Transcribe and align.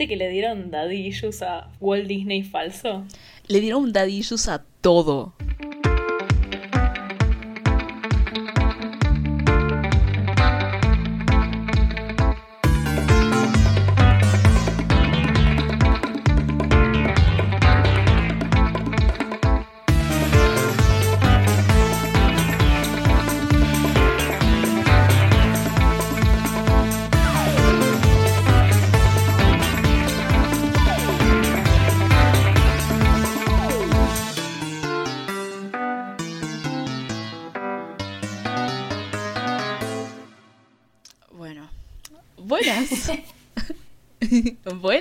¿Viste 0.00 0.14
que 0.14 0.16
le 0.16 0.30
dieron 0.30 0.70
issues 0.96 1.42
a 1.42 1.68
Walt 1.78 2.06
Disney 2.06 2.42
falso? 2.42 3.04
Le 3.48 3.60
dieron 3.60 3.92
issues 4.08 4.48
a 4.48 4.64
todo. 4.80 5.34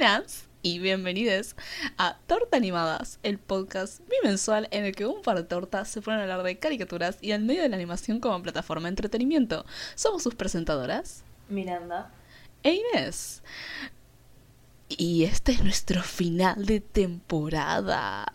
Buenas 0.09 0.47
y 0.63 0.79
bienvenidos 0.79 1.55
a 1.99 2.17
Torta 2.25 2.57
Animadas, 2.57 3.19
el 3.21 3.37
podcast 3.37 4.01
bimensual 4.09 4.67
en 4.71 4.85
el 4.85 4.95
que 4.95 5.05
un 5.05 5.21
par 5.21 5.37
de 5.37 5.43
tortas 5.43 5.87
se 5.87 6.01
ponen 6.01 6.19
a 6.19 6.23
hablar 6.23 6.41
de 6.41 6.57
caricaturas 6.57 7.19
y 7.21 7.31
al 7.31 7.43
medio 7.43 7.61
de 7.61 7.69
la 7.69 7.75
animación 7.75 8.19
como 8.19 8.41
plataforma 8.41 8.85
de 8.85 8.89
entretenimiento. 8.89 9.67
Somos 9.93 10.23
sus 10.23 10.33
presentadoras, 10.33 11.23
Miranda. 11.47 12.11
e 12.63 12.81
Inés. 12.95 13.43
Y 14.87 15.25
este 15.25 15.51
es 15.51 15.63
nuestro 15.63 16.01
final 16.01 16.65
de 16.65 16.79
temporada. 16.79 18.25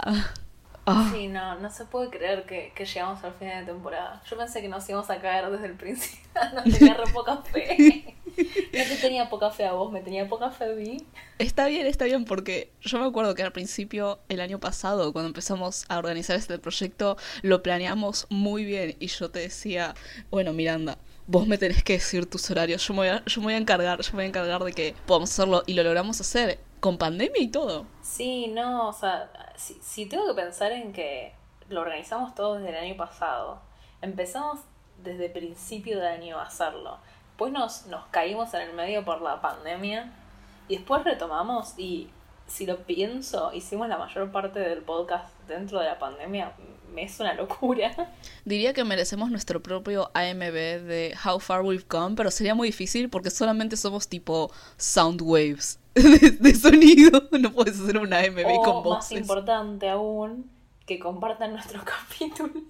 Ah, 0.87 1.11
Sí, 1.13 1.29
no, 1.29 1.59
no 1.61 1.71
se 1.71 1.87
puede 1.87 2.11
creer 2.11 2.45
que, 2.45 2.73
que 2.75 2.85
llegamos 2.85 3.23
al 3.25 3.33
final 3.35 3.65
de 3.65 3.73
temporada. 3.73 4.23
Yo 4.29 4.37
pensé 4.37 4.61
que 4.61 4.69
nos 4.69 4.87
íbamos 4.89 5.09
a 5.09 5.19
caer 5.21 5.51
desde 5.51 5.67
el 5.67 5.75
principio. 5.75 6.25
No 6.55 6.63
tenía 6.65 6.95
re 6.95 7.11
poca 7.13 7.43
fe. 7.43 8.17
No 8.37 8.83
te 8.85 8.97
tenía 9.01 9.31
poca 9.31 9.51
fe 9.51 9.65
a 9.65 9.73
vos, 9.73 9.93
me 9.93 10.01
tenía 10.01 10.29
poca 10.29 10.51
fe 10.51 10.65
a 10.65 10.75
mí. 10.75 10.97
Está 11.39 11.67
bien, 11.69 11.87
está 11.87 12.05
bien, 12.05 12.25
porque 12.25 12.73
yo 12.81 12.99
me 12.99 13.07
acuerdo 13.07 13.35
que 13.35 13.45
al 13.45 13.53
principio, 13.53 14.19
el 14.29 14.41
año 14.41 14.59
pasado, 14.59 15.13
cuando 15.13 15.29
empezamos 15.29 15.85
a 15.89 15.99
organizar 15.99 16.37
este 16.37 16.59
proyecto, 16.59 17.17
lo 17.43 17.63
planeamos 17.63 18.27
muy 18.31 18.65
bien 18.65 18.97
y 18.99 19.07
yo 19.07 19.31
te 19.31 19.39
decía, 19.39 19.95
bueno, 20.31 20.53
Miranda, 20.53 20.99
vos 21.29 21.47
me 21.47 21.59
tenés 21.59 21.85
que 21.85 21.95
decir 21.95 22.27
tus 22.27 22.51
horarios, 22.51 22.87
yo 22.87 22.95
me 22.95 22.99
voy 22.99 23.09
a, 23.09 23.25
yo 23.25 23.41
me 23.41 23.47
voy 23.47 23.55
a 23.55 23.59
encargar, 23.59 24.01
yo 24.01 24.11
me 24.13 24.17
voy 24.17 24.25
a 24.25 24.29
encargar 24.29 24.65
de 24.65 24.73
que 24.73 24.95
podamos 25.07 25.31
hacerlo 25.31 25.63
y 25.67 25.75
lo 25.75 25.83
logramos 25.85 26.21
hacer 26.21 26.59
con 26.85 26.99
pandemia 26.99 27.41
y 27.41 27.49
todo. 27.49 27.87
Sí, 28.03 28.49
no, 28.49 28.89
o 28.89 28.93
sea, 28.93 29.31
si, 29.57 29.73
si 29.81 30.05
tengo 30.05 30.27
que 30.27 30.35
pensar 30.35 30.71
en 30.71 30.93
que 30.93 31.33
lo 31.71 31.81
organizamos 31.81 32.35
todo 32.35 32.57
desde 32.57 32.69
el 32.69 32.77
año 32.77 32.95
pasado. 32.99 33.59
Empezamos 34.03 34.61
desde 35.03 35.31
principio 35.31 35.99
de 35.99 36.09
año 36.09 36.39
a 36.39 36.43
hacerlo. 36.43 36.99
Después 37.29 37.55
nos, 37.55 37.87
nos 37.87 38.05
caímos 38.09 38.53
en 38.53 38.61
el 38.69 38.75
medio 38.75 39.03
por 39.03 39.23
la 39.23 39.41
pandemia. 39.41 40.13
Y 40.69 40.77
después 40.77 41.05
retomamos 41.05 41.73
y 41.79 42.11
si 42.47 42.67
lo 42.67 42.77
pienso, 42.77 43.55
hicimos 43.55 43.89
la 43.89 43.97
mayor 43.97 44.31
parte 44.31 44.59
del 44.59 44.83
podcast 44.83 45.35
dentro 45.49 45.81
de 45.81 45.87
la 45.87 45.99
pandemia. 45.99 46.53
Es 46.97 47.21
una 47.21 47.35
locura. 47.35 48.13
Diría 48.45 48.73
que 48.73 48.85
merecemos 48.85 49.31
nuestro 49.31 49.63
propio 49.63 50.11
AMB 50.15 50.41
de 50.53 51.15
How 51.25 51.41
Far 51.41 51.63
We've 51.63 51.85
Come, 51.85 52.17
pero 52.17 52.31
sería 52.31 52.55
muy 52.55 52.69
difícil 52.69 53.09
porque 53.11 53.31
solamente 53.31 53.77
somos 53.77 54.09
tipo 54.09 54.51
sound 54.77 55.21
waves 55.23 55.79
de, 55.95 56.31
de 56.41 56.55
sonido. 56.55 57.29
No 57.39 57.53
puedes 57.53 57.79
hacer 57.81 57.99
un 57.99 58.13
AMB 58.13 58.39
o 58.47 58.63
con 58.63 58.75
más 58.77 58.85
voces. 58.85 59.19
importante 59.21 59.89
aún, 59.89 60.51
que 60.87 60.99
compartan 60.99 61.53
nuestros 61.53 61.83
capítulos 62.19 62.63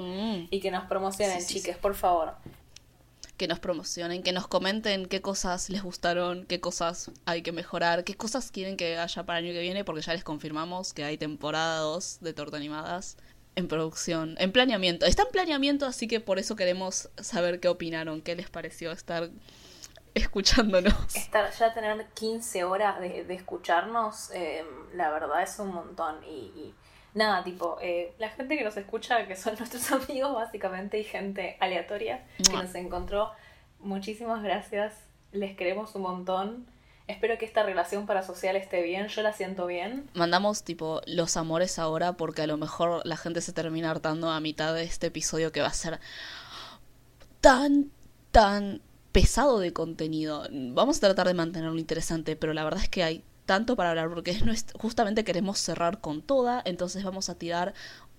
Mm. 0.00 0.46
y 0.50 0.60
que 0.60 0.70
nos 0.70 0.84
promocionen, 0.84 1.40
Sí, 1.40 1.48
sí, 1.48 1.54
chiques, 1.54 1.76
por 1.76 1.96
favor. 1.96 2.34
que 3.36 3.48
nos 3.48 3.58
promocionen, 3.58 4.22
que 4.22 4.30
nos 4.32 4.46
comenten 4.46 5.06
qué 5.06 5.20
cosas 5.20 5.70
les 5.70 5.82
gustaron, 5.82 6.44
qué 6.46 6.60
cosas 6.60 7.10
hay 7.24 7.42
que 7.42 7.50
mejorar, 7.50 8.04
qué 8.04 8.14
cosas 8.14 8.52
quieren 8.52 8.76
que 8.76 8.96
haya 8.96 9.26
para 9.26 9.40
el 9.40 9.46
año 9.46 9.54
que 9.54 9.60
viene, 9.60 9.84
porque 9.84 10.02
ya 10.02 10.12
les 10.12 10.22
confirmamos 10.22 10.92
que 10.92 11.02
hay 11.02 11.18
temporada 11.18 11.80
2 11.80 12.18
de 12.20 12.32
Torta 12.32 12.56
Animadas 12.58 13.16
en 13.58 13.66
producción, 13.66 14.36
en 14.38 14.52
planeamiento. 14.52 15.04
Está 15.04 15.24
en 15.24 15.30
planeamiento, 15.30 15.84
así 15.84 16.06
que 16.06 16.20
por 16.20 16.38
eso 16.38 16.54
queremos 16.54 17.10
saber 17.16 17.58
qué 17.58 17.66
opinaron, 17.66 18.22
qué 18.22 18.36
les 18.36 18.48
pareció 18.48 18.92
estar 18.92 19.30
escuchándonos. 20.14 21.16
Estar, 21.16 21.50
ya 21.50 21.74
tener 21.74 22.06
15 22.14 22.62
horas 22.62 23.00
de, 23.00 23.24
de 23.24 23.34
escucharnos, 23.34 24.30
eh, 24.32 24.64
la 24.94 25.10
verdad 25.10 25.42
es 25.42 25.58
un 25.58 25.74
montón. 25.74 26.22
Y, 26.24 26.52
y 26.54 26.74
nada, 27.14 27.42
tipo, 27.42 27.78
eh, 27.82 28.14
la 28.18 28.28
gente 28.30 28.56
que 28.56 28.62
nos 28.62 28.76
escucha, 28.76 29.26
que 29.26 29.34
son 29.34 29.54
nuestros 29.58 29.90
amigos 29.90 30.32
básicamente, 30.34 31.00
y 31.00 31.04
gente 31.04 31.56
aleatoria 31.58 32.24
que 32.36 32.52
nos 32.52 32.74
encontró, 32.76 33.32
muchísimas 33.80 34.40
gracias. 34.44 34.94
Les 35.32 35.56
queremos 35.56 35.96
un 35.96 36.02
montón. 36.02 36.66
Espero 37.08 37.38
que 37.38 37.46
esta 37.46 37.62
relación 37.62 38.06
parasocial 38.06 38.54
esté 38.54 38.82
bien. 38.82 39.08
Yo 39.08 39.22
la 39.22 39.32
siento 39.32 39.66
bien. 39.66 40.08
Mandamos 40.14 40.62
tipo 40.62 41.00
los 41.06 41.36
amores 41.36 41.78
ahora 41.78 42.12
porque 42.12 42.42
a 42.42 42.46
lo 42.46 42.58
mejor 42.58 43.00
la 43.04 43.16
gente 43.16 43.40
se 43.40 43.52
termina 43.52 43.90
hartando 43.90 44.30
a 44.30 44.38
mitad 44.40 44.74
de 44.74 44.84
este 44.84 45.08
episodio 45.08 45.50
que 45.50 45.62
va 45.62 45.68
a 45.68 45.72
ser 45.72 46.00
tan, 47.40 47.90
tan 48.30 48.82
pesado 49.10 49.58
de 49.58 49.72
contenido. 49.72 50.46
Vamos 50.50 50.98
a 50.98 51.00
tratar 51.00 51.26
de 51.26 51.34
mantenerlo 51.34 51.78
interesante, 51.78 52.36
pero 52.36 52.52
la 52.52 52.62
verdad 52.62 52.82
es 52.82 52.90
que 52.90 53.02
hay 53.02 53.24
tanto 53.46 53.74
para 53.74 53.90
hablar 53.90 54.10
porque 54.10 54.38
justamente 54.78 55.24
queremos 55.24 55.58
cerrar 55.58 56.02
con 56.02 56.20
toda, 56.20 56.60
entonces 56.66 57.02
vamos 57.02 57.30
a 57.30 57.34
tirar 57.36 57.72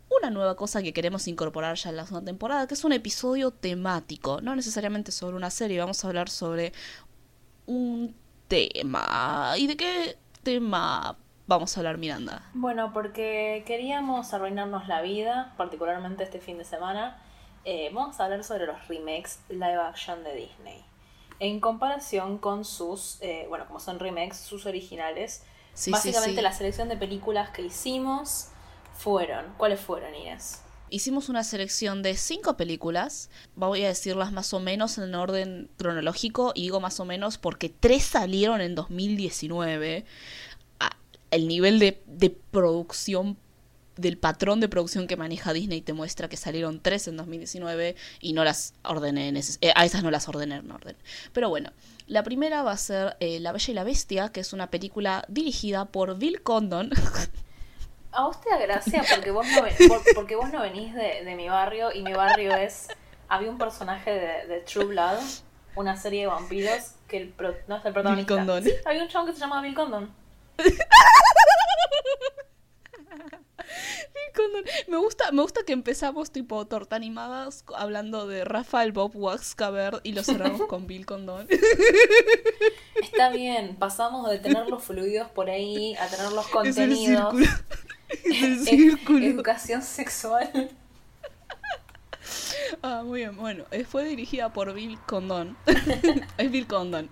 una 0.09 0.31
nueva 0.31 0.55
cosa 0.55 0.81
que 0.81 0.91
queremos 0.91 1.27
incorporar 1.27 1.77
ya 1.77 1.91
en 1.91 1.97
la 1.97 2.05
segunda 2.07 2.25
temporada, 2.25 2.67
que 2.67 2.73
es 2.73 2.83
un 2.83 2.93
episodio 2.93 3.51
temático, 3.51 4.41
no 4.41 4.55
necesariamente 4.55 5.11
sobre 5.11 5.35
una 5.35 5.51
serie, 5.51 5.79
vamos 5.79 6.03
a 6.03 6.07
hablar 6.07 6.29
sobre 6.29 6.73
tema. 8.49 9.53
¿Y 9.57 9.67
de 9.67 9.77
qué 9.77 10.17
tema 10.43 11.17
vamos 11.47 11.77
a 11.77 11.79
hablar, 11.81 11.97
Miranda? 11.97 12.43
Bueno, 12.53 12.91
porque 12.93 13.63
queríamos 13.67 14.33
arruinarnos 14.33 14.87
la 14.87 15.01
vida, 15.01 15.53
particularmente 15.57 16.23
este 16.23 16.39
fin 16.41 16.57
de 16.57 16.65
semana. 16.65 17.21
eh, 17.65 17.91
vamos 17.93 18.19
a 18.19 18.25
hablar 18.25 18.43
sobre 18.43 18.65
los 18.65 18.87
remakes 18.87 19.41
live 19.49 19.75
action 19.81 20.23
de 20.23 20.35
Disney. 20.35 20.85
En 21.39 21.59
comparación 21.61 22.37
con 22.39 22.65
sus, 22.65 23.17
eh, 23.21 23.45
bueno, 23.49 23.65
como 23.67 23.79
son 23.79 23.99
remakes, 23.99 24.37
sus 24.39 24.65
originales. 24.65 25.43
Sí, 25.73 25.91
Básicamente 25.91 26.31
sí, 26.31 26.37
sí. 26.37 26.41
la 26.43 26.53
selección 26.53 26.89
de 26.89 26.97
películas 26.97 27.51
que 27.51 27.61
hicimos 27.63 28.49
fueron. 28.93 29.53
¿Cuáles 29.57 29.79
fueron, 29.81 30.15
Inés? 30.15 30.63
Hicimos 30.91 31.29
una 31.29 31.43
selección 31.43 32.01
de 32.01 32.15
cinco 32.15 32.57
películas. 32.57 33.29
Voy 33.55 33.83
a 33.83 33.87
decirlas 33.87 34.31
más 34.31 34.53
o 34.53 34.59
menos 34.59 34.97
en 34.97 35.13
orden 35.15 35.69
cronológico. 35.77 36.51
Y 36.55 36.63
digo 36.63 36.79
más 36.79 36.99
o 36.99 37.05
menos 37.05 37.37
porque 37.37 37.69
tres 37.69 38.03
salieron 38.03 38.61
en 38.61 38.75
2019. 38.75 40.05
Ah, 40.79 40.95
El 41.31 41.47
nivel 41.47 41.79
de, 41.79 42.01
de 42.07 42.29
producción, 42.29 43.37
del 43.97 44.17
patrón 44.17 44.59
de 44.61 44.69
producción 44.69 45.07
que 45.07 45.17
maneja 45.17 45.51
Disney 45.53 45.81
te 45.81 45.91
muestra 45.93 46.29
que 46.29 46.37
salieron 46.37 46.79
tres 46.81 47.07
en 47.09 47.17
2019 47.17 47.95
y 48.21 48.33
no 48.33 48.43
las 48.43 48.73
ordené. 48.83 49.27
en 49.27 49.37
ese- 49.37 49.57
eh, 49.61 49.73
a 49.75 49.85
esas 49.85 50.03
no 50.03 50.09
las 50.11 50.27
ordené 50.29 50.55
en 50.55 50.71
orden. 50.71 50.95
Pero 51.33 51.49
bueno, 51.49 51.71
la 52.07 52.23
primera 52.23 52.63
va 52.63 52.71
a 52.71 52.77
ser 52.77 53.17
eh, 53.19 53.39
La 53.41 53.51
Bella 53.51 53.71
y 53.71 53.73
la 53.75 53.83
Bestia, 53.83 54.29
que 54.31 54.39
es 54.39 54.53
una 54.53 54.69
película 54.71 55.25
dirigida 55.27 55.85
por 55.85 56.17
Bill 56.17 56.41
Condon. 56.41 56.91
A 58.11 58.23
vos 58.25 58.41
te 58.41 58.49
da 58.49 58.57
gracia 58.57 59.03
porque 59.09 59.31
vos 59.31 59.45
no, 59.47 59.61
ven- 59.63 59.75
porque 60.15 60.35
vos 60.35 60.51
no 60.51 60.61
venís 60.61 60.93
de, 60.95 61.23
de 61.23 61.35
mi 61.35 61.47
barrio 61.49 61.91
y 61.93 62.01
mi 62.01 62.13
barrio 62.13 62.55
es... 62.55 62.87
Había 63.27 63.49
un 63.51 63.57
personaje 63.59 64.09
de, 64.11 64.47
de 64.47 64.61
True 64.61 64.85
Blood, 64.85 65.19
una 65.75 65.95
serie 65.95 66.21
de 66.21 66.27
vampiros, 66.27 66.93
que 67.07 67.17
el 67.17 67.29
pro- 67.29 67.53
no 67.67 67.77
es 67.77 67.85
el 67.85 67.93
protagonista. 67.93 68.35
Condon. 68.35 68.63
Sí, 68.63 68.71
había 68.85 69.03
un 69.03 69.09
chabón 69.09 69.27
que 69.27 69.33
se 69.33 69.39
llamaba 69.39 69.61
Bill 69.61 69.75
Condon. 69.75 70.11
Me 74.87 74.97
gusta, 74.97 75.31
me 75.31 75.41
gusta 75.41 75.61
que 75.65 75.73
empezamos 75.73 76.31
tipo 76.31 76.65
torta 76.65 76.95
animadas 76.95 77.63
hablando 77.75 78.25
de 78.27 78.43
Rafael 78.45 78.91
Bob 78.91 79.11
Waxcaber 79.15 79.99
y 80.03 80.13
lo 80.13 80.23
cerramos 80.23 80.61
con 80.67 80.87
Bill 80.87 81.05
Condon. 81.05 81.47
Está 83.01 83.29
bien, 83.29 83.75
pasamos 83.75 84.29
de 84.29 84.39
tener 84.39 84.67
los 84.67 84.83
fluidos 84.83 85.29
por 85.29 85.49
ahí 85.49 85.95
a 85.97 86.07
tener 86.07 86.31
los 86.31 86.47
contenidos. 86.51 87.33
Es 88.09 88.65
círculo. 88.69 89.25
educación 89.25 89.81
sexual. 89.81 90.71
Ah, 92.81 93.03
muy 93.05 93.19
bien. 93.21 93.35
Bueno, 93.35 93.65
eh, 93.71 93.83
fue 93.85 94.05
dirigida 94.05 94.53
por 94.53 94.73
Bill 94.73 94.99
Condon. 95.05 95.57
es 96.37 96.51
Bill 96.51 96.67
Condon. 96.67 97.09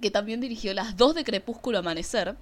Que 0.00 0.10
también 0.10 0.40
dirigió 0.40 0.74
las 0.74 0.96
dos 0.96 1.14
de 1.14 1.24
Crepúsculo 1.24 1.78
Amanecer. 1.78 2.36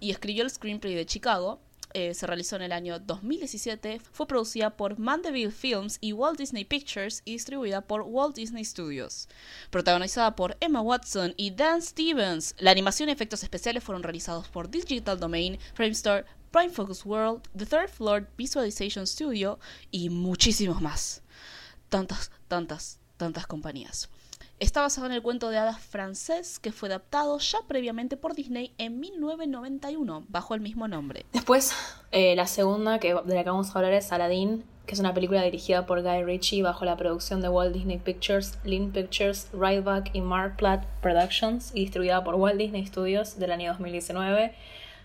Y 0.00 0.10
escribió 0.10 0.42
el 0.44 0.50
screenplay 0.50 0.94
de 0.94 1.06
Chicago. 1.06 1.60
eh, 1.96 2.12
se 2.14 2.26
realizó 2.26 2.56
en 2.56 2.62
el 2.62 2.72
año 2.72 2.98
2017, 2.98 4.00
fue 4.12 4.26
producida 4.26 4.70
por 4.76 4.98
Mandeville 4.98 5.52
Films 5.52 5.98
y 6.00 6.12
Walt 6.12 6.38
Disney 6.38 6.64
Pictures 6.64 7.22
y 7.24 7.34
distribuida 7.34 7.82
por 7.82 8.02
Walt 8.02 8.34
Disney 8.34 8.64
Studios. 8.64 9.28
Protagonizada 9.70 10.34
por 10.34 10.56
Emma 10.60 10.80
Watson 10.80 11.34
y 11.36 11.52
Dan 11.52 11.82
Stevens, 11.82 12.56
la 12.58 12.72
animación 12.72 13.08
y 13.08 13.12
efectos 13.12 13.44
especiales 13.44 13.84
fueron 13.84 14.02
realizados 14.02 14.48
por 14.48 14.68
Digital 14.70 15.20
Domain, 15.20 15.58
Framestore, 15.74 16.24
Prime 16.54 16.70
Focus 16.70 17.04
World, 17.04 17.48
The 17.56 17.66
Third 17.66 17.88
Floor 17.88 18.28
Visualization 18.38 19.08
Studio 19.08 19.58
y 19.90 20.08
muchísimos 20.08 20.80
más. 20.80 21.20
Tantas, 21.88 22.30
tantas, 22.46 23.00
tantas 23.16 23.48
compañías. 23.48 24.08
Está 24.60 24.80
basado 24.80 25.08
en 25.08 25.14
el 25.14 25.20
cuento 25.20 25.50
de 25.50 25.58
hadas 25.58 25.80
francés 25.80 26.60
que 26.60 26.70
fue 26.70 26.88
adaptado 26.88 27.36
ya 27.40 27.58
previamente 27.66 28.16
por 28.16 28.36
Disney 28.36 28.72
en 28.78 29.00
1991 29.00 30.26
bajo 30.28 30.54
el 30.54 30.60
mismo 30.60 30.86
nombre. 30.86 31.26
Después, 31.32 31.74
eh, 32.12 32.36
la 32.36 32.46
segunda 32.46 33.00
que, 33.00 33.14
de 33.14 33.34
la 33.34 33.42
que 33.42 33.50
vamos 33.50 33.74
a 33.74 33.78
hablar 33.80 33.92
es 33.92 34.12
Aladdin, 34.12 34.62
que 34.86 34.94
es 34.94 35.00
una 35.00 35.12
película 35.12 35.42
dirigida 35.42 35.86
por 35.86 36.02
Guy 36.02 36.22
Ritchie 36.22 36.62
bajo 36.62 36.84
la 36.84 36.96
producción 36.96 37.40
de 37.40 37.48
Walt 37.48 37.74
Disney 37.74 37.98
Pictures, 37.98 38.58
Lynn 38.62 38.92
Pictures, 38.92 39.48
Ryback 39.52 40.14
y 40.14 40.20
Mark 40.20 40.56
Platt 40.58 40.84
Productions 41.02 41.72
y 41.74 41.80
distribuida 41.80 42.22
por 42.22 42.36
Walt 42.36 42.58
Disney 42.58 42.86
Studios 42.86 43.40
del 43.40 43.50
año 43.50 43.70
2019, 43.72 44.54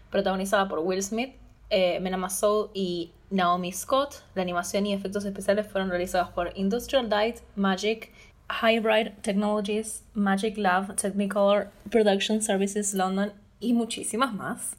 protagonizada 0.10 0.68
por 0.68 0.80
Will 0.80 1.04
Smith, 1.04 1.36
eh, 1.70 2.00
Mena 2.00 2.18
Massoud 2.18 2.70
y 2.74 3.12
Naomi 3.30 3.72
Scott. 3.72 4.24
La 4.36 4.42
animación 4.42 4.86
y 4.86 4.94
efectos 4.94 5.26
especiales 5.26 5.68
fueron 5.68 5.90
realizados 5.90 6.30
por 6.30 6.52
Industrial 6.56 7.08
Light, 7.10 7.38
Magic, 7.56 8.12
Hybrid 8.50 9.14
Technologies, 9.22 10.04
Magic 10.14 10.58
Lab, 10.58 10.96
Technicolor 10.96 11.70
Production 11.90 12.42
Services 12.42 12.94
London 12.94 13.34
y 13.60 13.74
muchísimas 13.74 14.34
más. 14.34 14.76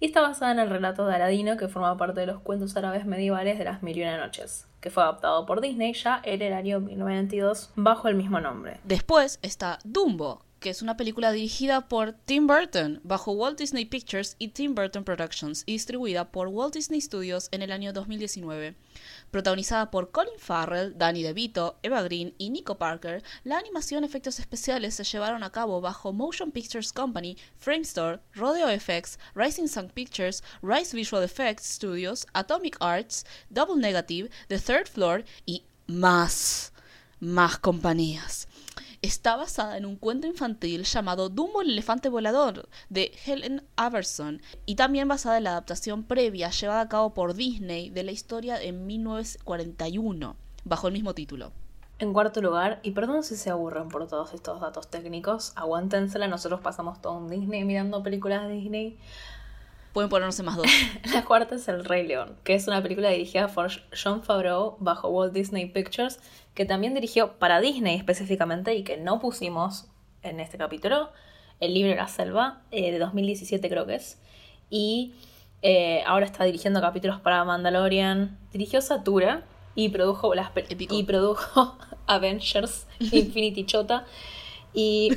Y 0.00 0.06
está 0.06 0.20
basada 0.20 0.52
en 0.52 0.60
el 0.60 0.70
relato 0.70 1.06
de 1.06 1.16
Aladino 1.16 1.56
que 1.56 1.66
forma 1.66 1.96
parte 1.96 2.20
de 2.20 2.26
los 2.26 2.40
cuentos 2.40 2.76
árabes 2.76 3.04
medievales 3.04 3.58
de 3.58 3.64
las 3.64 3.82
Mil 3.82 3.98
y 3.98 4.02
Una 4.02 4.16
Noches, 4.16 4.68
que 4.80 4.90
fue 4.90 5.02
adaptado 5.02 5.44
por 5.44 5.60
Disney 5.60 5.92
ya 5.92 6.22
en 6.24 6.40
el 6.40 6.52
año 6.52 6.78
1922 6.78 7.72
bajo 7.74 8.06
el 8.06 8.14
mismo 8.14 8.40
nombre. 8.40 8.78
Después 8.84 9.40
está 9.42 9.80
Dumbo, 9.84 10.44
que 10.60 10.70
es 10.70 10.82
una 10.82 10.96
película 10.96 11.30
dirigida 11.30 11.88
por 11.88 12.12
Tim 12.12 12.46
Burton 12.46 13.00
bajo 13.04 13.32
Walt 13.32 13.58
Disney 13.58 13.84
Pictures 13.84 14.34
y 14.38 14.48
Tim 14.48 14.74
Burton 14.74 15.04
Productions 15.04 15.62
y 15.66 15.72
distribuida 15.72 16.30
por 16.32 16.48
Walt 16.48 16.74
Disney 16.74 17.00
Studios 17.00 17.48
en 17.52 17.62
el 17.62 17.70
año 17.70 17.92
2019. 17.92 18.74
Protagonizada 19.30 19.90
por 19.90 20.10
Colin 20.10 20.38
Farrell, 20.38 20.96
Danny 20.98 21.22
DeVito, 21.22 21.78
Eva 21.82 22.02
Green 22.02 22.34
y 22.38 22.50
Nico 22.50 22.76
Parker, 22.76 23.22
la 23.44 23.58
animación 23.58 24.02
y 24.02 24.06
efectos 24.06 24.40
especiales 24.40 24.94
se 24.94 25.04
llevaron 25.04 25.42
a 25.42 25.52
cabo 25.52 25.80
bajo 25.80 26.12
Motion 26.12 26.50
Pictures 26.50 26.92
Company, 26.92 27.36
Framestore, 27.58 28.20
Rodeo 28.34 28.68
FX, 28.68 29.18
Rising 29.34 29.68
Sun 29.68 29.90
Pictures, 29.90 30.42
Rise 30.62 30.96
Visual 30.96 31.22
Effects 31.22 31.66
Studios, 31.66 32.26
Atomic 32.32 32.76
Arts, 32.80 33.24
Double 33.50 33.76
Negative, 33.76 34.28
The 34.48 34.58
Third 34.58 34.88
Floor 34.88 35.24
y 35.46 35.64
más, 35.86 36.72
más 37.20 37.58
compañías 37.58 38.48
está 39.02 39.36
basada 39.36 39.76
en 39.76 39.86
un 39.86 39.96
cuento 39.96 40.26
infantil 40.26 40.84
llamado 40.84 41.28
Dumbo 41.28 41.62
el 41.62 41.70
elefante 41.70 42.08
volador 42.08 42.68
de 42.88 43.12
Helen 43.24 43.62
Averson 43.76 44.42
y 44.66 44.74
también 44.74 45.08
basada 45.08 45.38
en 45.38 45.44
la 45.44 45.50
adaptación 45.50 46.04
previa 46.04 46.50
llevada 46.50 46.80
a 46.80 46.88
cabo 46.88 47.14
por 47.14 47.34
Disney 47.34 47.90
de 47.90 48.02
la 48.02 48.12
historia 48.12 48.60
en 48.62 48.86
1941 48.86 50.36
bajo 50.64 50.86
el 50.86 50.92
mismo 50.92 51.14
título. 51.14 51.52
En 52.00 52.12
cuarto 52.12 52.40
lugar, 52.40 52.78
y 52.84 52.92
perdón 52.92 53.24
si 53.24 53.34
se 53.34 53.50
aburren 53.50 53.88
por 53.88 54.06
todos 54.06 54.32
estos 54.32 54.60
datos 54.60 54.86
técnicos, 54.88 55.52
aguántensela, 55.56 56.28
nosotros 56.28 56.60
pasamos 56.60 57.02
todo 57.02 57.14
un 57.14 57.28
Disney 57.28 57.64
mirando 57.64 58.04
películas 58.04 58.46
de 58.46 58.54
Disney. 58.54 58.98
Pueden 59.92 60.10
ponerse 60.10 60.42
más 60.42 60.56
dos. 60.56 60.66
la 61.12 61.24
cuarta 61.24 61.54
es 61.54 61.66
El 61.68 61.84
Rey 61.84 62.06
León, 62.06 62.36
que 62.44 62.54
es 62.54 62.68
una 62.68 62.82
película 62.82 63.08
dirigida 63.10 63.48
por 63.48 63.70
John 64.00 64.22
Favreau 64.22 64.76
bajo 64.78 65.08
Walt 65.08 65.32
Disney 65.32 65.66
Pictures 65.66 66.20
que 66.58 66.64
también 66.64 66.92
dirigió 66.92 67.34
para 67.38 67.60
Disney 67.60 67.94
específicamente 67.94 68.74
y 68.74 68.82
que 68.82 68.96
no 68.96 69.20
pusimos 69.20 69.86
en 70.24 70.40
este 70.40 70.58
capítulo, 70.58 71.10
el 71.60 71.72
libro 71.72 71.94
La 71.94 72.08
Selva, 72.08 72.62
eh, 72.72 72.90
de 72.90 72.98
2017 72.98 73.68
creo 73.68 73.86
que 73.86 73.94
es, 73.94 74.18
y 74.68 75.14
eh, 75.62 76.02
ahora 76.04 76.26
está 76.26 76.42
dirigiendo 76.42 76.80
capítulos 76.80 77.20
para 77.20 77.44
Mandalorian, 77.44 78.36
dirigió 78.50 78.80
Satura 78.80 79.44
y 79.76 79.90
produjo, 79.90 80.34
las 80.34 80.50
y 80.68 81.04
produjo 81.04 81.78
Avengers 82.08 82.88
Infinity 82.98 83.64
Chota 83.64 84.04
y, 84.74 85.12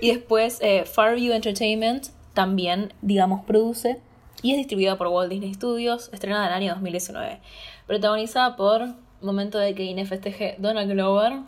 y 0.00 0.12
después 0.12 0.58
eh, 0.60 0.84
Farview 0.84 1.32
Entertainment 1.32 2.10
también, 2.34 2.92
digamos, 3.02 3.44
produce 3.44 4.00
y 4.42 4.52
es 4.52 4.56
distribuida 4.56 4.96
por 4.96 5.08
Walt 5.08 5.30
Disney 5.30 5.54
Studios, 5.54 6.10
estrenada 6.12 6.46
en 6.46 6.52
el 6.52 6.56
año 6.56 6.72
2019, 6.72 7.40
protagonizada 7.86 8.56
por 8.56 8.94
momento 9.20 9.58
de 9.58 9.74
que 9.74 9.84
Ine 9.84 10.06
festeje 10.06 10.56
Donald 10.58 10.90
Glover, 10.90 11.40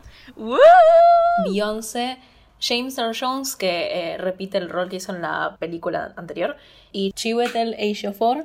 Beyoncé, 1.46 2.18
James 2.60 2.96
Earl 2.98 3.16
Jones, 3.18 3.56
que 3.56 4.12
eh, 4.12 4.18
repite 4.18 4.58
el 4.58 4.68
rol 4.68 4.88
que 4.88 4.96
hizo 4.96 5.14
en 5.14 5.22
la 5.22 5.56
película 5.58 6.12
anterior, 6.16 6.56
y 6.92 7.12
Chiwetel 7.12 7.74
Ejiofor. 7.78 8.44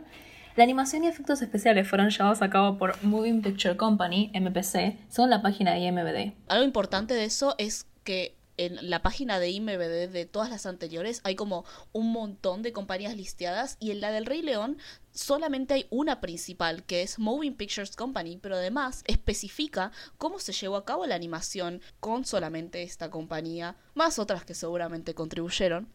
La 0.55 0.63
animación 0.63 1.03
y 1.03 1.07
efectos 1.07 1.41
especiales 1.43 1.87
fueron 1.87 2.09
llevados 2.09 2.41
a 2.41 2.49
cabo 2.49 2.79
por 2.79 3.03
Moving 3.03 3.43
Picture 3.43 3.77
Company, 3.77 4.31
MPC, 4.33 4.97
según 5.07 5.29
la 5.29 5.43
página 5.43 5.73
de 5.73 5.81
IMBD. 5.81 6.33
Algo 6.47 6.65
importante 6.65 7.13
de 7.13 7.25
eso 7.25 7.53
es 7.59 7.85
que 8.03 8.36
en 8.57 8.89
la 8.89 9.01
página 9.01 9.39
de 9.39 9.49
IMBD 9.49 10.09
de 10.09 10.25
todas 10.25 10.49
las 10.49 10.65
anteriores 10.65 11.21
hay 11.23 11.35
como 11.35 11.65
un 11.93 12.11
montón 12.11 12.63
de 12.63 12.73
compañías 12.73 13.15
listadas 13.15 13.77
y 13.79 13.91
en 13.91 14.01
la 14.01 14.11
del 14.11 14.25
Rey 14.25 14.41
León 14.41 14.77
solamente 15.11 15.75
hay 15.75 15.87
una 15.89 16.19
principal 16.19 16.83
que 16.83 17.01
es 17.01 17.19
Moving 17.19 17.55
Pictures 17.55 17.95
Company, 17.95 18.37
pero 18.41 18.55
además 18.55 19.03
especifica 19.07 19.91
cómo 20.17 20.39
se 20.39 20.53
llevó 20.53 20.75
a 20.75 20.85
cabo 20.85 21.05
la 21.05 21.15
animación 21.15 21.81
con 21.99 22.25
solamente 22.25 22.83
esta 22.83 23.09
compañía, 23.09 23.75
más 23.93 24.19
otras 24.19 24.43
que 24.43 24.53
seguramente 24.53 25.13
contribuyeron 25.13 25.87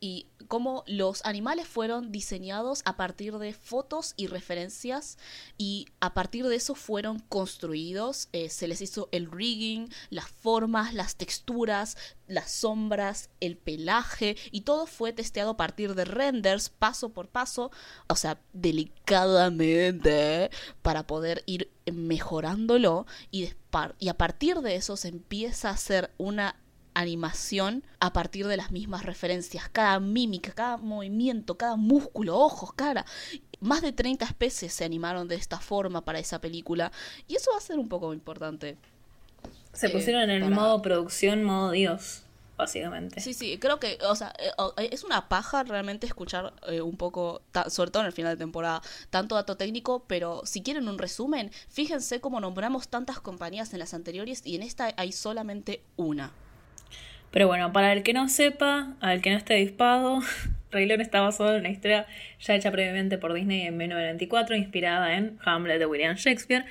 y 0.00 0.26
cómo 0.48 0.82
los 0.86 1.24
animales 1.26 1.68
fueron 1.68 2.10
diseñados 2.10 2.80
a 2.86 2.96
partir 2.96 3.38
de 3.38 3.52
fotos 3.52 4.14
y 4.16 4.26
referencias 4.26 5.18
y 5.58 5.86
a 6.00 6.14
partir 6.14 6.48
de 6.48 6.56
eso 6.56 6.74
fueron 6.74 7.18
construidos, 7.20 8.28
eh, 8.32 8.48
se 8.48 8.66
les 8.66 8.80
hizo 8.80 9.10
el 9.12 9.30
rigging, 9.30 9.90
las 10.08 10.26
formas, 10.26 10.94
las 10.94 11.16
texturas, 11.16 11.98
las 12.26 12.50
sombras, 12.50 13.28
el 13.40 13.58
pelaje 13.58 14.36
y 14.50 14.62
todo 14.62 14.86
fue 14.86 15.12
testeado 15.12 15.50
a 15.50 15.56
partir 15.56 15.94
de 15.94 16.06
renders 16.06 16.70
paso 16.70 17.10
por 17.10 17.28
paso, 17.28 17.70
o 18.08 18.16
sea, 18.16 18.40
delicadamente 18.54 20.50
para 20.82 21.06
poder 21.06 21.42
ir 21.46 21.70
mejorándolo 21.92 23.06
y, 23.30 23.50
y 23.98 24.08
a 24.08 24.14
partir 24.14 24.60
de 24.60 24.76
eso 24.76 24.96
se 24.96 25.08
empieza 25.08 25.68
a 25.68 25.74
hacer 25.74 26.10
una 26.16 26.56
animación 26.94 27.84
a 27.98 28.12
partir 28.12 28.46
de 28.46 28.56
las 28.56 28.70
mismas 28.70 29.04
referencias, 29.04 29.68
cada 29.68 30.00
mímica, 30.00 30.52
cada 30.52 30.76
movimiento, 30.76 31.56
cada 31.56 31.76
músculo, 31.76 32.36
ojos, 32.36 32.72
cara. 32.72 33.04
Más 33.60 33.82
de 33.82 33.92
30 33.92 34.24
especies 34.24 34.72
se 34.72 34.84
animaron 34.84 35.28
de 35.28 35.36
esta 35.36 35.58
forma 35.58 36.04
para 36.04 36.18
esa 36.18 36.40
película 36.40 36.92
y 37.28 37.36
eso 37.36 37.50
va 37.52 37.58
a 37.58 37.60
ser 37.60 37.78
un 37.78 37.88
poco 37.88 38.12
importante. 38.14 38.76
Se 39.72 39.86
eh, 39.86 39.90
pusieron 39.90 40.22
en 40.22 40.42
el 40.42 40.50
modo 40.50 40.82
producción, 40.82 41.44
modo 41.44 41.70
Dios, 41.70 42.22
básicamente. 42.56 43.20
Sí, 43.20 43.34
sí, 43.34 43.58
creo 43.58 43.78
que, 43.78 43.98
o 44.08 44.14
sea, 44.14 44.32
eh, 44.38 44.88
es 44.90 45.04
una 45.04 45.28
paja 45.28 45.62
realmente 45.62 46.06
escuchar 46.06 46.54
eh, 46.66 46.80
un 46.80 46.96
poco, 46.96 47.42
sobre 47.68 47.90
todo 47.90 48.02
en 48.02 48.06
el 48.06 48.12
final 48.12 48.36
de 48.36 48.38
temporada, 48.38 48.82
tanto 49.10 49.34
dato 49.34 49.56
técnico, 49.56 50.04
pero 50.06 50.42
si 50.44 50.62
quieren 50.62 50.88
un 50.88 50.98
resumen, 50.98 51.50
fíjense 51.68 52.20
cómo 52.20 52.40
nombramos 52.40 52.88
tantas 52.88 53.20
compañías 53.20 53.72
en 53.72 53.78
las 53.78 53.94
anteriores 53.94 54.42
y 54.44 54.56
en 54.56 54.62
esta 54.62 54.92
hay 54.96 55.12
solamente 55.12 55.82
una. 55.96 56.32
Pero 57.30 57.46
bueno, 57.46 57.72
para 57.72 57.92
el 57.92 58.02
que 58.02 58.12
no 58.12 58.28
sepa, 58.28 58.96
al 59.00 59.20
que 59.20 59.30
no 59.30 59.36
esté 59.36 59.54
dispado, 59.54 60.20
Rey 60.70 60.86
León 60.86 61.00
está 61.00 61.20
basado 61.20 61.54
en 61.54 61.60
una 61.60 61.70
historia 61.70 62.06
ya 62.40 62.54
hecha 62.54 62.70
previamente 62.70 63.18
por 63.18 63.32
Disney 63.32 63.62
en 63.62 63.76
1994, 63.76 64.56
inspirada 64.56 65.16
en 65.16 65.38
Hamlet 65.44 65.78
de 65.78 65.86
William 65.86 66.16
Shakespeare, 66.16 66.64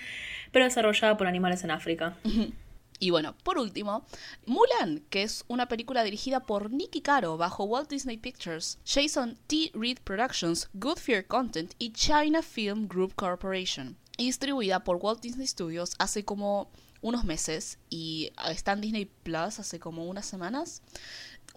pero 0.51 0.65
desarrollada 0.65 1.17
por 1.17 1.27
animales 1.27 1.63
en 1.63 1.71
África. 1.71 2.15
Y 3.01 3.11
bueno, 3.11 3.33
por 3.43 3.57
último, 3.57 4.05
Mulan, 4.45 5.01
que 5.09 5.23
es 5.23 5.45
una 5.47 5.69
película 5.69 6.03
dirigida 6.03 6.41
por 6.41 6.69
Nicky 6.69 6.99
Caro 6.99 7.37
bajo 7.37 7.63
Walt 7.63 7.89
Disney 7.89 8.17
Pictures, 8.17 8.77
Jason 8.85 9.37
T. 9.47 9.71
Reed 9.73 9.99
Productions, 10.03 10.69
Good 10.73 10.97
Fear 10.97 11.25
Content 11.25 11.73
y 11.79 11.93
China 11.93 12.41
Film 12.41 12.89
Group 12.89 13.15
Corporation, 13.15 13.95
y 14.17 14.25
distribuida 14.25 14.83
por 14.83 14.97
Walt 14.97 15.21
Disney 15.21 15.47
Studios 15.47 15.93
hace 15.97 16.25
como 16.25 16.69
unos 17.01 17.23
meses 17.23 17.79
y 17.89 18.31
está 18.49 18.73
en 18.73 18.81
Disney 18.81 19.05
Plus 19.05 19.59
hace 19.59 19.79
como 19.79 20.05
unas 20.05 20.25
semanas. 20.25 20.81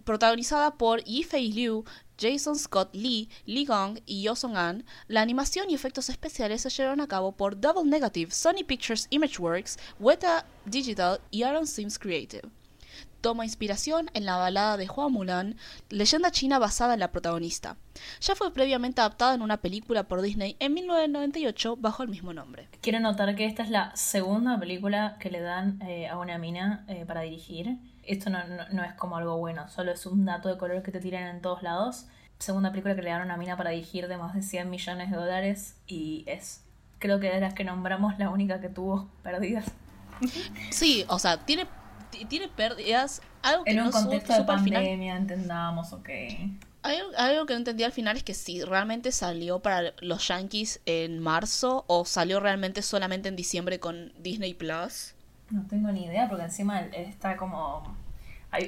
Protagonizada 0.05 0.77
por 0.77 1.03
Yifei 1.03 1.51
Liu, 1.51 1.85
Jason 2.19 2.57
Scott 2.57 2.89
Lee, 2.93 3.29
Lee 3.45 3.65
Gong 3.65 3.99
y 4.05 4.23
Yo 4.23 4.35
Song 4.35 4.57
An, 4.57 4.85
la 5.07 5.21
animación 5.21 5.69
y 5.69 5.75
efectos 5.75 6.09
especiales 6.09 6.61
se 6.61 6.69
llevaron 6.69 6.99
a 7.01 7.07
cabo 7.07 7.31
por 7.31 7.59
Double 7.59 7.89
Negative, 7.89 8.31
Sony 8.31 8.63
Pictures 8.65 9.07
Imageworks, 9.11 9.77
Weta 9.99 10.45
Digital 10.65 11.21
y 11.31 11.43
Aaron 11.43 11.67
Sims 11.67 11.97
Creative. 11.97 12.49
Toma 13.23 13.45
inspiración 13.45 14.11
en 14.13 14.25
la 14.25 14.35
balada 14.35 14.75
de 14.75 14.89
Hua 14.89 15.07
Mulan, 15.07 15.55
leyenda 15.89 16.29
china 16.29 16.59
basada 16.59 16.93
en 16.93 16.99
la 16.99 17.11
protagonista. 17.11 17.77
Ya 18.19 18.35
fue 18.35 18.53
previamente 18.53 18.99
adaptada 18.99 19.33
en 19.33 19.41
una 19.41 19.57
película 19.57 20.03
por 20.03 20.21
Disney 20.21 20.57
en 20.59 20.73
1998 20.73 21.77
bajo 21.77 22.03
el 22.03 22.09
mismo 22.09 22.33
nombre. 22.33 22.67
Quiero 22.81 22.99
notar 22.99 23.33
que 23.35 23.45
esta 23.45 23.63
es 23.63 23.69
la 23.69 23.95
segunda 23.95 24.59
película 24.59 25.15
que 25.21 25.31
le 25.31 25.39
dan 25.39 25.81
eh, 25.83 26.09
a 26.09 26.17
una 26.17 26.37
mina 26.37 26.83
eh, 26.89 27.05
para 27.07 27.21
dirigir. 27.21 27.77
Esto 28.03 28.29
no, 28.29 28.39
no, 28.73 28.83
es 28.83 28.93
como 28.95 29.15
algo 29.15 29.37
bueno, 29.37 29.69
solo 29.69 29.93
es 29.93 30.05
un 30.05 30.25
dato 30.25 30.49
de 30.49 30.57
color 30.57 30.83
que 30.83 30.91
te 30.91 30.99
tiran 30.99 31.33
en 31.33 31.41
todos 31.41 31.63
lados. 31.63 32.07
Segunda 32.39 32.71
película 32.71 32.93
que 32.93 33.03
le 33.03 33.09
dan 33.09 33.21
a 33.21 33.25
una 33.25 33.37
mina 33.37 33.55
para 33.55 33.69
dirigir 33.69 34.09
de 34.09 34.17
más 34.17 34.35
de 34.35 34.41
100 34.41 34.69
millones 34.69 35.09
de 35.09 35.15
dólares 35.15 35.77
y 35.87 36.25
es, 36.27 36.65
creo 36.99 37.21
que 37.21 37.29
de 37.29 37.39
las 37.39 37.53
que 37.53 37.63
nombramos, 37.63 38.19
la 38.19 38.29
única 38.29 38.59
que 38.59 38.67
tuvo 38.67 39.07
pérdidas. 39.23 39.65
Sí, 40.69 41.05
o 41.07 41.19
sea, 41.19 41.37
tiene, 41.37 41.67
tiene 42.25 42.47
pérdidas. 42.47 43.21
Algo 43.41 43.63
que 43.63 43.71
en 43.71 43.81
un 43.81 43.91
contexto 43.91 44.33
de 44.33 44.43
pandemia, 44.43 45.15
entendamos, 45.15 45.93
ok. 45.93 46.09
Algo, 46.83 47.45
que 47.45 47.53
no 47.53 47.59
entendí 47.59 47.83
al 47.83 47.93
final 47.93 48.17
es 48.17 48.23
que 48.23 48.33
si 48.33 48.61
realmente 48.61 49.13
salió 49.13 49.59
para 49.59 49.93
los 50.01 50.27
Yankees 50.27 50.81
en 50.85 51.19
marzo 51.19 51.85
o 51.87 52.03
salió 52.03 52.41
realmente 52.41 52.81
solamente 52.81 53.29
en 53.29 53.37
diciembre 53.37 53.79
con 53.79 54.11
Disney 54.19 54.53
Plus. 54.53 55.13
No 55.49 55.65
tengo 55.67 55.91
ni 55.91 56.05
idea, 56.05 56.27
porque 56.27 56.43
encima 56.43 56.81
está 56.81 57.37
como. 57.37 57.95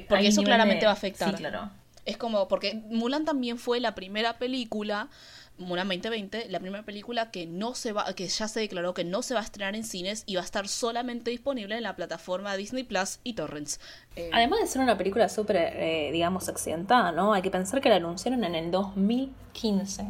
porque 0.07 0.27
eso 0.27 0.43
claramente 0.43 0.85
va 0.85 0.91
a 0.91 0.95
afectar. 0.95 1.31
Sí, 1.31 1.35
claro. 1.35 1.69
Es 2.05 2.17
como, 2.17 2.47
porque 2.47 2.75
Mulan 2.89 3.25
también 3.25 3.57
fue 3.57 3.79
la 3.79 3.95
primera 3.95 4.37
película, 4.37 5.09
Mulan 5.57 5.87
2020, 5.87 6.49
la 6.49 6.59
primera 6.59 6.83
película 6.83 7.31
que 7.31 7.45
no 7.45 7.75
se 7.75 7.93
va, 7.93 8.13
que 8.13 8.27
ya 8.27 8.47
se 8.47 8.59
declaró 8.59 8.93
que 8.93 9.05
no 9.05 9.21
se 9.21 9.33
va 9.33 9.39
a 9.39 9.43
estrenar 9.43 9.75
en 9.75 9.85
cines 9.85 10.23
y 10.25 10.35
va 10.35 10.41
a 10.41 10.45
estar 10.45 10.67
solamente 10.67 11.31
disponible 11.31 11.77
en 11.77 11.83
la 11.83 11.95
plataforma 11.95 12.57
Disney 12.57 12.83
Plus 12.83 13.19
y 13.23 13.33
Torrents. 13.33 13.79
Eh, 14.17 14.29
Además 14.33 14.59
de 14.59 14.67
ser 14.67 14.81
una 14.81 14.97
película 14.97 15.29
súper, 15.29 15.55
eh, 15.57 16.09
digamos, 16.11 16.49
accidentada, 16.49 17.13
¿no? 17.13 17.33
Hay 17.33 17.41
que 17.41 17.51
pensar 17.51 17.79
que 17.79 17.87
la 17.87 17.95
anunciaron 17.95 18.43
en 18.43 18.53
el 18.55 18.69
2015 18.69 20.05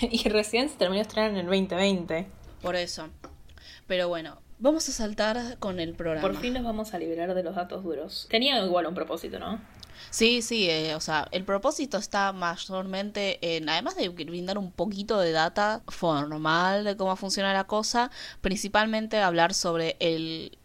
y 0.10 0.28
recién 0.28 0.68
se 0.68 0.76
terminó 0.76 0.98
de 0.98 1.08
estrenar 1.08 1.30
en 1.32 1.38
el 1.38 1.46
2020. 1.46 2.26
Por 2.60 2.76
eso. 2.76 3.08
Pero 3.88 4.08
bueno, 4.08 4.38
vamos 4.60 4.88
a 4.88 4.92
saltar 4.92 5.58
con 5.58 5.80
el 5.80 5.94
programa. 5.94 6.22
Por 6.26 6.36
fin 6.36 6.54
nos 6.54 6.62
vamos 6.62 6.94
a 6.94 6.98
liberar 6.98 7.34
de 7.34 7.42
los 7.42 7.56
datos 7.56 7.82
duros. 7.82 8.28
Tenía 8.30 8.64
igual 8.64 8.86
un 8.86 8.94
propósito, 8.94 9.40
¿no? 9.40 9.60
Sí, 10.10 10.42
sí, 10.42 10.68
eh, 10.68 10.94
o 10.94 11.00
sea, 11.00 11.28
el 11.32 11.44
propósito 11.44 11.98
está 11.98 12.32
mayormente 12.32 13.38
en, 13.56 13.68
además 13.68 13.96
de 13.96 14.08
brindar 14.08 14.58
un 14.58 14.72
poquito 14.72 15.18
de 15.18 15.32
data 15.32 15.82
formal 15.88 16.84
de 16.84 16.96
cómo 16.96 17.16
funciona 17.16 17.52
la 17.52 17.64
cosa, 17.64 18.10
principalmente 18.40 19.18
hablar 19.18 19.54
sobre 19.54 19.96
el 20.00 20.58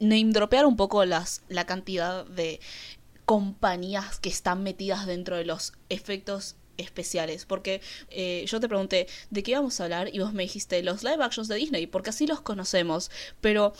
name 0.00 0.32
dropear 0.32 0.66
un 0.66 0.76
poco 0.76 1.04
las, 1.04 1.42
la 1.48 1.64
cantidad 1.64 2.24
de 2.26 2.60
compañías 3.24 4.18
que 4.18 4.28
están 4.28 4.62
metidas 4.62 5.06
dentro 5.06 5.36
de 5.36 5.44
los 5.44 5.74
efectos 5.88 6.56
especiales. 6.76 7.46
Porque 7.46 7.80
eh, 8.10 8.44
yo 8.46 8.60
te 8.60 8.68
pregunté 8.68 9.06
de 9.30 9.42
qué 9.42 9.52
íbamos 9.52 9.80
a 9.80 9.84
hablar 9.84 10.10
y 10.12 10.18
vos 10.18 10.32
me 10.32 10.42
dijiste 10.42 10.82
los 10.82 11.02
live 11.02 11.22
actions 11.22 11.48
de 11.48 11.56
Disney, 11.56 11.86
porque 11.86 12.10
así 12.10 12.26
los 12.26 12.40
conocemos. 12.40 13.10
Pero, 13.40 13.74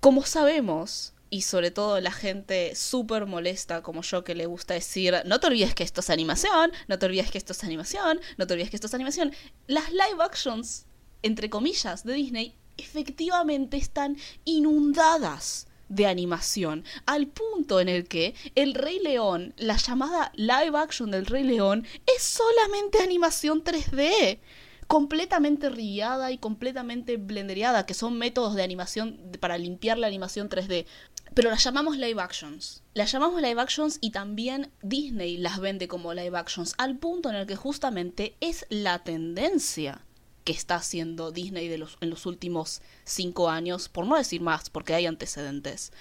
como 0.00 0.24
sabemos, 0.24 1.12
y 1.30 1.42
sobre 1.42 1.70
todo 1.70 2.00
la 2.00 2.12
gente 2.12 2.74
súper 2.74 3.26
molesta 3.26 3.82
como 3.82 4.02
yo 4.02 4.24
que 4.24 4.34
le 4.34 4.46
gusta 4.46 4.74
decir, 4.74 5.14
no 5.24 5.40
te 5.40 5.48
olvides 5.48 5.74
que 5.74 5.84
esto 5.84 6.00
es 6.00 6.10
animación, 6.10 6.70
no 6.88 6.98
te 6.98 7.06
olvides 7.06 7.30
que 7.30 7.38
esto 7.38 7.52
es 7.52 7.64
animación, 7.64 8.20
no 8.36 8.46
te 8.46 8.54
olvides 8.54 8.70
que 8.70 8.76
esto 8.76 8.86
es 8.86 8.94
animación. 8.94 9.32
Las 9.66 9.90
live 9.90 10.22
actions, 10.22 10.86
entre 11.22 11.50
comillas, 11.50 12.04
de 12.04 12.14
Disney, 12.14 12.54
efectivamente 12.76 13.76
están 13.76 14.16
inundadas 14.44 15.66
de 15.88 16.06
animación, 16.06 16.84
al 17.06 17.28
punto 17.28 17.80
en 17.80 17.88
el 17.88 18.08
que 18.08 18.34
el 18.54 18.74
Rey 18.74 18.98
León, 18.98 19.54
la 19.56 19.76
llamada 19.76 20.32
live 20.34 20.76
action 20.76 21.10
del 21.10 21.26
Rey 21.26 21.44
León, 21.44 21.86
es 22.16 22.22
solamente 22.22 23.02
animación 23.02 23.62
3D 23.62 24.40
completamente 24.86 25.68
riada 25.68 26.30
y 26.32 26.38
completamente 26.38 27.16
blendereada, 27.16 27.86
que 27.86 27.94
son 27.94 28.18
métodos 28.18 28.54
de 28.54 28.62
animación 28.62 29.20
para 29.40 29.58
limpiar 29.58 29.98
la 29.98 30.06
animación 30.06 30.48
3D 30.48 30.86
pero 31.36 31.50
las 31.50 31.62
llamamos 31.64 31.98
live 31.98 32.18
actions. 32.18 32.82
Las 32.94 33.12
llamamos 33.12 33.42
live 33.42 33.60
actions 33.60 33.98
y 34.00 34.10
también 34.10 34.72
Disney 34.80 35.36
las 35.36 35.60
vende 35.60 35.86
como 35.86 36.14
live 36.14 36.34
actions, 36.38 36.74
al 36.78 36.96
punto 36.96 37.28
en 37.28 37.36
el 37.36 37.46
que 37.46 37.56
justamente 37.56 38.38
es 38.40 38.64
la 38.70 39.00
tendencia 39.04 40.00
que 40.44 40.54
está 40.54 40.76
haciendo 40.76 41.32
Disney 41.32 41.68
de 41.68 41.76
los, 41.76 41.98
en 42.00 42.08
los 42.08 42.24
últimos 42.24 42.80
cinco 43.04 43.50
años, 43.50 43.90
por 43.90 44.06
no 44.06 44.16
decir 44.16 44.40
más, 44.40 44.70
porque 44.70 44.94
hay 44.94 45.04
antecedentes. 45.04 45.92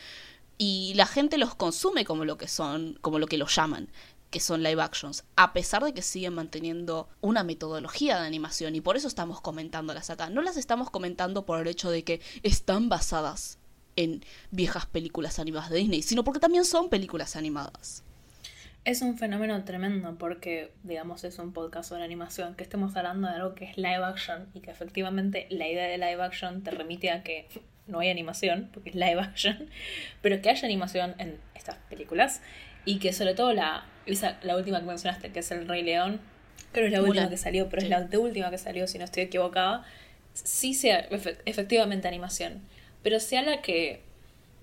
Y 0.57 0.93
la 0.95 1.05
gente 1.05 1.37
los 1.37 1.53
consume 1.53 2.05
como 2.05 2.23
lo 2.23 2.37
que 2.37 2.47
son, 2.47 2.97
como 3.01 3.19
lo 3.19 3.27
que 3.27 3.37
los 3.37 3.53
llaman, 3.53 3.89
que 4.35 4.41
son 4.41 4.63
live 4.63 4.81
actions, 4.81 5.23
a 5.37 5.53
pesar 5.53 5.81
de 5.81 5.93
que 5.93 6.01
siguen 6.01 6.33
manteniendo 6.33 7.07
una 7.21 7.45
metodología 7.45 8.19
de 8.19 8.27
animación, 8.27 8.75
y 8.75 8.81
por 8.81 8.97
eso 8.97 9.07
estamos 9.07 9.39
comentándolas 9.39 10.09
acá. 10.09 10.29
No 10.29 10.41
las 10.41 10.57
estamos 10.57 10.89
comentando 10.89 11.45
por 11.45 11.61
el 11.61 11.67
hecho 11.67 11.89
de 11.89 12.03
que 12.03 12.19
están 12.43 12.89
basadas 12.89 13.59
en 13.95 14.25
viejas 14.51 14.87
películas 14.87 15.39
animadas 15.39 15.69
de 15.69 15.77
Disney, 15.77 16.01
sino 16.01 16.25
porque 16.25 16.41
también 16.41 16.65
son 16.65 16.89
películas 16.89 17.37
animadas. 17.37 18.03
Es 18.83 19.01
un 19.01 19.17
fenómeno 19.17 19.63
tremendo 19.63 20.17
porque, 20.17 20.73
digamos, 20.83 21.23
es 21.23 21.39
un 21.39 21.53
podcast 21.53 21.87
sobre 21.87 22.03
animación, 22.03 22.55
que 22.55 22.63
estemos 22.63 22.93
hablando 22.97 23.29
de 23.29 23.35
algo 23.35 23.55
que 23.55 23.63
es 23.63 23.77
live 23.77 24.03
action 24.03 24.49
y 24.53 24.59
que 24.59 24.69
efectivamente 24.69 25.47
la 25.49 25.69
idea 25.69 25.87
de 25.87 25.97
live 25.97 26.21
action 26.21 26.61
te 26.61 26.71
remite 26.71 27.09
a 27.09 27.23
que 27.23 27.47
no 27.87 27.99
hay 27.99 28.09
animación, 28.09 28.69
porque 28.73 28.89
es 28.89 28.95
live 28.95 29.21
action, 29.21 29.69
pero 30.21 30.41
que 30.41 30.49
haya 30.49 30.65
animación 30.65 31.15
en 31.19 31.39
estas 31.53 31.77
películas 31.89 32.41
y 32.85 32.99
que 32.99 33.11
sobre 33.13 33.33
todo 33.33 33.53
la, 33.53 33.85
la 34.43 34.55
última 34.55 34.79
que 34.79 34.85
mencionaste, 34.85 35.31
que 35.31 35.39
es 35.39 35.51
El 35.51 35.67
Rey 35.67 35.83
León, 35.83 36.21
creo 36.71 36.83
que 36.83 36.93
es 36.95 37.01
la 37.01 37.01
última 37.01 37.29
que 37.29 37.37
salió, 37.37 37.69
pero 37.69 37.81
es 37.81 37.89
la 37.89 38.07
última 38.19 38.49
que 38.49 38.57
salió, 38.57 38.87
si 38.87 38.97
no 38.97 39.05
estoy 39.05 39.23
equivocada, 39.23 39.83
sí 40.33 40.73
sea 40.73 41.07
efectivamente 41.45 42.07
animación 42.07 42.61
pero 43.05 43.19
sea 43.19 43.43
la 43.43 43.61
que 43.61 43.99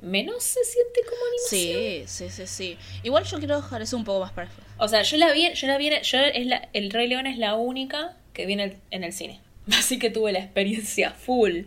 menos 0.00 0.43
se 0.43 0.64
siente 0.64 1.00
como 1.09 1.21
animación. 1.29 2.09
Sí, 2.09 2.29
sí, 2.29 2.29
sí, 2.29 2.47
sí. 2.49 2.79
Igual 3.05 3.23
yo 3.23 3.38
quiero 3.38 3.55
dejar 3.55 3.83
eso 3.83 3.97
un 3.97 4.02
poco 4.02 4.19
más 4.19 4.33
para 4.33 4.50
O 4.79 4.88
sea, 4.88 5.02
yo 5.02 5.17
la 5.17 5.33
vi, 5.33 5.55
yo 5.55 5.69
la 5.69 5.79
vi, 5.79 5.91
yo 6.02 6.19
es 6.19 6.47
la, 6.47 6.69
el 6.73 6.91
Rey 6.91 7.07
León 7.07 7.29
es 7.29 7.38
la 7.38 7.55
única 7.55 8.17
que 8.33 8.45
viene 8.47 8.79
en 8.91 9.05
el 9.05 9.12
cine. 9.12 9.41
Así 9.71 10.00
que 10.00 10.11
tuve 10.11 10.33
la 10.33 10.41
experiencia 10.41 11.12
full. 11.12 11.67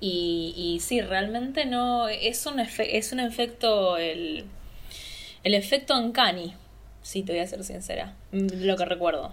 Y, 0.00 0.52
y 0.56 0.80
sí, 0.80 1.00
realmente 1.00 1.64
no, 1.64 2.08
es 2.08 2.44
un, 2.44 2.58
es 2.58 3.12
un 3.12 3.20
efecto, 3.20 3.96
el, 3.96 4.46
el 5.42 5.54
efecto 5.54 5.98
uncanny, 5.98 6.54
sí, 7.02 7.22
te 7.22 7.32
voy 7.32 7.40
a 7.40 7.46
ser 7.46 7.64
sincera, 7.64 8.16
mm, 8.32 8.64
lo 8.64 8.76
que 8.76 8.84
recuerdo. 8.84 9.32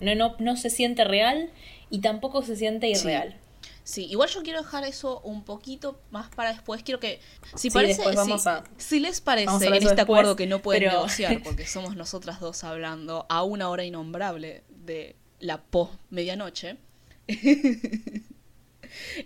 No, 0.00 0.14
no, 0.14 0.36
no 0.38 0.56
se 0.56 0.70
siente 0.70 1.04
real 1.04 1.50
y 1.90 2.00
tampoco 2.00 2.42
se 2.42 2.56
siente 2.56 2.88
irreal. 2.88 3.36
Sí, 3.84 4.06
igual 4.06 4.28
yo 4.28 4.42
quiero 4.42 4.62
dejar 4.62 4.84
eso 4.84 5.20
un 5.20 5.44
poquito 5.44 6.00
más 6.10 6.28
para 6.28 6.52
después. 6.52 6.82
Quiero 6.82 7.00
que, 7.00 7.20
si 7.56 7.70
parece, 7.70 8.02
vamos 8.14 8.46
a, 8.46 8.62
si 8.76 9.00
les 9.00 9.20
parece 9.20 9.66
en 9.66 9.74
este 9.74 10.00
acuerdo 10.00 10.36
que 10.36 10.46
no 10.46 10.60
pueden 10.60 10.84
negociar, 10.84 11.42
porque 11.44 11.66
somos 11.66 11.96
nosotras 11.96 12.38
dos 12.40 12.62
hablando 12.62 13.26
a 13.28 13.42
una 13.42 13.68
hora 13.68 13.84
innombrable 13.84 14.62
de 14.68 15.16
la 15.40 15.60
post 15.60 15.94
medianoche. 16.10 16.76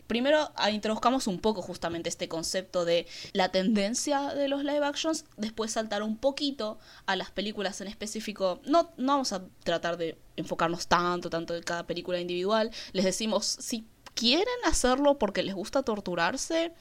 Primero 0.06 0.50
ah, 0.56 0.70
introduzcamos 0.70 1.26
un 1.26 1.38
poco 1.38 1.62
justamente 1.62 2.08
este 2.08 2.28
concepto 2.28 2.84
de 2.84 3.06
la 3.32 3.50
tendencia 3.50 4.34
de 4.34 4.48
los 4.48 4.64
live 4.64 4.84
actions, 4.84 5.24
después 5.36 5.72
saltar 5.72 6.02
un 6.02 6.16
poquito 6.16 6.78
a 7.06 7.16
las 7.16 7.30
películas 7.30 7.80
en 7.80 7.88
específico. 7.88 8.60
No, 8.64 8.90
no 8.96 9.12
vamos 9.12 9.32
a 9.32 9.44
tratar 9.62 9.96
de 9.96 10.18
enfocarnos 10.36 10.86
tanto, 10.86 11.30
tanto 11.30 11.54
en 11.54 11.62
cada 11.62 11.86
película 11.86 12.20
individual. 12.20 12.70
Les 12.92 13.04
decimos 13.04 13.46
si 13.46 13.86
quieren 14.14 14.46
hacerlo 14.64 15.18
porque 15.18 15.42
les 15.42 15.54
gusta 15.54 15.82
torturarse, 15.82 16.72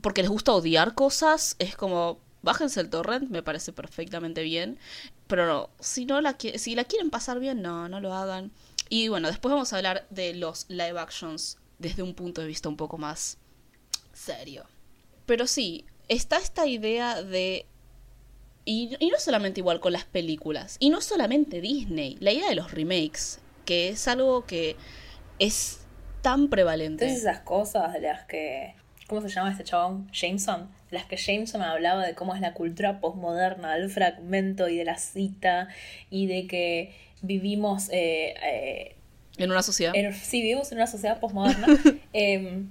porque 0.00 0.22
les 0.22 0.30
gusta 0.30 0.52
odiar 0.52 0.94
cosas, 0.94 1.56
es 1.58 1.76
como, 1.76 2.18
bájense 2.42 2.80
el 2.80 2.90
torrent, 2.90 3.30
me 3.30 3.42
parece 3.42 3.72
perfectamente 3.72 4.42
bien. 4.42 4.78
Pero 5.26 5.46
no, 5.46 5.70
si, 5.80 6.04
no 6.04 6.20
la, 6.20 6.36
si 6.56 6.74
la 6.74 6.84
quieren 6.84 7.10
pasar 7.10 7.38
bien, 7.38 7.62
no, 7.62 7.88
no 7.88 8.00
lo 8.00 8.12
hagan. 8.12 8.50
Y 8.88 9.08
bueno, 9.08 9.28
después 9.28 9.52
vamos 9.52 9.72
a 9.72 9.76
hablar 9.76 10.06
de 10.10 10.34
los 10.34 10.66
live 10.68 10.98
actions 10.98 11.56
desde 11.78 12.02
un 12.02 12.14
punto 12.14 12.40
de 12.40 12.46
vista 12.46 12.68
un 12.68 12.76
poco 12.76 12.98
más 12.98 13.38
serio. 14.12 14.64
Pero 15.26 15.46
sí, 15.46 15.86
está 16.08 16.38
esta 16.38 16.66
idea 16.66 17.22
de... 17.22 17.66
Y, 18.64 18.96
no 19.00 19.18
solamente 19.18 19.60
igual 19.60 19.80
con 19.80 19.92
las 19.92 20.04
películas, 20.04 20.76
y 20.78 20.90
no 20.90 21.00
solamente 21.00 21.60
Disney, 21.60 22.16
la 22.20 22.30
idea 22.30 22.48
de 22.48 22.54
los 22.54 22.70
remakes, 22.70 23.40
que 23.64 23.88
es 23.88 24.06
algo 24.06 24.46
que 24.46 24.76
es 25.40 25.80
tan 26.22 26.48
prevalente. 26.48 27.06
Todas 27.06 27.18
esas 27.18 27.40
cosas 27.40 27.92
de 27.92 28.00
las 28.02 28.24
que. 28.24 28.76
¿Cómo 29.08 29.20
se 29.20 29.28
llama 29.28 29.50
este 29.50 29.64
chabón? 29.64 30.08
Jameson. 30.12 30.70
Las 30.90 31.06
que 31.06 31.16
Jameson 31.16 31.60
me 31.60 31.66
hablaba 31.66 32.06
de 32.06 32.14
cómo 32.14 32.36
es 32.36 32.40
la 32.40 32.54
cultura 32.54 33.00
postmoderna, 33.00 33.74
del 33.74 33.90
fragmento 33.90 34.68
y 34.68 34.76
de 34.76 34.84
la 34.84 34.96
cita, 34.96 35.68
y 36.08 36.26
de 36.26 36.46
que 36.46 36.94
vivimos. 37.20 37.88
Eh, 37.90 38.34
eh, 38.44 38.96
en 39.38 39.50
una 39.50 39.62
sociedad. 39.62 39.92
sí, 40.12 40.42
vivimos 40.42 40.70
en 40.72 40.78
una 40.78 40.86
sociedad 40.86 41.20
postmoderna. 41.20 41.66
Em, 42.12 42.68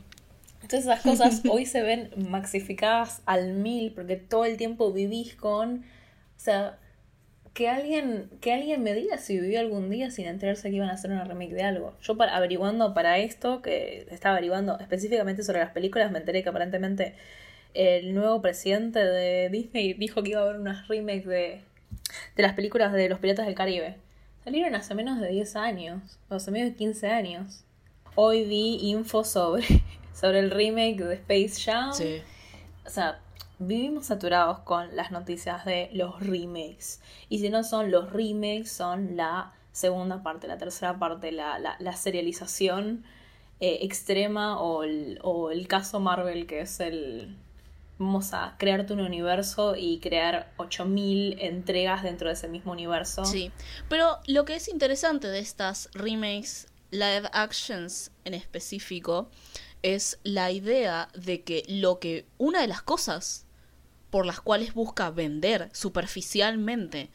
Todas 0.67 0.85
esas 0.85 1.01
cosas 1.01 1.41
hoy 1.49 1.65
se 1.65 1.81
ven 1.81 2.11
maxificadas 2.29 3.21
al 3.25 3.53
mil 3.53 3.91
porque 3.91 4.15
todo 4.15 4.45
el 4.45 4.57
tiempo 4.57 4.93
vivís 4.93 5.35
con... 5.35 5.79
O 5.79 6.43
sea, 6.43 6.77
que 7.53 7.67
alguien, 7.67 8.29
que 8.39 8.53
alguien 8.53 8.81
me 8.81 8.93
diga 8.93 9.17
si 9.17 9.39
vivió 9.39 9.59
algún 9.59 9.89
día 9.89 10.09
sin 10.11 10.27
enterarse 10.27 10.69
que 10.69 10.77
iban 10.77 10.89
a 10.89 10.93
hacer 10.93 11.11
una 11.11 11.25
remake 11.25 11.53
de 11.53 11.63
algo. 11.63 11.97
Yo 12.01 12.15
para, 12.15 12.35
averiguando 12.35 12.93
para 12.93 13.17
esto, 13.17 13.61
que 13.61 14.07
estaba 14.09 14.35
averiguando 14.35 14.79
específicamente 14.79 15.43
sobre 15.43 15.59
las 15.59 15.71
películas, 15.71 16.11
me 16.11 16.19
enteré 16.19 16.41
que 16.41 16.49
aparentemente 16.49 17.15
el 17.73 18.13
nuevo 18.13 18.41
presidente 18.41 18.99
de 18.99 19.49
Disney 19.49 19.93
dijo 19.93 20.23
que 20.23 20.31
iba 20.31 20.39
a 20.39 20.43
haber 20.43 20.55
unas 20.55 20.87
remakes 20.87 21.25
de, 21.25 21.61
de 22.35 22.43
las 22.43 22.53
películas 22.53 22.93
de 22.93 23.09
los 23.09 23.19
Piratas 23.19 23.45
del 23.45 23.55
Caribe. 23.55 23.97
Salieron 24.43 24.73
hace 24.73 24.95
menos 24.95 25.19
de 25.19 25.29
10 25.29 25.55
años, 25.55 26.19
o 26.29 26.35
hace 26.35 26.49
menos 26.49 26.71
de 26.71 26.75
15 26.75 27.07
años. 27.07 27.63
Hoy 28.15 28.43
vi 28.45 28.79
info 28.89 29.23
sobre, 29.23 29.63
sobre 30.13 30.39
el 30.39 30.49
remake 30.49 31.03
de 31.03 31.13
Space 31.15 31.61
Jam. 31.61 31.93
Sí. 31.93 32.21
O 32.83 32.89
sea, 32.89 33.19
vivimos 33.59 34.07
saturados 34.07 34.59
con 34.59 34.95
las 34.95 35.11
noticias 35.11 35.63
de 35.65 35.89
los 35.93 36.19
remakes. 36.19 37.01
Y 37.29 37.37
si 37.37 37.49
no 37.49 37.63
son 37.63 37.91
los 37.91 38.11
remakes, 38.11 38.71
son 38.71 39.15
la 39.15 39.53
segunda 39.71 40.23
parte, 40.23 40.47
la 40.47 40.57
tercera 40.57 40.97
parte, 40.97 41.31
la, 41.31 41.59
la, 41.59 41.75
la 41.79 41.93
serialización 41.93 43.03
eh, 43.59 43.79
extrema 43.83 44.59
o 44.59 44.81
el, 44.81 45.19
o 45.21 45.51
el 45.51 45.67
caso 45.67 45.99
Marvel, 45.99 46.47
que 46.47 46.61
es 46.61 46.79
el... 46.79 47.37
Vamos 48.01 48.33
a 48.33 48.55
crearte 48.57 48.93
un 48.93 49.01
universo 49.01 49.75
y 49.77 49.99
crear 49.99 50.51
8000 50.57 51.37
entregas 51.39 52.01
dentro 52.01 52.29
de 52.29 52.33
ese 52.33 52.47
mismo 52.47 52.71
universo. 52.71 53.23
Sí, 53.25 53.51
pero 53.89 54.17
lo 54.25 54.43
que 54.43 54.55
es 54.55 54.67
interesante 54.67 55.27
de 55.27 55.37
estas 55.37 55.87
remakes 55.93 56.67
live 56.89 57.29
actions 57.31 58.11
en 58.25 58.33
específico 58.33 59.29
es 59.83 60.19
la 60.23 60.49
idea 60.51 61.09
de 61.13 61.43
que 61.43 61.63
lo 61.67 61.99
que 61.99 62.25
una 62.39 62.61
de 62.61 62.67
las 62.67 62.81
cosas 62.81 63.45
por 64.09 64.25
las 64.25 64.41
cuales 64.41 64.73
busca 64.73 65.11
vender 65.11 65.69
superficialmente 65.71 67.11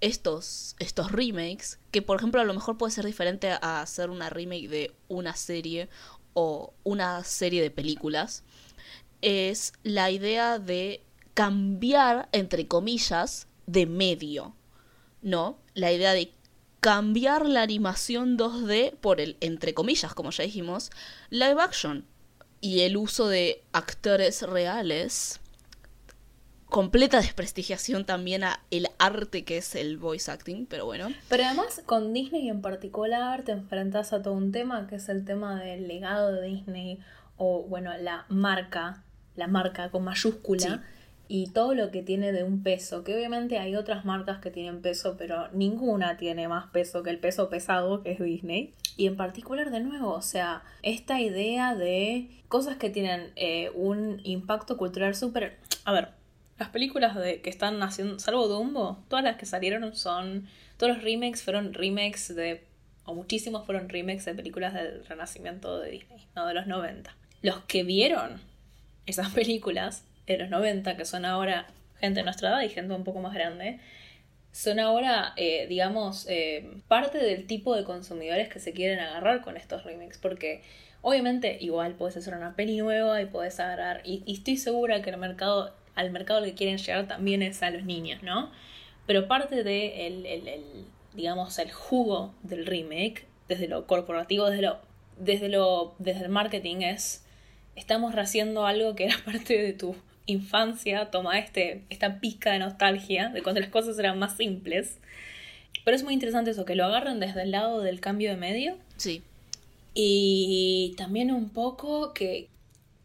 estos, 0.00 0.74
estos 0.78 1.12
remakes, 1.12 1.78
que 1.90 2.00
por 2.00 2.16
ejemplo 2.16 2.40
a 2.40 2.44
lo 2.44 2.54
mejor 2.54 2.78
puede 2.78 2.92
ser 2.92 3.04
diferente 3.04 3.50
a 3.50 3.82
hacer 3.82 4.10
una 4.10 4.30
remake 4.30 4.68
de 4.68 4.94
una 5.08 5.36
serie 5.36 5.88
o 6.32 6.72
una 6.82 7.24
serie 7.24 7.62
de 7.62 7.70
películas, 7.70 8.42
es 9.22 9.72
la 9.82 10.10
idea 10.10 10.58
de 10.58 11.02
cambiar, 11.34 12.28
entre 12.32 12.66
comillas, 12.66 13.46
de 13.66 13.86
medio, 13.86 14.54
¿no? 15.22 15.58
La 15.74 15.92
idea 15.92 16.12
de 16.12 16.32
cambiar 16.80 17.46
la 17.46 17.62
animación 17.62 18.38
2D 18.38 18.96
por 18.96 19.20
el, 19.20 19.36
entre 19.40 19.74
comillas, 19.74 20.14
como 20.14 20.30
ya 20.30 20.44
dijimos, 20.44 20.90
live 21.30 21.60
action. 21.60 22.06
Y 22.62 22.80
el 22.80 22.96
uso 22.96 23.28
de 23.28 23.62
actores 23.72 24.42
reales 24.42 25.40
completa 26.70 27.18
desprestigiación 27.20 28.06
también 28.06 28.44
a 28.44 28.60
el 28.70 28.86
arte 28.98 29.44
que 29.44 29.58
es 29.58 29.74
el 29.74 29.98
voice 29.98 30.30
acting, 30.30 30.66
pero 30.66 30.86
bueno. 30.86 31.08
Pero 31.28 31.44
además 31.44 31.82
con 31.84 32.14
Disney 32.14 32.48
en 32.48 32.62
particular 32.62 33.42
te 33.42 33.52
enfrentas 33.52 34.12
a 34.12 34.22
todo 34.22 34.34
un 34.34 34.52
tema 34.52 34.86
que 34.86 34.96
es 34.96 35.08
el 35.08 35.24
tema 35.24 35.60
del 35.60 35.88
legado 35.88 36.32
de 36.32 36.46
Disney 36.46 37.00
o 37.36 37.64
bueno, 37.64 37.92
la 37.98 38.24
marca, 38.28 39.02
la 39.36 39.46
marca 39.46 39.90
con 39.90 40.04
mayúscula 40.04 40.60
Sí. 40.60 40.72
y 41.28 41.50
todo 41.50 41.74
lo 41.74 41.90
que 41.90 42.02
tiene 42.02 42.32
de 42.32 42.42
un 42.42 42.62
peso, 42.62 43.04
que 43.04 43.14
obviamente 43.14 43.58
hay 43.58 43.76
otras 43.76 44.04
marcas 44.04 44.38
que 44.40 44.50
tienen 44.50 44.82
peso, 44.82 45.16
pero 45.16 45.48
ninguna 45.52 46.16
tiene 46.16 46.48
más 46.48 46.66
peso 46.70 47.02
que 47.02 47.10
el 47.10 47.18
peso 47.18 47.48
pesado 47.48 48.02
que 48.02 48.12
es 48.12 48.18
Disney. 48.20 48.74
Y 48.96 49.06
en 49.06 49.16
particular, 49.16 49.70
de 49.70 49.80
nuevo, 49.80 50.12
o 50.12 50.22
sea, 50.22 50.62
esta 50.82 51.20
idea 51.20 51.74
de 51.74 52.28
cosas 52.48 52.76
que 52.76 52.90
tienen 52.90 53.32
eh, 53.36 53.70
un 53.74 54.20
impacto 54.24 54.76
cultural 54.76 55.14
súper... 55.14 55.58
A 55.84 55.92
ver, 55.92 56.08
las 56.58 56.68
películas 56.70 57.14
de, 57.16 57.40
que 57.40 57.48
están 57.48 57.82
haciendo, 57.82 58.18
salvo 58.18 58.48
Dumbo, 58.48 58.98
todas 59.08 59.24
las 59.24 59.36
que 59.36 59.46
salieron 59.46 59.94
son, 59.94 60.46
todos 60.76 60.94
los 60.94 61.02
remakes 61.04 61.42
fueron 61.42 61.72
remakes 61.72 62.34
de, 62.34 62.66
o 63.04 63.14
muchísimos 63.14 63.64
fueron 63.64 63.88
remakes 63.88 64.24
de 64.26 64.34
películas 64.34 64.74
del 64.74 65.04
renacimiento 65.06 65.78
de 65.78 65.92
Disney, 65.92 66.26
no 66.34 66.46
de 66.46 66.54
los 66.54 66.66
90. 66.66 67.16
Los 67.40 67.60
que 67.60 67.84
vieron 67.84 68.40
esas 69.10 69.30
películas 69.34 70.04
de 70.26 70.38
los 70.38 70.50
90, 70.50 70.96
que 70.96 71.04
son 71.04 71.24
ahora 71.24 71.66
gente 72.00 72.20
de 72.20 72.24
nuestra 72.24 72.50
edad 72.50 72.62
y 72.62 72.68
gente 72.68 72.94
un 72.94 73.04
poco 73.04 73.20
más 73.20 73.34
grande, 73.34 73.78
son 74.52 74.80
ahora, 74.80 75.32
eh, 75.36 75.66
digamos, 75.68 76.26
eh, 76.28 76.68
parte 76.88 77.18
del 77.18 77.46
tipo 77.46 77.76
de 77.76 77.84
consumidores 77.84 78.48
que 78.48 78.58
se 78.58 78.72
quieren 78.72 78.98
agarrar 78.98 79.42
con 79.42 79.56
estos 79.56 79.84
remakes, 79.84 80.18
porque 80.18 80.62
obviamente 81.02 81.58
igual 81.60 81.94
puedes 81.94 82.16
hacer 82.16 82.34
una 82.34 82.56
peli 82.56 82.78
nueva 82.78 83.20
y 83.22 83.26
puedes 83.26 83.60
agarrar, 83.60 84.00
y, 84.04 84.22
y 84.26 84.34
estoy 84.34 84.56
segura 84.56 85.02
que 85.02 85.10
el 85.10 85.18
mercado 85.18 85.72
al 85.94 86.10
mercado 86.10 86.42
que 86.42 86.54
quieren 86.54 86.78
llegar 86.78 87.06
también 87.06 87.42
es 87.42 87.62
a 87.62 87.70
los 87.70 87.84
niños, 87.84 88.22
¿no? 88.22 88.50
Pero 89.06 89.28
parte 89.28 89.62
de 89.62 90.06
el, 90.06 90.26
el, 90.26 90.48
el, 90.48 90.64
digamos, 91.14 91.58
el 91.58 91.70
jugo 91.70 92.34
del 92.42 92.66
remake, 92.66 93.26
desde 93.48 93.68
lo 93.68 93.86
corporativo, 93.86 94.48
desde 94.48 94.62
lo, 94.62 94.78
desde 95.18 95.48
lo, 95.48 95.94
desde 95.98 96.24
el 96.24 96.28
marketing, 96.28 96.82
es 96.82 97.24
estamos 97.76 98.14
haciendo 98.14 98.66
algo 98.66 98.94
que 98.94 99.04
era 99.04 99.16
parte 99.24 99.60
de 99.60 99.72
tu 99.72 99.94
infancia, 100.26 101.10
toma 101.10 101.38
este, 101.38 101.82
esta 101.90 102.20
pizca 102.20 102.52
de 102.52 102.60
nostalgia 102.60 103.30
de 103.30 103.42
cuando 103.42 103.60
las 103.60 103.70
cosas 103.70 103.98
eran 103.98 104.18
más 104.18 104.36
simples. 104.36 104.98
Pero 105.84 105.96
es 105.96 106.04
muy 106.04 106.14
interesante 106.14 106.50
eso, 106.50 106.64
que 106.64 106.74
lo 106.74 106.84
agarren 106.84 107.20
desde 107.20 107.42
el 107.42 107.50
lado 107.50 107.80
del 107.80 108.00
cambio 108.00 108.30
de 108.30 108.36
medio 108.36 108.76
Sí. 108.96 109.22
y 109.94 110.94
también 110.96 111.32
un 111.32 111.48
poco 111.48 112.12
que 112.12 112.48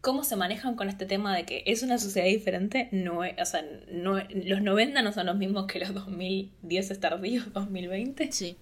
cómo 0.06 0.22
se 0.22 0.36
manejan 0.36 0.76
con 0.76 0.88
este 0.88 1.04
tema 1.04 1.34
de 1.34 1.44
que 1.44 1.64
es 1.66 1.82
una 1.82 1.98
sociedad 1.98 2.28
diferente, 2.28 2.88
no 2.92 3.24
es, 3.24 3.34
o 3.40 3.44
sea, 3.44 3.64
no, 3.90 4.22
los 4.44 4.62
90 4.62 5.02
no 5.02 5.12
son 5.12 5.26
los 5.26 5.36
mismos 5.36 5.66
que 5.66 5.80
los 5.80 5.92
2010 5.94 7.00
tardíos, 7.00 7.52
2020. 7.52 8.30
Sí. 8.30 8.56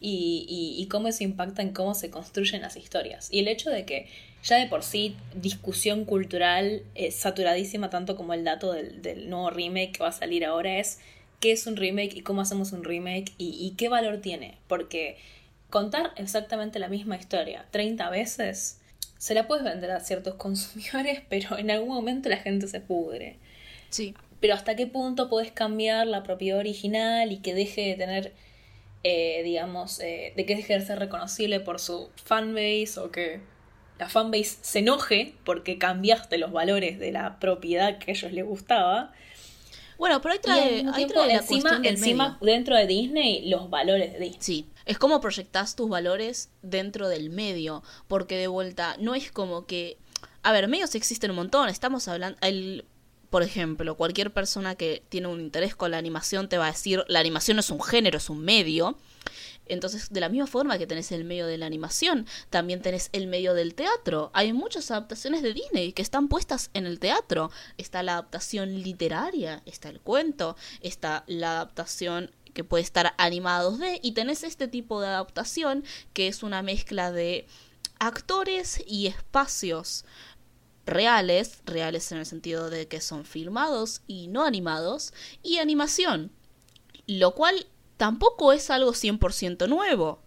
Y, 0.00 0.46
y, 0.48 0.80
y, 0.80 0.86
cómo 0.86 1.08
eso 1.08 1.24
impacta 1.24 1.62
en 1.62 1.72
cómo 1.72 1.94
se 1.94 2.10
construyen 2.10 2.62
las 2.62 2.76
historias. 2.76 3.28
Y 3.32 3.40
el 3.40 3.48
hecho 3.48 3.70
de 3.70 3.84
que 3.84 4.06
ya 4.42 4.56
de 4.56 4.66
por 4.66 4.82
sí 4.82 5.16
discusión 5.34 6.04
cultural 6.04 6.82
es 6.94 7.14
saturadísima, 7.16 7.90
tanto 7.90 8.16
como 8.16 8.34
el 8.34 8.44
dato 8.44 8.72
del, 8.72 9.02
del 9.02 9.30
nuevo 9.30 9.50
remake 9.50 9.92
que 9.92 10.02
va 10.02 10.08
a 10.08 10.12
salir 10.12 10.44
ahora, 10.44 10.78
es 10.78 10.98
qué 11.40 11.52
es 11.52 11.66
un 11.66 11.76
remake 11.76 12.16
y 12.16 12.20
cómo 12.22 12.40
hacemos 12.40 12.72
un 12.72 12.84
remake 12.84 13.32
y, 13.38 13.56
y 13.60 13.72
qué 13.76 13.88
valor 13.88 14.18
tiene. 14.18 14.58
Porque 14.66 15.16
contar 15.70 16.12
exactamente 16.16 16.78
la 16.78 16.88
misma 16.88 17.16
historia 17.16 17.66
30 17.70 18.10
veces 18.10 18.80
se 19.18 19.34
la 19.34 19.46
puedes 19.46 19.64
vender 19.64 19.92
a 19.92 20.00
ciertos 20.00 20.34
consumidores, 20.36 21.22
pero 21.28 21.56
en 21.56 21.70
algún 21.70 21.94
momento 21.94 22.28
la 22.28 22.38
gente 22.38 22.66
se 22.66 22.80
pudre. 22.80 23.36
Sí. 23.90 24.14
Pero 24.40 24.54
hasta 24.54 24.74
qué 24.74 24.88
punto 24.88 25.28
puedes 25.28 25.52
cambiar 25.52 26.08
la 26.08 26.24
propiedad 26.24 26.58
original 26.58 27.30
y 27.30 27.38
que 27.38 27.54
deje 27.54 27.82
de 27.82 27.94
tener, 27.94 28.32
eh, 29.04 29.42
digamos, 29.44 30.00
eh, 30.00 30.32
de 30.34 30.44
que 30.46 30.56
deje 30.56 30.76
de 30.76 30.84
ser 30.84 30.98
reconocible 30.98 31.60
por 31.60 31.78
su 31.78 32.10
fanbase 32.16 32.98
o 32.98 33.12
que 33.12 33.40
la 34.02 34.08
fanbase 34.08 34.58
se 34.62 34.80
enoje 34.80 35.34
porque 35.44 35.78
cambiaste 35.78 36.36
los 36.36 36.50
valores 36.50 36.98
de 36.98 37.12
la 37.12 37.38
propiedad 37.38 37.98
que 37.98 38.10
a 38.10 38.14
ellos 38.14 38.32
les 38.32 38.44
gustaba. 38.44 39.12
Bueno, 39.96 40.20
pero 40.20 40.32
ahí 40.32 40.40
trae, 40.40 40.84
ahí 40.92 41.06
trae 41.06 41.28
la 41.28 41.34
encima, 41.34 41.78
del 41.78 41.86
encima 41.86 42.38
medio. 42.40 42.52
dentro 42.54 42.76
de 42.76 42.86
Disney, 42.88 43.48
los 43.48 43.70
valores 43.70 44.12
de 44.12 44.18
Disney. 44.18 44.40
Sí, 44.40 44.66
es 44.86 44.98
como 44.98 45.20
proyectas 45.20 45.76
tus 45.76 45.88
valores 45.88 46.50
dentro 46.62 47.08
del 47.08 47.30
medio, 47.30 47.84
porque 48.08 48.36
de 48.36 48.48
vuelta 48.48 48.96
no 48.98 49.14
es 49.14 49.30
como 49.30 49.66
que, 49.66 49.98
a 50.42 50.50
ver, 50.50 50.66
medios 50.66 50.96
existen 50.96 51.30
un 51.30 51.36
montón, 51.36 51.68
estamos 51.68 52.08
hablando, 52.08 52.36
el, 52.40 52.84
por 53.30 53.44
ejemplo, 53.44 53.96
cualquier 53.96 54.32
persona 54.32 54.74
que 54.74 55.04
tiene 55.10 55.28
un 55.28 55.40
interés 55.40 55.76
con 55.76 55.92
la 55.92 55.98
animación 55.98 56.48
te 56.48 56.58
va 56.58 56.66
a 56.66 56.72
decir, 56.72 57.04
la 57.06 57.20
animación 57.20 57.54
no 57.56 57.60
es 57.60 57.70
un 57.70 57.80
género, 57.80 58.18
es 58.18 58.28
un 58.30 58.40
medio. 58.40 58.98
Entonces, 59.72 60.10
de 60.10 60.20
la 60.20 60.28
misma 60.28 60.46
forma 60.46 60.78
que 60.78 60.86
tenés 60.86 61.12
el 61.12 61.24
medio 61.24 61.46
de 61.46 61.58
la 61.58 61.66
animación, 61.66 62.26
también 62.50 62.82
tenés 62.82 63.08
el 63.12 63.26
medio 63.26 63.54
del 63.54 63.74
teatro. 63.74 64.30
Hay 64.34 64.52
muchas 64.52 64.90
adaptaciones 64.90 65.42
de 65.42 65.54
Disney 65.54 65.92
que 65.92 66.02
están 66.02 66.28
puestas 66.28 66.70
en 66.74 66.86
el 66.86 66.98
teatro. 66.98 67.50
Está 67.78 68.02
la 68.02 68.12
adaptación 68.12 68.82
literaria, 68.82 69.62
está 69.64 69.88
el 69.88 70.00
cuento, 70.00 70.56
está 70.80 71.24
la 71.26 71.52
adaptación 71.52 72.30
que 72.52 72.64
puede 72.64 72.82
estar 72.82 73.14
animada 73.16 73.70
2D 73.70 74.00
y 74.02 74.12
tenés 74.12 74.44
este 74.44 74.68
tipo 74.68 75.00
de 75.00 75.08
adaptación 75.08 75.84
que 76.12 76.28
es 76.28 76.42
una 76.42 76.60
mezcla 76.60 77.10
de 77.10 77.46
actores 77.98 78.82
y 78.86 79.06
espacios 79.06 80.04
reales, 80.84 81.62
reales 81.64 82.12
en 82.12 82.18
el 82.18 82.26
sentido 82.26 82.68
de 82.68 82.88
que 82.88 83.00
son 83.00 83.24
filmados 83.24 84.02
y 84.06 84.26
no 84.26 84.44
animados, 84.44 85.14
y 85.42 85.58
animación, 85.58 86.30
lo 87.06 87.34
cual 87.34 87.66
tampoco 88.02 88.52
es 88.52 88.68
algo 88.68 88.94
100% 88.94 89.68
nuevo 89.68 90.18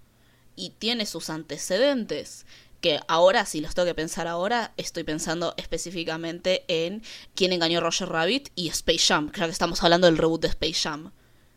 y 0.55 0.69
tiene 0.69 1.05
sus 1.05 1.29
antecedentes 1.29 2.45
que 2.79 3.01
ahora, 3.09 3.45
si 3.45 3.59
los 3.59 3.75
tengo 3.75 3.85
que 3.85 3.93
pensar 3.93 4.29
ahora, 4.29 4.73
estoy 4.77 5.03
pensando 5.03 5.53
específicamente 5.57 6.63
en 6.69 7.03
quién 7.33 7.51
engañó 7.51 7.79
a 7.79 7.81
Roger 7.81 8.07
Rabbit 8.07 8.47
y 8.55 8.69
Space 8.69 9.07
Jam, 9.07 9.29
creo 9.29 9.47
que 9.47 9.51
estamos 9.51 9.83
hablando 9.83 10.07
del 10.07 10.17
reboot 10.17 10.43
de 10.43 10.47
Space 10.47 10.83
Jam. 10.83 11.11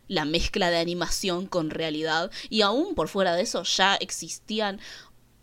La 0.09 0.25
mezcla 0.25 0.69
de 0.69 0.79
animación 0.79 1.47
con 1.47 1.69
realidad 1.69 2.31
y 2.49 2.63
aún 2.63 2.95
por 2.95 3.07
fuera 3.07 3.33
de 3.33 3.43
eso 3.43 3.63
ya 3.63 3.95
existían 3.95 4.81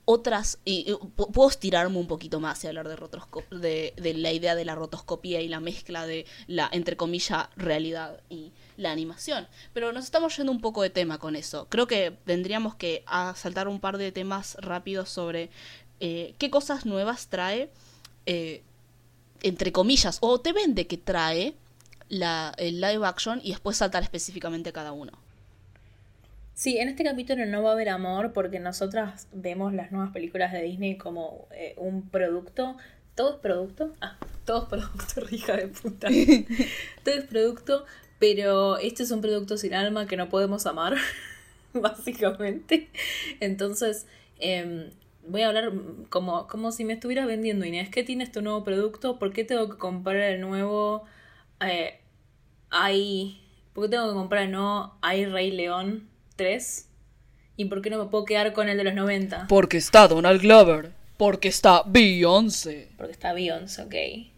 otras, 0.04 0.58
y, 0.66 0.92
puedo 1.16 1.48
estirarme 1.48 1.96
un 1.96 2.06
poquito 2.06 2.38
más 2.38 2.62
y 2.62 2.66
hablar 2.66 2.86
de, 2.86 4.14
la 4.14 4.32
idea 4.32 4.54
de 4.54 4.64
la 4.66 4.74
rotoscopía 4.74 5.40
y 5.40 5.48
la 5.48 5.60
mezcla 5.60 6.06
de 6.06 6.26
la, 6.46 6.68
entre 6.70 6.98
comillas, 6.98 7.48
realidad 7.56 8.20
y 8.28 8.52
la 8.76 8.90
animación. 8.90 9.46
Pero 9.72 9.92
nos 9.92 10.04
estamos 10.04 10.36
yendo 10.36 10.52
un 10.52 10.60
poco 10.60 10.82
de 10.82 10.90
tema 10.90 11.18
con 11.18 11.36
eso. 11.36 11.66
Creo 11.68 11.86
que 11.86 12.16
tendríamos 12.24 12.74
que 12.74 13.04
saltar 13.34 13.68
un 13.68 13.80
par 13.80 13.98
de 13.98 14.12
temas 14.12 14.56
rápidos 14.60 15.08
sobre 15.08 15.50
eh, 16.00 16.34
qué 16.38 16.50
cosas 16.50 16.86
nuevas 16.86 17.28
trae, 17.28 17.70
eh, 18.26 18.62
entre 19.42 19.72
comillas, 19.72 20.18
o 20.20 20.40
te 20.40 20.52
vende 20.52 20.86
que 20.86 20.98
trae 20.98 21.54
la, 22.08 22.54
el 22.58 22.80
live 22.80 23.06
action 23.06 23.40
y 23.42 23.50
después 23.50 23.76
saltar 23.76 24.02
específicamente 24.02 24.72
cada 24.72 24.92
uno. 24.92 25.12
Sí, 26.56 26.78
en 26.78 26.88
este 26.88 27.04
capítulo 27.04 27.44
no 27.44 27.62
va 27.62 27.70
a 27.70 27.72
haber 27.74 27.90
amor 27.90 28.32
porque 28.32 28.58
nosotras 28.60 29.28
vemos 29.30 29.74
las 29.74 29.92
nuevas 29.92 30.10
películas 30.12 30.52
de 30.52 30.62
Disney 30.62 30.96
como 30.96 31.46
eh, 31.50 31.74
un 31.76 32.08
producto. 32.08 32.78
¿Todo 33.14 33.34
es 33.34 33.40
producto? 33.40 33.92
Ah, 34.00 34.16
todo 34.46 34.62
es 34.62 34.68
producto, 34.70 35.20
hija 35.34 35.54
de 35.56 35.68
puta. 35.68 36.08
todo 37.04 37.14
es 37.14 37.24
producto, 37.24 37.84
pero 38.18 38.79
este 38.79 39.02
es 39.02 39.11
un 39.11 39.20
producto 39.20 39.57
sin 39.57 39.74
alma 39.74 40.07
que 40.07 40.16
no 40.16 40.29
podemos 40.29 40.66
amar, 40.66 40.96
básicamente. 41.72 42.88
Entonces, 43.40 44.07
em, 44.38 44.90
voy 45.26 45.42
a 45.42 45.48
hablar 45.48 45.72
como, 46.09 46.46
como 46.46 46.72
si 46.72 46.85
me 46.85 46.94
estuviera 46.94 47.26
vendiendo 47.26 47.64
Inés. 47.64 47.90
¿Qué 47.90 48.02
tienes 48.02 48.33
tu 48.33 48.42
nuevo 48.42 48.64
producto? 48.64 49.18
¿Por 49.18 49.33
qué 49.33 49.44
tengo 49.44 49.68
que 49.68 49.76
comprar 49.76 50.16
el 50.16 50.40
nuevo... 50.40 51.05
Eh, 51.61 52.00
¿Por 53.72 53.85
qué 53.85 53.90
tengo 53.90 54.09
que 54.09 54.14
comprar 54.14 54.44
el 54.44 54.52
nuevo 54.52 54.96
Hay 55.02 55.26
Rey 55.26 55.50
León? 55.50 56.09
3. 56.37 56.88
¿Y 57.57 57.64
por 57.66 57.81
qué 57.81 57.90
no 57.90 57.98
me 57.98 58.11
puedo 58.11 58.24
quedar 58.24 58.52
con 58.52 58.68
el 58.68 58.76
de 58.76 58.85
los 58.85 58.94
90? 58.94 59.46
Porque 59.48 59.79
está 59.79 60.09
Donald 60.09 60.42
Glover. 60.42 60.92
Porque 61.16 61.48
está 61.48 61.83
Beyoncé. 61.87 62.90
Porque 62.98 63.12
está 63.12 63.33
Beyoncé, 63.33 63.83
ok. 63.83 64.36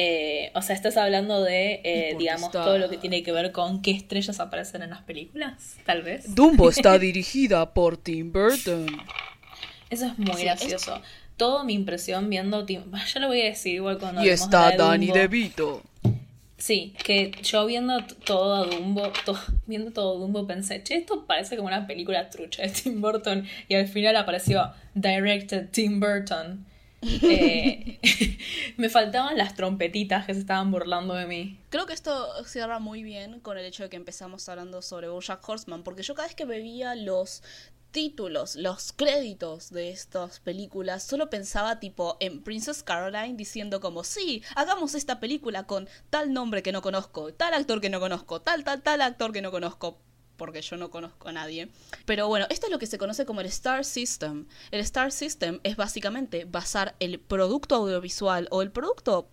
Eh, 0.00 0.52
o 0.54 0.62
sea, 0.62 0.76
estás 0.76 0.96
hablando 0.96 1.42
de, 1.42 1.80
eh, 1.82 2.14
digamos, 2.16 2.52
todo 2.52 2.78
lo 2.78 2.88
que 2.88 2.98
tiene 2.98 3.24
que 3.24 3.32
ver 3.32 3.50
con 3.50 3.82
qué 3.82 3.90
estrellas 3.90 4.38
aparecen 4.38 4.82
en 4.82 4.90
las 4.90 5.02
películas, 5.02 5.74
tal 5.84 6.02
vez. 6.02 6.36
Dumbo 6.36 6.70
está 6.70 7.00
dirigida 7.00 7.74
por 7.74 7.96
Tim 7.96 8.32
Burton. 8.32 8.86
Eso 9.90 10.06
es 10.06 10.16
muy 10.16 10.40
gracioso. 10.40 11.02
Toda 11.36 11.64
mi 11.64 11.74
impresión 11.74 12.30
viendo 12.30 12.64
Tim... 12.64 12.84
Ya 13.12 13.20
lo 13.20 13.26
voy 13.26 13.40
a 13.40 13.46
decir 13.46 13.74
igual 13.74 13.98
cuando... 13.98 14.24
Y 14.24 14.28
está 14.28 14.70
Danny 14.76 15.08
DeVito. 15.08 15.82
Sí, 16.58 16.94
que 17.02 17.32
yo 17.42 17.66
viendo 17.66 18.00
todo 18.24 18.66
Dumbo, 18.66 19.12
viendo 19.66 19.90
todo 19.90 20.20
Dumbo 20.20 20.46
pensé, 20.46 20.80
che, 20.84 20.98
esto 20.98 21.26
parece 21.26 21.56
como 21.56 21.66
una 21.66 21.88
película 21.88 22.30
trucha 22.30 22.62
de 22.62 22.68
Tim 22.68 23.00
Burton 23.00 23.48
y 23.66 23.74
al 23.74 23.88
final 23.88 24.14
apareció 24.14 24.70
Directed 24.94 25.70
Tim 25.72 25.98
Burton. 25.98 26.67
Eh, 27.02 27.98
me 28.76 28.88
faltaban 28.88 29.36
las 29.36 29.54
trompetitas 29.54 30.26
que 30.26 30.34
se 30.34 30.40
estaban 30.40 30.70
burlando 30.70 31.14
de 31.14 31.26
mí. 31.26 31.58
Creo 31.70 31.86
que 31.86 31.92
esto 31.92 32.44
cierra 32.44 32.78
muy 32.78 33.02
bien 33.02 33.40
con 33.40 33.58
el 33.58 33.64
hecho 33.64 33.84
de 33.84 33.88
que 33.88 33.96
empezamos 33.96 34.48
hablando 34.48 34.82
sobre 34.82 35.08
BoJack 35.08 35.48
Horseman, 35.48 35.82
porque 35.82 36.02
yo 36.02 36.14
cada 36.14 36.28
vez 36.28 36.34
que 36.34 36.44
veía 36.44 36.94
los 36.94 37.42
títulos, 37.90 38.56
los 38.56 38.92
créditos 38.92 39.70
de 39.70 39.90
estas 39.90 40.40
películas, 40.40 41.02
solo 41.02 41.30
pensaba 41.30 41.80
tipo 41.80 42.16
en 42.20 42.42
Princess 42.42 42.82
Caroline 42.82 43.36
diciendo 43.36 43.80
como, 43.80 44.04
sí, 44.04 44.42
hagamos 44.56 44.94
esta 44.94 45.20
película 45.20 45.64
con 45.64 45.88
tal 46.10 46.32
nombre 46.32 46.62
que 46.62 46.72
no 46.72 46.82
conozco, 46.82 47.32
tal 47.32 47.54
actor 47.54 47.80
que 47.80 47.90
no 47.90 48.00
conozco, 48.00 48.40
tal, 48.40 48.64
tal, 48.64 48.82
tal 48.82 49.00
actor 49.00 49.32
que 49.32 49.40
no 49.42 49.50
conozco, 49.50 49.98
porque 50.38 50.62
yo 50.62 50.78
no 50.78 50.90
conozco 50.90 51.28
a 51.28 51.32
nadie. 51.32 51.68
Pero 52.06 52.28
bueno, 52.28 52.46
esto 52.48 52.66
es 52.66 52.72
lo 52.72 52.78
que 52.78 52.86
se 52.86 52.96
conoce 52.96 53.26
como 53.26 53.42
el 53.42 53.46
Star 53.48 53.84
System. 53.84 54.46
El 54.70 54.80
Star 54.80 55.12
System 55.12 55.60
es 55.64 55.76
básicamente 55.76 56.46
basar 56.46 56.94
el 57.00 57.20
producto 57.20 57.74
audiovisual 57.74 58.48
o 58.50 58.62
el 58.62 58.70
producto 58.70 59.28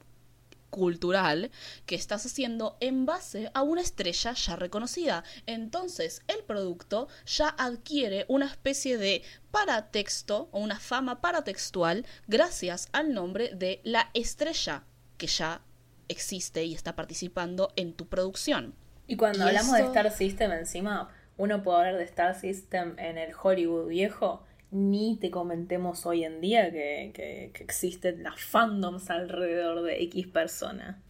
cultural 0.76 1.52
que 1.86 1.96
estás 1.96 2.26
haciendo 2.26 2.76
en 2.82 3.06
base 3.06 3.50
a 3.54 3.62
una 3.62 3.80
estrella 3.80 4.34
ya 4.34 4.58
reconocida. 4.58 5.24
Entonces, 5.46 6.22
el 6.28 6.44
producto 6.44 7.08
ya 7.26 7.48
adquiere 7.48 8.26
una 8.28 8.48
especie 8.48 8.98
de 8.98 9.24
paratexto 9.52 10.50
o 10.52 10.60
una 10.60 10.78
fama 10.78 11.22
paratextual 11.22 12.06
gracias 12.28 12.90
al 12.92 13.14
nombre 13.14 13.56
de 13.56 13.80
la 13.86 14.10
estrella 14.14 14.84
que 15.18 15.28
ya 15.28 15.62
existe 16.10 16.66
y 16.66 16.74
está 16.74 16.94
participando 16.96 17.72
en 17.78 17.94
tu 17.94 18.08
producción. 18.08 18.76
Y 19.08 19.18
cuando 19.18 19.46
hablamos 19.46 19.74
de 19.74 19.84
Star 19.84 20.12
System 20.12 20.52
encima, 20.52 21.10
uno 21.38 21.64
puede 21.64 21.78
hablar 21.78 21.98
de 21.98 22.04
Star 22.04 22.36
System 22.36 22.96
en 22.98 23.18
el 23.18 23.34
Hollywood 23.42 23.88
viejo 23.88 24.44
ni 24.72 25.18
te 25.18 25.32
comentemos 25.32 26.06
hoy 26.06 26.26
en 26.26 26.42
día 26.42 26.70
que, 26.72 27.12
que, 27.14 27.52
existen 27.64 28.24
las 28.24 28.42
fandoms 28.42 29.10
alrededor 29.10 29.84
de 29.84 30.04
X 30.04 30.28
persona. 30.28 31.02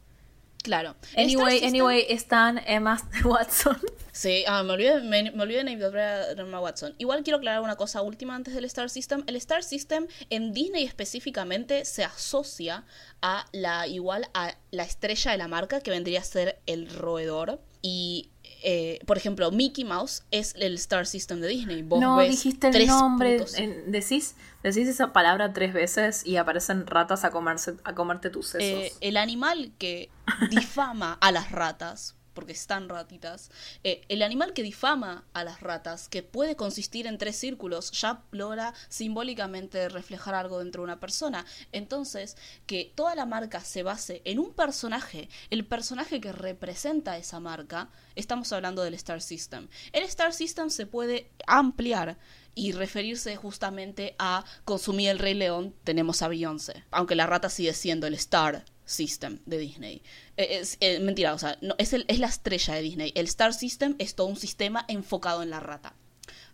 Claro. 0.65 0.95
Anyway, 1.15 1.63
anyway, 1.63 2.07
están 2.09 2.59
Emma 2.65 2.99
Watson. 3.23 3.77
Sí, 4.11 4.43
ah, 4.47 4.63
me 4.63 4.73
olvidé, 4.73 4.99
me, 5.01 5.29
olvidé 5.39 5.63
de 5.63 6.41
Emma 6.41 6.59
Watson. 6.59 6.95
Igual 6.97 7.21
quiero 7.21 7.37
aclarar 7.37 7.61
una 7.61 7.75
cosa 7.75 8.01
última 8.01 8.33
antes 8.33 8.55
del 8.55 8.65
Star 8.65 8.89
System. 8.89 9.23
El 9.27 9.35
Star 9.35 9.63
System 9.63 10.07
en 10.31 10.53
Disney 10.53 10.83
específicamente 10.83 11.85
se 11.85 12.03
asocia 12.03 12.83
a 13.21 13.45
la 13.51 13.85
igual 13.85 14.27
a 14.33 14.55
la 14.71 14.81
estrella 14.81 15.33
de 15.33 15.37
la 15.37 15.47
marca 15.47 15.81
que 15.81 15.91
vendría 15.91 16.21
a 16.21 16.23
ser 16.23 16.59
el 16.65 16.89
roedor. 16.89 17.61
Y 17.83 18.31
eh, 18.63 18.97
por 19.05 19.17
ejemplo, 19.17 19.51
Mickey 19.51 19.85
Mouse 19.85 20.23
es 20.31 20.55
el 20.57 20.73
Star 20.73 21.05
System 21.05 21.41
de 21.41 21.47
Disney. 21.47 21.83
no 21.83 22.19
dijiste 22.21 22.69
el 22.69 22.87
nombre. 22.87 23.45
decís, 23.85 24.33
decís 24.63 24.87
esa 24.87 25.13
palabra 25.13 25.53
tres 25.53 25.73
veces 25.73 26.25
y 26.25 26.37
aparecen 26.37 26.87
ratas 26.87 27.23
a, 27.23 27.29
comerse, 27.29 27.75
a 27.83 27.93
comerte 27.93 28.31
tus 28.31 28.47
sesos. 28.47 28.85
Eh, 28.85 28.93
el 29.01 29.17
animal 29.17 29.71
que 29.77 30.09
difama 30.49 31.17
a 31.21 31.31
las 31.31 31.51
ratas 31.51 32.15
porque 32.35 32.51
están 32.51 32.87
ratitas. 32.87 33.49
Eh, 33.83 34.01
el 34.09 34.21
animal 34.21 34.53
que 34.53 34.61
difama 34.61 35.25
a 35.33 35.43
las 35.43 35.61
ratas, 35.61 36.07
que 36.07 36.21
puede 36.21 36.55
consistir 36.55 37.07
en 37.07 37.17
tres 37.17 37.37
círculos, 37.37 37.91
ya 37.91 38.23
logra 38.29 38.75
simbólicamente 38.89 39.89
reflejar 39.89 40.35
algo 40.35 40.59
dentro 40.59 40.81
de 40.81 40.83
una 40.83 40.99
persona. 40.99 41.45
Entonces, 41.71 42.37
que 42.67 42.91
toda 42.93 43.15
la 43.15 43.25
marca 43.25 43.61
se 43.61 43.81
base 43.81 44.21
en 44.25 44.37
un 44.37 44.53
personaje, 44.53 45.29
el 45.49 45.65
personaje 45.65 46.21
que 46.21 46.33
representa 46.33 47.17
esa 47.17 47.39
marca, 47.39 47.89
estamos 48.15 48.51
hablando 48.51 48.83
del 48.83 48.93
Star 48.93 49.21
System. 49.21 49.67
El 49.93 50.03
Star 50.03 50.33
System 50.33 50.69
se 50.69 50.85
puede 50.85 51.31
ampliar 51.47 52.17
y 52.53 52.73
referirse 52.73 53.35
justamente 53.35 54.15
a 54.19 54.45
consumir 54.65 55.09
el 55.09 55.19
Rey 55.19 55.33
León, 55.33 55.73
tenemos 55.83 56.21
a 56.21 56.27
Beyoncé. 56.27 56.83
Aunque 56.91 57.15
la 57.15 57.27
rata 57.27 57.49
sigue 57.49 57.73
siendo 57.73 58.07
el 58.07 58.13
Star 58.13 58.63
System 58.85 59.39
de 59.45 59.57
Disney. 59.57 60.01
Eh, 60.37 60.59
es, 60.59 60.77
eh, 60.79 60.99
mentira, 60.99 61.33
o 61.33 61.37
sea, 61.37 61.57
no, 61.61 61.75
es, 61.77 61.93
es 61.93 62.19
la 62.19 62.27
estrella 62.27 62.75
de 62.75 62.81
Disney. 62.81 63.11
El 63.15 63.25
Star 63.25 63.53
System 63.53 63.95
es 63.99 64.15
todo 64.15 64.27
un 64.27 64.35
sistema 64.35 64.85
enfocado 64.87 65.43
en 65.43 65.49
la 65.49 65.59
rata. 65.59 65.95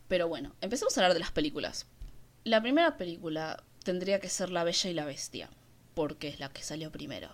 Pero 0.08 0.28
bueno, 0.28 0.56
empecemos 0.62 0.98
a 0.98 1.02
hablar 1.02 1.13
de 1.13 1.20
las 1.20 1.32
películas. 1.32 1.88
La 2.44 2.62
primera 2.62 2.98
película 2.98 3.63
tendría 3.84 4.20
que 4.20 4.30
ser 4.30 4.50
La 4.50 4.63
Bella 4.63 4.89
y 4.89 4.94
la 4.94 5.06
Bestia, 5.06 5.50
porque 5.94 6.28
es 6.28 6.39
la 6.39 6.50
que 6.50 6.63
salió 6.63 6.91
primero. 6.91 7.30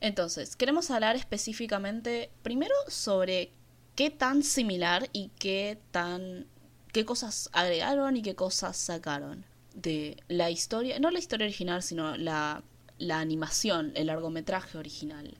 Entonces, 0.00 0.56
queremos 0.56 0.90
hablar 0.90 1.16
específicamente 1.16 2.30
primero 2.42 2.74
sobre 2.88 3.52
qué 3.94 4.10
tan 4.10 4.42
similar 4.42 5.08
y 5.12 5.30
qué 5.38 5.78
tan 5.90 6.46
qué 6.92 7.04
cosas 7.04 7.50
agregaron 7.52 8.16
y 8.16 8.22
qué 8.22 8.34
cosas 8.34 8.76
sacaron 8.76 9.44
de 9.74 10.16
la 10.28 10.50
historia, 10.50 10.98
no 10.98 11.10
la 11.10 11.18
historia 11.18 11.46
original, 11.46 11.82
sino 11.82 12.16
la 12.16 12.62
la 12.98 13.20
animación, 13.20 13.92
el 13.94 14.08
largometraje 14.08 14.78
original. 14.78 15.36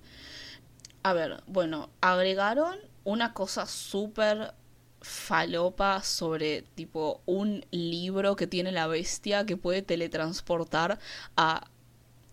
A 1.02 1.12
ver, 1.12 1.42
bueno, 1.46 1.90
agregaron 2.00 2.78
una 3.04 3.32
cosa 3.32 3.66
súper 3.66 4.54
falopa 5.00 6.02
sobre 6.02 6.62
tipo 6.74 7.22
un 7.24 7.64
libro 7.70 8.36
que 8.36 8.46
tiene 8.46 8.72
la 8.72 8.86
bestia 8.86 9.46
que 9.46 9.56
puede 9.56 9.82
teletransportar 9.82 10.98
a 11.36 11.68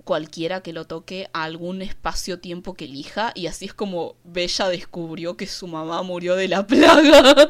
cualquiera 0.04 0.62
que 0.62 0.72
lo 0.74 0.86
toque 0.86 1.30
a 1.34 1.44
algún 1.44 1.82
espacio-tiempo 1.82 2.76
que 2.76 2.86
elija 2.86 3.32
y 3.36 3.48
así 3.48 3.66
es 3.66 3.74
como 3.74 4.16
Bella 4.24 4.70
descubrió 4.70 5.36
que 5.36 5.48
su 5.48 5.68
mamá 5.68 6.04
murió 6.04 6.36
de 6.36 6.48
la 6.48 6.66
plaga. 6.66 7.50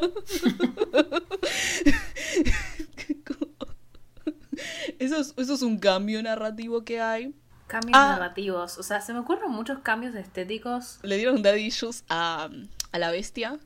eso, 4.98 5.18
es, 5.18 5.34
eso 5.36 5.54
es 5.54 5.62
un 5.62 5.78
cambio 5.78 6.22
narrativo 6.22 6.84
que 6.84 7.00
hay. 7.00 7.34
Cambios 7.66 7.96
ah. 7.96 8.10
narrativos. 8.10 8.78
O 8.78 8.82
sea, 8.82 9.00
se 9.00 9.12
me 9.12 9.20
ocurren 9.20 9.50
muchos 9.50 9.80
cambios 9.80 10.14
estéticos. 10.14 10.98
Le 11.02 11.16
dieron 11.16 11.42
daddy 11.42 11.66
issues 11.66 12.04
a, 12.08 12.48
a 12.92 12.98
la 12.98 13.10
bestia. 13.10 13.58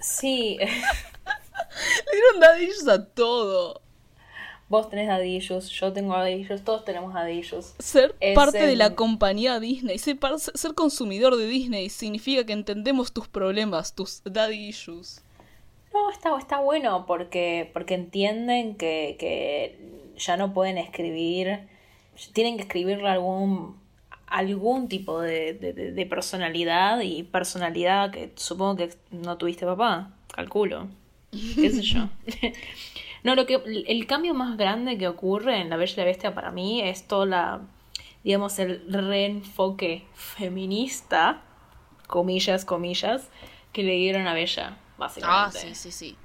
Sí. 0.00 0.58
Le 0.60 2.12
dieron 2.12 2.40
daddy 2.40 2.64
issues 2.64 2.88
a 2.88 3.06
todo. 3.06 3.82
Vos 4.68 4.88
tenés 4.88 5.06
daddy 5.06 5.36
issues, 5.36 5.68
yo 5.68 5.92
tengo 5.92 6.14
daddy 6.14 6.32
issues, 6.32 6.64
todos 6.64 6.86
tenemos 6.86 7.12
daddy 7.12 7.38
issues. 7.38 7.74
Ser 7.78 8.14
parte 8.34 8.66
de 8.66 8.74
la 8.74 8.94
compañía 8.94 9.60
Disney, 9.60 9.98
ser, 9.98 10.18
ser 10.38 10.74
consumidor 10.74 11.36
de 11.36 11.46
Disney 11.46 11.90
significa 11.90 12.46
que 12.46 12.54
entendemos 12.54 13.12
tus 13.12 13.28
problemas, 13.28 13.94
tus 13.94 14.22
daddy 14.24 14.68
issues. 14.68 15.20
No, 15.92 16.10
está, 16.10 16.34
está 16.38 16.60
bueno 16.60 17.04
porque, 17.04 17.70
porque 17.74 17.92
entienden 17.92 18.76
que, 18.76 19.16
que 19.18 19.78
ya 20.16 20.38
no 20.38 20.54
pueden 20.54 20.78
escribir, 20.78 21.68
tienen 22.32 22.56
que 22.56 22.62
escribirle 22.62 23.08
algún 23.08 23.80
algún 24.26 24.88
tipo 24.88 25.20
de, 25.20 25.52
de, 25.52 25.72
de, 25.92 26.06
personalidad 26.06 27.00
y 27.00 27.22
personalidad 27.22 28.10
que 28.10 28.32
supongo 28.36 28.76
que 28.76 28.94
no 29.10 29.36
tuviste 29.36 29.66
papá, 29.66 30.10
calculo, 30.34 30.88
qué 31.30 31.70
sé 31.70 31.82
yo. 31.82 32.08
no, 33.24 33.34
lo 33.34 33.44
que 33.44 33.60
el 33.86 34.06
cambio 34.06 34.32
más 34.32 34.56
grande 34.56 34.96
que 34.96 35.06
ocurre 35.06 35.60
en 35.60 35.68
La 35.68 35.76
Bella 35.76 35.92
y 35.92 35.96
la 35.98 36.04
Bestia 36.04 36.34
para 36.34 36.50
mí 36.50 36.80
es 36.80 37.06
toda 37.06 37.26
la 37.26 37.60
digamos 38.24 38.58
el 38.58 38.82
reenfoque 38.90 40.06
feminista, 40.14 41.42
comillas, 42.06 42.64
comillas, 42.64 43.28
que 43.72 43.82
le 43.82 43.92
dieron 43.92 44.26
a 44.26 44.34
Bella, 44.34 44.78
básicamente. 44.96 45.58
Ah, 45.58 45.60
sí, 45.60 45.74
sí, 45.74 45.92
sí. 45.92 46.16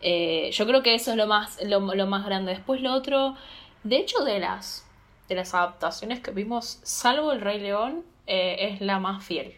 Eh, 0.00 0.50
yo 0.52 0.66
creo 0.66 0.82
que 0.82 0.94
eso 0.94 1.12
es 1.12 1.16
lo 1.16 1.26
más, 1.26 1.58
lo, 1.64 1.80
lo 1.80 2.06
más 2.06 2.26
grande. 2.26 2.52
Después 2.52 2.80
lo 2.82 2.92
otro, 2.92 3.36
de 3.84 3.96
hecho 3.96 4.22
de 4.22 4.38
las 4.38 4.83
de 5.28 5.34
las 5.34 5.54
adaptaciones 5.54 6.20
que 6.20 6.30
vimos, 6.30 6.80
salvo 6.82 7.32
El 7.32 7.40
Rey 7.40 7.60
León, 7.60 8.04
eh, 8.26 8.56
es 8.60 8.80
la 8.80 8.98
más 8.98 9.24
fiel. 9.24 9.54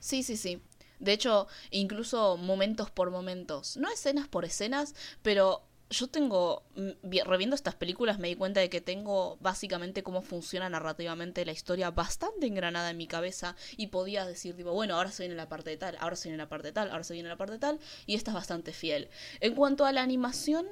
Sí, 0.00 0.22
sí, 0.22 0.36
sí. 0.36 0.60
De 0.98 1.12
hecho, 1.12 1.48
incluso 1.70 2.36
momentos 2.36 2.90
por 2.90 3.10
momentos. 3.10 3.76
No 3.76 3.90
escenas 3.90 4.28
por 4.28 4.44
escenas, 4.44 4.94
pero 5.22 5.62
yo 5.92 6.08
tengo, 6.08 6.62
mm, 6.74 7.18
reviendo 7.26 7.54
estas 7.54 7.74
películas, 7.74 8.18
me 8.18 8.28
di 8.28 8.34
cuenta 8.34 8.60
de 8.60 8.70
que 8.70 8.80
tengo 8.80 9.36
básicamente 9.40 10.02
cómo 10.02 10.22
funciona 10.22 10.68
narrativamente 10.68 11.44
la 11.44 11.52
historia 11.52 11.90
bastante 11.90 12.46
engranada 12.46 12.90
en 12.90 12.96
mi 12.96 13.06
cabeza 13.06 13.56
y 13.76 13.88
podía 13.88 14.24
decir, 14.24 14.56
tipo, 14.56 14.72
bueno, 14.72 14.96
ahora 14.96 15.10
se 15.10 15.24
viene 15.24 15.34
la 15.34 15.48
parte 15.48 15.70
de 15.70 15.76
tal, 15.76 15.96
ahora 16.00 16.16
se 16.16 16.28
viene 16.28 16.42
la 16.42 16.48
parte 16.48 16.68
de 16.68 16.72
tal, 16.72 16.90
ahora 16.90 17.04
se 17.04 17.14
viene 17.14 17.28
la 17.28 17.36
parte 17.36 17.54
de 17.54 17.58
tal, 17.58 17.78
y 18.06 18.14
esta 18.14 18.30
es 18.30 18.34
bastante 18.34 18.72
fiel. 18.72 19.08
En 19.40 19.54
cuanto 19.54 19.84
a 19.84 19.92
la 19.92 20.02
animación 20.02 20.66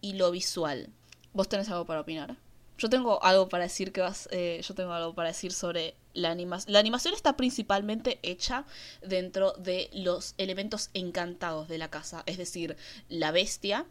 y 0.00 0.14
lo 0.14 0.30
visual, 0.30 0.90
¿vos 1.32 1.48
tenés 1.48 1.68
algo 1.68 1.84
para 1.84 2.00
opinar? 2.00 2.36
Yo 2.78 2.90
tengo 2.90 3.22
algo 3.24 3.48
para 3.48 3.64
decir 3.64 3.92
que 3.92 4.00
vas, 4.00 4.28
eh, 4.32 4.60
yo 4.62 4.74
tengo 4.74 4.92
algo 4.92 5.14
para 5.14 5.28
decir 5.28 5.52
sobre 5.52 5.94
la 6.12 6.30
animación. 6.30 6.72
La 6.72 6.78
animación 6.78 7.14
está 7.14 7.36
principalmente 7.36 8.18
hecha 8.22 8.64
dentro 9.02 9.52
de 9.52 9.88
los 9.92 10.34
elementos 10.38 10.90
encantados 10.94 11.68
de 11.68 11.78
la 11.78 11.88
casa, 11.88 12.22
es 12.26 12.36
decir, 12.38 12.76
la 13.08 13.30
bestia, 13.30 13.86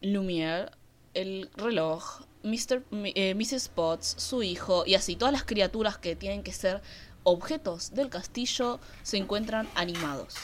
Lumière, 0.00 0.70
el 1.14 1.50
reloj, 1.56 2.22
Mr., 2.42 2.82
eh, 3.14 3.34
Mrs. 3.34 3.68
Potts, 3.68 4.14
su 4.18 4.42
hijo 4.42 4.84
y 4.86 4.94
así 4.94 5.16
todas 5.16 5.32
las 5.32 5.44
criaturas 5.44 5.96
que 5.98 6.16
tienen 6.16 6.42
que 6.42 6.52
ser 6.52 6.82
objetos 7.22 7.94
del 7.94 8.10
castillo 8.10 8.78
se 9.02 9.16
encuentran 9.16 9.68
animados 9.74 10.34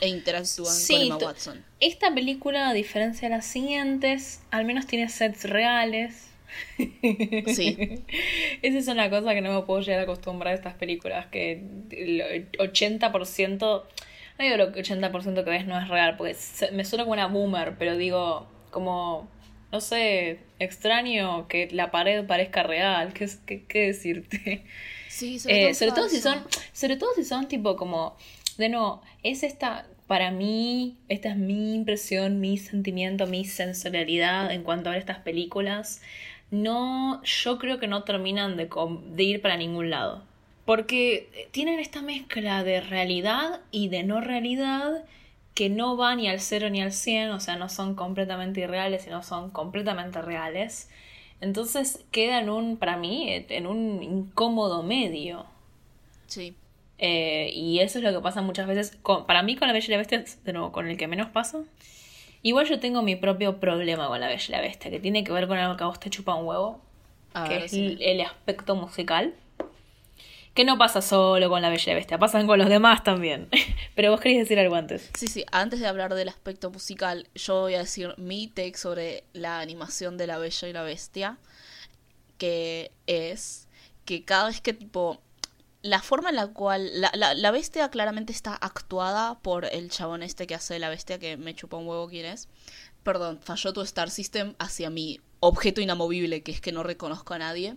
e 0.00 0.08
interactúan 0.08 0.74
con 0.86 1.00
Emma 1.00 1.16
Watson. 1.16 1.64
Esta 1.80 2.12
película, 2.12 2.68
a 2.68 2.72
diferencia 2.72 3.28
de 3.28 3.36
las 3.36 3.46
siguientes, 3.46 4.40
al 4.50 4.64
menos 4.64 4.86
tiene 4.86 5.08
sets 5.08 5.44
reales 5.44 6.25
Sí. 7.46 8.02
Esa 8.62 8.78
es 8.78 8.88
una 8.88 9.10
cosa 9.10 9.34
que 9.34 9.40
no 9.40 9.52
me 9.52 9.66
puedo 9.66 9.80
llegar 9.80 10.00
a 10.00 10.02
acostumbrar 10.02 10.52
a 10.52 10.56
estas 10.56 10.74
películas, 10.74 11.26
que 11.26 11.62
el 11.90 12.50
80%, 12.52 13.58
no 13.58 14.44
digo 14.44 14.56
lo 14.56 14.72
que 14.72 14.82
80% 14.82 15.44
que 15.44 15.50
ves 15.50 15.66
no 15.66 15.78
es 15.80 15.88
real, 15.88 16.16
porque 16.16 16.36
me 16.72 16.84
suena 16.84 17.04
como 17.04 17.14
una 17.14 17.26
boomer, 17.26 17.76
pero 17.78 17.96
digo, 17.96 18.46
como, 18.70 19.28
no 19.72 19.80
sé, 19.80 20.38
extraño 20.58 21.48
que 21.48 21.68
la 21.72 21.90
pared 21.90 22.26
parezca 22.26 22.62
real, 22.62 23.12
¿qué, 23.12 23.28
qué, 23.68 23.86
decirte? 23.86 24.64
Sí, 25.08 25.38
sobre, 25.38 25.70
eh, 25.70 25.74
todo, 25.94 26.08
si 26.08 26.20
son, 26.20 26.44
sobre 26.72 26.96
todo 26.96 27.10
si 27.14 27.24
son 27.24 27.48
tipo 27.48 27.76
como, 27.76 28.16
de 28.58 28.68
nuevo, 28.68 29.02
es 29.22 29.42
esta, 29.42 29.86
para 30.06 30.30
mí, 30.30 30.98
esta 31.08 31.30
es 31.30 31.36
mi 31.36 31.74
impresión, 31.74 32.40
mi 32.40 32.58
sentimiento, 32.58 33.26
mi 33.26 33.44
sensorialidad 33.44 34.52
en 34.52 34.62
cuanto 34.62 34.88
a 34.88 34.92
ver 34.92 35.00
estas 35.00 35.18
películas 35.18 36.00
no, 36.50 37.22
yo 37.22 37.58
creo 37.58 37.78
que 37.78 37.88
no 37.88 38.04
terminan 38.04 38.56
de, 38.56 38.68
de 39.10 39.22
ir 39.22 39.42
para 39.42 39.56
ningún 39.56 39.90
lado. 39.90 40.22
Porque 40.64 41.48
tienen 41.52 41.78
esta 41.78 42.02
mezcla 42.02 42.64
de 42.64 42.80
realidad 42.80 43.60
y 43.70 43.88
de 43.88 44.02
no 44.02 44.20
realidad 44.20 45.04
que 45.54 45.70
no 45.70 45.96
va 45.96 46.14
ni 46.14 46.28
al 46.28 46.40
cero 46.40 46.68
ni 46.68 46.82
al 46.82 46.92
cien, 46.92 47.30
o 47.30 47.40
sea, 47.40 47.56
no 47.56 47.68
son 47.68 47.94
completamente 47.94 48.60
irreales, 48.60 49.04
sino 49.04 49.22
son 49.22 49.50
completamente 49.50 50.20
reales. 50.20 50.90
Entonces 51.40 52.04
queda 52.10 52.40
en 52.40 52.50
un, 52.50 52.76
para 52.76 52.96
mí, 52.96 53.26
en 53.48 53.66
un 53.66 54.02
incómodo 54.02 54.82
medio. 54.82 55.46
Sí. 56.26 56.54
Eh, 56.98 57.50
y 57.54 57.78
eso 57.80 57.98
es 57.98 58.04
lo 58.04 58.12
que 58.12 58.20
pasa 58.20 58.42
muchas 58.42 58.66
veces. 58.66 58.98
para 59.26 59.42
mí, 59.42 59.56
con 59.56 59.68
la 59.68 59.74
Bella 59.74 59.86
y 59.86 59.90
la 59.90 59.96
Bestia, 59.96 60.24
de 60.44 60.52
nuevo, 60.52 60.72
con 60.72 60.88
el 60.88 60.96
que 60.96 61.06
menos 61.06 61.30
pasa. 61.30 61.62
Igual 62.42 62.66
yo 62.66 62.80
tengo 62.80 63.02
mi 63.02 63.16
propio 63.16 63.58
problema 63.58 64.08
con 64.08 64.20
la 64.20 64.28
Bella 64.28 64.44
y 64.48 64.52
la 64.52 64.60
Bestia, 64.60 64.90
que 64.90 65.00
tiene 65.00 65.24
que 65.24 65.32
ver 65.32 65.48
con 65.48 65.58
algo 65.58 65.76
que 65.76 65.84
a 65.84 65.86
vos 65.86 66.00
te 66.00 66.10
chupa 66.10 66.34
un 66.34 66.46
huevo, 66.46 66.80
que 67.46 67.64
es 67.64 67.72
el, 67.72 68.20
aspecto 68.20 68.76
musical. 68.76 69.34
Que 70.54 70.64
no 70.64 70.78
pasa 70.78 71.02
solo 71.02 71.50
con 71.50 71.60
la 71.60 71.68
Bella 71.68 71.82
y 71.84 71.90
la 71.90 71.94
Bestia, 71.96 72.18
pasan 72.18 72.46
con 72.46 72.58
los 72.58 72.68
demás 72.68 73.04
también. 73.04 73.48
Pero 73.94 74.10
vos 74.10 74.20
querías 74.20 74.40
decir 74.40 74.58
algo 74.58 74.74
antes. 74.74 75.10
Sí, 75.14 75.26
sí, 75.26 75.44
antes 75.52 75.80
de 75.80 75.86
hablar 75.86 76.14
del 76.14 76.28
aspecto 76.28 76.70
musical, 76.70 77.28
yo 77.34 77.62
voy 77.62 77.74
a 77.74 77.80
decir 77.80 78.14
mi 78.16 78.48
take 78.48 78.76
sobre 78.76 79.24
la 79.32 79.60
animación 79.60 80.16
de 80.16 80.26
la 80.26 80.38
Bella 80.38 80.68
y 80.68 80.72
la 80.72 80.82
Bestia, 80.82 81.36
que 82.38 82.90
es 83.06 83.66
que 84.06 84.24
cada 84.24 84.46
vez 84.46 84.60
que 84.60 84.72
tipo 84.72 85.20
la 85.86 86.02
forma 86.02 86.30
en 86.30 86.36
la 86.36 86.48
cual 86.48 86.90
la, 87.00 87.34
la, 87.34 87.50
bestia 87.50 87.88
claramente 87.90 88.32
está 88.32 88.54
actuada 88.54 89.38
por 89.38 89.64
el 89.64 89.90
chabón 89.90 90.22
este 90.22 90.46
que 90.46 90.54
hace 90.54 90.78
la 90.78 90.88
bestia, 90.88 91.18
que 91.18 91.36
me 91.36 91.54
chupa 91.54 91.76
un 91.76 91.86
huevo 91.86 92.08
quién 92.08 92.26
es. 92.26 92.48
Perdón, 93.02 93.38
falló 93.42 93.72
tu 93.72 93.82
Star 93.82 94.10
System 94.10 94.54
hacia 94.58 94.90
mi 94.90 95.20
objeto 95.40 95.80
inamovible, 95.80 96.42
que 96.42 96.52
es 96.52 96.60
que 96.60 96.72
no 96.72 96.82
reconozco 96.82 97.34
a 97.34 97.38
nadie. 97.38 97.76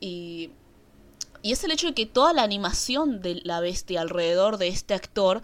Y, 0.00 0.50
y 1.42 1.52
es 1.52 1.62
el 1.64 1.70
hecho 1.70 1.88
de 1.88 1.94
que 1.94 2.06
toda 2.06 2.32
la 2.32 2.42
animación 2.42 3.20
de 3.20 3.42
la 3.44 3.60
bestia 3.60 4.00
alrededor 4.00 4.56
de 4.56 4.68
este 4.68 4.94
actor, 4.94 5.42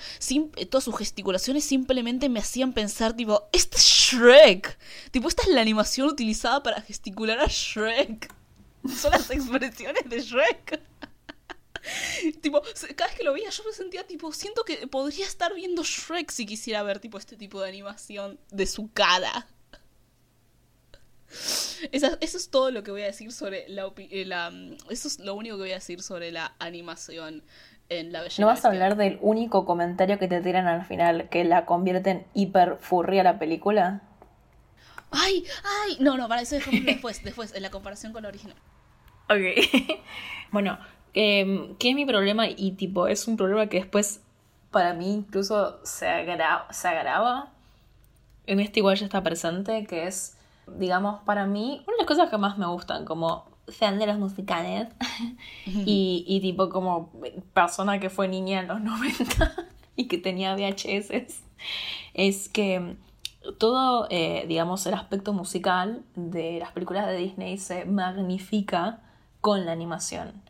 todas 0.70 0.84
sus 0.84 0.96
gesticulaciones 0.96 1.64
simplemente 1.64 2.28
me 2.28 2.40
hacían 2.40 2.72
pensar, 2.72 3.14
tipo, 3.14 3.48
este 3.52 3.76
es 3.76 3.84
Shrek. 3.84 4.78
Tipo, 5.10 5.28
esta 5.28 5.42
es 5.42 5.48
la 5.48 5.60
animación 5.60 6.08
utilizada 6.08 6.62
para 6.62 6.80
gesticular 6.80 7.40
a 7.40 7.46
Shrek. 7.46 8.32
Son 8.88 9.12
las 9.12 9.30
expresiones 9.30 10.08
de 10.08 10.20
Shrek. 10.20 10.80
tipo, 12.40 12.62
cada 12.96 13.08
vez 13.08 13.16
que 13.16 13.24
lo 13.24 13.32
veía 13.32 13.50
yo 13.50 13.64
me 13.64 13.72
sentía 13.72 14.06
tipo, 14.06 14.32
siento 14.32 14.64
que 14.64 14.86
podría 14.86 15.26
estar 15.26 15.54
viendo 15.54 15.82
Shrek 15.82 16.30
si 16.30 16.46
quisiera 16.46 16.82
ver 16.82 16.98
tipo 16.98 17.18
este 17.18 17.36
tipo 17.36 17.60
de 17.60 17.68
animación 17.68 18.38
de 18.50 18.66
su 18.66 18.90
cara. 18.92 19.46
eso 21.90 22.16
es 22.20 22.50
todo 22.50 22.70
lo 22.70 22.82
que 22.82 22.90
voy 22.90 23.02
a 23.02 23.06
decir 23.06 23.32
sobre 23.32 23.68
la, 23.68 23.92
eh, 23.96 24.24
la, 24.24 24.52
Eso 24.88 25.08
es 25.08 25.18
lo 25.18 25.34
único 25.34 25.56
que 25.56 25.62
voy 25.62 25.72
a 25.72 25.76
decir 25.76 26.02
sobre 26.02 26.32
la 26.32 26.54
animación 26.58 27.42
en 27.88 28.12
La 28.12 28.22
Bella 28.22 28.36
¿No 28.38 28.46
vas 28.46 28.64
a 28.64 28.68
hablar 28.68 28.96
del 28.96 29.18
único 29.20 29.66
comentario 29.66 30.18
que 30.18 30.28
te 30.28 30.40
tiran 30.40 30.66
al 30.66 30.84
final 30.84 31.28
que 31.28 31.44
la 31.44 31.66
convierte 31.66 32.10
en 32.10 32.26
hiper 32.34 32.78
furria 32.80 33.22
la 33.22 33.38
película? 33.38 34.02
¡Ay! 35.10 35.44
¡Ay! 35.84 35.96
No, 36.00 36.16
no, 36.16 36.28
para 36.28 36.40
eso 36.40 36.56
después, 36.56 37.22
después, 37.22 37.54
en 37.54 37.62
la 37.62 37.70
comparación 37.70 38.12
con 38.12 38.22
la 38.22 38.30
original. 38.30 38.56
Ok. 39.28 40.00
bueno, 40.50 40.78
eh, 41.14 41.74
¿Qué 41.78 41.90
es 41.90 41.94
mi 41.94 42.04
problema? 42.04 42.48
Y 42.48 42.72
tipo, 42.72 43.06
es 43.06 43.26
un 43.28 43.36
problema 43.36 43.68
que 43.68 43.78
después 43.78 44.20
para 44.70 44.92
mí 44.92 45.12
incluso 45.12 45.78
se, 45.84 46.08
agrava, 46.08 46.66
se 46.72 46.88
agrava. 46.88 47.52
En 48.46 48.58
este 48.58 48.80
igual 48.80 48.96
ya 48.96 49.06
está 49.06 49.22
presente, 49.22 49.86
que 49.86 50.08
es, 50.08 50.36
digamos, 50.66 51.22
para 51.22 51.46
mí, 51.46 51.82
una 51.86 51.96
de 51.96 51.98
las 51.98 52.06
cosas 52.06 52.28
que 52.28 52.36
más 52.38 52.58
me 52.58 52.66
gustan, 52.66 53.04
como 53.04 53.44
fan 53.68 53.98
de 53.98 54.06
los 54.06 54.18
musicales 54.18 54.88
y, 55.66 56.24
y 56.26 56.40
tipo 56.40 56.68
como 56.68 57.10
persona 57.54 57.98
que 58.00 58.10
fue 58.10 58.28
niña 58.28 58.60
en 58.60 58.68
los 58.68 58.80
90 58.82 59.54
y 59.96 60.08
que 60.08 60.18
tenía 60.18 60.56
VHS, 60.56 61.40
es 62.14 62.48
que 62.48 62.96
todo, 63.58 64.08
eh, 64.10 64.44
digamos, 64.48 64.84
el 64.86 64.94
aspecto 64.94 65.32
musical 65.32 66.02
de 66.16 66.58
las 66.58 66.72
películas 66.72 67.06
de 67.06 67.16
Disney 67.16 67.58
se 67.58 67.84
magnifica 67.84 68.98
con 69.40 69.64
la 69.64 69.72
animación 69.72 70.43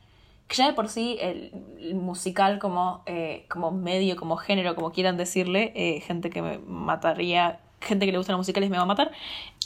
que 0.49 0.57
ya 0.57 0.67
de 0.67 0.73
por 0.75 0.89
sí 0.89 1.17
el, 1.21 1.53
musical 1.95 2.59
como, 2.59 3.03
eh, 3.07 3.47
como 3.49 3.71
medio, 3.71 4.17
como 4.17 4.37
género, 4.37 4.75
como 4.75 4.93
quieran 4.93 5.17
decirle, 5.17 5.73
eh, 5.75 6.01
gente 6.01 6.31
que 6.31 6.43
me 6.43 6.59
mataría, 6.59 7.61
gente 7.81 8.07
que 8.07 8.13
le 8.13 8.19
gustan 8.19 8.35
los 8.35 8.41
musicales 8.41 8.71
me 8.71 8.77
va 8.77 8.83
a 8.83 8.87
matar, 8.87 9.13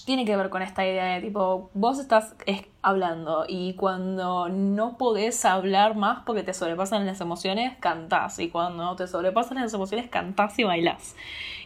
tiene 0.05 0.25
que 0.25 0.37
ver 0.37 0.49
con 0.49 0.62
esta 0.62 0.87
idea 0.87 1.05
de 1.14 1.21
tipo, 1.21 1.71
vos 1.75 1.99
estás 1.99 2.35
hablando 2.81 3.45
y 3.47 3.75
cuando 3.75 4.49
no 4.49 4.97
podés 4.97 5.45
hablar 5.45 5.97
más 5.97 6.21
porque 6.25 6.43
te 6.43 6.55
sobrepasan 6.55 7.05
las 7.05 7.21
emociones, 7.21 7.77
cantás. 7.79 8.38
Y 8.38 8.49
cuando 8.49 8.97
te 8.97 9.07
sobrepasan 9.07 9.59
las 9.59 9.75
emociones, 9.75 10.09
cantás 10.09 10.59
y 10.59 10.64
bailás. 10.64 11.14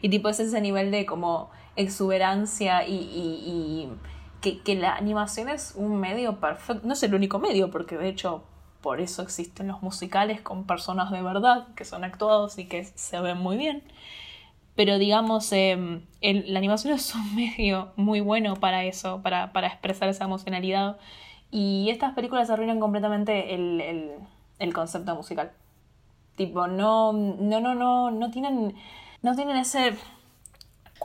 Y 0.01 0.09
tipo 0.09 0.29
es 0.29 0.40
ese 0.40 0.61
nivel 0.61 0.90
de 0.90 1.07
como 1.07 1.51
exuberancia 1.77 2.87
y, 2.87 2.94
y, 2.94 3.88
que, 4.40 4.61
que 4.61 4.75
la 4.75 4.96
animación 4.96 5.48
es 5.48 5.75
un 5.77 6.01
medio 6.01 6.40
perfecto. 6.40 6.85
No 6.85 6.94
es 6.94 7.03
el 7.05 7.14
único 7.14 7.38
medio, 7.38 7.70
porque 7.70 7.96
de 7.96 8.09
hecho 8.09 8.42
por 8.83 9.01
eso 9.01 9.23
existen 9.23 9.68
los 9.68 9.81
musicales 9.83 10.42
con 10.42 10.66
personas 10.66 11.11
de 11.11 11.23
verdad 11.23 11.68
que 11.77 11.85
son 11.85 12.05
actuados 12.05 12.59
y 12.59 12.66
que 12.66 12.85
se 12.85 13.21
ven 13.21 13.38
muy 13.38 13.57
bien. 13.57 13.83
pero 14.75 14.99
digamos, 14.99 15.53
em, 15.53 16.03
la 16.23 16.59
animación 16.59 16.95
es 16.95 17.14
un 17.14 17.37
medio 17.37 17.92
muy 17.97 18.21
bueno 18.21 18.57
para 18.57 18.85
eso, 18.85 19.23
para, 19.23 19.53
para 19.53 19.68
expresar 19.68 20.09
esa 20.09 20.25
emocionalidad. 20.25 20.99
Y 21.51 21.90
estas 21.90 22.14
películas 22.14 22.51
arruinan 22.51 22.81
completamente 22.81 23.55
el, 23.55 24.14
el, 24.59 24.73
concepto 24.73 25.14
musical. 25.14 25.53
Tipo, 26.37 26.66
no, 26.66 27.12
no, 27.12 27.61
no, 27.61 27.75
no, 27.75 28.11
no 28.11 28.31
tienen, 28.31 28.75
no 29.23 29.37
tienen 29.37 29.57
ese... 29.59 29.97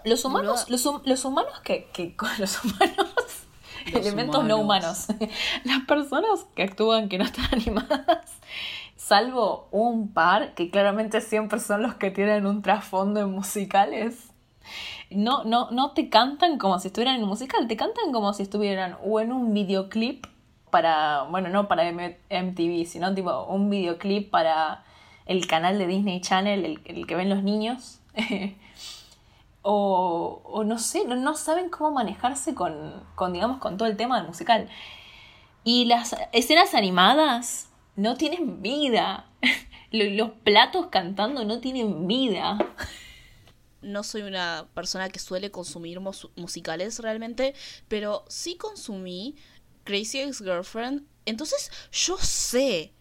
Los 0.05 0.23
humanos, 0.23 0.69
los, 0.69 0.85
los, 1.05 1.25
humanos 1.25 1.59
que, 1.63 1.89
que 1.91 2.15
los 2.39 2.63
humanos 2.63 3.07
elementos 3.93 4.43
no 4.43 4.57
humanos. 4.57 5.07
Las 5.63 5.81
personas 5.87 6.45
que 6.55 6.63
actúan 6.63 7.09
que 7.09 7.17
no 7.17 7.25
están 7.25 7.45
animadas, 7.51 8.31
salvo 8.95 9.67
un 9.71 10.13
par, 10.13 10.53
que 10.53 10.69
claramente 10.69 11.21
siempre 11.21 11.59
son 11.59 11.83
los 11.83 11.95
que 11.95 12.11
tienen 12.11 12.45
un 12.45 12.61
trasfondo 12.61 13.19
en 13.19 13.31
musicales, 13.31 14.31
no, 15.09 15.43
no, 15.45 15.71
no 15.71 15.91
te 15.91 16.09
cantan 16.09 16.57
como 16.57 16.79
si 16.79 16.87
estuvieran 16.87 17.15
en 17.15 17.23
un 17.23 17.29
musical, 17.29 17.67
te 17.67 17.77
cantan 17.77 18.11
como 18.11 18.33
si 18.33 18.43
estuvieran 18.43 18.97
o 19.03 19.19
en 19.19 19.31
un 19.31 19.53
videoclip 19.53 20.25
para, 20.69 21.23
bueno, 21.23 21.49
no 21.49 21.67
para 21.67 21.91
MTV, 21.91 22.85
sino 22.85 23.13
tipo 23.13 23.45
un 23.45 23.69
videoclip 23.69 24.29
para 24.29 24.83
el 25.25 25.47
canal 25.47 25.77
de 25.77 25.87
Disney 25.87 26.21
Channel, 26.21 26.81
el, 26.83 27.07
que 27.07 27.15
ven 27.15 27.29
los 27.29 27.43
niños. 27.43 27.99
o, 29.69 30.41
o, 30.45 30.63
no 30.63 30.79
sé, 30.79 31.03
no, 31.03 31.35
saben 31.35 31.69
cómo 31.69 31.91
manejarse 31.91 32.55
con, 32.55 33.03
con, 33.15 33.33
digamos, 33.33 33.57
con 33.57 33.75
todo 33.77 33.89
el 33.89 33.97
tema 33.97 34.17
del 34.17 34.27
musical. 34.27 34.69
Y 35.65 35.83
las 35.83 36.15
escenas 36.31 36.73
animadas 36.73 37.67
no 37.97 38.15
tienen 38.15 38.61
vida. 38.61 39.29
Los 39.91 40.31
platos 40.45 40.87
cantando 40.87 41.43
no 41.43 41.59
tienen 41.59 42.07
vida. 42.07 42.57
No 43.81 44.03
soy 44.03 44.21
una 44.21 44.69
persona 44.73 45.09
que 45.09 45.19
suele 45.19 45.51
consumir 45.51 45.99
musicales 46.37 46.99
realmente, 46.99 47.53
pero 47.89 48.23
sí 48.29 48.55
consumí 48.55 49.35
Crazy 49.83 50.21
Ex 50.21 50.39
Girlfriend. 50.39 51.03
Entonces 51.25 51.69
yo 51.91 52.17
sé, 52.17 52.93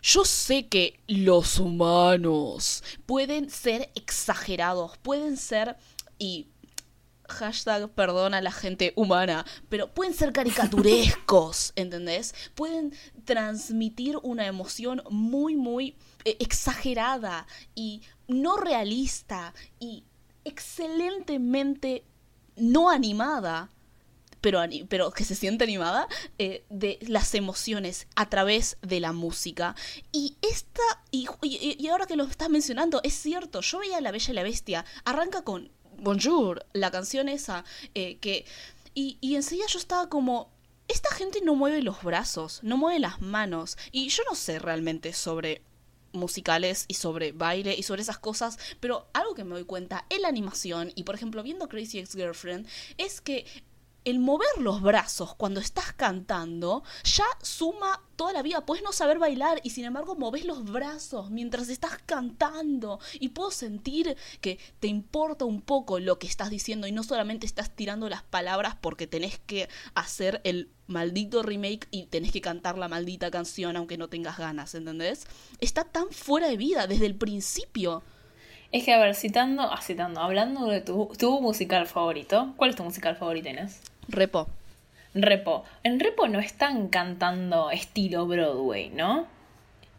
yo 0.00 0.24
sé 0.24 0.66
que 0.66 0.98
los 1.06 1.58
humanos 1.58 2.82
pueden 3.04 3.50
ser 3.50 3.90
exagerados, 3.94 4.96
pueden 4.96 5.36
ser 5.36 5.76
y 6.18 6.48
hashtag 7.28 7.88
perdona 7.90 8.38
a 8.38 8.42
la 8.42 8.52
gente 8.52 8.92
humana, 8.96 9.44
pero 9.68 9.92
pueden 9.92 10.14
ser 10.14 10.32
caricaturescos, 10.32 11.72
¿entendés? 11.76 12.34
Pueden 12.54 12.94
transmitir 13.24 14.18
una 14.22 14.46
emoción 14.46 15.02
muy, 15.10 15.56
muy 15.56 15.96
eh, 16.24 16.36
exagerada 16.40 17.46
y 17.74 18.02
no 18.28 18.56
realista 18.56 19.54
y 19.80 20.04
excelentemente 20.44 22.04
no 22.56 22.90
animada 22.90 23.70
pero, 24.46 24.60
pero 24.88 25.10
que 25.10 25.24
se 25.24 25.34
siente 25.34 25.64
animada, 25.64 26.06
eh, 26.38 26.64
de 26.70 27.00
las 27.02 27.34
emociones 27.34 28.06
a 28.14 28.28
través 28.28 28.76
de 28.80 29.00
la 29.00 29.12
música. 29.12 29.74
Y 30.12 30.36
esta, 30.40 30.82
y, 31.10 31.26
y, 31.42 31.88
ahora 31.88 32.06
que 32.06 32.14
lo 32.14 32.22
estás 32.22 32.48
mencionando, 32.48 33.00
es 33.02 33.14
cierto, 33.14 33.60
yo 33.60 33.80
veía 33.80 34.00
La 34.00 34.12
Bella 34.12 34.30
y 34.30 34.34
la 34.34 34.44
Bestia, 34.44 34.84
arranca 35.04 35.42
con 35.42 35.72
Bonjour, 35.98 36.64
la 36.72 36.90
canción 36.90 37.28
esa, 37.28 37.64
eh, 37.94 38.18
que... 38.18 38.44
Y, 38.94 39.18
y 39.20 39.36
enseguida 39.36 39.66
yo 39.68 39.78
estaba 39.78 40.08
como, 40.08 40.50
esta 40.88 41.10
gente 41.14 41.40
no 41.42 41.54
mueve 41.54 41.82
los 41.82 42.02
brazos, 42.02 42.60
no 42.62 42.76
mueve 42.78 42.98
las 42.98 43.20
manos. 43.20 43.76
Y 43.92 44.08
yo 44.08 44.22
no 44.28 44.34
sé 44.34 44.58
realmente 44.58 45.12
sobre 45.12 45.62
musicales 46.12 46.86
y 46.88 46.94
sobre 46.94 47.32
baile 47.32 47.74
y 47.76 47.82
sobre 47.82 48.02
esas 48.02 48.18
cosas, 48.18 48.58
pero 48.80 49.08
algo 49.12 49.34
que 49.34 49.44
me 49.44 49.54
doy 49.54 49.64
cuenta 49.64 50.06
en 50.08 50.22
la 50.22 50.28
animación 50.28 50.92
y 50.94 51.04
por 51.04 51.14
ejemplo 51.14 51.42
viendo 51.42 51.68
Crazy 51.68 51.98
Ex 51.98 52.14
Girlfriend 52.14 52.66
es 52.96 53.20
que 53.20 53.44
el 54.06 54.20
mover 54.20 54.48
los 54.60 54.82
brazos 54.82 55.34
cuando 55.34 55.58
estás 55.58 55.92
cantando 55.92 56.84
ya 57.02 57.24
suma 57.42 58.00
toda 58.14 58.32
la 58.32 58.42
vida. 58.42 58.64
Puedes 58.64 58.84
no 58.84 58.92
saber 58.92 59.18
bailar 59.18 59.60
y 59.64 59.70
sin 59.70 59.84
embargo 59.84 60.14
moves 60.14 60.44
los 60.44 60.64
brazos 60.64 61.30
mientras 61.30 61.68
estás 61.68 61.98
cantando 62.06 63.00
y 63.18 63.30
puedo 63.30 63.50
sentir 63.50 64.16
que 64.40 64.60
te 64.78 64.86
importa 64.86 65.44
un 65.44 65.60
poco 65.60 65.98
lo 65.98 66.20
que 66.20 66.28
estás 66.28 66.50
diciendo 66.50 66.86
y 66.86 66.92
no 66.92 67.02
solamente 67.02 67.46
estás 67.46 67.74
tirando 67.74 68.08
las 68.08 68.22
palabras 68.22 68.76
porque 68.80 69.08
tenés 69.08 69.40
que 69.40 69.68
hacer 69.94 70.40
el 70.44 70.70
maldito 70.86 71.42
remake 71.42 71.88
y 71.90 72.06
tenés 72.06 72.30
que 72.30 72.40
cantar 72.40 72.78
la 72.78 72.86
maldita 72.86 73.32
canción 73.32 73.76
aunque 73.76 73.98
no 73.98 74.08
tengas 74.08 74.38
ganas, 74.38 74.72
¿entendés? 74.76 75.26
Está 75.60 75.82
tan 75.82 76.10
fuera 76.10 76.46
de 76.46 76.56
vida 76.56 76.86
desde 76.86 77.06
el 77.06 77.16
principio. 77.16 78.04
Es 78.70 78.84
que, 78.84 78.92
a 78.92 78.98
ver, 78.98 79.16
citando, 79.16 79.62
ah, 79.62 79.80
citando, 79.82 80.20
hablando 80.20 80.66
de 80.66 80.80
tu, 80.80 81.10
tu 81.18 81.40
musical 81.40 81.86
favorito, 81.88 82.52
¿cuál 82.56 82.70
es 82.70 82.76
tu 82.76 82.84
musical 82.84 83.16
favorito, 83.16 83.48
Inés? 83.48 83.80
Repo. 84.08 84.48
Repo. 85.14 85.64
En 85.82 85.98
Repo 85.98 86.28
no 86.28 86.38
están 86.38 86.88
cantando 86.88 87.70
estilo 87.70 88.26
Broadway, 88.26 88.90
¿no? 88.90 89.26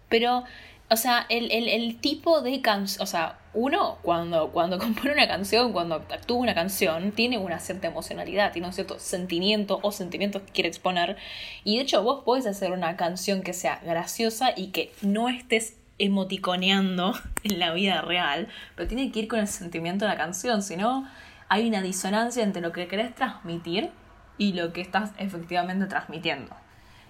Pero, 0.10 0.44
o 0.90 0.96
sea, 0.96 1.26
el, 1.30 1.98
tipo 2.00 2.42
de 2.42 2.62
canción, 2.62 3.04
o 3.04 3.08
sea, 3.08 3.40
uno 3.54 3.98
cuando, 4.04 4.52
cuando 4.52 4.78
compone 4.80 5.14
una 5.14 5.28
canción, 5.28 5.74
cuando 5.74 5.96
actúa 5.96 6.38
una 6.38 6.54
canción, 6.54 7.12
tiene 7.12 7.38
una 7.40 7.60
cierta 7.60 7.88
emocionalidad, 7.88 8.54
tiene 8.54 8.68
un 8.68 8.74
cierto 8.74 9.00
sentimiento 9.00 9.80
o 9.82 9.92
sentimientos 9.92 10.44
que 10.44 10.52
quiere 10.52 10.70
exponer. 10.70 11.18
Y 11.64 11.78
de 11.78 11.84
hecho 11.84 12.04
vos 12.04 12.24
podés 12.24 12.46
hacer 12.46 12.72
una 12.72 12.96
canción 12.96 13.42
que 13.42 13.54
sea 13.54 13.82
graciosa 13.84 14.54
y 14.56 14.68
que 14.68 14.92
no 15.02 15.30
estés 15.30 15.76
emoticoneando 15.98 17.14
en 17.44 17.60
la 17.60 17.74
vida 17.74 18.02
real, 18.02 18.48
pero 18.76 18.88
tiene 18.88 19.12
que 19.12 19.22
ir 19.22 19.28
con 19.28 19.40
el 19.40 19.48
sentimiento 19.48 20.06
de 20.06 20.12
la 20.12 20.18
canción, 20.18 20.62
si 20.62 20.78
no 20.78 21.08
hay 21.50 21.68
una 21.68 21.82
disonancia 21.82 22.44
entre 22.44 22.62
lo 22.62 22.72
que 22.72 22.88
querés 22.88 23.16
transmitir 23.16 23.92
y 24.38 24.54
lo 24.54 24.74
que 24.74 24.82
estás 24.82 25.12
efectivamente 25.18 25.86
transmitiendo. 25.88 26.56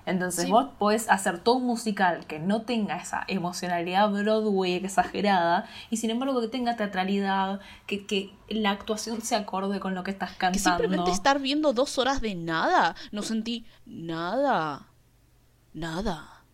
Entonces 0.06 0.50
vos 0.50 0.70
podés 0.80 1.10
hacer 1.10 1.40
todo 1.40 1.56
un 1.56 1.66
musical 1.66 2.26
que 2.28 2.40
no 2.40 2.62
tenga 2.62 2.96
esa 2.96 3.26
emocionalidad 3.28 4.10
Broadway 4.10 4.76
exagerada 4.76 5.68
y 5.90 5.98
sin 5.98 6.12
embargo 6.12 6.40
que 6.40 6.48
tenga 6.48 6.78
teatralidad, 6.78 7.60
que, 7.88 8.06
que 8.06 8.34
la 8.48 8.72
actuación 8.72 9.22
se 9.22 9.36
acorde 9.36 9.82
con 9.82 9.96
lo 9.96 10.06
que 10.06 10.12
estás 10.12 10.32
cantando. 10.32 10.54
Que 10.54 10.60
simplemente 10.60 11.12
estar 11.12 11.40
viendo 11.40 11.74
dos 11.74 11.98
horas 11.98 12.22
de 12.22 12.36
nada, 12.36 12.96
no 13.12 13.22
sentí 13.22 13.66
nada, 13.86 14.88
nada. 15.74 16.46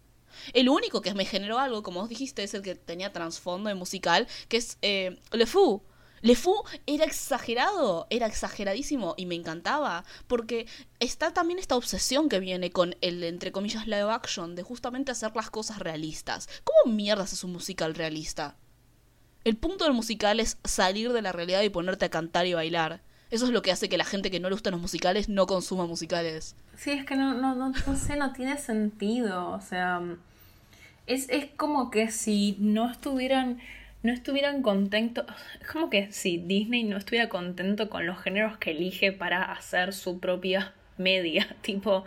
El 0.53 0.67
único 0.67 1.03
que 1.03 1.13
me 1.13 1.23
generó 1.23 1.59
algo, 1.59 1.83
como 1.83 1.99
vos 1.99 2.09
dijiste, 2.09 2.41
es 2.41 2.55
el 2.55 2.63
que 2.63 2.73
tenía 2.73 3.13
trasfondo 3.13 3.69
de 3.69 3.75
musical, 3.75 4.27
que 4.49 4.57
es 4.57 4.79
eh, 4.81 5.19
Le 5.31 5.45
Fou 5.45 5.83
le 6.23 6.35
Fou 6.35 6.63
era 6.87 7.03
exagerado, 7.03 8.07
era 8.09 8.27
exageradísimo 8.27 9.13
y 9.17 9.25
me 9.25 9.35
encantaba, 9.35 10.05
porque 10.27 10.67
está 11.01 11.33
también 11.33 11.59
esta 11.59 11.75
obsesión 11.75 12.29
que 12.29 12.39
viene 12.39 12.71
con 12.71 12.95
el, 13.01 13.25
entre 13.25 13.51
comillas, 13.51 13.87
live 13.87 14.09
action, 14.09 14.55
de 14.55 14.63
justamente 14.63 15.11
hacer 15.11 15.35
las 15.35 15.49
cosas 15.49 15.79
realistas. 15.79 16.47
¿Cómo 16.63 16.95
mierdas 16.95 17.33
es 17.33 17.43
un 17.43 17.51
musical 17.51 17.93
realista? 17.93 18.55
El 19.43 19.57
punto 19.57 19.83
del 19.83 19.91
musical 19.91 20.39
es 20.39 20.57
salir 20.63 21.11
de 21.11 21.21
la 21.21 21.33
realidad 21.33 21.61
y 21.61 21.69
ponerte 21.69 22.05
a 22.05 22.09
cantar 22.09 22.47
y 22.47 22.53
bailar. 22.53 23.01
Eso 23.29 23.43
es 23.43 23.51
lo 23.51 23.61
que 23.61 23.73
hace 23.73 23.89
que 23.89 23.97
la 23.97 24.05
gente 24.05 24.31
que 24.31 24.39
no 24.39 24.47
le 24.47 24.55
gustan 24.55 24.71
los 24.71 24.81
musicales 24.81 25.27
no 25.27 25.45
consuma 25.45 25.87
musicales. 25.87 26.55
Sí, 26.77 26.91
es 26.91 27.05
que 27.05 27.17
no, 27.17 27.33
no, 27.33 27.53
no, 27.53 27.73
no 27.85 27.95
sé, 27.97 28.15
no 28.15 28.31
tiene 28.31 28.57
sentido. 28.57 29.49
O 29.49 29.59
sea, 29.59 30.01
es, 31.05 31.27
es 31.27 31.47
como 31.57 31.91
que 31.91 32.11
si 32.11 32.55
no 32.59 32.89
estuvieran 32.89 33.59
no 34.03 34.11
estuvieran 34.11 34.61
contentos, 34.61 35.25
es 35.61 35.67
como 35.67 35.89
que 35.89 36.11
si 36.11 36.37
Disney 36.37 36.83
no 36.83 36.97
estuviera 36.97 37.29
contento 37.29 37.89
con 37.89 38.05
los 38.05 38.21
géneros 38.21 38.57
que 38.57 38.71
elige 38.71 39.13
para 39.13 39.43
hacer 39.43 39.93
su 39.93 40.19
propia 40.19 40.73
media, 40.97 41.55
tipo, 41.61 42.03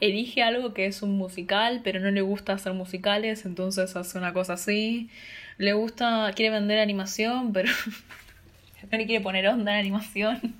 elige 0.00 0.42
algo 0.42 0.74
que 0.74 0.86
es 0.86 1.00
un 1.00 1.16
musical, 1.16 1.80
pero 1.84 2.00
no 2.00 2.10
le 2.10 2.22
gusta 2.22 2.54
hacer 2.54 2.72
musicales, 2.74 3.46
entonces 3.46 3.94
hace 3.94 4.18
una 4.18 4.32
cosa 4.32 4.54
así, 4.54 5.10
le 5.58 5.72
gusta, 5.72 6.30
quiere 6.34 6.50
vender 6.50 6.80
animación, 6.80 7.52
pero 7.52 7.70
no 8.90 8.98
le 8.98 9.06
quiere 9.06 9.22
poner 9.22 9.46
onda 9.46 9.72
en 9.72 9.78
animación. 9.78 10.56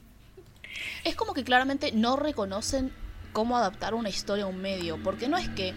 Es 1.05 1.17
como 1.17 1.35
que 1.35 1.43
claramente 1.43 1.91
no 1.91 2.15
reconocen 2.15 2.93
cómo 3.33 3.57
adaptar 3.57 3.95
una 3.95 4.09
historia 4.09 4.45
a 4.45 4.47
un 4.47 4.63
medio, 4.63 4.97
porque 5.03 5.29
no 5.29 5.37
es 5.39 5.49
que 5.49 5.75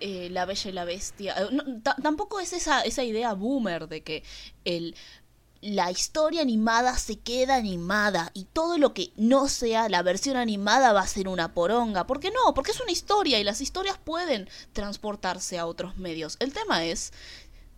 eh, 0.00 0.28
la 0.30 0.44
Bella 0.44 0.70
y 0.70 0.72
la 0.72 0.84
Bestia. 0.84 1.34
Eh, 1.38 1.82
tampoco 2.02 2.40
es 2.40 2.52
esa, 2.52 2.82
esa 2.82 3.04
idea 3.04 3.34
boomer 3.34 3.88
de 3.88 4.02
que 4.02 4.22
el, 4.64 4.94
la 5.60 5.90
historia 5.90 6.40
animada 6.40 6.96
se 6.96 7.18
queda 7.18 7.56
animada 7.56 8.30
y 8.32 8.44
todo 8.44 8.78
lo 8.78 8.94
que 8.94 9.12
no 9.16 9.48
sea 9.48 9.88
la 9.88 10.02
versión 10.02 10.36
animada 10.36 10.92
va 10.92 11.00
a 11.00 11.06
ser 11.06 11.28
una 11.28 11.52
poronga. 11.52 12.06
¿Por 12.06 12.20
qué 12.20 12.30
no? 12.30 12.54
Porque 12.54 12.70
es 12.70 12.80
una 12.80 12.92
historia 12.92 13.38
y 13.38 13.44
las 13.44 13.60
historias 13.60 13.98
pueden 13.98 14.48
transportarse 14.72 15.58
a 15.58 15.66
otros 15.66 15.98
medios. 15.98 16.36
El 16.40 16.52
tema 16.54 16.84
es, 16.84 17.12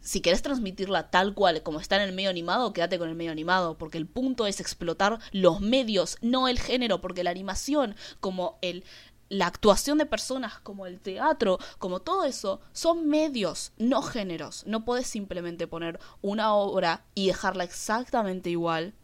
si 0.01 0.20
querés 0.20 0.43
transmitirla 0.43 1.11
tal 1.11 1.35
cual 1.35 1.62
como 1.62 1.81
está 1.81 1.97
en 1.97 2.03
el 2.03 2.12
medio 2.12 2.31
animado, 2.31 2.73
quédate 2.73 2.99
con 2.99 3.09
el 3.09 3.16
medio 3.16 3.33
animado, 3.33 3.77
porque 3.79 3.99
el 3.99 4.07
punto 4.07 4.47
es 4.47 4.61
explotar 4.61 5.18
los 5.33 5.61
medios, 5.61 6.18
no 6.20 6.47
el 6.47 6.61
género, 6.61 7.01
porque 7.01 7.25
la 7.25 7.31
animación 7.31 7.97
como 8.20 8.59
el 8.62 8.85
la 9.33 9.47
actuación 9.47 9.99
de 9.99 10.07
personas, 10.07 10.61
como 10.61 10.87
el 10.87 11.01
teatro, 11.01 11.59
como 11.78 12.01
todo 12.01 12.24
eso, 12.24 12.61
son 12.72 13.09
medios, 13.09 13.72
no 13.78 14.03
géneros. 14.03 14.64
No 14.66 14.85
puedes 14.85 15.07
simplemente 15.07 15.66
poner 15.66 15.99
una 16.20 16.55
obra 16.55 17.05
y 17.14 17.28
dejarla 17.28 17.64
exactamente 17.64 18.51
igual 18.51 18.95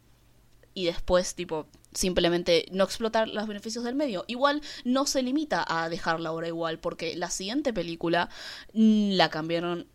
y 0.73 0.85
después, 0.85 1.35
tipo, 1.35 1.67
simplemente 1.93 2.65
no 2.71 2.83
explotar 2.83 3.27
los 3.27 3.47
beneficios 3.47 3.83
del 3.83 3.95
medio. 3.95 4.23
Igual 4.27 4.61
no 4.85 5.05
se 5.05 5.23
limita 5.23 5.65
a 5.67 5.89
dejar 5.89 6.19
la 6.19 6.31
obra 6.31 6.47
igual, 6.47 6.79
porque 6.79 7.15
la 7.15 7.29
siguiente 7.29 7.73
película 7.73 8.29
mm, 8.73 9.11
la 9.13 9.29
cambiaron 9.29 9.87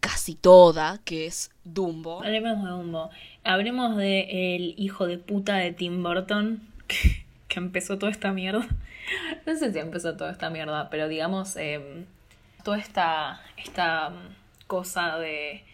casi 0.00 0.34
toda, 0.34 1.00
que 1.04 1.26
es 1.26 1.50
Dumbo. 1.64 2.22
Hablemos 2.22 2.62
de 2.62 2.70
Dumbo. 2.70 3.10
Hablemos 3.42 3.96
de 3.96 4.54
el 4.54 4.74
hijo 4.76 5.06
de 5.06 5.16
puta 5.16 5.56
de 5.56 5.72
Tim 5.72 6.02
Burton, 6.02 6.60
que, 6.86 7.24
empezó 7.56 7.98
toda 7.98 8.12
esta 8.12 8.32
mierda. 8.32 8.68
No 9.46 9.56
sé 9.56 9.72
si 9.72 9.78
empezó 9.78 10.16
toda 10.16 10.30
esta 10.30 10.50
mierda, 10.50 10.90
pero 10.90 11.08
digamos, 11.08 11.56
em, 11.56 12.06
toda 12.62 12.78
esta, 12.78 13.40
esta 13.56 14.12
cosa 14.66 15.18
de 15.18 15.64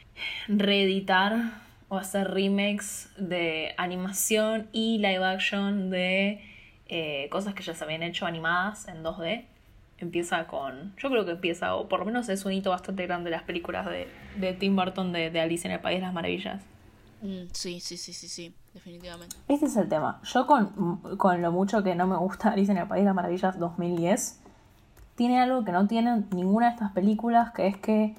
reeditar 0.48 1.52
o 1.88 1.96
hacer 1.96 2.30
remakes 2.30 3.10
de 3.16 3.74
animación 3.78 4.68
y 4.72 4.98
live 4.98 5.24
action 5.24 5.90
de 5.90 6.44
eh, 6.88 7.28
cosas 7.30 7.54
que 7.54 7.62
ya 7.62 7.74
se 7.74 7.84
habían 7.84 8.02
hecho 8.02 8.26
animadas 8.26 8.88
en 8.88 9.02
2D 9.02 9.44
empieza 10.00 10.46
con. 10.46 10.94
Yo 10.96 11.10
creo 11.10 11.24
que 11.24 11.32
empieza, 11.32 11.74
o 11.74 11.88
por 11.88 12.00
lo 12.00 12.06
menos 12.06 12.28
es 12.28 12.44
un 12.44 12.52
hito 12.52 12.70
bastante 12.70 13.06
grande 13.06 13.30
las 13.30 13.42
películas 13.42 13.86
de, 13.86 14.08
de 14.36 14.52
Tim 14.54 14.74
Burton 14.74 15.12
de, 15.12 15.30
de, 15.30 15.40
Alicia 15.40 15.68
en 15.68 15.74
el 15.74 15.80
País 15.80 16.00
de 16.00 16.06
las 16.06 16.14
Maravillas. 16.14 16.62
Mm, 17.22 17.48
sí, 17.52 17.80
sí, 17.80 17.96
sí, 17.96 18.12
sí, 18.12 18.28
sí, 18.28 18.54
definitivamente. 18.72 19.36
Este 19.48 19.66
es 19.66 19.76
el 19.76 19.88
tema. 19.88 20.20
Yo 20.24 20.46
con, 20.46 21.16
con 21.16 21.42
lo 21.42 21.52
mucho 21.52 21.82
que 21.82 21.94
no 21.94 22.06
me 22.06 22.16
gusta 22.16 22.48
Alicia 22.52 22.72
en 22.72 22.78
el 22.78 22.88
País 22.88 23.02
de 23.02 23.06
las 23.06 23.14
Maravillas 23.14 23.58
2010, 23.58 24.40
tiene 25.16 25.40
algo 25.40 25.64
que 25.64 25.72
no 25.72 25.86
tienen 25.86 26.26
ninguna 26.34 26.66
de 26.68 26.72
estas 26.72 26.92
películas, 26.92 27.52
que 27.52 27.66
es 27.66 27.76
que 27.76 28.14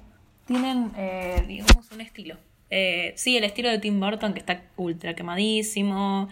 tienen, 0.46 0.92
eh, 0.96 1.44
digamos, 1.46 1.90
un 1.90 2.00
estilo. 2.00 2.36
Eh, 2.70 3.12
sí, 3.16 3.36
el 3.36 3.44
estilo 3.44 3.68
de 3.68 3.78
Tim 3.78 4.00
Burton, 4.00 4.32
que 4.32 4.40
está 4.40 4.62
ultra 4.76 5.14
quemadísimo, 5.14 6.28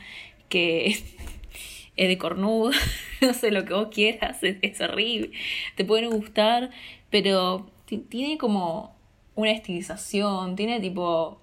que 0.49 0.87
es 1.97 2.09
de 2.09 2.19
cornudo, 2.19 2.71
no 3.21 3.35
sé 3.35 3.51
lo 3.51 3.65
que 3.65 3.75
vos 3.75 3.89
quieras, 3.93 4.39
es, 4.43 4.81
horrible, 4.81 5.33
te 5.77 5.85
pueden 5.85 6.11
gustar, 6.11 6.71
pero 7.11 7.69
tiene 8.09 8.39
como 8.39 8.95
una 9.35 9.51
estilización, 9.51 10.57
tiene 10.57 10.81
tipo 10.81 11.41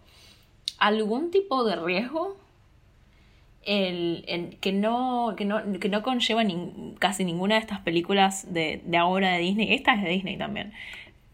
algún 0.77 1.31
tipo 1.31 1.63
de 1.63 1.75
riesgo 1.75 2.37
el, 3.63 4.57
que, 4.61 4.71
no, 4.71 5.33
que, 5.35 5.45
no, 5.45 5.61
que 5.79 5.89
no 5.89 6.01
conlleva 6.01 6.43
casi 6.99 7.25
ninguna 7.25 7.55
de 7.55 7.61
estas 7.61 7.79
películas 7.81 8.53
de, 8.53 8.81
de, 8.85 8.97
ahora 8.97 9.33
de 9.33 9.39
Disney. 9.39 9.73
Esta 9.73 9.93
es 9.93 10.03
de 10.03 10.09
Disney 10.09 10.37
también. 10.37 10.73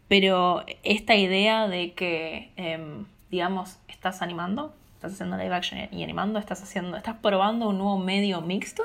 Pero 0.08 0.64
esta 0.82 1.14
idea 1.14 1.68
de 1.68 1.92
que, 1.92 2.50
em, 2.56 3.06
digamos, 3.30 3.78
estás 3.88 4.20
animando, 4.20 4.74
estás 4.94 5.12
haciendo 5.12 5.36
live 5.36 5.54
action 5.54 5.88
y 5.92 6.02
animando, 6.02 6.38
estás 6.38 6.62
haciendo, 6.62 6.96
estás 6.96 7.16
probando 7.22 7.68
un 7.68 7.78
nuevo 7.78 7.98
medio 7.98 8.40
mixto 8.40 8.82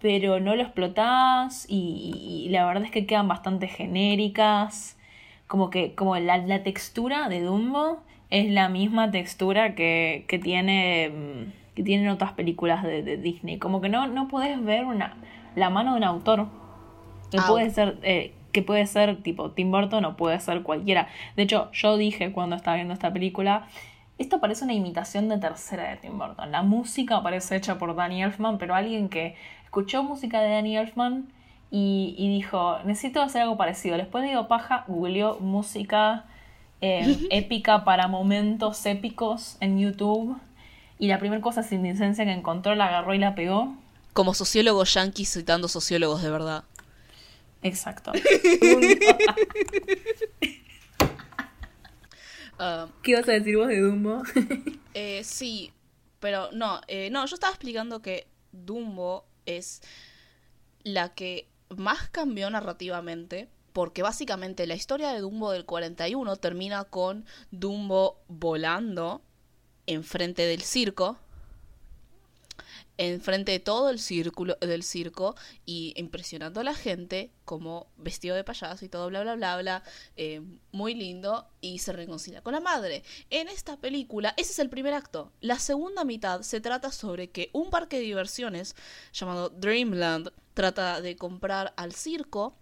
pero 0.00 0.40
no 0.40 0.54
lo 0.56 0.62
explotás 0.62 1.66
y, 1.68 2.48
la 2.50 2.66
verdad 2.66 2.84
es 2.84 2.90
que 2.90 3.06
quedan 3.06 3.28
bastante 3.28 3.66
genéricas. 3.66 4.96
Como 5.46 5.70
que 5.70 5.94
como 5.94 6.16
la, 6.16 6.38
la 6.38 6.62
textura 6.62 7.28
de 7.28 7.40
Dumbo 7.40 8.02
es 8.30 8.50
la 8.50 8.68
misma 8.68 9.10
textura 9.10 9.74
que, 9.74 10.24
que 10.28 10.38
tiene 10.38 11.10
mm, 11.10 11.66
que 11.76 11.82
tienen 11.82 12.08
otras 12.08 12.32
películas 12.32 12.82
de, 12.82 13.18
Disney. 13.18 13.58
Como 13.58 13.82
que 13.82 13.90
no, 13.90 14.06
no 14.08 14.28
puedes 14.28 14.64
ver 14.64 14.86
una, 14.86 15.14
la 15.54 15.68
mano 15.68 15.92
de 15.92 15.98
un 15.98 16.04
autor. 16.04 16.46
Que 17.30 17.36
ah, 17.38 17.44
puede 17.46 17.70
ser, 17.70 17.98
eh, 18.02 18.32
que 18.50 18.62
puede 18.62 18.86
ser 18.86 19.22
tipo 19.22 19.50
Tim 19.50 19.70
Burton 19.70 20.04
o 20.06 20.16
puede 20.16 20.40
ser 20.40 20.62
cualquiera. 20.62 21.08
De 21.36 21.42
hecho, 21.42 21.70
yo 21.72 21.98
dije 21.98 22.32
cuando 22.32 22.56
estaba 22.56 22.76
viendo 22.76 22.94
esta 22.94 23.12
película, 23.12 23.68
esto 24.16 24.40
parece 24.40 24.64
una 24.64 24.72
imitación 24.72 25.28
de 25.28 25.36
tercera 25.36 25.90
de 25.90 25.96
Tim 25.96 26.18
Burton. 26.18 26.50
La 26.50 26.62
música 26.62 27.22
parece 27.22 27.56
hecha 27.56 27.78
por 27.78 27.94
Danny 27.94 28.22
Elfman, 28.22 28.56
pero 28.56 28.74
alguien 28.74 29.10
que 29.10 29.36
escuchó 29.64 30.02
música 30.02 30.40
de 30.40 30.48
Danny 30.48 30.78
Elfman 30.78 31.26
y, 31.70 32.14
dijo, 32.18 32.78
necesito 32.84 33.20
hacer 33.20 33.42
algo 33.42 33.58
parecido. 33.58 33.98
Después 33.98 34.22
de 34.22 34.30
Digo 34.30 34.48
Paja, 34.48 34.84
googleó 34.86 35.38
música 35.40 36.24
eh, 36.80 37.26
épica 37.30 37.84
para 37.84 38.08
momentos 38.08 38.84
épicos 38.86 39.56
en 39.60 39.78
YouTube. 39.78 40.36
Y 40.98 41.08
la 41.08 41.18
primera 41.18 41.42
cosa 41.42 41.62
sin 41.62 41.82
licencia 41.82 42.24
que 42.24 42.32
encontró 42.32 42.74
la 42.74 42.86
agarró 42.86 43.14
y 43.14 43.18
la 43.18 43.34
pegó. 43.34 43.76
Como 44.12 44.32
sociólogo 44.32 44.84
yankee 44.84 45.26
citando 45.26 45.68
sociólogos 45.68 46.22
de 46.22 46.30
verdad. 46.30 46.64
Exacto. 47.62 48.12
Ah. 52.58 52.88
¿Qué 53.02 53.10
ibas 53.10 53.28
a 53.28 53.32
decir 53.32 53.56
vos 53.56 53.68
de 53.68 53.80
Dumbo? 53.80 54.22
Eh, 54.94 55.24
sí, 55.24 55.74
pero 56.20 56.50
no, 56.52 56.80
eh, 56.88 57.10
no, 57.10 57.26
yo 57.26 57.34
estaba 57.34 57.52
explicando 57.52 58.00
que 58.00 58.26
Dumbo 58.52 59.26
es 59.44 59.82
la 60.84 61.10
que 61.10 61.48
más 61.76 62.08
cambió 62.08 62.48
narrativamente, 62.48 63.50
porque 63.76 64.00
básicamente 64.00 64.66
la 64.66 64.74
historia 64.74 65.12
de 65.12 65.20
Dumbo 65.20 65.52
del 65.52 65.66
41 65.66 66.36
termina 66.36 66.84
con 66.84 67.26
Dumbo 67.50 68.22
volando 68.26 69.20
enfrente 69.84 70.46
del 70.46 70.62
circo 70.62 71.18
enfrente 72.96 73.52
de 73.52 73.60
todo 73.60 73.90
el 73.90 73.98
círculo 73.98 74.56
del 74.62 74.82
circo 74.82 75.36
y 75.66 75.92
impresionando 75.96 76.60
a 76.60 76.64
la 76.64 76.72
gente 76.72 77.32
como 77.44 77.88
vestido 77.98 78.34
de 78.34 78.44
payaso 78.44 78.82
y 78.82 78.88
todo 78.88 79.08
bla 79.08 79.20
bla 79.20 79.34
bla 79.34 79.58
bla 79.58 79.82
eh, 80.16 80.40
muy 80.72 80.94
lindo 80.94 81.46
y 81.60 81.80
se 81.80 81.92
reconcilia 81.92 82.40
con 82.40 82.54
la 82.54 82.60
madre. 82.60 83.02
En 83.28 83.46
esta 83.48 83.76
película 83.76 84.32
ese 84.38 84.52
es 84.52 84.58
el 84.58 84.70
primer 84.70 84.94
acto. 84.94 85.32
La 85.42 85.58
segunda 85.58 86.02
mitad 86.04 86.40
se 86.40 86.62
trata 86.62 86.90
sobre 86.92 87.28
que 87.28 87.50
un 87.52 87.68
parque 87.68 87.98
de 87.98 88.04
diversiones 88.04 88.74
llamado 89.12 89.50
Dreamland 89.50 90.30
trata 90.54 91.02
de 91.02 91.16
comprar 91.16 91.74
al 91.76 91.92
circo 91.92 92.56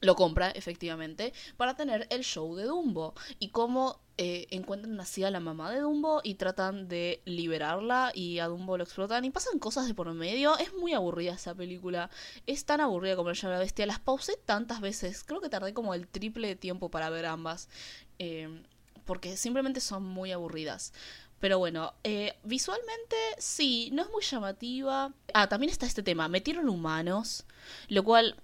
lo 0.00 0.16
compra 0.16 0.50
efectivamente 0.50 1.32
para 1.56 1.74
tener 1.74 2.06
el 2.10 2.22
show 2.22 2.54
de 2.56 2.64
Dumbo 2.64 3.14
y 3.38 3.48
cómo 3.48 4.00
eh, 4.22 4.46
encuentran 4.50 5.00
así 5.00 5.24
a 5.24 5.30
la 5.30 5.40
mamá 5.40 5.70
de 5.70 5.80
Dumbo 5.80 6.20
y 6.22 6.34
tratan 6.34 6.88
de 6.88 7.22
liberarla 7.24 8.12
y 8.14 8.38
a 8.38 8.48
Dumbo 8.48 8.76
lo 8.76 8.84
explotan 8.84 9.24
y 9.24 9.30
pasan 9.30 9.58
cosas 9.58 9.86
de 9.86 9.94
por 9.94 10.12
medio. 10.12 10.58
Es 10.58 10.74
muy 10.74 10.92
aburrida 10.92 11.32
esa 11.32 11.54
película. 11.54 12.10
Es 12.46 12.66
tan 12.66 12.80
aburrida 12.80 13.16
como 13.16 13.30
la 13.30 13.58
bestia. 13.58 13.86
Las 13.86 13.98
pausé 13.98 14.36
tantas 14.44 14.82
veces. 14.82 15.24
Creo 15.24 15.40
que 15.40 15.48
tardé 15.48 15.72
como 15.72 15.94
el 15.94 16.06
triple 16.06 16.48
de 16.48 16.56
tiempo 16.56 16.90
para 16.90 17.08
ver 17.08 17.24
ambas. 17.24 17.70
Eh, 18.18 18.62
porque 19.06 19.38
simplemente 19.38 19.80
son 19.80 20.04
muy 20.04 20.32
aburridas. 20.32 20.92
Pero 21.38 21.58
bueno, 21.58 21.94
eh, 22.04 22.36
visualmente 22.44 23.16
sí, 23.38 23.88
no 23.94 24.02
es 24.02 24.10
muy 24.10 24.22
llamativa. 24.22 25.14
Ah, 25.32 25.48
también 25.48 25.70
está 25.70 25.86
este 25.86 26.02
tema. 26.02 26.28
Metieron 26.28 26.68
humanos. 26.68 27.46
Lo 27.88 28.04
cual 28.04 28.36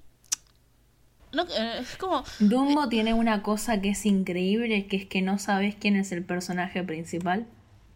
eh, 1.32 1.78
es 1.80 1.96
como... 1.96 2.24
Dumbo 2.40 2.84
eh, 2.84 2.88
tiene 2.88 3.14
una 3.14 3.42
cosa 3.42 3.80
que 3.80 3.90
es 3.90 4.06
increíble, 4.06 4.86
que 4.86 4.96
es 4.96 5.06
que 5.06 5.22
no 5.22 5.38
sabes 5.38 5.74
quién 5.74 5.96
es 5.96 6.12
el 6.12 6.24
personaje 6.24 6.82
principal. 6.82 7.46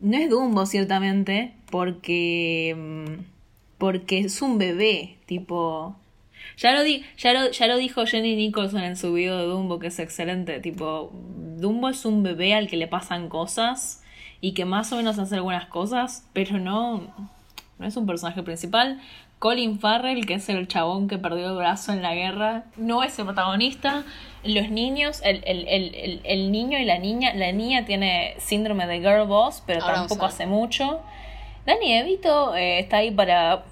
No 0.00 0.16
es 0.16 0.30
Dumbo, 0.30 0.66
ciertamente, 0.66 1.54
porque... 1.70 2.74
Mm, 2.76 3.22
porque 3.78 4.18
es 4.20 4.42
un 4.42 4.58
bebé, 4.58 5.16
tipo... 5.26 5.96
Ya 6.56 6.72
lo, 6.72 6.82
di, 6.82 7.04
ya, 7.16 7.32
lo, 7.32 7.50
ya 7.50 7.66
lo 7.66 7.76
dijo 7.76 8.04
Jenny 8.06 8.36
Nicholson 8.36 8.82
en 8.82 8.96
su 8.96 9.12
video 9.12 9.38
de 9.38 9.44
Dumbo, 9.44 9.78
que 9.78 9.86
es 9.88 9.98
excelente. 9.98 10.60
Tipo, 10.60 11.10
Dumbo 11.56 11.88
es 11.88 12.04
un 12.04 12.22
bebé 12.22 12.54
al 12.54 12.68
que 12.68 12.76
le 12.76 12.86
pasan 12.86 13.28
cosas 13.28 14.02
y 14.40 14.52
que 14.52 14.64
más 14.64 14.92
o 14.92 14.96
menos 14.96 15.18
hace 15.18 15.36
algunas 15.36 15.66
cosas, 15.66 16.26
pero 16.32 16.58
no, 16.58 17.14
no 17.78 17.86
es 17.86 17.96
un 17.96 18.06
personaje 18.06 18.42
principal. 18.42 19.00
Colin 19.40 19.80
Farrell, 19.80 20.26
que 20.26 20.34
es 20.34 20.50
el 20.50 20.68
chabón 20.68 21.08
que 21.08 21.16
perdió 21.16 21.48
el 21.48 21.56
brazo 21.56 21.92
en 21.92 22.02
la 22.02 22.14
guerra, 22.14 22.64
no 22.76 23.02
es 23.02 23.18
el 23.18 23.24
protagonista. 23.24 24.04
Los 24.44 24.68
niños, 24.68 25.22
el, 25.24 25.42
el, 25.46 26.52
niño 26.52 26.78
y 26.78 26.84
la 26.84 26.98
niña, 26.98 27.32
la 27.32 27.50
niña 27.50 27.86
tiene 27.86 28.34
síndrome 28.38 28.86
de 28.86 28.98
girl 28.98 29.26
boss, 29.26 29.62
pero 29.66 29.82
tampoco 29.82 30.26
hace 30.26 30.44
mucho. 30.44 31.00
Danny 31.64 31.94
Evito 31.94 32.54
eh, 32.54 32.80
está 32.80 32.98
ahí 32.98 33.10
para 33.10 33.64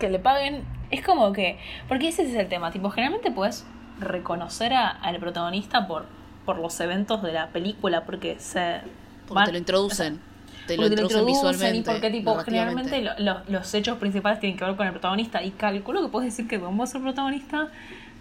que 0.00 0.10
le 0.10 0.18
paguen. 0.18 0.64
Es 0.90 1.04
como 1.04 1.32
que, 1.32 1.56
porque 1.86 2.08
ese 2.08 2.24
es 2.24 2.34
el 2.34 2.48
tema, 2.48 2.72
tipo, 2.72 2.90
generalmente 2.90 3.30
puedes 3.30 3.64
reconocer 4.00 4.72
al 4.74 5.18
protagonista 5.20 5.86
por, 5.86 6.06
por 6.44 6.58
los 6.58 6.80
eventos 6.80 7.22
de 7.22 7.32
la 7.32 7.50
película, 7.50 8.04
porque 8.04 8.40
se... 8.40 8.80
Porque 9.28 9.44
te 9.44 9.52
lo 9.52 9.58
introducen 9.58 10.31
te 10.66 10.76
lo 10.76 10.86
introducen 10.86 11.26
visualmente. 11.26 11.78
Y 11.78 11.82
porque, 11.82 12.10
tipo, 12.10 12.36
generalmente 12.38 13.04
los 13.48 13.74
hechos 13.74 13.98
principales 13.98 14.40
tienen 14.40 14.58
que 14.58 14.64
ver 14.64 14.76
con 14.76 14.86
el 14.86 14.92
protagonista. 14.92 15.42
Y 15.42 15.50
calculo 15.52 16.02
que 16.02 16.08
puedes 16.08 16.30
decir 16.30 16.48
que 16.48 16.58
Dumbo 16.58 16.84
es 16.84 16.94
el 16.94 17.02
protagonista, 17.02 17.68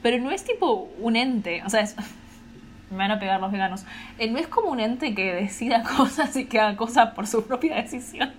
pero 0.01 0.17
no 0.19 0.31
es 0.31 0.43
tipo 0.43 0.89
un 0.99 1.15
ente. 1.15 1.61
O 1.65 1.69
sea, 1.69 1.85
me 2.91 2.97
van 2.97 3.11
a 3.11 3.19
pegar 3.19 3.39
los 3.39 3.51
veganos. 3.51 3.83
Él 4.17 4.29
eh, 4.29 4.31
no 4.31 4.39
es 4.39 4.47
como 4.47 4.69
un 4.69 4.79
ente 4.79 5.13
que 5.13 5.33
decida 5.33 5.83
cosas 5.97 6.35
y 6.35 6.45
que 6.45 6.59
haga 6.59 6.75
cosas 6.75 7.13
por 7.13 7.27
su 7.27 7.45
propia 7.45 7.75
decisión. 7.75 8.31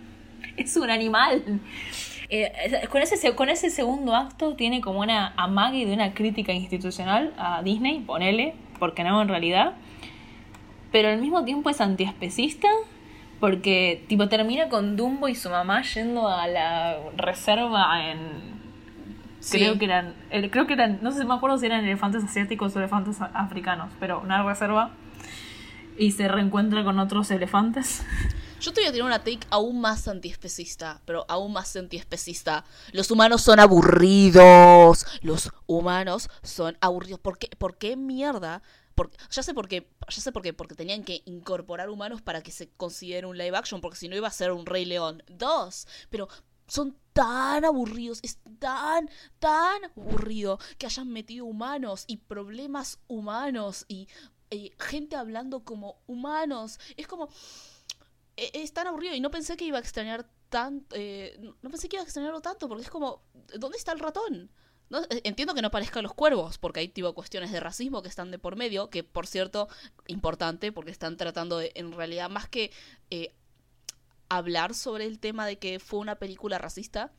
Es 0.57 0.77
un 0.77 0.91
animal. 0.91 1.61
eh, 2.29 2.87
con, 2.91 3.03
ese, 3.03 3.35
con 3.35 3.49
ese 3.49 3.71
segundo 3.71 4.15
acto 4.15 4.55
tiene 4.55 4.81
como 4.81 5.01
una 5.01 5.33
amague 5.37 5.87
de 5.87 5.95
una 5.95 6.13
crítica 6.13 6.53
institucional 6.53 7.33
a 7.39 7.63
Disney, 7.63 8.01
ponele, 8.01 8.55
porque 8.79 9.05
no 9.05 9.23
en 9.23 9.29
realidad. 9.29 9.75
Pero 10.91 11.09
al 11.09 11.21
mismo 11.21 11.45
tiempo 11.45 11.71
es 11.71 11.81
antiespecista, 11.81 12.69
porque 13.43 14.05
tipo 14.07 14.29
termina 14.29 14.69
con 14.69 14.97
Dumbo 14.97 15.27
y 15.27 15.35
su 15.35 15.51
mamá 15.51 15.83
yendo 15.83 16.29
a 16.29 16.47
la 16.47 16.97
reserva 17.17 18.09
en 18.09 18.53
Creo 19.51 19.81
que 19.81 19.85
eran, 19.85 20.15
creo 20.53 20.69
que 20.69 20.75
eran, 20.75 21.01
no 21.03 21.11
sé, 21.11 21.25
me 21.25 21.35
acuerdo 21.35 21.59
si 21.59 21.67
eran 21.67 21.85
elefantes 21.85 22.23
asiáticos 22.23 22.77
o 22.77 22.79
elefantes 22.79 23.17
africanos, 23.21 23.91
pero 23.99 24.21
una 24.21 24.45
reserva 24.45 24.93
y 25.99 26.13
se 26.13 26.29
reencuentra 26.29 26.85
con 26.85 27.01
otros 27.01 27.33
elefantes. 27.33 28.05
Yo 28.61 28.73
te 28.73 28.81
voy 28.81 28.91
a 28.91 28.93
tirar 28.93 29.09
una 29.09 29.19
take 29.19 29.41
aún 29.51 29.81
más 29.81 30.07
antiespecista, 30.07 31.01
pero 31.05 31.25
aún 31.29 31.53
más 31.53 31.75
antiespecista. 31.75 32.65
Los 32.93 33.11
humanos 33.11 33.43
son 33.43 33.59
aburridos. 33.59 35.05
Los 35.21 35.51
humanos 35.67 36.31
son 36.45 36.79
aburridos. 36.81 37.19
¿Por 37.19 37.39
qué, 37.39 37.49
¿Por 37.59 37.77
qué 37.77 37.97
mierda? 37.97 38.63
Ya 39.31 39.43
sé 39.43 39.55
por 39.55 39.69
qué, 39.69 39.89
ya 40.09 40.21
sé 40.21 40.33
por 40.33 40.43
qué, 40.43 40.53
porque 40.53 40.75
tenían 40.75 41.05
que 41.05 41.23
incorporar 41.25 41.91
humanos 41.91 42.23
para 42.23 42.43
que 42.43 42.53
se 42.53 42.71
considere 42.71 43.27
un 43.27 43.39
live 43.39 43.57
action, 43.57 43.81
porque 43.81 43.97
si 43.97 44.09
no 44.09 44.17
iba 44.17 44.29
a 44.29 44.33
ser 44.33 44.53
un 44.53 44.67
Rey 44.67 44.85
León 44.85 45.23
2. 45.29 45.87
Pero 46.11 46.29
son 46.67 46.97
tan 47.13 47.65
aburridos, 47.65 48.21
es 48.23 48.39
tan, 48.59 49.11
tan 49.39 49.85
aburrido 49.85 50.59
que 50.79 50.87
hayan 50.87 51.09
metido 51.09 51.45
humanos 51.45 52.05
y 52.07 52.19
problemas 52.19 52.99
humanos 53.09 53.85
y 53.89 54.09
gente 54.79 55.17
hablando 55.17 55.65
como 55.65 56.03
humanos. 56.07 56.79
Es 56.97 57.07
como... 57.07 57.29
E, 58.37 58.51
es 58.55 58.73
tan 58.73 58.87
aburrido 58.87 59.15
y 59.15 59.21
no 59.21 59.31
pensé 59.31 59.57
que 59.57 59.65
iba 59.65 59.79
a 59.79 59.81
extrañar 59.81 60.29
tanto... 60.49 60.95
Eh, 60.99 61.39
no 61.63 61.71
pensé 61.71 61.89
que 61.89 61.97
iba 61.97 62.03
a 62.03 62.05
extrañarlo 62.05 62.41
tanto 62.41 62.69
porque 62.69 62.85
es 62.85 62.91
como... 62.91 63.23
¿Dónde 63.59 63.79
está 63.79 63.93
el 63.93 64.01
ratón? 64.01 64.51
Eh, 65.11 65.21
entiendo 65.25 65.55
que 65.55 65.63
no 65.63 65.71
parezcan 65.71 66.03
los 66.03 66.15
cuervos, 66.15 66.59
porque 66.59 66.81
hay 66.81 66.89
tipo 66.89 67.13
cuestiones 67.15 67.53
de 67.53 67.61
racismo 67.61 68.03
que 68.03 68.09
están 68.09 68.31
de 68.31 68.39
por 68.39 68.57
medio, 68.57 68.91
que 68.91 69.05
por 69.05 69.27
cierto, 69.27 69.69
importante, 70.07 70.73
porque 70.73 70.91
están 70.91 71.17
tratando 71.17 71.59
de, 71.59 71.73
en 71.75 71.93
realidad, 71.93 72.31
más 72.31 72.49
que 72.49 72.73
eh, 73.11 73.35
hablar 74.29 74.75
sobre 74.75 75.07
el 75.07 75.19
tema 75.19 75.47
de 75.47 75.59
que 75.59 75.79
fue 75.79 76.01
una 76.01 76.17
película 76.17 76.59
racista, 76.59 77.13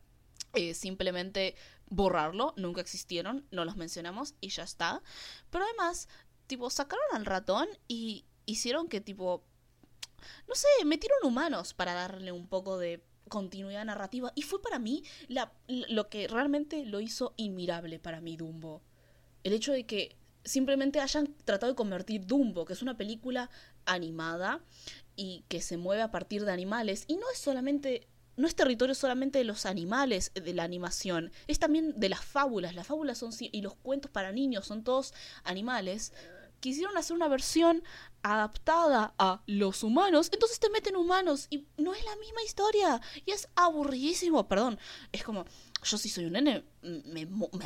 simplemente 0.75 1.55
borrarlo, 1.87 2.53
nunca 2.57 2.81
existieron, 2.81 3.47
no 3.49 3.65
los 3.65 3.75
mencionamos 3.75 4.35
y 4.39 4.49
ya 4.49 4.63
está. 4.63 5.01
Pero 5.49 5.65
además, 5.65 6.07
tipo, 6.47 6.69
sacaron 6.69 7.05
al 7.13 7.25
ratón 7.25 7.67
y 7.87 8.25
hicieron 8.45 8.87
que, 8.87 9.01
tipo, 9.01 9.43
no 10.47 10.55
sé, 10.55 10.67
metieron 10.85 11.19
humanos 11.23 11.73
para 11.73 11.93
darle 11.93 12.31
un 12.31 12.47
poco 12.47 12.77
de 12.77 13.03
continuidad 13.33 13.83
narrativa. 13.83 14.31
Y 14.35 14.43
fue 14.43 14.61
para 14.61 14.77
mí 14.77 15.03
la, 15.27 15.51
lo 15.67 16.07
que 16.07 16.27
realmente 16.27 16.85
lo 16.85 17.01
hizo 17.01 17.33
inmirable 17.35 17.97
para 17.97 18.21
mí 18.21 18.37
Dumbo. 18.37 18.83
El 19.43 19.53
hecho 19.53 19.73
de 19.73 19.87
que 19.87 20.15
simplemente 20.45 20.99
hayan 20.99 21.33
tratado 21.43 21.71
de 21.71 21.75
convertir 21.75 22.27
Dumbo, 22.27 22.63
que 22.63 22.73
es 22.73 22.83
una 22.83 22.95
película 22.95 23.49
animada 23.85 24.61
y 25.15 25.45
que 25.47 25.61
se 25.61 25.77
mueve 25.77 26.03
a 26.03 26.11
partir 26.11 26.45
de 26.45 26.51
animales. 26.51 27.05
Y 27.07 27.15
no 27.15 27.25
es 27.31 27.39
solamente 27.39 28.07
no 28.35 28.47
es 28.47 28.55
territorio 28.55 28.95
solamente 28.95 29.39
de 29.39 29.45
los 29.45 29.65
animales 29.65 30.31
de 30.33 30.53
la 30.53 30.63
animación, 30.63 31.31
es 31.47 31.59
también 31.59 31.93
de 31.99 32.09
las 32.09 32.23
fábulas. 32.23 32.75
Las 32.75 32.87
fábulas 32.87 33.17
son 33.17 33.31
y 33.39 33.61
los 33.61 33.75
cuentos 33.75 34.11
para 34.11 34.31
niños 34.31 34.67
son 34.67 34.83
todos 34.83 35.13
animales. 35.43 36.13
Quisieron 36.59 36.97
hacer 36.97 37.15
una 37.15 37.27
versión 37.27 37.83
adaptada 38.23 39.13
a 39.19 39.41
los 39.45 39.83
humanos, 39.83 40.29
entonces 40.33 40.59
te 40.59 40.69
meten 40.69 40.95
humanos 40.95 41.47
y 41.49 41.67
no 41.77 41.93
es 41.93 42.03
la 42.05 42.15
misma 42.15 42.41
historia 42.43 43.01
y 43.25 43.31
es 43.31 43.49
aburridísimo, 43.55 44.47
perdón. 44.47 44.79
Es 45.11 45.23
como, 45.23 45.45
yo 45.83 45.97
si 45.97 46.09
soy 46.09 46.25
un 46.25 46.33
nene, 46.33 46.63
me, 46.81 47.25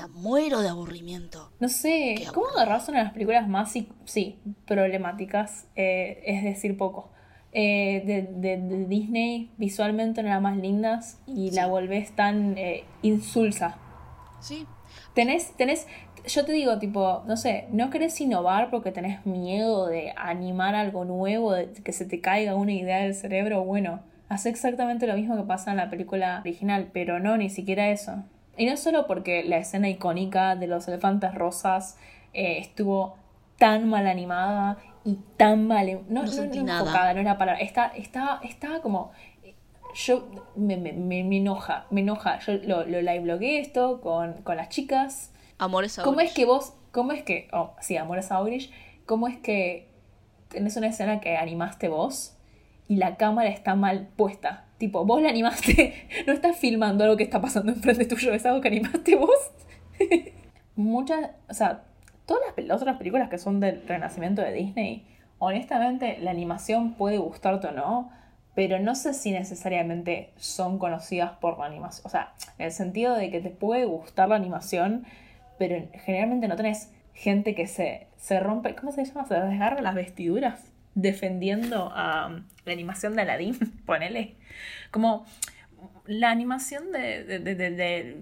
muero 0.10 0.62
de 0.62 0.70
aburrimiento. 0.70 1.52
No 1.60 1.70
sé, 1.70 2.28
¿cómo 2.34 2.50
agarras 2.50 2.90
una 2.90 3.00
de 3.00 3.04
las 3.06 3.14
películas 3.14 3.48
más, 3.48 3.72
sí, 4.06 4.40
problemáticas? 4.66 5.68
Eh, 5.76 6.22
es 6.26 6.44
decir, 6.44 6.76
poco 6.78 7.12
eh, 7.54 8.04
de, 8.06 8.86
Disney 8.88 9.52
visualmente 9.58 10.22
de 10.22 10.30
las 10.30 10.42
más 10.42 10.58
lindas 10.58 11.20
y 11.26 11.52
la 11.52 11.68
volvés 11.68 12.16
tan 12.16 12.58
eh, 12.58 12.84
insulsa. 13.02 13.78
Sí. 14.42 14.68
Tenés, 15.14 15.56
tenés, 15.58 15.88
yo 16.28 16.46
te 16.46 16.52
digo, 16.52 16.78
tipo, 16.80 17.24
no 17.26 17.38
sé, 17.38 17.68
no 17.72 17.90
querés 17.90 18.20
innovar 18.22 18.70
porque 18.70 18.92
tenés 18.92 19.26
miedo 19.26 19.88
de 19.88 20.14
animar 20.16 20.76
algo 20.76 21.06
nuevo, 21.06 21.54
de 21.54 21.72
que 21.72 21.94
se 21.94 22.06
te 22.06 22.22
caiga 22.22 22.56
una 22.56 22.74
idea 22.74 23.00
del 23.00 23.16
cerebro, 23.16 23.64
bueno, 23.64 24.02
hace 24.30 24.50
exactamente 24.50 25.08
lo 25.08 25.16
mismo 25.16 25.36
que 25.38 25.44
pasa 25.44 25.72
en 25.72 25.78
la 25.78 25.90
película 25.90 26.40
original, 26.42 26.90
pero 26.94 27.20
no, 27.20 27.38
ni 27.38 27.50
siquiera 27.50 27.90
eso. 27.90 28.24
Y 28.58 28.66
no 28.66 28.76
solo 28.76 29.08
porque 29.08 29.44
la 29.44 29.58
escena 29.58 29.90
icónica 29.90 30.56
de 30.56 30.68
los 30.68 30.88
elefantes 30.88 31.34
rosas 31.34 31.98
eh, 32.34 32.58
estuvo 32.60 33.16
tan 33.58 33.88
mal 33.88 34.08
animada 34.08 34.78
y 35.06 35.20
tan 35.38 35.68
mal. 35.68 36.02
No, 36.10 36.24
no, 36.24 36.32
no, 36.32 36.64
no 36.64 36.80
enfocada, 36.80 37.14
no 37.14 37.22
era 37.22 37.38
palabra. 37.38 37.62
Está, 37.62 37.88
está, 37.96 38.40
está 38.44 38.82
como. 38.82 39.12
Yo 39.96 40.28
me, 40.56 40.78
me, 40.78 40.92
me, 40.94 41.38
enoja, 41.38 41.86
me 41.92 42.02
enoja. 42.02 42.40
Yo 42.40 42.54
lo, 42.64 42.86
lo 42.86 43.02
live 43.02 43.22
blogué 43.22 43.60
esto 43.60 44.02
con, 44.02 44.34
con 44.42 44.58
las 44.58 44.70
chicas. 44.70 45.32
Amores 45.58 46.00
a 46.00 46.04
¿Cómo 46.04 46.22
es 46.22 46.34
que 46.34 46.46
vos, 46.46 46.74
cómo 46.92 47.12
es 47.12 47.24
que, 47.24 47.48
oh, 47.54 47.76
sí, 47.82 47.98
Amores 47.98 48.32
a 48.32 48.40
¿cómo 49.06 49.28
es 49.28 49.38
que 49.38 49.88
tenés 50.50 50.78
una 50.78 50.88
escena 50.88 51.20
que 51.20 51.38
animaste 51.38 51.88
vos 51.88 52.38
y 52.88 52.98
la 52.98 53.18
cámara 53.18 53.50
está 53.50 53.76
mal 53.76 54.10
puesta? 54.16 54.66
Tipo, 54.78 55.06
vos 55.06 55.22
la 55.22 55.30
animaste, 55.30 56.08
no 56.28 56.34
estás 56.34 56.58
filmando 56.58 57.04
algo 57.04 57.18
que 57.18 57.24
está 57.24 57.42
pasando 57.42 57.72
enfrente 57.72 58.06
tuyo, 58.06 58.34
es 58.34 58.46
algo 58.46 58.62
que 58.62 58.68
animaste 58.68 59.16
vos. 59.16 59.52
Muchas, 60.76 61.32
o 61.50 61.54
sea, 61.54 61.84
Todas 62.28 62.44
las, 62.58 62.82
otras 62.82 62.98
películas 62.98 63.30
que 63.30 63.38
son 63.38 63.62
del 63.62 63.88
renacimiento 63.88 64.42
de 64.42 64.52
Disney, 64.52 65.08
honestamente 65.40 66.18
la 66.20 66.32
animación 66.32 66.94
puede 66.94 67.18
gustarte 67.20 67.68
o 67.68 67.72
no, 67.72 68.12
pero 68.54 68.80
no 68.80 68.96
sé 68.96 69.14
si 69.14 69.32
necesariamente 69.32 70.34
son 70.36 70.78
conocidas 70.78 71.32
por 71.40 71.58
la 71.58 71.66
animación. 71.66 72.06
O 72.06 72.10
sea, 72.10 72.34
en 72.58 72.66
el 72.66 72.72
sentido 72.74 73.16
de 73.16 73.32
que 73.32 73.40
te 73.40 73.50
puede 73.50 73.86
gustar 73.86 74.28
la 74.28 74.36
animación, 74.36 75.06
pero 75.58 75.88
generalmente 76.06 76.48
no 76.48 76.56
tenés 76.56 76.92
gente 77.14 77.56
que 77.56 77.68
se, 77.68 78.08
se 78.18 78.40
rompe, 78.40 78.76
¿cómo 78.76 78.92
se 78.92 79.06
llama? 79.06 79.26
Se 79.26 79.36
desgarra 79.36 79.82
las 79.82 79.96
vestiduras 79.96 80.72
defendiendo 80.96 81.92
a 81.94 82.42
la 82.66 82.74
animación 82.74 83.16
de 83.16 83.22
Aladdin, 83.22 83.58
ponele. 83.86 84.36
Como 84.92 85.26
la 86.06 86.32
animación 86.32 86.92
de, 86.92 87.24
de, 87.24 87.40
de, 87.40 87.56
de, 87.56 88.18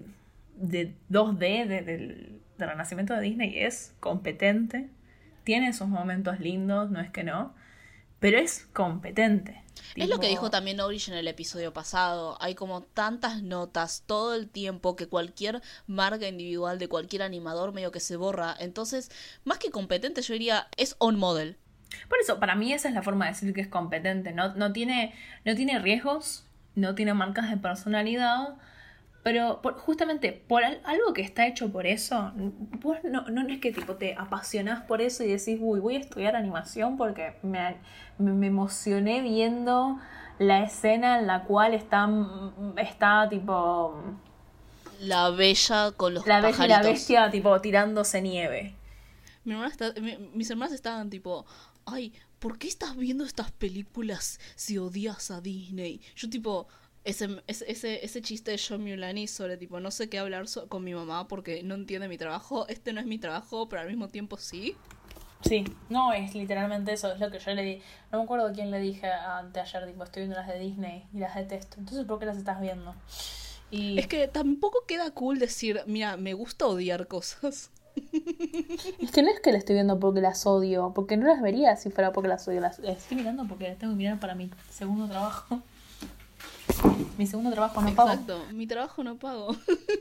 de 0.56 0.94
2D, 1.10 1.66
de, 1.66 1.82
de 1.82 2.66
Renacimiento 2.66 3.14
de 3.14 3.22
Disney 3.22 3.58
es 3.58 3.94
competente, 4.00 4.88
tiene 5.44 5.72
sus 5.72 5.88
momentos 5.88 6.40
lindos, 6.40 6.90
no 6.90 7.00
es 7.00 7.10
que 7.10 7.24
no, 7.24 7.54
pero 8.20 8.38
es 8.38 8.66
competente. 8.72 9.62
Es 9.94 10.08
lo 10.08 10.20
que 10.20 10.28
dijo 10.28 10.50
también 10.50 10.76
Norwich 10.76 11.08
en 11.08 11.14
el 11.14 11.28
episodio 11.28 11.72
pasado. 11.72 12.36
Hay 12.40 12.54
como 12.54 12.82
tantas 12.82 13.42
notas 13.42 14.02
todo 14.06 14.34
el 14.34 14.48
tiempo 14.48 14.96
que 14.96 15.06
cualquier 15.06 15.62
marca 15.86 16.28
individual 16.28 16.78
de 16.78 16.88
cualquier 16.88 17.22
animador 17.22 17.72
medio 17.72 17.92
que 17.92 18.00
se 18.00 18.16
borra. 18.16 18.54
Entonces, 18.58 19.10
más 19.44 19.58
que 19.58 19.70
competente, 19.70 20.22
yo 20.22 20.34
diría, 20.34 20.68
es 20.76 20.96
on 20.98 21.18
model. 21.18 21.56
Por 22.08 22.18
eso, 22.20 22.38
para 22.38 22.54
mí 22.54 22.72
esa 22.72 22.88
es 22.88 22.94
la 22.94 23.02
forma 23.02 23.26
de 23.26 23.32
decir 23.32 23.54
que 23.54 23.60
es 23.60 23.68
competente. 23.68 24.32
No, 24.32 24.54
no, 24.54 24.72
tiene, 24.72 25.14
no 25.44 25.54
tiene 25.54 25.78
riesgos, 25.78 26.44
no 26.74 26.94
tiene 26.94 27.14
marcas 27.14 27.48
de 27.48 27.56
personalidad 27.56 28.56
pero 29.26 29.60
justamente 29.78 30.30
por 30.30 30.62
algo 30.62 31.12
que 31.12 31.20
está 31.20 31.48
hecho 31.48 31.72
por 31.72 31.84
eso, 31.84 32.30
vos 32.80 32.98
no, 33.02 33.22
no, 33.22 33.48
es 33.48 33.58
que 33.58 33.72
tipo 33.72 33.96
te 33.96 34.14
apasionás 34.14 34.84
por 34.84 35.02
eso 35.02 35.24
y 35.24 35.26
decís, 35.26 35.58
uy, 35.60 35.80
voy 35.80 35.96
a 35.96 35.98
estudiar 35.98 36.36
animación 36.36 36.96
porque 36.96 37.34
me, 37.42 37.74
me, 38.18 38.46
emocioné 38.46 39.22
viendo 39.22 39.98
la 40.38 40.62
escena 40.62 41.18
en 41.18 41.26
la 41.26 41.42
cual 41.42 41.74
está, 41.74 42.08
está 42.76 43.28
tipo... 43.28 44.00
La 45.00 45.30
bella 45.30 45.90
con 45.96 46.14
los 46.14 46.24
la 46.24 46.40
bella 46.40 46.64
y 46.64 46.68
la 46.68 46.82
bestia 46.82 47.28
tipo 47.28 47.60
tirándose 47.60 48.22
nieve. 48.22 48.76
mis 50.34 50.50
hermanas 50.50 50.72
estaban 50.72 51.10
tipo, 51.10 51.44
ay, 51.84 52.12
¿por 52.38 52.58
qué 52.58 52.68
estás 52.68 52.96
viendo 52.96 53.24
estas 53.24 53.50
películas 53.50 54.38
si 54.54 54.78
odias 54.78 55.32
a 55.32 55.40
Disney? 55.40 56.00
Yo 56.14 56.30
tipo, 56.30 56.68
ese, 57.06 57.42
ese, 57.46 58.04
ese 58.04 58.22
chiste 58.22 58.50
de 58.50 58.58
John 58.58 58.82
Mulaney 58.82 59.28
sobre 59.28 59.56
tipo 59.56 59.78
no 59.78 59.90
sé 59.90 60.08
qué 60.08 60.18
hablar 60.18 60.46
con 60.68 60.82
mi 60.82 60.92
mamá 60.92 61.28
porque 61.28 61.62
no 61.62 61.76
entiende 61.76 62.08
mi 62.08 62.18
trabajo. 62.18 62.66
Este 62.68 62.92
no 62.92 63.00
es 63.00 63.06
mi 63.06 63.18
trabajo, 63.18 63.68
pero 63.68 63.82
al 63.82 63.88
mismo 63.88 64.08
tiempo 64.08 64.36
sí. 64.36 64.76
Sí, 65.42 65.64
no, 65.88 66.12
es 66.12 66.34
literalmente 66.34 66.92
eso, 66.92 67.12
es 67.12 67.20
lo 67.20 67.30
que 67.30 67.38
yo 67.38 67.54
le 67.54 67.62
di. 67.62 67.82
No 68.10 68.18
me 68.18 68.24
acuerdo 68.24 68.52
quién 68.52 68.72
le 68.72 68.80
dije 68.80 69.06
anteayer, 69.06 69.86
tipo, 69.86 70.02
estoy 70.02 70.22
viendo 70.22 70.36
las 70.36 70.48
de 70.48 70.58
Disney 70.58 71.06
y 71.14 71.18
las 71.18 71.36
detesto. 71.36 71.76
Entonces, 71.78 72.04
¿por 72.06 72.18
qué 72.18 72.26
las 72.26 72.36
estás 72.36 72.60
viendo? 72.60 72.94
Y... 73.70 73.98
Es 73.98 74.08
que 74.08 74.26
tampoco 74.26 74.84
queda 74.88 75.10
cool 75.12 75.38
decir, 75.38 75.82
mira, 75.86 76.16
me 76.16 76.34
gusta 76.34 76.66
odiar 76.66 77.06
cosas. 77.06 77.70
Es 78.98 79.10
que 79.10 79.22
no 79.22 79.30
es 79.30 79.40
que 79.40 79.52
las 79.52 79.60
estoy 79.60 79.74
viendo 79.74 79.98
porque 79.98 80.20
las 80.20 80.44
odio, 80.46 80.92
porque 80.94 81.16
no 81.16 81.26
las 81.26 81.40
vería 81.40 81.76
si 81.76 81.90
fuera 81.90 82.12
porque 82.12 82.28
las 82.28 82.46
odio. 82.48 82.60
Las 82.60 82.78
estoy 82.80 83.16
mirando 83.16 83.46
porque 83.46 83.68
las 83.68 83.78
tengo 83.78 83.92
que 83.92 83.98
mirar 83.98 84.20
para 84.20 84.34
mi 84.34 84.50
segundo 84.70 85.08
trabajo. 85.08 85.62
Mi 87.16 87.26
segundo 87.26 87.50
trabajo 87.50 87.80
no 87.80 87.94
pago. 87.94 88.10
Exacto, 88.10 88.44
mi 88.52 88.66
trabajo 88.66 89.02
no 89.02 89.18
pago. 89.18 89.56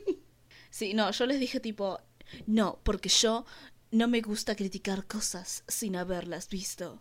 sí, 0.70 0.94
no, 0.94 1.12
yo 1.12 1.26
les 1.26 1.40
dije 1.40 1.60
tipo, 1.60 2.00
no, 2.46 2.80
porque 2.84 3.10
yo 3.10 3.46
no 3.92 4.08
me 4.08 4.22
gusta 4.22 4.56
criticar 4.56 5.06
cosas 5.06 5.64
sin 5.68 5.96
haberlas 5.96 6.50
visto. 6.50 7.00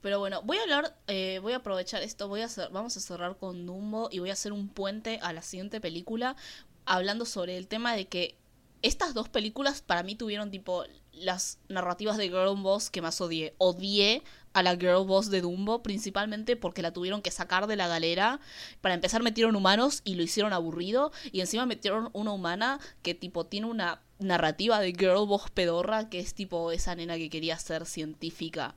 Pero 0.00 0.18
bueno, 0.20 0.42
voy 0.42 0.58
a 0.58 0.62
hablar, 0.62 0.96
eh, 1.08 1.40
voy 1.42 1.52
a 1.52 1.56
aprovechar 1.56 2.02
esto, 2.02 2.28
voy 2.28 2.42
a 2.42 2.46
hacer, 2.46 2.70
vamos 2.70 2.96
a 2.96 3.00
cerrar 3.00 3.36
con 3.36 3.66
Dumbo 3.66 4.08
y 4.12 4.20
voy 4.20 4.30
a 4.30 4.34
hacer 4.34 4.52
un 4.52 4.68
puente 4.68 5.18
a 5.22 5.32
la 5.32 5.42
siguiente 5.42 5.80
película 5.80 6.36
hablando 6.84 7.24
sobre 7.24 7.56
el 7.56 7.68
tema 7.68 7.94
de 7.94 8.06
que 8.06 8.36
estas 8.82 9.12
dos 9.12 9.28
películas 9.28 9.82
para 9.82 10.02
mí 10.02 10.14
tuvieron 10.14 10.50
tipo 10.50 10.84
las 11.12 11.58
narrativas 11.68 12.16
de 12.16 12.28
Girl 12.28 12.56
que 12.92 13.02
más 13.02 13.20
odié. 13.20 13.54
Odié 13.58 14.22
a 14.52 14.62
la 14.62 14.76
Girl 14.76 15.06
Boss 15.06 15.30
de 15.30 15.40
Dumbo 15.40 15.82
principalmente 15.82 16.56
porque 16.56 16.82
la 16.82 16.92
tuvieron 16.92 17.22
que 17.22 17.30
sacar 17.30 17.66
de 17.66 17.76
la 17.76 17.88
galera. 17.88 18.40
Para 18.80 18.94
empezar 18.94 19.22
metieron 19.22 19.56
humanos 19.56 20.02
y 20.04 20.14
lo 20.14 20.22
hicieron 20.22 20.52
aburrido 20.52 21.12
y 21.32 21.40
encima 21.40 21.66
metieron 21.66 22.10
una 22.12 22.32
humana 22.32 22.80
que 23.02 23.14
tipo 23.14 23.46
tiene 23.46 23.66
una 23.66 24.00
narrativa 24.18 24.80
de 24.80 24.92
Girl 24.92 25.26
Boss 25.26 25.50
pedorra 25.50 26.08
que 26.08 26.18
es 26.18 26.34
tipo 26.34 26.72
esa 26.72 26.94
nena 26.94 27.16
que 27.16 27.30
quería 27.30 27.58
ser 27.58 27.86
científica. 27.86 28.74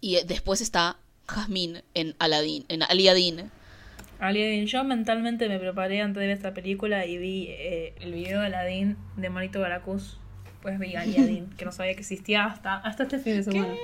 Y 0.00 0.22
después 0.24 0.60
está 0.60 0.98
Jasmine 1.26 1.82
en 1.94 2.14
Aladdin, 2.18 2.64
en 2.68 2.82
Aliadin. 2.82 3.50
Aliadin, 4.18 4.66
yo 4.66 4.84
mentalmente 4.84 5.48
me 5.48 5.58
preparé 5.58 6.00
antes 6.00 6.20
de 6.20 6.26
ver 6.28 6.36
esta 6.36 6.54
película 6.54 7.06
y 7.06 7.18
vi 7.18 7.46
eh, 7.50 7.94
el 8.00 8.12
video 8.12 8.40
de 8.40 8.46
Aladdin 8.46 8.96
de 9.16 9.30
Monito 9.30 9.60
Baracus. 9.60 10.18
Pues 10.62 10.78
vi 10.78 10.94
Aliadin, 10.96 11.48
que 11.56 11.64
no 11.64 11.72
sabía 11.72 11.94
que 11.94 12.00
existía 12.00 12.44
hasta, 12.44 12.76
hasta 12.76 13.04
este 13.04 13.18
fin 13.18 13.36
de 13.36 13.42
semana. 13.42 13.74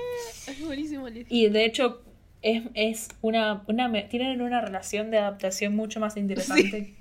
Es 0.47 0.65
buenísimo. 0.65 1.07
Y 1.29 1.49
de 1.49 1.65
hecho, 1.65 2.03
es, 2.43 2.65
es 2.75 3.09
una, 3.21 3.63
una. 3.67 3.91
Tienen 4.09 4.41
una 4.43 4.61
relación 4.61 5.11
de 5.11 5.19
adaptación 5.19 5.75
mucho 5.75 6.01
más 6.01 6.17
interesante, 6.17 6.95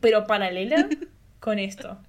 pero 0.00 0.26
paralela 0.26 0.88
con 1.40 1.58
esto. 1.58 1.98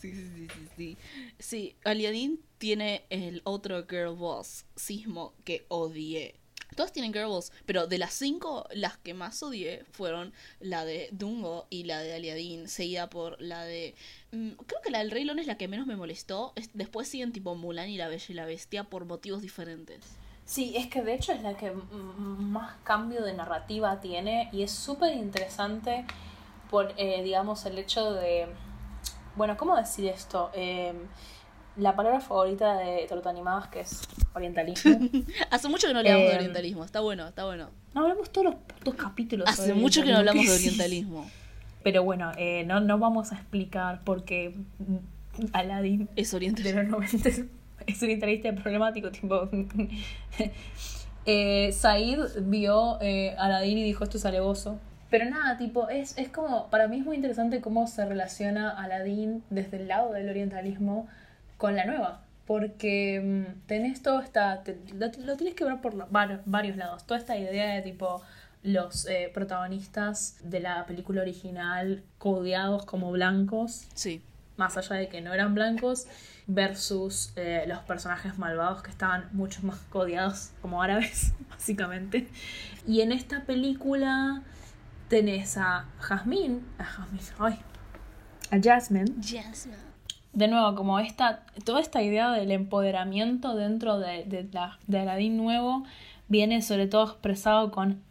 Sí, 0.00 0.12
sí, 0.12 0.28
sí, 0.36 0.48
sí. 0.48 0.68
Sí, 0.76 0.96
sí 1.38 1.76
Aliadin 1.82 2.38
tiene 2.58 3.04
el 3.10 3.40
otro 3.44 3.86
girl 3.88 4.14
boss, 4.14 4.66
Sismo, 4.76 5.34
que 5.44 5.64
odié. 5.68 6.34
Todas 6.76 6.92
tienen 6.92 7.12
girl 7.12 7.26
boss, 7.26 7.50
pero 7.64 7.86
de 7.86 7.98
las 7.98 8.12
cinco, 8.12 8.68
las 8.72 8.98
que 8.98 9.14
más 9.14 9.42
odié 9.42 9.84
fueron 9.90 10.32
la 10.60 10.84
de 10.84 11.08
Dungo 11.10 11.66
y 11.70 11.84
la 11.84 12.00
de 12.00 12.14
Aliadin, 12.14 12.68
seguida 12.68 13.10
por 13.10 13.40
la 13.40 13.64
de... 13.64 13.94
Mm, 14.30 14.50
creo 14.52 14.80
que 14.82 14.90
la 14.90 14.98
del 14.98 15.10
Rey 15.10 15.28
es 15.28 15.46
la 15.46 15.56
que 15.56 15.68
menos 15.68 15.86
me 15.86 15.96
molestó. 15.96 16.52
Después 16.74 17.08
siguen 17.08 17.32
tipo 17.32 17.54
Mulan 17.54 17.88
y 17.88 17.96
la 17.96 18.08
Bella 18.08 18.26
y 18.28 18.34
la 18.34 18.46
Bestia 18.46 18.84
por 18.84 19.06
motivos 19.06 19.42
diferentes. 19.42 20.04
Sí, 20.44 20.74
es 20.76 20.86
que 20.86 21.02
de 21.02 21.14
hecho 21.14 21.32
es 21.32 21.42
la 21.42 21.56
que 21.56 21.72
más 21.72 22.76
cambio 22.84 23.24
de 23.24 23.32
narrativa 23.32 24.00
tiene 24.00 24.48
y 24.52 24.62
es 24.62 24.70
súper 24.70 25.14
interesante 25.14 26.04
por, 26.70 26.94
eh, 26.96 27.22
digamos, 27.22 27.66
el 27.66 27.78
hecho 27.78 28.12
de... 28.12 28.46
Bueno, 29.34 29.56
¿cómo 29.56 29.76
decir 29.76 30.06
esto? 30.06 30.50
Eh, 30.54 30.94
la 31.76 31.94
palabra 31.94 32.20
favorita 32.20 32.76
de 32.78 33.08
Animados, 33.26 33.66
que 33.68 33.80
es 33.80 34.02
orientalismo. 34.34 34.98
Hace 35.50 35.68
mucho 35.68 35.88
que 35.88 35.92
no 35.92 36.00
hablamos 36.00 36.22
de 36.22 36.32
eh, 36.32 36.36
orientalismo, 36.36 36.84
está 36.84 37.00
bueno, 37.00 37.26
está 37.28 37.44
bueno. 37.44 37.70
No 37.94 38.02
hablamos 38.02 38.30
todos 38.30 38.46
los 38.46 38.54
putos 38.54 38.94
capítulos. 38.94 39.48
Hace 39.48 39.74
mucho 39.74 40.02
que 40.02 40.12
no 40.12 40.18
hablamos 40.18 40.46
de 40.46 40.52
orientalismo. 40.52 41.30
Pero 41.82 42.02
bueno, 42.02 42.32
eh, 42.36 42.64
no, 42.66 42.80
no 42.80 42.98
vamos 42.98 43.32
a 43.32 43.36
explicar 43.36 44.00
por 44.02 44.24
qué 44.24 44.54
Aladdin 45.52 46.08
es 46.16 46.34
orientalista. 46.34 46.82
De 46.82 46.88
los 46.88 46.90
90 46.90 47.28
es 47.86 48.02
orientalista 48.02 48.52
problemático, 48.54 49.10
tipo. 49.10 49.48
eh, 51.26 51.72
Said 51.72 52.18
vio 52.42 52.98
eh, 53.00 53.34
Aladdin 53.38 53.78
y 53.78 53.84
dijo 53.84 54.04
esto 54.04 54.18
es 54.18 54.26
alevoso. 54.26 54.78
Pero 55.10 55.30
nada, 55.30 55.56
tipo, 55.56 55.88
es, 55.88 56.18
es 56.18 56.28
como, 56.28 56.68
para 56.68 56.88
mí 56.88 56.98
es 56.98 57.04
muy 57.04 57.14
interesante 57.14 57.60
cómo 57.60 57.86
se 57.86 58.04
relaciona 58.04 58.70
Aladdin 58.70 59.44
desde 59.50 59.76
el 59.76 59.88
lado 59.88 60.12
del 60.12 60.28
orientalismo 60.28 61.06
con 61.56 61.76
la 61.76 61.84
nueva. 61.84 62.22
Porque 62.46 63.20
mm, 63.22 63.66
tenés 63.66 64.02
todo 64.02 64.20
esta. 64.20 64.62
lo, 64.94 65.36
tienes 65.36 65.54
que 65.54 65.64
ver 65.64 65.80
por 65.80 66.08
varios 66.10 66.76
lados. 66.76 67.04
Toda 67.06 67.18
esta 67.18 67.36
idea 67.36 67.74
de 67.74 67.82
tipo 67.82 68.22
los 68.62 69.06
eh, 69.06 69.30
protagonistas 69.32 70.38
de 70.42 70.60
la 70.60 70.86
película 70.86 71.22
original 71.22 72.02
codeados 72.18 72.84
como 72.84 73.10
blancos. 73.10 73.86
Sí. 73.94 74.22
Más 74.56 74.76
allá 74.76 74.96
de 74.96 75.08
que 75.08 75.20
no 75.20 75.32
eran 75.34 75.54
blancos. 75.54 76.06
Versus 76.48 77.32
eh, 77.34 77.64
los 77.66 77.80
personajes 77.80 78.38
malvados 78.38 78.82
que 78.82 78.90
estaban 78.90 79.28
mucho 79.32 79.62
más 79.62 79.78
codeados 79.90 80.52
como 80.62 80.80
árabes, 80.80 81.32
básicamente. 81.50 82.28
Y 82.86 83.00
en 83.00 83.10
esta 83.10 83.44
película 83.44 84.42
tenés 85.08 85.56
a 85.56 85.86
Jasmine. 85.98 86.60
A 86.78 86.84
Jasmine. 86.84 87.24
Ay. 87.40 87.58
A 88.52 88.60
Jasmine. 88.62 89.12
Jasmine 89.20 89.85
de 90.36 90.48
nuevo, 90.48 90.74
como 90.74 91.00
esta, 91.00 91.46
toda 91.64 91.80
esta 91.80 92.02
idea 92.02 92.30
del 92.30 92.50
empoderamiento 92.50 93.54
dentro 93.56 93.98
de, 93.98 94.24
de, 94.24 94.46
la, 94.52 94.78
de 94.86 94.98
Aladdin 94.98 95.38
nuevo 95.38 95.84
viene 96.28 96.60
sobre 96.60 96.86
todo 96.86 97.04
expresado 97.04 97.70
con 97.70 98.02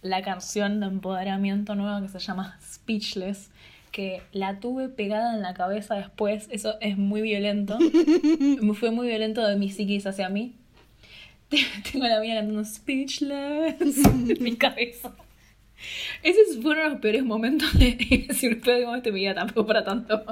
la 0.00 0.22
canción 0.22 0.78
de 0.78 0.86
empoderamiento 0.86 1.74
nueva 1.74 2.00
que 2.00 2.08
se 2.08 2.20
llama 2.20 2.56
Speechless, 2.62 3.50
que 3.90 4.22
la 4.30 4.60
tuve 4.60 4.88
pegada 4.88 5.34
en 5.34 5.42
la 5.42 5.54
cabeza 5.54 5.96
después, 5.96 6.46
eso 6.52 6.76
es 6.80 6.96
muy 6.96 7.22
violento, 7.22 7.76
fue 8.74 8.92
muy 8.92 9.08
violento 9.08 9.44
de 9.44 9.56
mi 9.56 9.68
psiquis 9.68 10.06
hacia 10.06 10.28
mí. 10.28 10.54
Tengo 11.92 12.06
la 12.06 12.20
mía 12.20 12.36
cantando 12.36 12.64
Speechless 12.64 13.80
en 13.80 14.36
mi 14.40 14.54
cabeza. 14.54 15.12
Esos 16.22 16.62
fueron 16.62 16.92
los 16.92 17.00
peores 17.00 17.24
momentos 17.24 17.72
de. 17.78 18.26
si 18.34 18.48
de 18.48 19.00
mi 19.04 19.10
vida, 19.10 19.34
tampoco 19.34 19.66
para 19.66 19.84
tanto. 19.84 20.24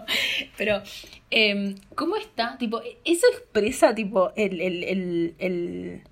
Pero, 0.56 0.82
eh, 1.30 1.74
¿cómo 1.94 2.16
está? 2.16 2.56
Tipo, 2.58 2.80
eso 3.04 3.26
expresa, 3.32 3.94
tipo, 3.94 4.32
el, 4.36 4.60
el, 4.60 4.84
el, 4.84 5.34
el 5.38 6.02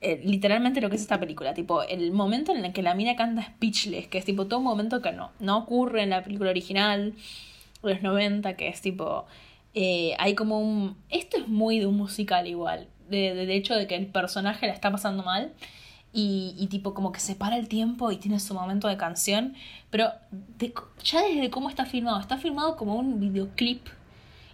literalmente 0.00 0.80
lo 0.80 0.90
que 0.90 0.96
es 0.96 1.02
esta 1.02 1.18
película, 1.18 1.54
tipo, 1.54 1.82
el 1.82 2.12
momento 2.12 2.54
en 2.54 2.64
el 2.64 2.72
que 2.72 2.82
la 2.82 2.94
mina 2.94 3.16
canta 3.16 3.42
Speechless, 3.42 4.06
que 4.06 4.18
es 4.18 4.24
tipo 4.24 4.46
todo 4.46 4.60
un 4.60 4.64
momento 4.64 5.02
que 5.02 5.12
no, 5.12 5.32
no 5.40 5.58
ocurre 5.58 6.02
en 6.02 6.10
la 6.10 6.22
película 6.22 6.50
original 6.50 7.14
de 7.82 7.94
los 7.94 8.02
90, 8.02 8.54
que 8.56 8.68
es 8.68 8.80
tipo, 8.80 9.26
eh, 9.74 10.14
hay 10.18 10.34
como 10.34 10.60
un... 10.60 10.96
Esto 11.10 11.36
es 11.38 11.48
muy 11.48 11.80
de 11.80 11.86
un 11.86 11.96
musical 11.96 12.46
igual, 12.46 12.86
de, 13.08 13.34
de, 13.34 13.46
de 13.46 13.56
hecho 13.56 13.74
de 13.74 13.86
que 13.86 13.96
el 13.96 14.06
personaje 14.06 14.66
la 14.66 14.72
está 14.72 14.90
pasando 14.90 15.22
mal 15.24 15.52
y, 16.12 16.54
y, 16.58 16.66
tipo 16.68 16.94
como 16.94 17.12
que 17.12 17.20
se 17.20 17.34
para 17.34 17.56
el 17.56 17.68
tiempo 17.68 18.10
y 18.10 18.16
tiene 18.16 18.40
su 18.40 18.54
momento 18.54 18.88
de 18.88 18.96
canción, 18.96 19.54
pero 19.90 20.10
ya 21.04 21.22
desde 21.22 21.50
cómo 21.50 21.68
está 21.68 21.84
filmado, 21.84 22.18
está 22.18 22.38
filmado 22.38 22.76
como 22.76 22.96
un 22.96 23.20
videoclip 23.20 23.86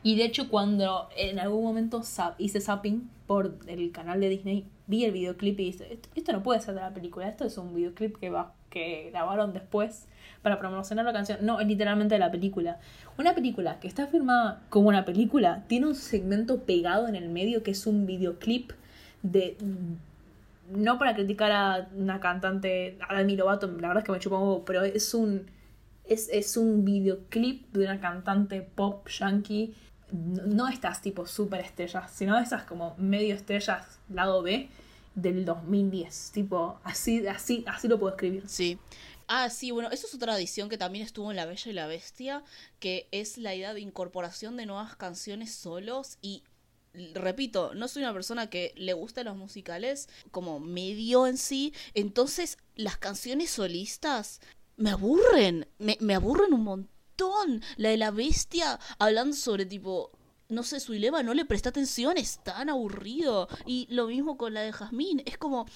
y 0.03 0.17
de 0.17 0.25
hecho 0.25 0.51
cuando 0.51 1.09
en 1.17 1.39
algún 1.39 1.65
momento 1.65 2.03
hice 2.39 2.61
zapping 2.61 3.09
por 3.27 3.57
el 3.67 3.91
canal 3.91 4.21
de 4.21 4.29
Disney, 4.29 4.67
vi 4.87 5.05
el 5.05 5.13
videoclip 5.13 5.59
y 5.61 5.65
dije, 5.73 5.99
esto 6.15 6.33
no 6.33 6.43
puede 6.43 6.61
ser 6.61 6.75
de 6.75 6.83
la 6.83 6.93
película, 6.93 7.27
esto 7.27 7.45
es 7.47 7.57
un 7.57 7.75
videoclip 7.75 8.19
que, 8.19 8.29
va, 8.29 8.53
que 8.69 9.09
grabaron 9.11 9.55
después 9.55 10.07
para 10.43 10.59
promocionar 10.59 11.07
la 11.07 11.15
canción. 11.15 11.39
No, 11.41 11.59
es 11.59 11.67
literalmente 11.67 12.17
de 12.17 12.19
la 12.19 12.31
película. 12.31 12.79
Una 13.19 13.35
película 13.35 13.81
que 13.81 13.89
está 13.89 14.07
filmada 14.07 14.61
como 14.69 14.89
una 14.89 15.07
película 15.07 15.65
tiene 15.69 15.87
un 15.87 15.95
segmento 15.95 16.65
pegado 16.65 17.09
en 17.09 17.17
el 17.17 17.31
medio 17.31 17.63
que 17.63 17.71
es 17.71 17.87
un 17.87 18.05
videoclip 18.05 18.73
de 19.23 19.57
no 20.71 20.99
para 20.99 21.15
criticar 21.15 21.53
a 21.53 21.89
una 21.95 22.21
cantante, 22.21 22.99
a 23.09 23.17
Demi 23.17 23.37
Lovato, 23.37 23.67
la 23.67 23.89
verdad 23.89 23.99
es 23.99 24.05
que 24.05 24.13
me 24.13 24.19
chupa 24.19 24.39
un 24.39 24.49
poco, 24.49 24.65
pero 24.65 24.83
es 24.83 25.15
un, 25.15 25.51
es, 26.05 26.29
es 26.31 26.57
un 26.57 26.85
videoclip 26.85 27.73
de 27.73 27.85
una 27.85 28.01
cantante 28.01 28.63
pop 28.63 29.09
yankee. 29.09 29.75
No, 30.13 30.69
estas 30.69 31.03
tipo 31.03 31.27
super 31.27 31.61
estrellas, 31.61 32.11
sino 32.15 32.39
esas 32.39 32.65
como 32.65 32.95
medio 32.99 33.35
estrellas, 33.35 33.99
lado 34.09 34.43
B, 34.43 34.69
del 35.15 35.45
2010. 35.45 36.31
Tipo, 36.33 36.79
así, 36.85 37.27
así, 37.27 37.65
así 37.67 37.89
lo 37.89 37.99
puedo 37.99 38.15
escribir. 38.15 38.45
Sí. 38.47 38.79
Ah, 39.27 39.49
sí, 39.49 39.71
bueno, 39.71 39.91
eso 39.91 40.07
es 40.07 40.15
otra 40.15 40.33
tradición 40.33 40.69
que 40.69 40.77
también 40.77 41.05
estuvo 41.05 41.31
en 41.31 41.37
La 41.37 41.47
Bella 41.47 41.71
y 41.71 41.75
la 41.75 41.87
Bestia, 41.87 42.45
que 42.79 43.09
es 43.11 43.39
la 43.39 43.55
idea 43.55 43.73
de 43.73 43.81
incorporación 43.81 44.57
de 44.57 44.67
nuevas 44.67 44.97
canciones 44.97 45.55
solos 45.55 46.19
y 46.21 46.43
repito, 47.15 47.75
no 47.75 47.89
soy 47.89 48.03
una 48.03 48.13
persona 48.13 48.49
que 48.49 48.73
le 48.77 48.93
gusta 48.93 49.25
los 49.25 49.37
musicales 49.37 50.09
como 50.31 50.61
medio 50.61 51.27
en 51.27 51.39
sí, 51.39 51.73
entonces 51.95 52.59
las 52.77 52.97
canciones 52.99 53.51
solistas 53.51 54.41
me 54.77 54.91
aburren, 54.91 55.67
me, 55.79 55.97
me 56.01 56.15
aburren 56.15 56.53
un 56.53 56.65
montón. 56.65 57.63
La 57.77 57.91
de 57.91 57.97
la 57.97 58.11
bestia 58.11 58.81
hablando 58.99 59.37
sobre 59.37 59.67
tipo 59.67 60.11
no 60.49 60.63
sé, 60.63 60.81
su 60.81 60.93
lema 60.93 61.23
no 61.23 61.35
le 61.35 61.45
presta 61.45 61.71
atención, 61.71 62.17
es 62.17 62.43
tan 62.43 62.69
aburrido. 62.69 63.49
Y 63.67 63.87
lo 63.91 64.07
mismo 64.07 64.37
con 64.37 64.55
la 64.55 64.61
de 64.61 64.73
Jazmín, 64.73 65.23
es 65.27 65.39
como 65.39 65.67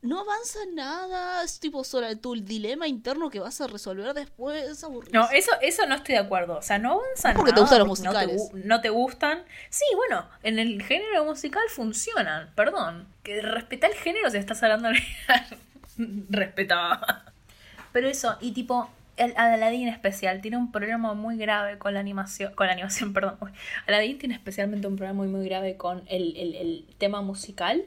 no 0.00 0.20
avanza 0.20 0.60
nada, 0.74 1.42
es 1.42 1.58
tipo 1.58 1.82
sobre 1.82 2.14
tu 2.16 2.34
dilema 2.34 2.86
interno 2.86 3.30
que 3.30 3.40
vas 3.40 3.60
a 3.60 3.66
resolver 3.66 4.14
después. 4.14 4.84
No, 5.12 5.28
eso, 5.30 5.52
eso 5.60 5.86
no 5.86 5.96
estoy 5.96 6.14
de 6.14 6.20
acuerdo. 6.20 6.58
O 6.58 6.62
sea, 6.62 6.78
no 6.78 6.92
avanza 6.92 7.34
porque 7.34 7.52
te 7.52 7.60
gustan 7.60 7.78
los 7.80 7.88
musicales. 7.88 8.50
No 8.52 8.80
te, 8.80 8.90
gustan. 8.90 9.42
Sí, 9.70 9.84
bueno, 9.96 10.28
en 10.42 10.58
el 10.58 10.82
género 10.82 11.24
musical 11.24 11.64
funcionan, 11.68 12.50
perdón. 12.54 13.08
Que 13.22 13.42
respeta 13.42 13.88
el 13.88 13.94
género 13.94 14.30
si 14.30 14.36
estás 14.36 14.62
hablando 14.62 14.90
de... 14.90 15.02
Respetaba. 16.30 17.24
Pero 17.92 18.08
eso, 18.08 18.36
y 18.40 18.52
tipo, 18.52 18.88
el 19.16 19.34
Aladdin 19.36 19.88
especial 19.88 20.40
tiene 20.40 20.56
un 20.56 20.70
problema 20.70 21.14
muy 21.14 21.36
grave 21.36 21.78
con 21.78 21.94
la 21.94 22.00
animación, 22.00 22.54
con 22.54 22.68
la 22.68 22.72
animación, 22.74 23.12
perdón. 23.14 23.36
Aladdin 23.86 24.18
tiene 24.18 24.34
especialmente 24.34 24.86
un 24.86 24.96
problema 24.96 25.14
muy, 25.14 25.28
muy 25.28 25.44
grave 25.46 25.76
con 25.76 26.04
el, 26.06 26.36
el, 26.36 26.54
el 26.54 26.86
tema 26.98 27.20
musical, 27.20 27.84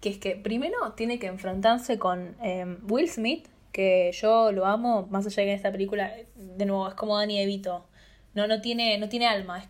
que 0.00 0.08
es 0.08 0.18
que 0.18 0.36
primero 0.36 0.92
tiene 0.96 1.18
que 1.18 1.26
enfrentarse 1.26 1.98
con 1.98 2.36
eh, 2.42 2.78
Will 2.88 3.08
Smith, 3.08 3.46
que 3.72 4.10
yo 4.12 4.50
lo 4.52 4.66
amo, 4.66 5.06
más 5.10 5.26
allá 5.26 5.42
de 5.42 5.46
que 5.46 5.50
en 5.52 5.56
esta 5.56 5.72
película, 5.72 6.12
de 6.34 6.66
nuevo, 6.66 6.88
es 6.88 6.94
como 6.94 7.16
Danny 7.16 7.38
DeVito. 7.38 7.86
No, 8.34 8.46
no 8.46 8.60
tiene, 8.60 8.98
no 8.98 9.08
tiene 9.08 9.26
alma. 9.26 9.58
Es, 9.58 9.68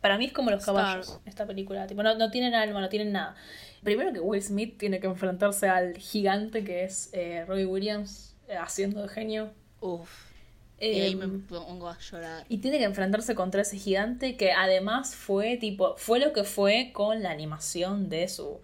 para 0.00 0.18
mí 0.18 0.26
es 0.26 0.32
como 0.32 0.50
los 0.50 0.64
caballos, 0.64 1.20
esta 1.26 1.46
película. 1.46 1.86
Tipo, 1.86 2.02
no, 2.02 2.16
no 2.16 2.30
tienen 2.30 2.54
alma, 2.54 2.80
no 2.80 2.88
tienen 2.88 3.12
nada. 3.12 3.36
Primero 3.82 4.12
que 4.12 4.20
Will 4.20 4.42
Smith 4.42 4.78
tiene 4.78 5.00
que 5.00 5.06
enfrentarse 5.06 5.68
al 5.68 5.96
gigante 5.96 6.64
que 6.64 6.84
es 6.84 7.10
eh, 7.12 7.44
Robbie 7.46 7.66
Williams 7.66 8.36
eh, 8.48 8.56
haciendo 8.56 9.02
de 9.02 9.08
genio. 9.08 9.50
Uf. 9.80 10.08
y 10.80 11.00
ahí 11.00 11.16
me 11.16 11.26
pongo 11.26 11.88
a 11.88 11.98
llorar. 11.98 12.44
Y 12.48 12.58
tiene 12.58 12.78
que 12.78 12.84
enfrentarse 12.84 13.34
contra 13.34 13.62
ese 13.62 13.78
gigante 13.78 14.36
que 14.36 14.52
además 14.52 15.14
fue 15.16 15.56
tipo. 15.56 15.96
fue 15.96 16.20
lo 16.20 16.32
que 16.32 16.44
fue 16.44 16.90
con 16.92 17.22
la 17.22 17.30
animación 17.30 18.08
de 18.08 18.28
su. 18.28 18.60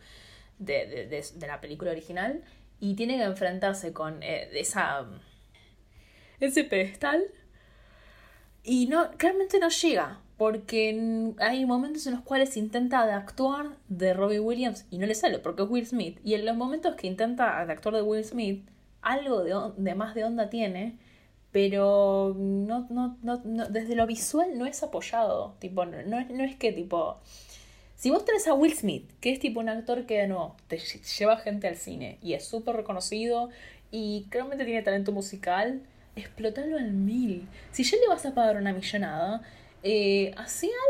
De, 0.58 0.86
de, 0.86 1.06
de, 1.06 1.24
de 1.34 1.46
la 1.46 1.60
película 1.60 1.90
original. 1.90 2.42
Y 2.80 2.94
tiene 2.94 3.16
que 3.16 3.24
enfrentarse 3.24 3.92
con 3.92 4.22
eh, 4.22 4.48
esa. 4.54 5.06
ese 6.40 6.64
pedestal. 6.64 7.24
Y 8.62 8.86
no, 8.86 9.10
claramente 9.12 9.58
no 9.58 9.68
llega. 9.68 10.20
Porque 10.36 11.34
hay 11.40 11.66
momentos 11.66 12.06
en 12.06 12.14
los 12.14 12.22
cuales 12.22 12.56
intenta 12.56 13.04
de 13.06 13.12
actuar 13.12 13.76
de 13.88 14.14
Robbie 14.14 14.38
Williams 14.38 14.86
y 14.88 14.98
no 14.98 15.06
le 15.06 15.16
sale 15.16 15.40
porque 15.40 15.64
es 15.64 15.68
Will 15.68 15.84
Smith. 15.84 16.20
Y 16.22 16.34
en 16.34 16.46
los 16.46 16.56
momentos 16.56 16.94
que 16.94 17.08
intenta 17.08 17.64
de 17.66 17.72
actuar 17.72 17.96
de 17.96 18.02
Will 18.02 18.24
Smith, 18.24 18.64
algo 19.02 19.42
de, 19.42 19.54
de 19.76 19.94
más 19.96 20.14
de 20.14 20.24
onda 20.24 20.48
tiene, 20.48 20.96
pero 21.50 22.36
no, 22.38 22.86
no, 22.88 23.18
no, 23.22 23.40
no, 23.44 23.66
desde 23.68 23.96
lo 23.96 24.06
visual 24.06 24.56
no 24.56 24.66
es 24.66 24.80
apoyado. 24.84 25.56
Tipo, 25.58 25.86
no, 25.86 26.00
no, 26.04 26.24
no 26.24 26.44
es 26.44 26.54
que 26.54 26.72
tipo. 26.72 27.18
Si 27.98 28.10
vos 28.10 28.24
tenés 28.24 28.46
a 28.46 28.54
Will 28.54 28.76
Smith, 28.76 29.10
que 29.20 29.32
es 29.32 29.40
tipo 29.40 29.58
un 29.58 29.68
actor 29.68 30.06
que 30.06 30.28
no 30.28 30.54
te 30.68 30.78
lleva 30.78 31.36
gente 31.38 31.66
al 31.66 31.74
cine 31.74 32.18
y 32.22 32.34
es 32.34 32.44
súper 32.44 32.76
reconocido 32.76 33.50
y 33.90 34.26
claramente 34.30 34.64
tiene 34.64 34.82
talento 34.82 35.10
musical, 35.10 35.82
explotalo 36.14 36.76
al 36.76 36.92
mil. 36.92 37.48
Si 37.72 37.82
ya 37.82 37.96
le 37.96 38.06
vas 38.06 38.24
a 38.24 38.34
pagar 38.34 38.56
una 38.56 38.72
millonada, 38.72 39.42
eh, 39.82 40.32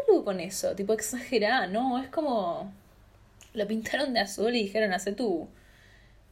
algo 0.06 0.22
con 0.22 0.38
eso, 0.38 0.74
tipo 0.74 0.92
exagerá, 0.92 1.66
¿no? 1.66 1.98
Es 1.98 2.11
como. 2.11 2.70
Lo 3.54 3.66
pintaron 3.66 4.12
de 4.12 4.20
azul 4.20 4.54
y 4.54 4.64
dijeron, 4.64 4.92
hace 4.92 5.12
tu, 5.12 5.48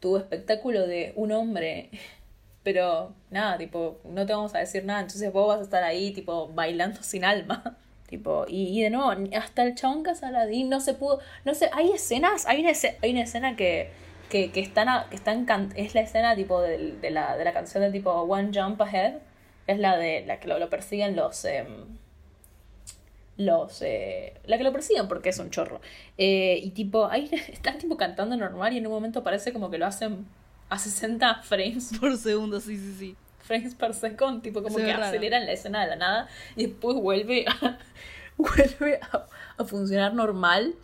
tu 0.01 0.19
espectáculo 0.19 0.87
de 0.87 1.15
un 1.17 1.33
hombre. 1.33 1.91
Pero 2.65 3.15
nada, 3.31 3.57
tipo, 3.59 3.99
no 4.05 4.27
te 4.27 4.35
vamos 4.35 4.55
a 4.55 4.59
decir 4.59 4.85
nada, 4.85 5.01
entonces 5.01 5.33
vos 5.33 5.49
vas 5.49 5.61
a 5.61 5.63
estar 5.65 5.85
ahí, 5.85 6.13
tipo, 6.13 6.49
bailando 6.49 7.03
sin 7.03 7.25
alma. 7.25 7.79
Tipo, 8.09 8.45
y, 8.49 8.79
y 8.79 8.83
de 8.83 8.91
nuevo, 8.91 9.13
hasta 9.37 9.65
el 9.65 9.75
chabón 9.75 10.03
Casaladín 10.03 10.69
no 10.69 10.81
se 10.81 10.95
pudo. 10.95 11.21
No 11.45 11.55
sé, 11.55 11.71
hay 11.73 11.91
escenas, 11.91 12.47
hay 12.47 12.61
una, 12.61 12.71
escena, 12.71 12.97
hay 13.03 13.11
una 13.11 13.23
escena 13.23 13.57
que, 13.57 13.91
que, 14.31 14.53
que 14.53 14.61
están, 14.61 14.89
a, 14.89 15.09
que 15.11 15.17
están 15.17 15.47
es 15.75 15.95
la 15.95 16.03
escena 16.03 16.37
tipo 16.37 16.61
de, 16.61 16.93
de, 16.93 17.11
la, 17.11 17.37
de 17.37 17.45
la 17.45 17.53
canción 17.53 17.83
de 17.83 17.91
tipo 17.91 18.13
One 18.13 18.51
Jump 18.55 18.81
Ahead. 18.81 19.15
Es 19.67 19.79
la 19.81 19.97
de 19.97 20.25
la 20.25 20.39
que 20.39 20.47
lo, 20.47 20.71
persiguen 20.71 21.17
los. 21.17 21.45
Eh, 21.45 21.67
los 23.37 23.83
eh, 23.83 24.35
la 24.47 24.57
que 24.57 24.65
lo 24.65 24.73
persiguen 24.73 25.09
porque 25.09 25.29
es 25.29 25.39
un 25.39 25.51
chorro 25.51 25.83
eh, 26.17 26.59
y 26.63 26.71
tipo 26.71 27.07
ahí 27.07 27.29
están 27.49 27.77
tipo 27.77 27.99
cantando 27.99 28.35
normal 28.35 28.73
y 28.73 28.79
en 28.79 28.87
un 28.87 28.93
momento 28.95 29.23
parece 29.23 29.53
como 29.53 29.71
que 29.71 29.77
lo 29.77 29.85
hacen 29.85 30.27
a 30.71 30.79
60 30.79 31.43
frames 31.43 31.93
por 32.01 32.17
segundo 32.17 32.61
sí 32.61 32.79
sí 32.79 32.95
sí 32.99 33.17
frames 33.47 33.75
per 33.75 33.95
second 33.95 34.43
tipo 34.43 34.63
como 34.63 34.77
Se 34.77 34.85
que 34.85 34.93
aceleran 34.93 35.47
la 35.47 35.53
escena 35.53 35.83
de 35.83 35.91
la 35.91 35.97
nada 35.97 36.29
y 36.57 36.67
después 36.67 36.97
vuelve 36.97 37.47
a, 37.47 37.79
vuelve 38.37 39.01
a, 39.01 39.27
a, 39.57 39.65
funcionar 39.65 40.15
normal. 40.15 40.75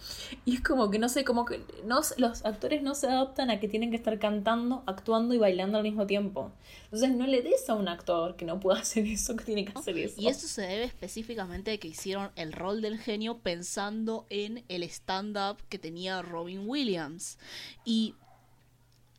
Y 0.45 0.55
es 0.55 0.61
como 0.63 0.91
que 0.91 0.99
no 0.99 1.09
sé 1.09 1.25
como 1.25 1.45
que 1.45 1.61
no 1.85 2.01
los 2.17 2.45
actores 2.45 2.83
no 2.83 2.95
se 2.95 3.09
adaptan 3.09 3.51
a 3.51 3.61
que 3.61 3.69
tienen 3.69 3.91
que 3.91 3.97
estar 3.97 4.19
cantando 4.19 4.83
actuando 4.87 5.35
y 5.35 5.39
bailando 5.39 5.79
al 5.79 5.85
mismo 5.85 6.07
tiempo. 6.07 6.53
Entonces 6.85 7.11
no 7.11 7.27
le 7.27 7.43
des 7.43 7.69
a 7.69 7.75
un 7.75 7.89
actor 7.89 8.37
que 8.37 8.45
no 8.45 8.61
pueda 8.61 8.81
hacer 8.81 9.07
eso 9.07 9.37
que 9.37 9.45
tiene 9.45 9.65
que 9.65 9.79
hacer 9.79 9.99
eso. 9.99 10.21
Y 10.21 10.29
eso 10.29 10.47
se 10.47 10.63
debe 10.63 10.85
específicamente 10.85 11.73
a 11.73 11.79
que 11.79 11.89
hicieron 11.89 12.31
el 12.37 12.53
rol 12.53 12.81
del 12.81 12.99
genio 12.99 13.39
pensando 13.39 14.27
en 14.31 14.65
el 14.69 14.83
stand 14.85 15.37
up 15.37 15.59
que 15.69 15.79
tenía 15.79 16.23
Robin 16.23 16.63
Williams. 16.67 17.39
Y 17.85 18.15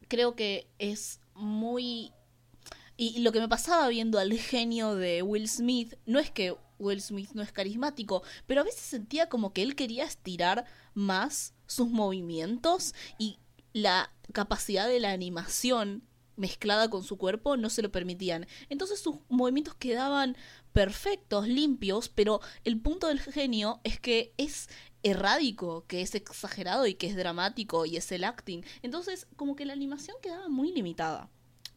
creo 0.08 0.36
que 0.36 0.68
es 0.80 1.20
muy 1.36 2.12
y 2.96 3.20
lo 3.20 3.32
que 3.32 3.40
me 3.40 3.50
pasaba 3.50 3.88
viendo 3.88 4.20
al 4.20 4.34
genio 4.34 4.96
de 4.96 5.24
Will 5.24 5.50
Smith 5.50 5.96
no 6.06 6.20
es 6.20 6.30
que 6.30 6.56
Will 6.80 7.02
Smith 7.02 7.32
no 7.34 7.42
es 7.42 7.52
carismático, 7.52 8.24
pero 8.46 8.62
a 8.62 8.64
veces 8.64 8.82
sentía 8.82 9.30
como 9.30 9.54
que 9.54 9.64
él 9.64 9.76
quería 9.76 10.04
estirar 10.04 10.66
más 10.94 11.54
sus 11.66 11.90
movimientos 11.90 12.94
y 13.18 13.40
la 13.74 14.12
capacidad 14.32 14.88
de 14.88 15.00
la 15.00 15.12
animación 15.12 16.04
mezclada 16.36 16.90
con 16.90 17.04
su 17.04 17.18
cuerpo 17.18 17.58
no 17.58 17.70
se 17.70 17.82
lo 17.82 17.92
permitían. 17.92 18.48
Entonces 18.70 19.00
sus 19.00 19.18
movimientos 19.30 19.76
quedaban 19.76 20.36
perfectos, 20.72 21.48
limpios, 21.48 22.10
pero 22.10 22.42
el 22.64 22.80
punto 22.80 23.08
del 23.08 23.20
genio 23.20 23.80
es 23.84 24.00
que 24.00 24.34
es 24.38 24.70
errádico, 25.04 25.86
que 25.88 26.02
es 26.02 26.16
exagerado 26.16 26.88
y 26.88 26.96
que 26.96 27.08
es 27.08 27.16
dramático 27.16 27.86
y 27.86 27.98
es 27.98 28.12
el 28.12 28.24
acting. 28.24 28.64
Entonces 28.82 29.28
como 29.36 29.56
que 29.56 29.66
la 29.66 29.74
animación 29.74 30.18
quedaba 30.22 30.48
muy 30.50 30.72
limitada 30.72 31.30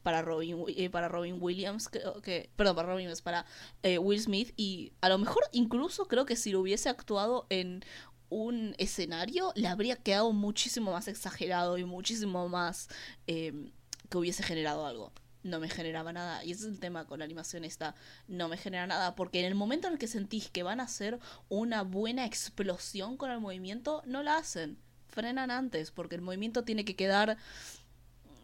para 0.07 0.23
Robin, 0.23 0.63
eh, 0.69 0.89
para 0.89 1.09
Robin 1.09 1.37
Williams, 1.41 1.89
que, 1.89 2.49
perdón, 2.55 2.77
para 2.77 2.87
Robin 2.87 3.07
Williams, 3.07 3.23
para 3.23 3.45
eh, 3.83 3.99
Will 3.99 4.21
Smith 4.21 4.53
y 4.57 4.93
a 5.01 5.09
lo 5.09 5.19
mejor 5.19 5.43
incluso 5.51 6.07
creo 6.07 6.25
que 6.25 6.37
si 6.37 6.53
lo 6.53 6.61
hubiese 6.61 6.89
actuado 6.89 7.45
en 7.51 7.85
un 8.29 8.77
escenario 8.79 9.53
le 9.57 9.67
habría 9.67 9.97
quedado 9.97 10.31
muchísimo 10.31 10.93
más 10.93 11.09
exagerado 11.09 11.77
y 11.77 11.85
muchísimo 11.85 12.49
más 12.49 12.87
eh, 13.27 13.73
que 14.09 14.17
hubiese 14.17 14.45
generado 14.45 14.87
algo. 14.87 15.13
No 15.43 15.59
me 15.59 15.69
generaba 15.69 16.13
nada. 16.13 16.45
Y 16.45 16.53
ese 16.53 16.67
es 16.67 16.75
el 16.75 16.79
tema 16.79 17.05
con 17.05 17.19
la 17.19 17.25
animación 17.25 17.65
esta. 17.65 17.97
No 18.29 18.47
me 18.47 18.59
genera 18.59 18.87
nada. 18.87 19.17
Porque 19.17 19.41
en 19.41 19.47
el 19.47 19.57
momento 19.57 19.89
en 19.89 19.95
el 19.95 19.99
que 19.99 20.07
sentís 20.07 20.51
que 20.51 20.63
van 20.63 20.79
a 20.79 20.85
hacer 20.85 21.19
una 21.49 21.83
buena 21.83 22.27
explosión 22.27 23.17
con 23.17 23.33
el 23.33 23.41
movimiento, 23.41 24.05
no 24.07 24.23
la 24.23 24.37
hacen. 24.37 24.79
Frenan 25.09 25.51
antes. 25.51 25.91
Porque 25.91 26.15
el 26.15 26.23
movimiento 26.23 26.63
tiene 26.63 26.85
que 26.85 26.95
quedar. 26.95 27.39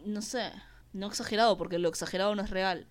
No 0.05 0.21
sé 0.21 0.51
no 0.93 1.07
exagerado, 1.07 1.57
porque 1.57 1.79
lo 1.79 1.89
exagerado 1.89 2.35
no 2.35 2.43
es 2.43 2.49
real. 2.49 2.87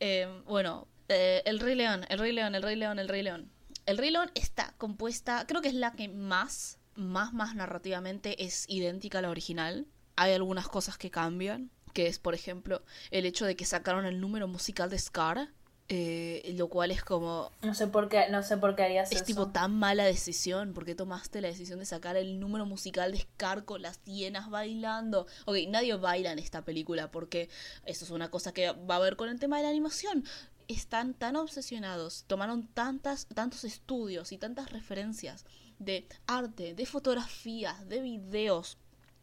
Eh, 0.00 0.42
bueno, 0.46 0.86
eh, 1.08 1.42
El 1.44 1.60
Rey 1.60 1.74
León, 1.74 2.04
El 2.08 2.18
Rey 2.18 2.32
León, 2.32 2.54
El 2.54 2.62
Rey 2.62 2.76
León, 2.76 2.98
El 2.98 3.08
Rey 3.08 3.22
León. 3.22 3.50
El 3.86 3.98
Rey 3.98 4.10
León 4.10 4.30
está 4.34 4.74
compuesta, 4.78 5.46
creo 5.46 5.62
que 5.62 5.68
es 5.68 5.74
la 5.74 5.92
que 5.92 6.08
más, 6.08 6.78
más, 6.94 7.32
más 7.32 7.54
narrativamente 7.54 8.44
es 8.44 8.64
idéntica 8.68 9.18
a 9.18 9.22
la 9.22 9.30
original. 9.30 9.86
Hay 10.16 10.32
algunas 10.32 10.68
cosas 10.68 10.98
que 10.98 11.10
cambian, 11.10 11.70
que 11.92 12.08
es, 12.08 12.18
por 12.18 12.34
ejemplo, 12.34 12.82
el 13.10 13.26
hecho 13.26 13.46
de 13.46 13.56
que 13.56 13.64
sacaron 13.64 14.04
el 14.04 14.20
número 14.20 14.48
musical 14.48 14.90
de 14.90 14.98
Scar, 14.98 15.50
eh, 15.88 16.54
lo 16.56 16.68
cual 16.68 16.90
es 16.90 17.04
como 17.04 17.52
no 17.62 17.74
sé 17.74 17.86
por 17.86 18.08
qué 18.08 18.28
no 18.28 18.42
sé 18.42 18.56
por 18.56 18.74
qué 18.74 18.82
harías 18.82 19.10
es 19.12 19.18
eso. 19.18 19.24
tipo 19.24 19.48
tan 19.48 19.72
mala 19.72 20.04
decisión 20.04 20.72
porque 20.74 20.96
tomaste 20.96 21.40
la 21.40 21.48
decisión 21.48 21.78
de 21.78 21.86
sacar 21.86 22.16
el 22.16 22.40
número 22.40 22.66
musical 22.66 23.12
de 23.12 23.18
Scar 23.18 23.64
con 23.64 23.82
las 23.82 24.02
hienas 24.04 24.50
bailando 24.50 25.26
ok 25.44 25.56
nadie 25.68 25.94
baila 25.94 26.32
en 26.32 26.40
esta 26.40 26.62
película 26.62 27.10
porque 27.12 27.48
eso 27.84 28.04
es 28.04 28.10
una 28.10 28.30
cosa 28.30 28.52
que 28.52 28.72
va 28.72 28.96
a 28.96 29.00
ver 29.00 29.16
con 29.16 29.28
el 29.28 29.38
tema 29.38 29.58
de 29.58 29.62
la 29.62 29.68
animación 29.68 30.24
están 30.66 31.14
tan 31.14 31.36
obsesionados 31.36 32.24
tomaron 32.26 32.66
tantas 32.66 33.26
tantos 33.26 33.62
estudios 33.62 34.32
y 34.32 34.38
tantas 34.38 34.70
referencias 34.72 35.44
de 35.78 36.08
arte 36.26 36.74
de 36.74 36.86
fotografías 36.86 37.88
de 37.88 38.00
videos 38.00 38.78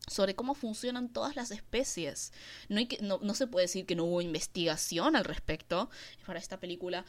sobre 0.08 0.36
cómo 0.36 0.54
funcionan 0.54 1.10
todas 1.10 1.36
las 1.36 1.52
especies. 1.52 2.34
No, 2.70 2.82
no, 3.02 3.20
no, 3.22 3.34
se 3.34 3.48
puede 3.48 3.66
decir 3.66 3.86
que 3.86 3.96
no 3.96 4.06
hubo 4.06 4.22
investigación 4.22 5.16
al 5.16 5.26
respecto 5.26 5.90
para 6.26 6.40
esta 6.40 6.60
película, 6.60 7.06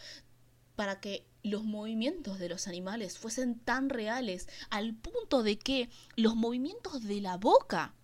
para 0.77 1.01
que 1.01 1.27
los 1.43 1.65
movimientos 1.65 2.39
de 2.39 2.49
los 2.49 2.67
animales 2.67 3.19
fuesen 3.19 3.59
tan 3.59 3.91
reales, 3.91 4.49
al 4.71 4.95
punto 4.95 5.43
de 5.43 5.59
que 5.59 5.89
los 6.17 6.37
movimientos 6.37 7.03
de 7.03 7.21
la 7.21 7.37
boca 7.37 7.95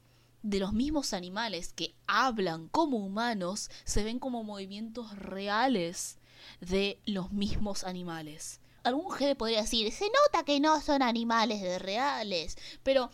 de 0.42 0.58
los 0.58 0.72
mismos 0.72 1.12
animales 1.12 1.72
que 1.72 1.94
hablan 2.06 2.68
como 2.68 2.98
humanos 2.98 3.70
se 3.84 4.04
ven 4.04 4.18
como 4.18 4.42
movimientos 4.42 5.14
reales 5.16 6.18
de 6.60 6.98
los 7.04 7.32
mismos 7.32 7.84
animales. 7.84 8.60
Algún 8.82 9.10
jefe 9.12 9.36
podría 9.36 9.60
decir, 9.60 9.92
se 9.92 10.06
nota 10.06 10.44
que 10.44 10.58
no 10.58 10.80
son 10.80 11.02
animales 11.02 11.82
reales, 11.82 12.56
pero 12.82 13.10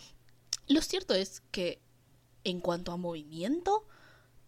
lo 0.68 0.80
cierto 0.82 1.14
es 1.14 1.42
que 1.50 1.80
en 2.44 2.60
cuanto 2.60 2.92
a 2.92 2.96
movimiento 2.96 3.86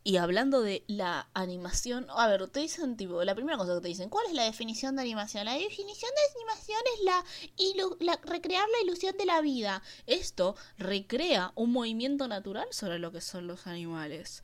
y 0.04 0.16
hablando 0.16 0.62
de 0.62 0.84
la 0.86 1.28
animación, 1.34 2.06
a 2.10 2.26
ver, 2.28 2.48
te 2.48 2.60
dicen 2.60 2.96
tipo, 2.96 3.22
la 3.24 3.34
primera 3.34 3.58
cosa 3.58 3.74
que 3.74 3.80
te 3.80 3.88
dicen, 3.88 4.08
¿cuál 4.08 4.26
es 4.26 4.32
la 4.32 4.44
definición 4.44 4.96
de 4.96 5.02
animación? 5.02 5.44
La 5.44 5.54
definición 5.54 6.10
de 6.14 6.38
animación 6.38 6.80
es 6.94 7.04
la, 7.04 8.12
la 8.12 8.18
recrear 8.24 8.66
la 8.68 8.84
ilusión 8.84 9.16
de 9.18 9.26
la 9.26 9.40
vida. 9.40 9.82
Esto 10.06 10.56
recrea 10.78 11.52
un 11.56 11.72
movimiento 11.72 12.26
natural 12.28 12.68
sobre 12.70 12.98
lo 12.98 13.12
que 13.12 13.20
son 13.20 13.46
los 13.46 13.66
animales. 13.66 14.42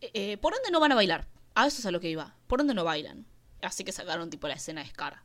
Eh, 0.00 0.38
por 0.38 0.54
ende 0.54 0.70
no 0.70 0.80
van 0.80 0.92
a 0.92 0.96
bailar. 0.96 1.26
A 1.54 1.66
eso 1.66 1.80
es 1.80 1.86
a 1.86 1.90
lo 1.90 2.00
que 2.00 2.08
iba. 2.10 2.34
¿Por 2.46 2.58
dónde 2.60 2.74
no 2.74 2.84
bailan? 2.84 3.26
Así 3.62 3.84
que 3.84 3.92
sacaron 3.92 4.30
tipo 4.30 4.46
la 4.48 4.54
escena 4.54 4.82
de 4.82 4.88
Scar. 4.90 5.22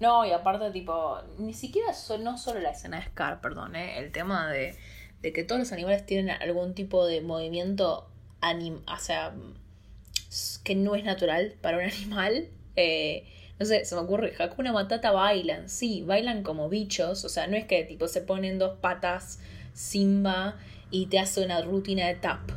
No, 0.00 0.24
y 0.24 0.32
aparte, 0.32 0.70
tipo, 0.70 1.20
ni 1.38 1.54
siquiera 1.54 1.92
so- 1.94 2.18
no 2.18 2.36
solo 2.38 2.60
la 2.60 2.70
escena 2.70 2.98
de 3.00 3.06
Scar, 3.06 3.40
perdón, 3.40 3.76
¿eh? 3.76 3.98
el 3.98 4.12
tema 4.12 4.48
de, 4.48 4.78
de 5.24 5.32
que 5.32 5.42
todos 5.42 5.58
los 5.58 5.72
animales 5.72 6.04
tienen 6.04 6.28
algún 6.28 6.74
tipo 6.74 7.06
de 7.06 7.22
movimiento, 7.22 8.06
anim 8.42 8.80
o 8.86 8.98
sea, 8.98 9.34
que 10.62 10.74
no 10.74 10.94
es 10.94 11.02
natural 11.02 11.54
para 11.62 11.78
un 11.78 11.84
animal. 11.90 12.48
Eh, 12.76 13.24
no 13.58 13.64
sé, 13.64 13.86
se 13.86 13.94
me 13.94 14.02
ocurre, 14.02 14.34
Hakuna 14.38 14.72
Matata 14.72 15.12
bailan, 15.12 15.70
sí, 15.70 16.02
bailan 16.02 16.42
como 16.42 16.68
bichos, 16.68 17.24
o 17.24 17.30
sea, 17.30 17.46
no 17.46 17.56
es 17.56 17.64
que 17.64 17.84
tipo 17.84 18.06
se 18.06 18.20
ponen 18.20 18.58
dos 18.58 18.76
patas 18.80 19.38
Simba 19.72 20.56
y 20.90 21.06
te 21.06 21.18
hace 21.18 21.42
una 21.42 21.62
rutina 21.62 22.06
de 22.06 22.16
tap. 22.16 22.50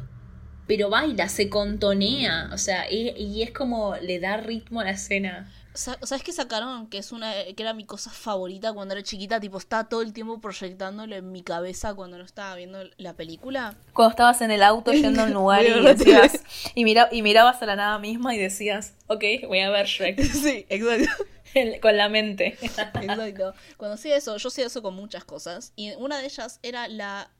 Pero 0.68 0.90
baila, 0.90 1.30
se 1.30 1.48
contonea, 1.48 2.50
o 2.52 2.58
sea, 2.58 2.92
y, 2.92 3.12
y 3.12 3.44
es 3.44 3.52
como 3.52 3.96
le 3.96 4.20
da 4.20 4.36
ritmo 4.36 4.82
a 4.82 4.84
la 4.84 4.92
escena. 4.92 5.50
Sa- 5.78 6.00
¿Sabes 6.02 6.24
qué 6.24 6.34
sacaron? 6.34 6.88
Que 6.88 6.98
es 6.98 7.12
una 7.12 7.32
que 7.34 7.56
era 7.64 7.74
mi 7.74 7.86
cosa 7.86 8.10
favorita 8.10 8.74
cuando 8.74 8.94
era 8.96 9.04
chiquita, 9.04 9.40
tipo 9.40 9.58
estaba 9.58 9.88
todo 9.88 10.02
el 10.02 10.12
tiempo 10.14 10.42
proyectándolo 10.42 11.16
en 11.16 11.32
mi 11.32 11.44
cabeza 11.44 11.94
cuando 11.94 12.18
no 12.18 12.24
estaba 12.26 12.56
viendo 12.56 12.80
la 12.98 13.14
película. 13.14 13.76
Cuando 13.94 14.10
estabas 14.12 14.42
en 14.42 14.52
el 14.52 14.64
auto 14.64 14.92
yendo 14.94 15.22
a 15.22 15.26
un 15.26 15.34
lugar 15.34 15.66
y 15.66 15.80
decías, 15.82 16.42
y, 16.76 16.84
mira, 16.84 17.10
y 17.12 17.22
mirabas 17.22 17.62
a 17.62 17.66
la 17.66 17.76
nada 17.76 18.00
misma 18.00 18.34
y 18.36 18.40
decías, 18.40 18.96
ok, 19.08 19.24
voy 19.48 19.60
a 19.60 19.70
ver 19.70 19.86
Shrek 19.86 20.20
sí, 20.34 20.66
exacto. 20.70 21.26
En- 21.54 21.80
con 21.80 21.96
la 21.96 22.10
mente. 22.10 22.58
Exacto. 22.62 23.54
Cuando 23.78 23.96
hacía 23.96 24.16
eso, 24.18 24.36
yo 24.38 24.50
hacía 24.50 24.66
eso 24.66 24.82
con 24.82 24.96
muchas 24.96 25.24
cosas. 25.24 25.74
Y 25.76 25.92
una 25.96 26.18
de 26.18 26.26
ellas 26.26 26.60
era 26.62 26.88
la 26.88 27.32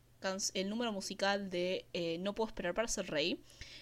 el 0.54 0.70
número 0.70 0.92
musical 0.92 1.50
de 1.50 1.86
eh, 1.94 2.18
No 2.20 2.34
puedo 2.36 2.48
esperar 2.50 2.74
para 2.74 2.88
ser 2.88 3.08
rey. 3.08 3.40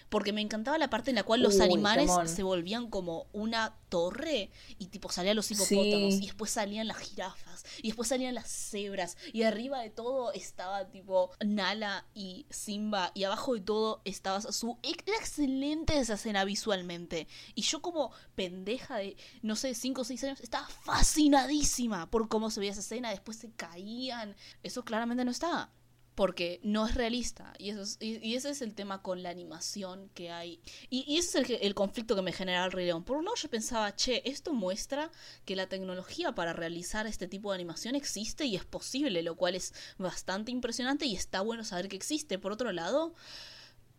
Porque 0.08 0.32
me 0.32 0.40
encantaba 0.40 0.78
la 0.78 0.88
parte 0.88 1.10
en 1.10 1.16
la 1.16 1.24
cual 1.24 1.42
los 1.42 1.56
Uy, 1.56 1.62
animales 1.62 2.06
temón. 2.06 2.28
se 2.28 2.42
volvían 2.44 2.88
como 2.90 3.26
una 3.32 3.74
torre 3.88 4.50
y 4.78 4.86
tipo 4.86 5.10
salían 5.10 5.34
los 5.36 5.50
hipopótamos 5.50 6.14
Sí. 6.14 6.20
y 6.22 6.26
después 6.26 6.50
salían 6.50 6.86
las 6.86 6.98
jirafas 6.98 7.64
y 7.82 7.88
después 7.88 8.08
salían 8.08 8.34
las 8.34 8.48
cebras 8.48 9.16
y 9.32 9.42
arriba 9.42 9.80
de 9.80 9.90
todo 9.90 10.32
estaba 10.32 10.88
tipo 10.90 11.30
Nala 11.44 12.06
y 12.14 12.46
Simba 12.50 13.10
y 13.14 13.24
abajo 13.24 13.54
de 13.54 13.60
todo 13.60 14.00
estaba 14.04 14.40
su 14.40 14.78
era 14.82 15.16
excelente 15.18 15.98
esa 15.98 16.14
escena 16.14 16.44
visualmente 16.44 17.26
y 17.54 17.62
yo 17.62 17.82
como 17.82 18.12
pendeja 18.34 18.96
de 18.98 19.16
no 19.42 19.56
sé 19.56 19.74
5 19.74 20.00
o 20.02 20.04
6 20.04 20.24
años 20.24 20.40
estaba 20.40 20.66
fascinadísima 20.68 22.08
por 22.10 22.28
cómo 22.28 22.50
se 22.50 22.60
veía 22.60 22.72
esa 22.72 22.80
escena 22.80 23.10
después 23.10 23.36
se 23.38 23.50
caían 23.52 24.36
eso 24.62 24.84
claramente 24.84 25.24
no 25.24 25.30
estaba 25.30 25.70
porque 26.16 26.58
no 26.64 26.86
es 26.88 26.94
realista 26.96 27.52
y 27.58 27.70
eso 27.70 27.82
es- 27.82 27.98
y, 28.00 28.16
y 28.26 28.34
ese 28.34 28.50
es 28.50 28.62
el 28.62 28.74
tema 28.74 29.02
con 29.02 29.22
la 29.22 29.30
animación 29.30 30.08
que 30.14 30.30
hay 30.32 30.60
y, 30.90 31.04
y 31.06 31.18
ese 31.18 31.40
es 31.42 31.50
el, 31.50 31.58
el 31.62 31.74
conflicto 31.74 32.16
que 32.16 32.22
me 32.22 32.32
genera 32.32 32.64
el 32.64 32.72
Rey 32.72 32.86
León 32.86 33.04
por 33.04 33.16
un 33.18 33.24
lado 33.26 33.36
yo 33.36 33.48
pensaba 33.48 33.94
che 33.94 34.22
esto 34.28 34.52
muestra 34.52 35.10
que 35.44 35.54
la 35.54 35.68
tecnología 35.68 36.34
para 36.34 36.52
realizar 36.52 37.06
este 37.06 37.28
tipo 37.28 37.50
de 37.52 37.56
animación 37.56 37.94
existe 37.94 38.46
y 38.46 38.56
es 38.56 38.64
posible 38.64 39.22
lo 39.22 39.36
cual 39.36 39.54
es 39.54 39.72
bastante 39.98 40.50
impresionante 40.50 41.06
y 41.06 41.14
está 41.14 41.42
bueno 41.42 41.62
saber 41.62 41.88
que 41.88 41.96
existe 41.96 42.38
por 42.38 42.50
otro 42.52 42.72
lado 42.72 43.14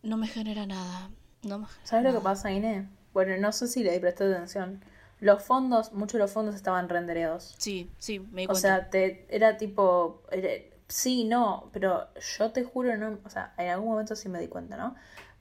no 0.02 0.18
me 0.18 0.28
genera 0.28 0.66
nada 0.66 1.12
no 1.44 1.60
me 1.60 1.68
¿Sabes 1.84 2.04
lo 2.12 2.18
que 2.20 2.24
pasa, 2.24 2.52
Ine? 2.52 2.90
Bueno, 3.14 3.38
no 3.38 3.52
sé 3.52 3.68
si 3.68 3.84
le 3.84 4.00
presté 4.00 4.26
atención. 4.26 4.84
Los 5.20 5.44
fondos, 5.44 5.94
muchos 5.94 6.14
de 6.14 6.20
los 6.20 6.32
fondos 6.32 6.56
estaban 6.56 6.90
rendereados. 6.90 7.56
sí 7.58 7.90
sí 7.98 8.20
me 8.20 8.42
di 8.42 8.46
O 8.48 8.50
cuenta 8.52 8.62
sea, 8.62 8.90
te, 8.90 9.26
era 9.30 9.58
tipo. 9.58 10.24
era- 10.32 10.64
sí, 10.88 11.24
no, 11.26 11.70
pero 11.74 12.08
yo 12.38 12.52
te 12.52 12.64
juro, 12.64 12.96
no. 12.98 13.20
O 13.26 13.30
sea, 13.30 13.54
en 13.58 13.70
algún 13.70 13.90
momento 13.90 14.16
sí 14.16 14.30
me 14.30 14.40
di 14.40 14.48
cuenta, 14.48 14.78
¿no? 14.78 14.96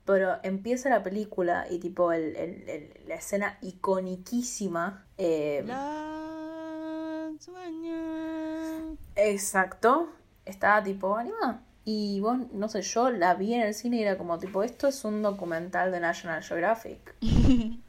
Pero 0.05 0.37
empieza 0.45 0.89
la 0.89 1.03
película 1.03 1.67
y, 1.71 1.79
tipo, 1.81 2.13
el, 2.13 2.37
el- 2.37 2.69
el- 2.69 2.93
la 3.09 3.17
escena 3.17 3.59
iconiquísima. 3.61 5.05
eh, 5.19 5.65
La 5.67 7.31
sueña. 7.41 8.97
Exacto. 9.17 10.09
Estaba 10.45 10.83
tipo 10.83 11.17
animada. 11.17 11.63
Y 11.85 12.21
vos, 12.21 12.39
no 12.53 12.69
sé, 12.69 12.83
yo 12.83 13.11
la 13.11 13.35
vi 13.35 13.55
en 13.55 13.63
el 13.63 13.75
cine 13.75 13.97
y 13.99 14.03
era 14.03 14.19
como 14.19 14.39
tipo, 14.39 14.63
esto 14.63 14.89
es 14.89 15.05
un 15.05 15.23
documental 15.23 15.93
de 15.93 16.01
National 16.01 16.43
Geographic. 16.43 17.15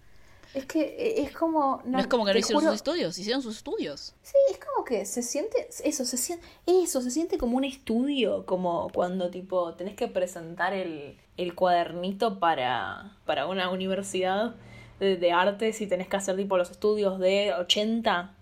es 0.57 0.65
que 0.65 0.81
eh, 0.81 1.21
es 1.23 1.31
como... 1.31 1.81
No, 1.85 1.99
es 1.99 2.07
como 2.07 2.25
que 2.25 2.33
no 2.33 2.39
hicieron 2.39 2.61
juro- 2.63 2.71
sus 2.71 2.75
estudios, 2.77 3.17
hicieron 3.17 3.41
sus 3.41 3.57
estudios. 3.57 4.13
Sí, 4.21 4.35
es 4.51 4.59
como 4.59 4.85
que 4.85 5.05
se 5.05 5.21
siente, 5.21 5.67
eso, 5.83 6.05
se 6.05 6.17
siente, 6.17 6.45
eso, 6.65 7.01
se 7.01 7.11
siente 7.11 7.37
como 7.37 7.57
un 7.57 7.63
estudio, 7.63 8.45
como 8.45 8.89
cuando 8.93 9.29
tipo 9.29 9.73
tenés 9.75 9.95
que 9.95 10.07
presentar 10.07 10.73
el, 10.73 11.17
el 11.37 11.55
cuadernito 11.55 12.39
para, 12.39 13.15
para 13.25 13.47
una 13.47 13.69
universidad 13.69 14.55
de, 14.99 15.15
de 15.17 15.31
artes 15.31 15.79
y 15.81 15.87
tenés 15.87 16.07
que 16.07 16.17
hacer 16.17 16.35
tipo 16.35 16.57
los 16.57 16.71
estudios 16.71 17.19
de 17.19 17.53
80 17.53 18.33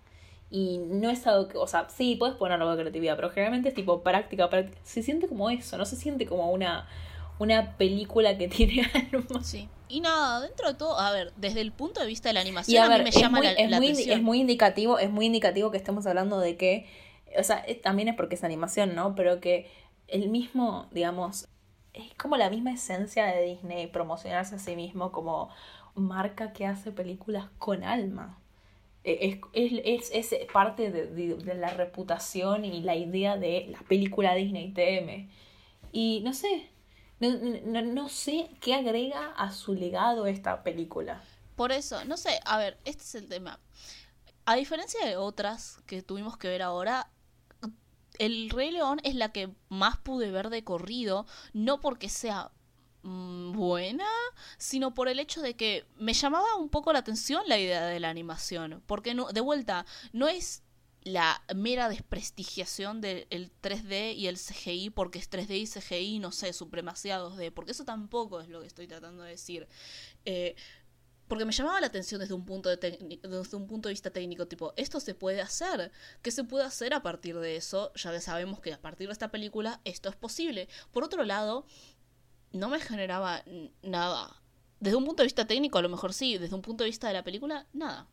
y 0.50 0.78
no 0.78 1.10
es 1.10 1.26
algo 1.26 1.48
que, 1.48 1.58
o 1.58 1.66
sea, 1.66 1.88
sí, 1.90 2.14
puedes 2.16 2.36
poner 2.36 2.60
algo 2.60 2.74
de 2.76 2.80
creatividad, 2.82 3.16
pero 3.16 3.30
generalmente 3.30 3.68
es 3.70 3.74
tipo 3.74 4.02
práctica, 4.02 4.48
práctica. 4.48 4.78
se 4.84 5.02
siente 5.02 5.26
como 5.28 5.50
eso, 5.50 5.76
no 5.76 5.84
se 5.84 5.96
siente 5.96 6.24
como 6.26 6.50
una, 6.52 6.88
una 7.38 7.76
película 7.76 8.36
que 8.38 8.48
tiene 8.48 8.82
alma. 9.12 9.42
Sí. 9.42 9.70
Y 9.88 10.00
nada, 10.00 10.40
dentro 10.40 10.68
de 10.68 10.74
todo, 10.74 10.98
a 10.98 11.12
ver, 11.12 11.32
desde 11.36 11.60
el 11.60 11.72
punto 11.72 12.00
de 12.00 12.06
vista 12.06 12.28
de 12.28 12.32
la 12.34 12.40
animación, 12.40 12.76
Y 12.76 12.78
a 12.82 12.86
a, 12.86 12.88
ver, 12.88 12.98
mí 12.98 13.04
me 13.04 13.10
es 13.10 13.16
llama 13.16 13.38
muy, 13.38 13.42
la, 13.42 13.52
es, 13.52 13.70
la 13.70 13.78
muy, 13.78 13.90
atención. 13.90 14.10
es 14.10 14.20
muy 14.22 14.40
indicativo, 14.40 14.98
es 14.98 15.10
muy 15.10 15.26
indicativo 15.26 15.70
que 15.70 15.76
estemos 15.76 16.06
hablando 16.06 16.38
de 16.40 16.56
que, 16.56 16.86
o 17.38 17.42
sea, 17.44 17.64
también 17.82 18.08
es 18.08 18.16
porque 18.16 18.34
es 18.34 18.44
animación, 18.44 18.94
¿no? 18.94 19.14
Pero 19.14 19.40
que 19.40 19.70
el 20.08 20.28
mismo, 20.28 20.88
digamos, 20.92 21.48
es 21.92 22.12
como 22.14 22.36
la 22.36 22.50
misma 22.50 22.72
esencia 22.72 23.26
de 23.26 23.42
Disney 23.44 23.86
promocionarse 23.88 24.56
a 24.56 24.58
sí 24.58 24.76
mismo 24.76 25.12
como 25.12 25.50
marca 25.94 26.52
que 26.52 26.66
hace 26.66 26.92
películas 26.92 27.46
con 27.58 27.84
alma. 27.84 28.38
Eh, 29.04 29.40
Es, 29.52 29.72
es, 29.84 30.10
es, 30.12 30.32
es 30.32 30.46
parte 30.52 30.90
de, 30.90 31.06
de- 31.06 31.36
de 31.36 31.54
la 31.54 31.70
reputación 31.70 32.64
y 32.64 32.80
la 32.82 32.96
idea 32.96 33.36
de 33.36 33.66
la 33.70 33.80
película 33.80 34.34
Disney 34.34 34.72
TM. 34.72 35.28
Y 35.92 36.20
no 36.24 36.32
sé, 36.34 36.68
no, 37.20 37.30
no, 37.64 37.82
no 37.82 38.08
sé 38.08 38.50
qué 38.60 38.74
agrega 38.74 39.32
a 39.32 39.52
su 39.52 39.74
legado 39.74 40.26
esta 40.26 40.62
película. 40.62 41.22
Por 41.56 41.72
eso, 41.72 42.04
no 42.04 42.16
sé, 42.16 42.40
a 42.44 42.58
ver, 42.58 42.78
este 42.84 43.02
es 43.02 43.14
el 43.14 43.28
tema. 43.28 43.58
A 44.44 44.56
diferencia 44.56 45.04
de 45.04 45.16
otras 45.16 45.78
que 45.86 46.02
tuvimos 46.02 46.36
que 46.36 46.48
ver 46.48 46.62
ahora, 46.62 47.10
El 48.18 48.50
Rey 48.50 48.70
León 48.70 49.00
es 49.02 49.14
la 49.14 49.32
que 49.32 49.50
más 49.68 49.96
pude 49.98 50.30
ver 50.30 50.50
de 50.50 50.64
corrido, 50.64 51.26
no 51.52 51.80
porque 51.80 52.08
sea 52.08 52.50
mm, 53.02 53.52
buena, 53.52 54.06
sino 54.58 54.94
por 54.94 55.08
el 55.08 55.18
hecho 55.18 55.40
de 55.40 55.56
que 55.56 55.86
me 55.96 56.12
llamaba 56.12 56.56
un 56.56 56.68
poco 56.68 56.92
la 56.92 57.00
atención 57.00 57.42
la 57.46 57.58
idea 57.58 57.86
de 57.86 58.00
la 58.00 58.10
animación, 58.10 58.82
porque 58.86 59.14
no, 59.14 59.32
de 59.32 59.40
vuelta, 59.40 59.86
no 60.12 60.28
es 60.28 60.62
la 61.06 61.40
mera 61.54 61.88
desprestigiación 61.88 63.00
del 63.00 63.52
3D 63.62 64.16
y 64.16 64.26
el 64.26 64.36
CGI 64.38 64.90
porque 64.90 65.20
es 65.20 65.30
3D 65.30 65.56
y 65.56 65.66
CGI, 65.68 66.18
no 66.18 66.32
sé, 66.32 66.52
supremacía 66.52 67.20
2D, 67.20 67.52
porque 67.54 67.70
eso 67.70 67.84
tampoco 67.84 68.40
es 68.40 68.48
lo 68.48 68.60
que 68.60 68.66
estoy 68.66 68.88
tratando 68.88 69.22
de 69.22 69.30
decir. 69.30 69.68
Eh, 70.24 70.56
porque 71.28 71.44
me 71.44 71.52
llamaba 71.52 71.80
la 71.80 71.86
atención 71.86 72.20
desde 72.20 72.34
un 72.34 72.44
punto 72.44 72.70
de 72.70 72.76
desde 73.22 73.56
un 73.56 73.68
punto 73.68 73.88
de 73.88 73.92
vista 73.92 74.10
técnico 74.10 74.48
tipo 74.48 74.72
esto 74.76 74.98
se 74.98 75.14
puede 75.14 75.40
hacer 75.40 75.92
qué 76.22 76.30
se 76.30 76.44
puede 76.44 76.64
hacer 76.64 76.94
a 76.94 77.02
partir 77.02 77.36
de 77.38 77.56
eso 77.56 77.92
ya 77.94 78.12
que 78.12 78.20
sabemos 78.20 78.60
que 78.60 78.72
a 78.72 78.80
partir 78.80 79.06
de 79.06 79.12
esta 79.12 79.30
película 79.30 79.80
esto 79.84 80.08
es 80.08 80.16
posible. 80.16 80.68
Por 80.90 81.04
otro 81.04 81.22
lado 81.22 81.66
no 82.50 82.68
me 82.68 82.80
generaba 82.80 83.44
nada. 83.82 84.42
Desde 84.80 84.96
un 84.96 85.04
punto 85.04 85.22
de 85.22 85.26
vista 85.26 85.46
técnico 85.46 85.78
a 85.78 85.82
lo 85.82 85.88
mejor 85.88 86.12
sí 86.12 86.36
desde 86.36 86.56
un 86.56 86.62
punto 86.62 86.82
de 86.82 86.90
vista 86.90 87.06
de 87.06 87.14
la 87.14 87.22
película 87.22 87.68
nada 87.72 88.08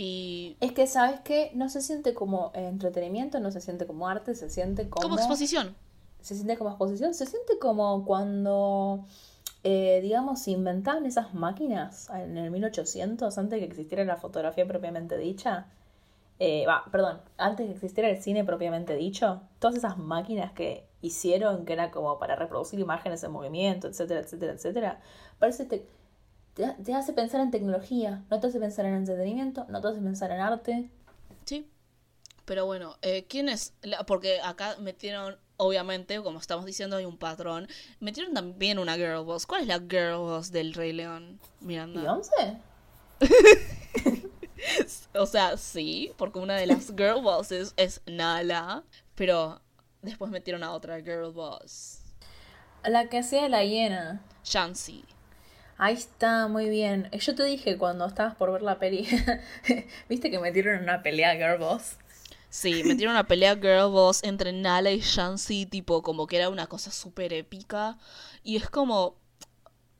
y 0.00 0.56
Es 0.60 0.70
que, 0.70 0.86
¿sabes 0.86 1.18
qué? 1.24 1.50
No 1.56 1.68
se 1.68 1.82
siente 1.82 2.14
como 2.14 2.52
entretenimiento, 2.54 3.40
no 3.40 3.50
se 3.50 3.60
siente 3.60 3.84
como 3.84 4.08
arte, 4.08 4.36
se 4.36 4.48
siente 4.48 4.88
como... 4.88 5.02
como 5.02 5.18
exposición 5.18 5.74
Se 6.20 6.36
siente 6.36 6.56
como 6.56 6.70
exposición, 6.70 7.14
se 7.14 7.26
siente 7.26 7.58
como 7.58 8.04
cuando, 8.04 9.04
eh, 9.64 9.98
digamos, 10.00 10.40
se 10.40 10.52
inventaban 10.52 11.04
esas 11.04 11.34
máquinas 11.34 12.08
en 12.10 12.38
el 12.38 12.52
1800, 12.52 13.36
antes 13.38 13.58
que 13.58 13.64
existiera 13.64 14.04
la 14.04 14.16
fotografía 14.16 14.68
propiamente 14.68 15.18
dicha. 15.18 15.66
Eh, 16.38 16.64
va, 16.64 16.84
perdón, 16.92 17.20
antes 17.36 17.66
que 17.66 17.72
existiera 17.72 18.08
el 18.08 18.22
cine 18.22 18.44
propiamente 18.44 18.94
dicho, 18.94 19.42
todas 19.58 19.74
esas 19.74 19.98
máquinas 19.98 20.52
que 20.52 20.86
hicieron, 21.02 21.64
que 21.64 21.72
era 21.72 21.90
como 21.90 22.20
para 22.20 22.36
reproducir 22.36 22.78
imágenes 22.78 23.24
en 23.24 23.32
movimiento, 23.32 23.88
etcétera, 23.88 24.20
etcétera, 24.20 24.52
etcétera, 24.52 25.00
parece 25.40 25.64
te, 25.64 25.88
te, 26.58 26.66
te 26.84 26.94
hace 26.94 27.12
pensar 27.14 27.40
en 27.40 27.50
tecnología, 27.50 28.24
no 28.30 28.40
te 28.40 28.48
hace 28.48 28.58
pensar 28.60 28.84
en 28.84 28.94
entretenimiento, 28.94 29.64
no 29.68 29.80
te 29.80 29.88
hace 29.88 30.00
pensar 30.00 30.30
en 30.32 30.40
arte. 30.40 30.90
Sí. 31.46 31.70
Pero 32.44 32.66
bueno, 32.66 32.96
eh, 33.02 33.26
¿quién 33.28 33.48
es? 33.48 33.72
la- 33.82 34.04
porque 34.04 34.40
acá 34.40 34.76
metieron, 34.80 35.36
obviamente, 35.56 36.20
como 36.22 36.38
estamos 36.38 36.64
diciendo, 36.66 36.96
hay 36.96 37.04
un 37.04 37.16
patrón. 37.18 37.68
Metieron 38.00 38.34
también 38.34 38.78
una 38.78 38.96
girl 38.96 39.24
boss. 39.24 39.46
¿Cuál 39.46 39.62
es 39.62 39.68
la 39.68 39.78
girl 39.78 40.16
boss 40.18 40.50
del 40.50 40.74
Rey 40.74 40.92
León? 40.92 41.38
Miranda. 41.60 42.00
¿Beyoncé? 42.00 42.58
O 45.14 45.26
sea, 45.26 45.56
sí, 45.56 46.12
porque 46.16 46.38
una 46.40 46.56
de 46.56 46.66
las 46.66 46.88
girl 46.96 47.22
bosses 47.22 47.74
es 47.76 48.00
Nala. 48.06 48.82
Pero 49.14 49.60
después 50.02 50.30
metieron 50.30 50.62
a 50.62 50.72
otra 50.72 51.00
girl 51.00 51.32
boss. 51.32 52.00
La 52.84 53.08
que 53.08 53.18
hacía 53.18 53.48
la 53.48 53.64
hiena. 53.64 54.20
Shansi. 54.44 55.04
Ahí 55.78 55.94
está, 55.94 56.48
muy 56.48 56.68
bien. 56.68 57.08
Yo 57.12 57.36
te 57.36 57.44
dije 57.44 57.78
cuando 57.78 58.04
estabas 58.06 58.34
por 58.34 58.52
ver 58.52 58.62
la 58.62 58.80
peli, 58.80 59.06
¿viste 60.08 60.28
que 60.28 60.40
metieron 60.40 60.82
una 60.82 61.02
pelea 61.02 61.36
Girl 61.36 61.58
Boss? 61.58 61.96
Sí, 62.50 62.82
metieron 62.84 63.14
una 63.14 63.28
pelea 63.28 63.54
Girl 63.54 63.90
Boss 63.92 64.24
entre 64.24 64.52
Nala 64.52 64.90
y 64.90 65.00
Shansi, 65.00 65.66
tipo, 65.66 66.02
como 66.02 66.26
que 66.26 66.36
era 66.36 66.48
una 66.48 66.66
cosa 66.66 66.90
súper 66.90 67.32
épica. 67.32 67.96
Y 68.42 68.56
es 68.56 68.68
como, 68.68 69.16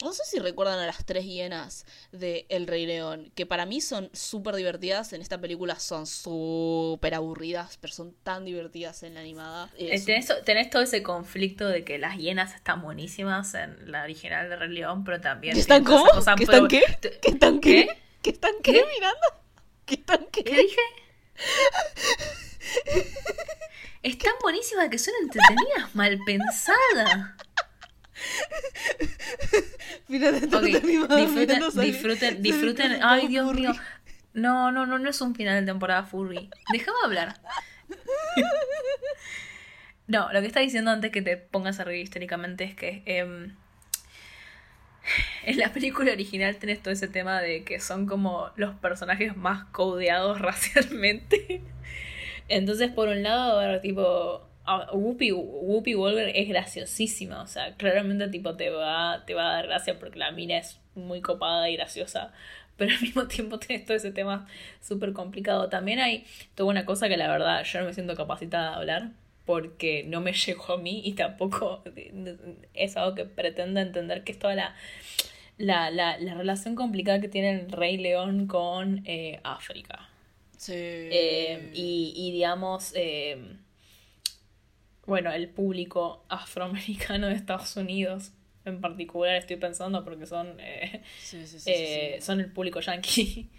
no 0.03 0.13
sé 0.13 0.23
si 0.25 0.39
recuerdan 0.39 0.79
a 0.79 0.87
las 0.87 1.05
tres 1.05 1.25
hienas 1.25 1.85
de 2.13 2.47
El 2.49 2.67
Rey 2.67 2.87
León, 2.87 3.33
que 3.35 3.47
para 3.47 3.67
mí 3.67 3.81
son 3.81 4.11
súper 4.13 4.55
divertidas. 4.55 5.13
En 5.13 5.21
esta 5.21 5.41
película 5.41 5.79
son 5.81 6.07
súper 6.07 7.15
aburridas, 7.15 7.79
pero 7.81 7.93
son 7.93 8.15
tan 8.23 8.45
divertidas 8.45 9.03
en 9.03 9.15
la 9.15 9.21
animada. 9.21 9.71
Eh, 9.77 10.01
tenés, 10.05 10.71
todo 10.71 10.83
ese 10.83 11.03
conflicto 11.03 11.67
de 11.67 11.85
que 11.85 11.99
las 11.99 12.17
hienas 12.17 12.55
están 12.55 12.83
buenísimas 12.83 13.55
en 13.55 13.91
la 13.91 14.05
original 14.05 14.49
de 14.49 14.57
Rey 14.57 14.71
León, 14.71 15.05
pero 15.05 15.21
también. 15.21 15.55
¿Qué 15.55 15.61
están 15.61 15.83
cómo? 15.83 16.07
¿Qué 16.37 16.45
están 16.45 16.69
qué? 16.69 16.83
¿Qué 17.21 17.31
están 17.31 17.61
qué? 17.61 17.89
¿Qué 18.23 18.31
están 18.31 18.55
qué, 18.63 18.73
mirando? 18.73 19.27
¿Qué 19.85 19.95
están 19.95 20.27
qué? 20.31 20.45
¿Qué 20.45 20.57
dije? 20.57 20.81
Están 24.03 24.35
buenísimas 24.43 24.91
que 24.91 24.99
son 24.99 25.15
entretenidas, 25.23 25.95
mal 25.95 26.19
pensadas. 26.25 27.35
disfruten, 30.09 31.63
disfruten, 31.75 32.43
disfruten. 32.43 32.99
Ay, 33.03 33.29
Dios 33.29 33.55
mío. 33.55 33.73
No, 34.35 34.73
no, 34.73 34.87
no, 34.87 34.99
no 34.99 35.11
es 35.11 35.21
un 35.21 35.35
final 35.35 35.61
de 35.61 35.67
temporada 35.67 36.05
furry. 36.05 36.51
Déjame 36.73 36.99
hablar. 37.05 37.35
No, 40.09 40.33
lo 40.33 40.41
que 40.41 40.47
está 40.47 40.61
diciendo 40.61 40.91
antes 40.91 41.13
que 41.13 41.21
te 41.21 41.37
pongas 41.37 41.81
a 41.81 41.85
reír 41.85 42.03
históricamente 42.03 42.65
es 42.65 42.75
que 42.75 43.03
em, 43.05 43.55
en 45.45 45.59
la 45.59 45.71
película 45.73 46.13
original 46.13 46.57
tenés 46.57 46.83
todo 46.83 46.93
ese 46.93 47.09
tema 47.09 47.43
de 47.43 47.63
que 47.63 47.79
son 47.79 48.07
como 48.07 48.51
los 48.57 48.75
personajes 48.77 49.37
más 49.37 49.65
codeados 49.67 50.41
racialmente. 50.41 51.61
Entonces, 52.49 52.91
por 52.91 53.09
un 53.09 53.23
lado, 53.23 53.59
ver, 53.59 53.83
Whoopi, 54.93 55.33
Whoopi 55.33 55.95
Wolver 55.95 56.31
es 56.35 56.49
graciosísima, 56.49 57.43
o 57.43 57.47
sea, 57.47 57.75
claramente 57.77 58.29
tipo 58.29 58.57
te 58.57 58.71
va, 58.71 59.25
te 59.27 59.35
va 59.35 59.51
a 59.51 59.53
dar 59.55 59.67
gracia 59.67 59.99
porque 59.99 60.19
la 60.19 60.31
mina 60.33 60.59
es 60.59 60.81
muy 60.95 61.21
copada 61.21 61.71
y 61.71 61.77
graciosa, 61.77 62.33
pero 62.77 62.93
al 62.95 63.01
mismo 63.01 63.27
tiempo 63.27 63.59
tienes 63.61 63.87
todo 63.87 63.97
ese 63.97 64.11
tema 64.11 64.47
súper 64.81 65.13
complicado. 65.13 65.69
También 65.69 66.01
hay 66.01 66.27
toda 66.55 66.71
una 66.71 66.85
cosa 66.85 67.09
que 67.09 67.17
la 67.17 67.29
verdad 67.29 67.65
yo 67.65 67.81
no 67.81 67.87
me 67.87 67.95
siento 67.95 68.15
capacitada 68.15 68.71
de 68.71 68.77
hablar 68.77 69.11
porque 69.47 70.05
no 70.07 70.21
me 70.21 70.33
llegó 70.47 70.75
a 70.75 70.79
mí 70.79 71.01
y 71.05 71.15
tampoco 71.15 71.83
es 72.75 72.97
algo 72.97 73.15
que 73.15 73.25
pretenda 73.25 73.81
entender 73.81 74.25
que 74.25 74.33
es 74.33 74.39
toda 74.39 74.55
la, 74.55 74.75
la, 75.57 75.91
la, 75.91 76.19
la 76.19 76.35
relación 76.35 76.75
complicada 76.75 77.21
que 77.21 77.29
tiene 77.29 77.61
el 77.61 77.73
Rey 77.73 77.97
León 77.97 78.47
con 78.47 79.03
eh, 79.07 79.41
África. 79.45 80.09
Sí. 80.57 80.75
Eh, 80.75 81.71
y, 81.75 82.13
y 82.15 82.33
digamos... 82.33 82.93
Eh, 82.95 83.39
bueno, 85.09 85.33
el 85.33 85.49
público 85.49 86.25
afroamericano 86.29 87.27
de 87.27 87.35
Estados 87.35 87.77
Unidos 87.77 88.33
en 88.65 88.83
particular 88.83 89.35
estoy 89.37 89.57
pensando 89.57 90.05
porque 90.05 90.27
son 90.27 90.61
eh, 90.61 91.03
eh, 91.65 92.19
son 92.21 92.41
el 92.41 92.53
público 92.53 92.81
yankee. 92.81 93.49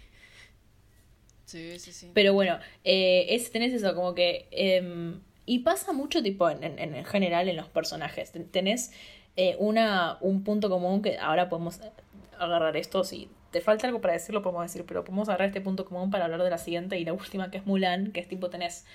Sí 1.44 1.80
sí 1.80 1.90
sí. 1.90 2.12
Pero 2.14 2.32
bueno 2.32 2.60
eh, 2.84 3.26
es, 3.30 3.50
tenés 3.50 3.72
eso 3.72 3.92
como 3.96 4.14
que 4.14 4.46
em, 4.52 5.20
y 5.46 5.58
pasa 5.58 5.92
mucho 5.92 6.22
tipo 6.22 6.48
en, 6.48 6.62
en, 6.62 6.78
en, 6.78 7.04
general 7.04 7.48
en 7.48 7.56
los 7.56 7.66
personajes. 7.66 8.30
Tenés 8.52 8.92
una 9.58 10.16
un 10.20 10.44
punto 10.44 10.70
común 10.70 11.02
que 11.02 11.18
ahora 11.18 11.48
podemos 11.48 11.80
agarrar 12.38 12.76
esto. 12.76 13.02
Si 13.02 13.28
te 13.50 13.60
falta 13.60 13.88
algo 13.88 14.00
para 14.00 14.14
decirlo 14.14 14.42
podemos 14.42 14.62
decir 14.62 14.84
pero 14.86 15.02
podemos 15.02 15.28
agarrar 15.28 15.48
este 15.48 15.60
punto 15.60 15.84
común 15.84 16.12
para 16.12 16.26
hablar 16.26 16.44
de 16.44 16.50
la 16.50 16.58
siguiente 16.58 17.00
y 17.00 17.04
la 17.04 17.14
última 17.14 17.50
que 17.50 17.58
es 17.58 17.66
Mulan 17.66 18.12
que 18.12 18.20
es 18.20 18.28
tipo 18.28 18.48
tenés 18.48 18.86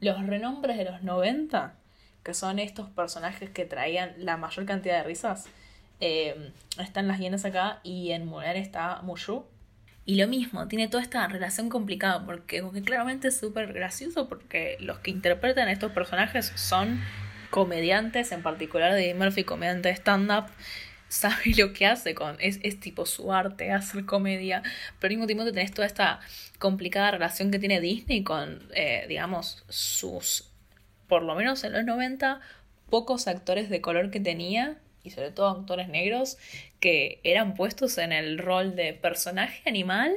los 0.00 0.20
renombres 0.26 0.76
de 0.76 0.84
los 0.84 1.02
90 1.02 1.78
que 2.22 2.34
son 2.34 2.58
estos 2.58 2.88
personajes 2.90 3.50
que 3.50 3.64
traían 3.64 4.14
la 4.18 4.36
mayor 4.36 4.66
cantidad 4.66 4.98
de 4.98 5.04
risas. 5.04 5.46
Eh, 6.00 6.52
están 6.78 7.08
las 7.08 7.18
hienas 7.18 7.44
acá 7.44 7.80
y 7.82 8.10
en 8.12 8.26
Mulan 8.26 8.56
está 8.56 9.00
Mushu. 9.02 9.44
Y 10.04 10.16
lo 10.16 10.26
mismo, 10.26 10.66
tiene 10.66 10.88
toda 10.88 11.02
esta 11.02 11.26
relación 11.28 11.68
complicada 11.68 12.26
porque, 12.26 12.62
claramente 12.84 13.28
es 13.28 13.38
súper 13.38 13.72
gracioso 13.72 14.28
porque 14.28 14.76
los 14.80 14.98
que 14.98 15.12
interpretan 15.12 15.68
a 15.68 15.72
estos 15.72 15.92
personajes 15.92 16.52
son 16.56 17.00
comediantes, 17.50 18.32
en 18.32 18.42
particular 18.42 18.94
de 18.94 19.14
Murphy, 19.14 19.44
comediante 19.44 19.90
de 19.90 19.94
stand-up, 19.94 20.46
sabe 21.08 21.54
lo 21.56 21.72
que 21.72 21.86
hace 21.86 22.14
con, 22.14 22.36
es, 22.40 22.58
es 22.62 22.80
tipo 22.80 23.06
su 23.06 23.32
arte, 23.32 23.70
hacer 23.70 24.04
comedia, 24.04 24.62
pero 24.98 25.12
al 25.12 25.18
mismo 25.18 25.26
tiempo 25.26 25.44
tenés 25.44 25.72
toda 25.72 25.86
esta 25.86 26.18
complicada 26.58 27.12
relación 27.12 27.52
que 27.52 27.60
tiene 27.60 27.80
Disney 27.80 28.24
con, 28.24 28.60
eh, 28.74 29.04
digamos, 29.08 29.62
sus 29.68 30.51
por 31.12 31.24
lo 31.24 31.34
menos 31.34 31.62
en 31.62 31.74
los 31.74 31.84
90, 31.84 32.40
pocos 32.88 33.28
actores 33.28 33.68
de 33.68 33.82
color 33.82 34.10
que 34.10 34.18
tenía, 34.18 34.78
y 35.02 35.10
sobre 35.10 35.30
todo 35.30 35.50
actores 35.50 35.88
negros, 35.88 36.38
que 36.80 37.20
eran 37.22 37.52
puestos 37.52 37.98
en 37.98 38.12
el 38.12 38.38
rol 38.38 38.76
de 38.76 38.94
personaje 38.94 39.68
animal, 39.68 40.14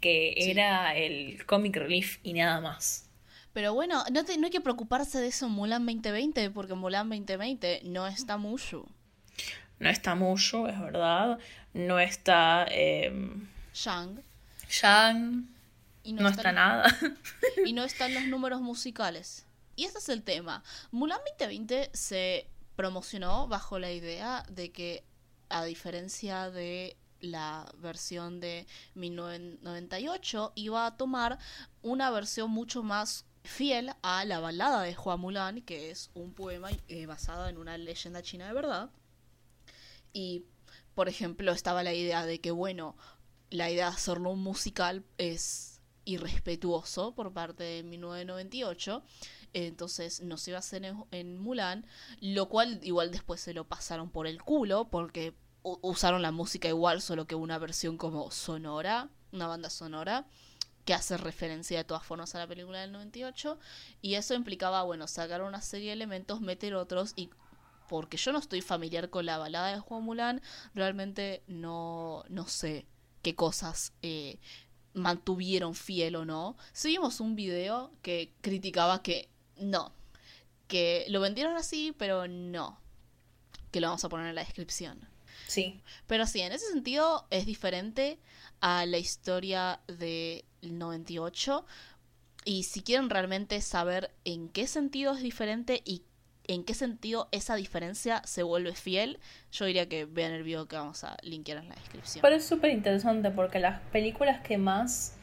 que 0.00 0.32
era 0.38 0.96
el 0.96 1.44
comic 1.44 1.76
relief 1.76 2.18
y 2.22 2.32
nada 2.32 2.62
más. 2.62 3.10
Pero 3.52 3.74
bueno, 3.74 4.04
no, 4.10 4.22
no 4.22 4.46
hay 4.46 4.50
que 4.50 4.62
preocuparse 4.62 5.18
de 5.20 5.26
eso 5.26 5.48
en 5.48 5.52
Mulan 5.52 5.84
2020, 5.84 6.48
porque 6.48 6.72
en 6.72 6.78
Mulan 6.78 7.10
2020 7.10 7.82
no 7.84 8.06
está 8.06 8.38
Mushu. 8.38 8.86
No 9.80 9.90
está 9.90 10.14
Mushu, 10.14 10.66
es 10.66 10.80
verdad. 10.80 11.38
No 11.74 12.00
está... 12.00 12.64
Eh, 12.70 13.12
Shang. 13.74 14.22
Shang. 14.70 15.46
Y 16.04 16.14
no, 16.14 16.26
está 16.26 16.52
nada. 16.52 16.86
y 17.66 17.74
no 17.74 17.84
están 17.84 18.14
los 18.14 18.24
números 18.28 18.62
musicales. 18.62 19.44
Y 19.76 19.84
ese 19.84 19.98
es 19.98 20.08
el 20.08 20.22
tema. 20.22 20.62
Mulan 20.90 21.20
2020 21.38 21.90
se 21.92 22.48
promocionó 22.76 23.48
bajo 23.48 23.78
la 23.78 23.92
idea 23.92 24.44
de 24.50 24.72
que, 24.72 25.04
a 25.48 25.64
diferencia 25.64 26.50
de 26.50 26.96
la 27.20 27.72
versión 27.78 28.40
de 28.40 28.66
1998, 28.94 30.52
iba 30.56 30.86
a 30.86 30.96
tomar 30.96 31.38
una 31.82 32.10
versión 32.10 32.50
mucho 32.50 32.82
más 32.82 33.24
fiel 33.44 33.92
a 34.02 34.24
la 34.24 34.40
balada 34.40 34.82
de 34.82 34.96
Hua 34.96 35.16
Mulan, 35.16 35.62
que 35.62 35.90
es 35.90 36.10
un 36.14 36.32
poema 36.32 36.70
eh, 36.88 37.06
basado 37.06 37.48
en 37.48 37.58
una 37.58 37.78
leyenda 37.78 38.22
china 38.22 38.46
de 38.46 38.54
verdad. 38.54 38.90
Y, 40.12 40.44
por 40.94 41.08
ejemplo, 41.08 41.52
estaba 41.52 41.82
la 41.82 41.94
idea 41.94 42.26
de 42.26 42.40
que, 42.40 42.50
bueno, 42.50 42.96
la 43.50 43.70
idea 43.70 43.86
de 43.90 43.94
hacerlo 43.94 44.30
un 44.30 44.42
musical 44.42 45.04
es 45.18 45.80
irrespetuoso 46.04 47.14
por 47.14 47.32
parte 47.32 47.62
de 47.62 47.82
1998 47.84 49.02
entonces 49.52 50.20
no 50.20 50.36
se 50.36 50.50
iba 50.50 50.58
a 50.58 50.60
hacer 50.60 50.84
en, 51.10 51.38
Mulan, 51.38 51.86
lo 52.20 52.48
cual 52.48 52.80
igual 52.82 53.10
después 53.10 53.40
se 53.40 53.54
lo 53.54 53.64
pasaron 53.64 54.10
por 54.10 54.26
el 54.26 54.42
culo 54.42 54.88
porque 54.88 55.34
usaron 55.62 56.22
la 56.22 56.32
música 56.32 56.68
igual, 56.68 57.02
solo 57.02 57.26
que 57.26 57.34
una 57.34 57.58
versión 57.58 57.96
como 57.96 58.30
sonora, 58.30 59.08
una 59.32 59.46
banda 59.46 59.70
sonora 59.70 60.26
que 60.84 60.94
hace 60.94 61.16
referencia 61.16 61.78
de 61.78 61.84
todas 61.84 62.02
formas 62.02 62.34
a 62.34 62.38
la 62.38 62.46
película 62.48 62.80
del 62.80 62.92
98 62.92 63.58
y 64.00 64.14
eso 64.14 64.34
implicaba, 64.34 64.82
bueno, 64.82 65.06
sacar 65.06 65.42
una 65.42 65.62
serie 65.62 65.88
de 65.88 65.92
elementos, 65.92 66.40
meter 66.40 66.74
otros 66.74 67.12
y 67.14 67.30
porque 67.88 68.16
yo 68.16 68.32
no 68.32 68.38
estoy 68.38 68.62
familiar 68.62 69.10
con 69.10 69.26
la 69.26 69.38
balada 69.38 69.72
de 69.72 69.78
Juan 69.78 70.02
Mulan, 70.02 70.42
realmente 70.74 71.42
no, 71.46 72.24
no 72.28 72.48
sé 72.48 72.86
qué 73.22 73.34
cosas 73.34 73.92
eh, 74.02 74.38
mantuvieron 74.94 75.74
fiel 75.74 76.16
o 76.16 76.24
no. 76.24 76.56
Seguimos 76.72 77.20
un 77.20 77.36
video 77.36 77.92
que 78.02 78.32
criticaba 78.40 79.02
que 79.02 79.28
no. 79.56 79.92
Que 80.68 81.04
lo 81.08 81.20
vendieron 81.20 81.56
así, 81.56 81.94
pero 81.98 82.28
no. 82.28 82.78
Que 83.70 83.80
lo 83.80 83.88
vamos 83.88 84.04
a 84.04 84.08
poner 84.08 84.28
en 84.28 84.34
la 84.34 84.44
descripción. 84.44 85.08
Sí. 85.46 85.80
Pero 86.06 86.26
sí, 86.26 86.40
en 86.40 86.52
ese 86.52 86.66
sentido 86.66 87.26
es 87.30 87.46
diferente 87.46 88.18
a 88.60 88.86
la 88.86 88.98
historia 88.98 89.80
del 89.86 90.44
98. 90.62 91.66
Y 92.44 92.64
si 92.64 92.82
quieren 92.82 93.10
realmente 93.10 93.60
saber 93.60 94.10
en 94.24 94.48
qué 94.48 94.66
sentido 94.66 95.14
es 95.14 95.22
diferente 95.22 95.82
y 95.84 96.02
en 96.44 96.64
qué 96.64 96.74
sentido 96.74 97.28
esa 97.32 97.54
diferencia 97.54 98.22
se 98.24 98.42
vuelve 98.42 98.74
fiel, 98.74 99.20
yo 99.52 99.64
diría 99.64 99.88
que 99.88 100.06
vean 100.06 100.32
el 100.32 100.42
video 100.42 100.66
que 100.66 100.76
vamos 100.76 101.04
a 101.04 101.16
linkear 101.22 101.58
en 101.58 101.68
la 101.68 101.74
descripción. 101.76 102.22
Pero 102.22 102.36
es 102.36 102.44
súper 102.44 102.70
interesante 102.70 103.30
porque 103.30 103.58
las 103.58 103.80
películas 103.90 104.40
que 104.42 104.58
más 104.58 105.14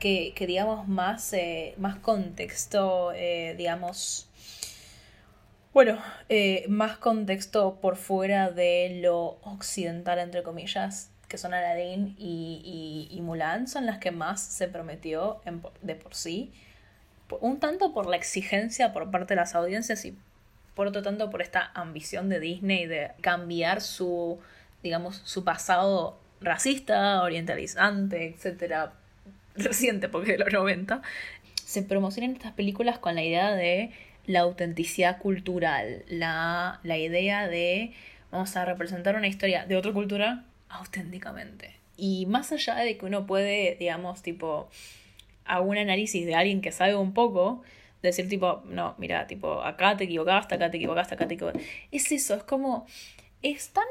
que, 0.00 0.34
digamos, 0.46 0.88
más, 0.88 1.32
eh, 1.32 1.74
más 1.78 1.96
contexto, 1.96 3.12
eh, 3.14 3.54
digamos, 3.56 4.28
bueno, 5.72 6.02
eh, 6.28 6.64
más 6.68 6.98
contexto 6.98 7.78
por 7.80 7.96
fuera 7.96 8.50
de 8.50 8.98
lo 9.02 9.38
occidental, 9.42 10.18
entre 10.18 10.42
comillas, 10.42 11.12
que 11.28 11.38
son 11.38 11.54
Aladdin 11.54 12.16
y, 12.18 13.08
y, 13.08 13.20
Mulan, 13.20 13.68
son 13.68 13.86
las 13.86 13.98
que 13.98 14.10
más 14.10 14.40
se 14.40 14.66
prometió 14.66 15.40
de 15.82 15.94
por 15.94 16.14
sí. 16.14 16.52
Un 17.40 17.60
tanto 17.60 17.94
por 17.94 18.06
la 18.06 18.16
exigencia 18.16 18.92
por 18.92 19.12
parte 19.12 19.34
de 19.34 19.40
las 19.40 19.54
audiencias 19.54 20.04
y 20.04 20.18
por 20.74 20.88
otro 20.88 21.02
tanto 21.02 21.30
por 21.30 21.40
esta 21.40 21.70
ambición 21.74 22.28
de 22.28 22.40
Disney 22.40 22.86
de 22.86 23.12
cambiar 23.20 23.80
su 23.80 24.40
digamos, 24.82 25.20
su 25.24 25.44
pasado 25.44 26.18
racista, 26.40 27.22
orientalizante, 27.22 28.28
etcétera, 28.28 28.94
reciente 29.64 30.08
porque 30.08 30.32
de 30.32 30.38
los 30.38 30.52
90, 30.52 31.02
se 31.64 31.82
promocionan 31.82 32.32
estas 32.32 32.52
películas 32.52 32.98
con 32.98 33.14
la 33.14 33.22
idea 33.22 33.54
de 33.54 33.92
la 34.26 34.40
autenticidad 34.40 35.18
cultural, 35.18 36.04
la, 36.08 36.80
la 36.82 36.98
idea 36.98 37.48
de 37.48 37.92
vamos 38.30 38.56
a 38.56 38.64
representar 38.64 39.16
una 39.16 39.26
historia 39.26 39.66
de 39.66 39.76
otra 39.76 39.92
cultura 39.92 40.44
auténticamente. 40.68 41.74
Y 41.96 42.26
más 42.26 42.52
allá 42.52 42.76
de 42.76 42.96
que 42.96 43.04
uno 43.06 43.26
puede, 43.26 43.76
digamos, 43.78 44.22
tipo, 44.22 44.70
a 45.44 45.60
un 45.60 45.76
análisis 45.76 46.24
de 46.24 46.34
alguien 46.34 46.60
que 46.60 46.72
sabe 46.72 46.94
un 46.94 47.12
poco, 47.12 47.62
decir 48.02 48.28
tipo, 48.28 48.62
no, 48.66 48.94
mira, 48.98 49.26
tipo, 49.26 49.62
acá 49.62 49.96
te 49.96 50.04
equivocaste, 50.04 50.54
acá 50.54 50.70
te 50.70 50.78
equivocaste, 50.78 51.14
acá 51.14 51.28
te 51.28 51.34
equivocaste. 51.34 51.66
Es 51.90 52.10
eso, 52.12 52.34
es 52.34 52.42
como, 52.44 52.86
es 53.42 53.70
tan, 53.70 53.84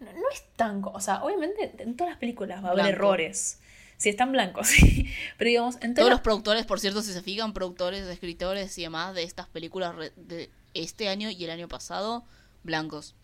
no, 0.00 0.30
es 0.32 0.44
tan, 0.54 0.82
o 0.84 1.00
sea, 1.00 1.24
obviamente 1.24 1.72
en 1.78 1.96
todas 1.96 2.12
las 2.12 2.18
películas 2.18 2.62
va 2.62 2.68
a 2.68 2.72
haber 2.72 2.86
errores. 2.86 3.60
Si 3.98 4.08
están 4.08 4.32
blancos, 4.32 4.68
sí. 4.68 5.06
Pero 5.36 5.48
digamos, 5.48 5.78
en 5.82 5.92
todos 5.92 6.08
los 6.08 6.22
productores, 6.22 6.64
por 6.64 6.80
cierto, 6.80 7.02
si 7.02 7.12
se 7.12 7.20
fijan, 7.20 7.52
productores, 7.52 8.06
escritores 8.06 8.78
y 8.78 8.82
demás 8.82 9.14
de 9.14 9.24
estas 9.24 9.48
películas 9.48 9.94
de 10.16 10.48
este 10.72 11.08
año 11.08 11.30
y 11.30 11.44
el 11.44 11.50
año 11.50 11.68
pasado, 11.68 12.24
blancos. 12.62 13.14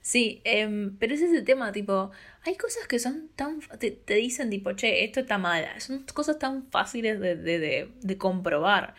Sí, 0.00 0.40
em, 0.44 0.96
pero 0.98 1.14
ese 1.14 1.26
es 1.26 1.32
el 1.32 1.44
tema, 1.44 1.72
tipo, 1.72 2.10
hay 2.44 2.56
cosas 2.56 2.86
que 2.86 2.98
son 2.98 3.28
tan, 3.36 3.60
te, 3.78 3.90
te, 3.90 4.14
dicen 4.14 4.48
tipo, 4.48 4.72
che, 4.72 5.04
esto 5.04 5.20
está 5.20 5.38
mala, 5.38 5.78
son 5.80 6.04
cosas 6.14 6.38
tan 6.38 6.70
fáciles 6.70 7.20
de, 7.20 7.36
de, 7.36 7.58
de, 7.58 7.90
de 8.00 8.18
comprobar. 8.18 8.94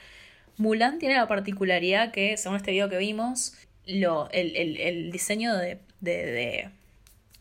Mulan 0.58 1.00
tiene 1.00 1.16
la 1.16 1.28
particularidad 1.28 2.12
que, 2.12 2.38
según 2.38 2.58
este 2.58 2.72
video 2.72 2.90
que 2.90 2.98
vimos, 2.98 3.56
lo, 3.88 4.30
el, 4.32 4.56
el, 4.56 4.78
el 4.78 5.12
diseño 5.12 5.56
de, 5.56 5.80
de, 6.02 6.70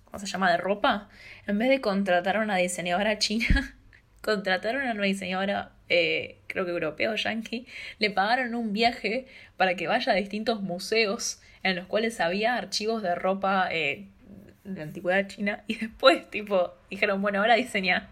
¿cómo 0.09 0.19
se 0.19 0.27
llama?, 0.27 0.51
de 0.51 0.57
ropa, 0.57 1.11
en 1.47 1.59
vez 1.59 1.69
de 1.69 1.81
contratar 1.81 2.37
a 2.37 2.41
una 2.41 2.57
diseñadora 2.57 3.19
china, 3.19 3.77
contrataron 4.23 4.87
a 4.87 4.93
una 4.93 5.05
diseñadora, 5.05 5.73
eh, 5.91 6.39
creo 6.47 6.65
que 6.65 6.71
europea 6.71 7.11
o 7.11 7.15
yankee, 7.15 7.67
le 7.99 8.11
pagaron 8.11 8.55
un 8.55 8.73
viaje 8.73 9.27
para 9.59 9.77
que 9.77 9.87
vaya 9.87 10.13
a 10.13 10.17
distintos 10.17 10.63
museos 10.63 11.41
en 11.63 11.77
los 11.77 11.87
cuales 11.87 12.21
había 12.21 12.57
archivos 12.57 13.03
de 13.03 13.15
ropa 13.15 13.69
eh, 13.71 14.09
de 14.65 14.83
antigüedad 14.83 15.27
china 15.29 15.65
y 15.67 15.77
después, 15.77 16.29
tipo, 16.31 16.75
dijeron, 16.91 17.21
bueno, 17.21 17.41
ahora 17.41 17.55
diseña. 17.55 18.09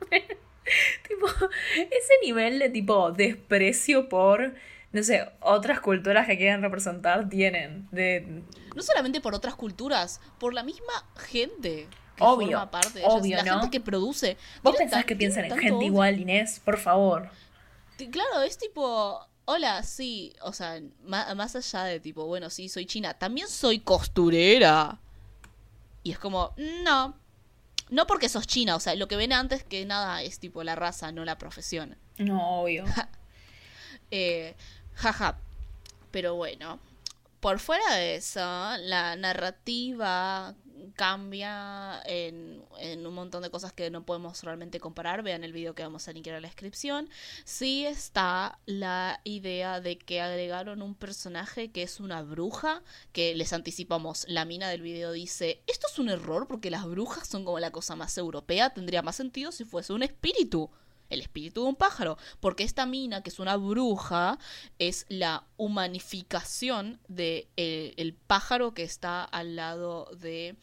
tipo, 0.10 1.26
ese 1.74 2.14
nivel 2.24 2.58
de 2.58 2.70
tipo 2.70 3.12
desprecio 3.12 4.08
por, 4.08 4.54
no 4.92 5.02
sé, 5.02 5.28
otras 5.40 5.80
culturas 5.80 6.26
que 6.26 6.36
quieren 6.36 6.62
representar 6.62 7.28
tienen. 7.28 7.86
De... 7.92 8.42
No 8.74 8.82
solamente 8.82 9.20
por 9.20 9.34
otras 9.34 9.54
culturas, 9.54 10.20
por 10.38 10.54
la 10.54 10.62
misma 10.62 10.92
gente. 11.16 11.88
Que 12.16 12.24
obvio, 12.24 12.48
forma 12.48 12.70
parte 12.70 12.98
de 13.00 13.04
obvio, 13.06 13.36
la 13.36 13.44
gente 13.44 13.70
que 13.70 13.80
produce. 13.80 14.36
¿Vos 14.62 14.76
pensás 14.76 15.04
que 15.04 15.16
piensan 15.16 15.46
en 15.46 15.58
gente 15.58 15.84
igual, 15.84 16.20
Inés? 16.20 16.60
Por 16.64 16.78
favor. 16.78 17.30
Claro, 18.10 18.42
es 18.42 18.56
tipo, 18.56 19.26
hola, 19.44 19.82
sí, 19.82 20.32
o 20.42 20.52
sea, 20.52 20.80
más, 21.04 21.56
allá 21.56 21.84
de 21.84 22.00
tipo, 22.00 22.24
bueno, 22.26 22.50
sí, 22.50 22.68
soy 22.68 22.86
china, 22.86 23.14
también 23.14 23.48
soy 23.48 23.80
costurera. 23.80 24.98
Y 26.02 26.12
es 26.12 26.18
como, 26.18 26.54
no, 26.84 27.14
no 27.90 28.06
porque 28.06 28.28
sos 28.28 28.46
china, 28.46 28.76
o 28.76 28.80
sea, 28.80 28.94
lo 28.94 29.08
que 29.08 29.16
ven 29.16 29.32
antes 29.32 29.64
que 29.64 29.84
nada 29.84 30.22
es 30.22 30.38
tipo 30.38 30.62
la 30.62 30.76
raza, 30.76 31.12
no 31.12 31.24
la 31.24 31.36
profesión. 31.36 31.96
No, 32.18 32.62
obvio. 32.62 32.84
eh, 34.10 34.54
jaja. 34.94 35.38
Pero 36.10 36.34
bueno, 36.34 36.78
por 37.40 37.58
fuera 37.58 37.96
de 37.96 38.16
eso, 38.16 38.40
la 38.40 39.16
narrativa 39.16 40.54
cambia 40.94 42.02
en, 42.04 42.62
un 43.06 43.14
montón 43.14 43.42
de 43.42 43.50
cosas 43.50 43.72
que 43.72 43.90
no 43.90 44.04
podemos 44.04 44.42
realmente 44.42 44.80
comparar. 44.80 45.22
Vean 45.22 45.44
el 45.44 45.52
video 45.52 45.74
que 45.74 45.82
vamos 45.82 46.06
a 46.08 46.12
linkear 46.12 46.36
en 46.36 46.42
la 46.42 46.48
descripción. 46.48 47.08
Sí 47.44 47.86
está 47.86 48.58
la 48.66 49.20
idea 49.24 49.80
de 49.80 49.98
que 49.98 50.20
agregaron 50.20 50.82
un 50.82 50.94
personaje 50.94 51.70
que 51.70 51.82
es 51.82 52.00
una 52.00 52.22
bruja, 52.22 52.82
que 53.12 53.34
les 53.34 53.52
anticipamos, 53.52 54.26
la 54.28 54.44
mina 54.44 54.68
del 54.68 54.82
video 54.82 55.12
dice, 55.12 55.62
esto 55.66 55.86
es 55.90 55.98
un 55.98 56.10
error 56.10 56.46
porque 56.46 56.70
las 56.70 56.84
brujas 56.84 57.28
son 57.28 57.44
como 57.44 57.58
la 57.58 57.70
cosa 57.70 57.96
más 57.96 58.16
europea, 58.18 58.70
tendría 58.70 59.02
más 59.02 59.16
sentido 59.16 59.52
si 59.52 59.64
fuese 59.64 59.92
un 59.92 60.02
espíritu 60.02 60.70
el 61.10 61.20
espíritu 61.20 61.62
de 61.62 61.68
un 61.68 61.76
pájaro, 61.76 62.16
porque 62.40 62.64
esta 62.64 62.86
mina, 62.86 63.22
que 63.22 63.30
es 63.30 63.38
una 63.38 63.56
bruja, 63.56 64.38
es 64.78 65.06
la 65.08 65.44
humanificación 65.56 67.00
de 67.08 67.48
eh, 67.56 67.94
el 67.96 68.14
pájaro 68.14 68.72
que 68.72 68.82
está 68.82 69.24
al 69.24 69.56
lado 69.56 70.10
de 70.16 70.56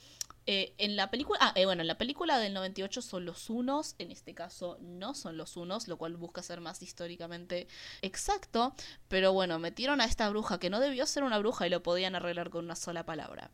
eh, 0.49 0.73
en 0.77 0.95
la 0.95 1.11
película, 1.11 1.37
ah, 1.41 1.51
eh, 1.55 1.65
bueno, 1.65 1.81
en 1.81 1.87
la 1.87 1.97
película 1.97 2.39
del 2.39 2.53
98 2.53 3.01
son 3.01 3.25
los 3.25 3.49
unos, 3.49 3.95
en 3.99 4.11
este 4.11 4.33
caso 4.33 4.77
no 4.79 5.13
son 5.13 5.35
los 5.35 5.57
unos, 5.57 5.89
lo 5.89 5.97
cual 5.97 6.15
busca 6.15 6.41
ser 6.41 6.61
más 6.61 6.81
históricamente 6.81 7.67
exacto, 8.01 8.73
pero 9.09 9.33
bueno, 9.33 9.59
metieron 9.59 9.99
a 9.99 10.05
esta 10.05 10.29
bruja 10.29 10.57
que 10.57 10.69
no 10.69 10.79
debió 10.79 11.05
ser 11.05 11.23
una 11.23 11.37
bruja 11.37 11.67
y 11.67 11.69
lo 11.69 11.83
podían 11.83 12.15
arreglar 12.15 12.49
con 12.49 12.63
una 12.63 12.77
sola 12.77 13.05
palabra. 13.05 13.51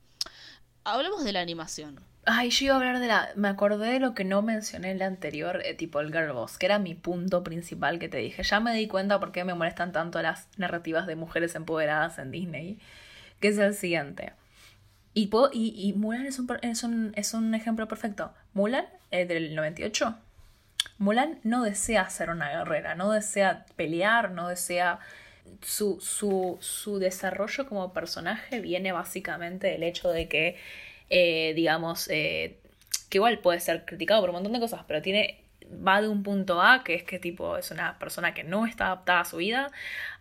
Hablemos 0.84 1.24
de 1.24 1.32
la 1.32 1.42
animación. 1.42 2.00
Ay, 2.26 2.50
yo 2.52 2.66
iba 2.66 2.76
a 2.76 2.78
hablar 2.78 3.00
de 3.00 3.08
la. 3.08 3.30
Me 3.36 3.50
acordé 3.50 3.92
de 3.92 4.00
lo 4.00 4.14
que 4.14 4.24
no 4.24 4.42
mencioné 4.42 4.92
en 4.92 5.00
la 5.00 5.08
anterior, 5.08 5.62
eh, 5.66 5.74
tipo 5.74 6.00
el 6.00 6.12
Girl 6.12 6.32
Boss, 6.32 6.58
que 6.58 6.66
era 6.66 6.80
mi 6.80 6.96
punto 6.96 7.44
principal 7.44 8.00
que 8.00 8.08
te 8.08 8.18
dije. 8.18 8.44
Ya 8.44 8.60
me 8.60 8.74
di 8.74 8.88
cuenta 8.88 9.20
por 9.20 9.32
qué 9.32 9.44
me 9.44 9.54
molestan 9.54 9.92
tanto 9.92 10.22
las 10.22 10.48
narrativas 10.58 11.06
de 11.06 11.16
mujeres 11.16 11.56
empoderadas 11.56 12.18
en 12.20 12.32
Disney, 12.32 12.80
que 13.40 13.50
es 13.50 13.58
el 13.58 13.74
siguiente. 13.74 14.34
Y, 15.14 15.30
y, 15.54 15.94
Mulan 15.94 16.26
es 16.26 16.40
un, 16.40 16.50
es, 16.62 16.84
un, 16.84 17.12
es 17.16 17.34
un 17.34 17.54
ejemplo 17.54 17.88
perfecto. 17.88 18.34
Mulan 18.54 18.86
es 19.12 19.28
del 19.28 19.54
98. 19.54 20.18
Mulan 20.98 21.40
no 21.44 21.64
desea 21.64 22.10
ser 22.10 22.30
una 22.30 22.50
guerrera, 22.50 22.96
no 22.96 23.12
desea 23.12 23.66
pelear, 23.76 24.32
no 24.32 24.48
desea 24.48 25.00
su, 25.62 26.00
su, 26.02 26.58
su 26.62 27.00
desarrollo 27.00 27.68
como 27.68 27.94
personaje 27.94 28.60
viene 28.60 28.92
básicamente 28.92 29.68
del 29.68 29.84
hecho 29.84 30.10
de 30.12 30.28
que, 30.28 30.58
eh, 31.10 31.54
digamos, 31.56 32.08
eh, 32.10 32.58
que 33.10 33.18
igual 33.18 33.40
puede 33.40 33.60
ser 33.60 33.86
criticado 33.86 34.22
por 34.22 34.30
un 34.30 34.36
montón 34.36 34.54
de 34.54 34.60
cosas, 34.60 34.82
pero 34.88 35.02
tiene 35.02 35.44
va 35.86 36.02
de 36.02 36.08
un 36.08 36.24
punto 36.24 36.62
A, 36.62 36.84
que 36.84 36.96
es 36.96 37.04
que 37.04 37.20
tipo 37.20 37.58
es 37.58 37.72
una 37.72 37.98
persona 38.00 38.34
que 38.34 38.44
no 38.44 38.66
está 38.66 38.88
adaptada 38.88 39.22
a 39.22 39.26
su 39.26 39.38
vida, 39.38 39.72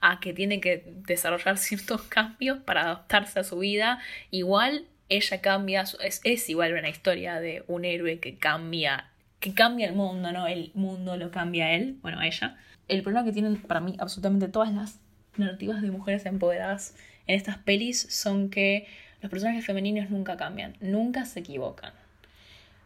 a 0.00 0.20
que 0.20 0.32
tiene 0.32 0.60
que 0.60 0.84
desarrollar 1.06 1.58
ciertos 1.58 2.02
cambios 2.02 2.58
para 2.58 2.82
adaptarse 2.82 3.40
a 3.40 3.44
su 3.44 3.58
vida. 3.58 3.98
Igual 4.30 4.86
ella 5.08 5.40
cambia, 5.40 5.82
es, 5.82 6.20
es 6.24 6.48
igual 6.48 6.72
una 6.72 6.88
historia 6.88 7.40
de 7.40 7.64
un 7.66 7.84
héroe 7.84 8.18
que 8.18 8.36
cambia, 8.36 9.10
que 9.40 9.54
cambia 9.54 9.86
el 9.86 9.94
mundo, 9.94 10.32
¿no? 10.32 10.46
El 10.46 10.70
mundo 10.74 11.16
lo 11.16 11.30
cambia 11.30 11.72
él, 11.72 11.98
bueno, 12.02 12.22
ella. 12.22 12.56
El 12.88 13.02
problema 13.02 13.24
que 13.24 13.32
tienen 13.32 13.56
para 13.56 13.80
mí 13.80 13.96
absolutamente 13.98 14.48
todas 14.48 14.72
las 14.72 15.00
narrativas 15.36 15.82
de 15.82 15.90
mujeres 15.90 16.26
empoderadas 16.26 16.94
en 17.26 17.36
estas 17.36 17.58
pelis 17.58 18.06
son 18.10 18.50
que 18.50 18.86
los 19.20 19.30
personajes 19.30 19.64
femeninos 19.64 20.10
nunca 20.10 20.36
cambian, 20.36 20.76
nunca 20.80 21.24
se 21.24 21.40
equivocan. 21.40 21.92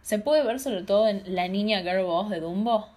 Se 0.02 0.18
puede 0.18 0.44
ver 0.44 0.60
sobre 0.60 0.82
todo 0.82 1.08
en 1.08 1.22
la 1.34 1.48
niña 1.48 1.80
girl 1.80 2.04
boss 2.04 2.30
de 2.30 2.40
Dumbo. 2.40 2.88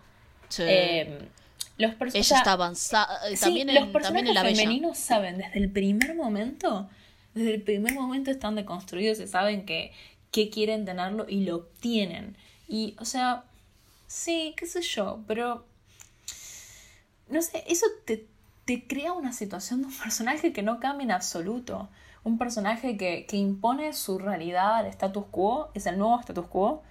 Sí. 0.50 0.64
Eh, 0.66 1.30
los 1.78 1.94
Ella 2.14 2.38
está 2.38 2.52
avanzada. 2.52 3.30
Eh, 3.30 3.38
también, 3.38 3.74
los 3.74 3.88
personajes 3.88 4.38
femeninos 4.38 4.98
saben 4.98 5.38
desde 5.38 5.60
el 5.60 5.72
primer 5.72 6.14
momento, 6.14 6.90
desde 7.34 7.56
el 7.56 7.62
primer 7.62 7.94
momento 7.94 8.32
están 8.32 8.56
deconstruidos 8.56 9.20
y 9.22 9.28
saben 9.28 9.66
que, 9.66 9.94
que 10.32 10.50
quieren 10.50 10.84
tenerlo 10.84 11.26
y 11.28 11.46
lo 11.46 11.56
obtienen. 11.56 12.36
Y, 12.68 12.96
o 13.00 13.06
sea, 13.06 13.46
sí, 14.08 14.54
qué 14.58 14.66
sé 14.66 14.82
yo, 14.82 15.24
pero 15.26 15.66
no 17.30 17.42
sé, 17.42 17.64
eso 17.68 17.86
te, 18.06 18.28
te 18.70 18.86
crea 18.86 19.14
una 19.14 19.34
situación 19.34 19.82
de 19.82 19.88
un 19.88 19.98
personaje 19.98 20.54
que 20.54 20.62
no 20.62 20.80
cambia 20.80 21.04
en 21.04 21.10
absoluto. 21.10 21.90
Un 22.24 22.38
personaje 22.38 22.98
que, 22.98 23.26
que 23.26 23.36
impone 23.36 23.94
su 23.94 24.20
realidad 24.20 24.76
al 24.76 24.86
status 24.86 25.26
quo, 25.32 25.72
es 25.74 25.88
el 25.88 25.98
nuevo 25.98 26.20
status 26.20 26.46
quo. 26.46 26.84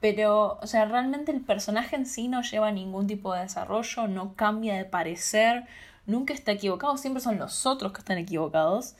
Pero, 0.00 0.60
o 0.62 0.66
sea, 0.68 0.84
realmente 0.84 1.32
el 1.32 1.40
personaje 1.40 1.96
en 1.96 2.06
sí 2.06 2.28
no 2.28 2.42
lleva 2.42 2.70
ningún 2.70 3.08
tipo 3.08 3.34
de 3.34 3.40
desarrollo, 3.40 4.06
no 4.06 4.36
cambia 4.36 4.76
de 4.76 4.84
parecer, 4.84 5.64
nunca 6.06 6.32
está 6.32 6.52
equivocado, 6.52 6.96
siempre 6.96 7.20
son 7.20 7.40
los 7.40 7.66
otros 7.66 7.90
que 7.90 7.98
están 7.98 8.18
equivocados. 8.18 8.94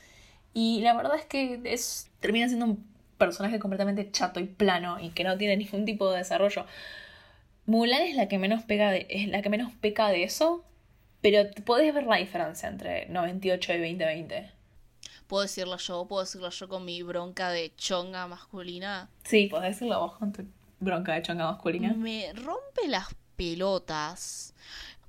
Y 0.53 0.81
la 0.81 0.95
verdad 0.95 1.15
es 1.15 1.27
que 1.27 1.61
es, 1.63 2.11
termina 2.19 2.49
siendo 2.49 2.67
un 2.67 2.85
personaje 3.19 3.61
completamente 3.61 4.11
chato 4.11 4.41
y 4.41 4.47
plano 4.47 4.99
y 4.99 5.11
que 5.11 5.23
no 5.23 5.39
tiene 5.39 5.57
ningún 5.57 5.85
tipo 5.85 6.11
de 6.11 6.19
desarrollo. 6.19 6.67
Mulan 7.67 8.03
es 8.03 8.17
la 8.17 8.27
que 8.27 8.39
menos 8.39 8.65
pega 8.65 8.91
de, 8.91 9.07
es 9.11 9.29
la 9.29 9.43
que 9.43 9.49
menos 9.49 9.71
peca 9.81 10.09
de 10.09 10.25
eso, 10.25 10.65
pero 11.21 11.49
podés 11.65 11.95
ver 11.95 12.05
la 12.05 12.17
diferencia 12.17 12.69
entre 12.69 13.07
98 13.09 13.73
y 13.75 13.79
2020. 13.79 14.51
¿Puedo 15.27 15.43
decirlo 15.43 15.77
yo? 15.77 16.07
¿Puedo 16.07 16.23
decirlo 16.23 16.51
yo 16.51 16.69
con 16.69 16.85
mi 16.85 17.03
bronca 17.03 17.51
de 17.51 17.73
chonga 17.77 18.27
masculina? 18.27 19.09
Sí, 19.25 19.47
podés 19.47 19.75
decirlo 19.75 20.01
vos 20.01 20.17
con 20.17 20.33
tu 20.33 20.45
bronca 20.81 21.15
de 21.15 21.23
chonga 21.23 21.45
masculina. 21.53 21.95
Me 21.95 22.33
rompe 22.33 22.89
las 22.89 23.07
pelotas 23.37 24.55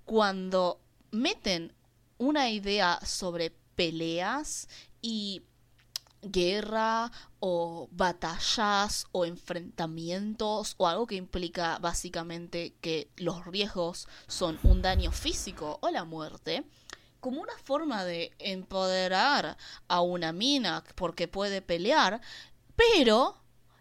cuando 0.05 0.79
meten 1.11 1.73
una 2.17 2.49
idea 2.49 2.99
sobre 3.03 3.51
peleas 3.75 4.69
y 5.01 5.41
guerra 6.21 7.11
o 7.39 7.89
batallas 7.91 9.05
o 9.11 9.25
enfrentamientos 9.25 10.75
o 10.77 10.87
algo 10.87 11.07
que 11.07 11.15
implica 11.15 11.79
básicamente 11.79 12.75
que 12.81 13.09
los 13.17 13.45
riesgos 13.45 14.07
son 14.27 14.59
un 14.63 14.81
daño 14.81 15.11
físico 15.11 15.79
o 15.81 15.89
la 15.89 16.03
muerte, 16.03 16.63
como 17.19 17.41
una 17.41 17.57
forma 17.63 18.03
de 18.03 18.33
empoderar 18.39 19.57
a 19.87 20.01
una 20.01 20.31
mina 20.31 20.83
porque 20.95 21.27
puede 21.27 21.61
pelear, 21.61 22.21
pero 22.75 23.37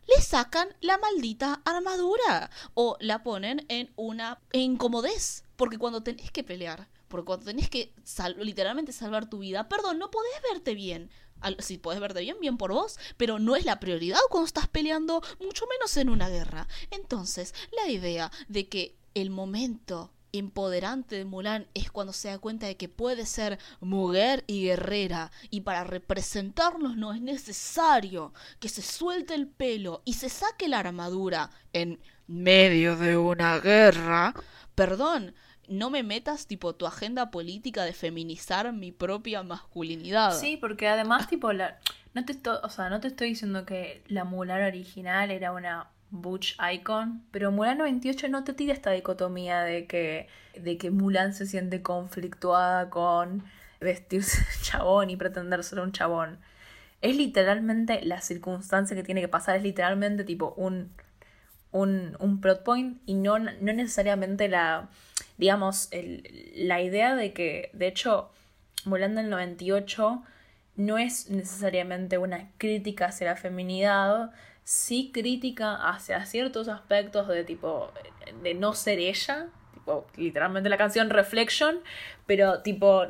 le 0.07 0.23
sacan 0.23 0.69
la 0.81 0.99
maldita 0.99 1.63
armadura 1.65 2.51
o 2.75 2.97
la 3.01 3.23
ponen 3.23 3.65
en 3.69 3.93
una 3.97 4.41
incomodez, 4.53 5.45
porque 5.57 5.79
cuando 5.79 6.03
tenés 6.03 6.31
que 6.31 6.45
pelear, 6.45 6.89
porque 7.09 7.27
cuando 7.27 7.47
tenés 7.47 7.69
que 7.69 7.93
literalmente 8.37 8.93
salvar 8.93 9.29
tu 9.29 9.39
vida, 9.39 9.69
perdón, 9.69 9.99
no 9.99 10.11
podés 10.11 10.33
verte 10.53 10.75
bien. 10.75 11.11
Si 11.59 11.79
podés 11.79 12.01
verte 12.01 12.21
bien, 12.21 12.37
bien 12.41 12.57
por 12.57 12.73
vos, 12.73 12.99
pero 13.17 13.39
no 13.39 13.57
es 13.57 13.65
la 13.65 13.81
prioridad 13.81 14.19
cuando 14.31 14.47
estás 14.47 14.69
peleando, 14.69 15.23
mucho 15.41 15.67
menos 15.67 15.97
en 15.97 16.09
una 16.09 16.29
guerra. 16.29 16.69
Entonces, 16.91 17.55
la 17.73 17.91
idea 17.91 18.31
de 18.49 18.69
que 18.69 18.97
el 19.15 19.31
momento 19.31 20.11
empoderante 20.33 21.17
de 21.17 21.25
Mulan 21.25 21.67
es 21.75 21.91
cuando 21.91 22.13
se 22.13 22.29
da 22.29 22.39
cuenta 22.39 22.67
de 22.67 22.77
que 22.77 22.89
puede 22.89 23.27
ser 23.27 23.59
mujer 23.81 24.45
y 24.47 24.65
guerrera 24.65 25.33
y 25.51 25.63
para 25.63 25.85
representarnos 25.85 26.97
no 26.97 27.13
es 27.13 27.21
necesario 27.21 28.33
que 28.59 28.69
se 28.69 28.83
suelte 28.83 29.35
el 29.35 29.49
pelo 29.49 30.03
y 30.05 30.15
se 30.15 30.29
saque 30.29 30.69
la 30.69 30.79
armadura 30.79 31.51
en 31.73 32.01
medio 32.27 32.97
de 32.97 33.17
una 33.17 33.59
guerra. 33.59 34.35
Perdón, 34.75 35.35
no 35.71 35.89
me 35.89 36.03
metas 36.03 36.47
tipo 36.47 36.75
tu 36.75 36.87
agenda 36.87 37.31
política 37.31 37.85
de 37.85 37.93
feminizar 37.93 38.73
mi 38.73 38.93
propia 38.93 39.43
masculinidad. 39.43 40.39
Sí, 40.39 40.57
porque 40.57 40.89
además 40.89 41.29
tipo 41.29 41.53
la 41.53 41.79
no 42.13 42.25
te 42.25 42.37
o 42.51 42.69
sea, 42.69 42.91
no 42.91 43.01
te 43.01 43.09
estoy 43.09 43.29
diciendo 43.31 43.65
que 43.65 44.03
la 44.09 44.25
Mulan 44.25 44.63
original 44.65 45.31
era 45.31 45.53
una 45.53 45.89
Butch 46.11 46.57
Icon, 46.73 47.23
pero 47.31 47.53
Mulan 47.53 47.79
98 47.79 48.29
no 48.29 48.43
te 48.43 48.53
tira 48.53 48.73
esta 48.73 48.91
dicotomía 48.91 49.61
de 49.63 49.87
que, 49.87 50.29
de 50.61 50.77
que 50.77 50.91
Mulan 50.91 51.35
se 51.35 51.47
siente 51.47 51.83
conflictuada 51.83 52.91
con 52.91 53.45
vestirse 53.81 54.45
chabón 54.63 55.11
y 55.11 55.17
pretender 55.17 55.63
ser 55.63 55.79
un 55.79 55.93
chabón. 55.93 56.39
Es 57.01 57.17
literalmente 57.17 58.05
la 58.05 58.21
circunstancia 58.21 58.97
que 58.97 59.05
tiene 59.05 59.21
que 59.21 59.29
pasar, 59.29 59.57
es 59.57 59.63
literalmente 59.63 60.25
tipo 60.25 60.53
un, 60.57 60.91
un, 61.73 62.17
un 62.19 62.41
plot 62.41 62.63
point 62.63 62.99
y 63.07 63.15
no, 63.15 63.39
no 63.39 63.73
necesariamente 63.73 64.49
la, 64.49 64.89
digamos, 65.39 65.91
la 66.55 66.81
idea 66.81 67.15
de 67.15 67.33
que, 67.33 67.71
de 67.73 67.89
hecho, 67.89 68.31
Mulan 68.85 69.15
del 69.15 69.31
98 69.31 70.23
no 70.77 70.99
es 70.99 71.31
necesariamente 71.31 72.19
una 72.19 72.51
crítica 72.59 73.07
hacia 73.07 73.29
la 73.29 73.37
feminidad, 73.37 74.33
sí 74.65 75.11
crítica 75.13 75.75
hacia 75.89 76.25
ciertos 76.25 76.69
aspectos 76.69 77.29
de 77.29 77.45
tipo 77.45 77.93
de 78.43 78.55
no 78.55 78.73
ser 78.73 78.99
ella, 78.99 79.49
tipo 79.75 80.07
literalmente 80.17 80.69
la 80.69 80.79
canción 80.79 81.11
Reflection, 81.11 81.81
pero 82.27 82.63
tipo 82.63 83.05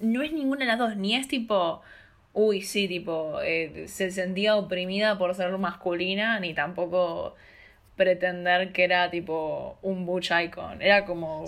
no 0.00 0.22
es 0.22 0.32
ninguna 0.32 0.60
de 0.60 0.66
las 0.66 0.78
dos, 0.78 0.96
ni 0.96 1.14
es 1.16 1.28
tipo 1.28 1.82
uy, 2.34 2.62
sí, 2.62 2.88
tipo 2.88 3.40
eh, 3.42 3.84
se 3.86 4.10
sentía 4.10 4.56
oprimida 4.56 5.16
por 5.16 5.34
ser 5.34 5.56
masculina, 5.56 6.40
ni 6.40 6.52
tampoco 6.52 7.36
pretender 7.96 8.72
que 8.72 8.84
era 8.84 9.10
tipo 9.10 9.78
un 9.82 10.06
butch 10.06 10.30
icon, 10.30 10.82
era 10.82 11.04
como 11.04 11.44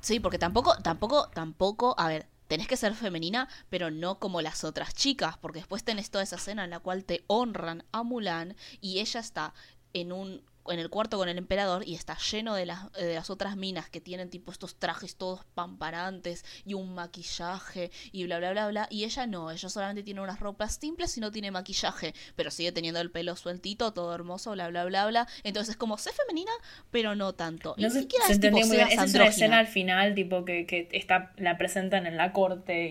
Sí, 0.00 0.20
porque 0.20 0.38
tampoco 0.38 0.76
tampoco 0.82 1.28
tampoco, 1.32 1.94
a 1.98 2.08
ver, 2.08 2.26
tenés 2.46 2.68
que 2.68 2.76
ser 2.76 2.94
femenina, 2.94 3.48
pero 3.70 3.90
no 3.90 4.18
como 4.18 4.42
las 4.42 4.62
otras 4.64 4.94
chicas, 4.94 5.38
porque 5.38 5.60
después 5.60 5.82
tenés 5.82 6.10
toda 6.10 6.24
esa 6.24 6.36
escena 6.36 6.64
en 6.64 6.70
la 6.70 6.80
cual 6.80 7.04
te 7.04 7.24
honran 7.26 7.84
a 7.92 8.02
Mulan 8.02 8.54
y 8.80 9.00
ella 9.00 9.20
está 9.20 9.54
en 9.94 10.12
un 10.12 10.42
en 10.68 10.78
el 10.78 10.90
cuarto 10.90 11.18
con 11.18 11.28
el 11.28 11.38
emperador 11.38 11.86
y 11.86 11.94
está 11.94 12.16
lleno 12.16 12.54
de 12.54 12.66
las, 12.66 12.90
de 12.92 13.14
las 13.14 13.30
otras 13.30 13.56
minas 13.56 13.88
que 13.88 14.00
tienen 14.00 14.30
tipo 14.30 14.52
estos 14.52 14.76
trajes 14.76 15.16
todos 15.16 15.44
pamparantes 15.54 16.44
y 16.64 16.74
un 16.74 16.94
maquillaje 16.94 17.90
y 18.12 18.24
bla 18.24 18.38
bla 18.38 18.52
bla 18.52 18.68
bla 18.68 18.86
y 18.90 19.04
ella 19.04 19.26
no, 19.26 19.50
ella 19.50 19.68
solamente 19.68 20.02
tiene 20.02 20.20
unas 20.20 20.40
ropas 20.40 20.76
simples 20.76 21.16
y 21.16 21.20
no 21.20 21.30
tiene 21.30 21.50
maquillaje, 21.50 22.14
pero 22.36 22.50
sigue 22.50 22.72
teniendo 22.72 23.00
el 23.00 23.10
pelo 23.10 23.36
sueltito, 23.36 23.92
todo 23.92 24.14
hermoso, 24.14 24.52
bla 24.52 24.68
bla 24.68 24.84
bla 24.84 25.06
bla, 25.06 25.28
entonces 25.42 25.72
es 25.72 25.76
como 25.76 25.98
sé 25.98 26.10
femenina, 26.12 26.52
pero 26.90 27.14
no 27.14 27.34
tanto. 27.34 27.74
No 27.78 27.88
ni 27.88 27.94
siquiera 27.94 28.26
es 28.28 28.40
tipo 28.40 28.58
Esa 28.58 29.04
es 29.04 29.14
una 29.14 29.26
escena 29.26 29.58
al 29.58 29.66
final 29.66 30.14
tipo 30.14 30.44
que, 30.44 30.66
que 30.66 30.88
está 30.92 31.32
la 31.36 31.58
presentan 31.58 32.06
en 32.06 32.16
la 32.16 32.32
corte 32.32 32.88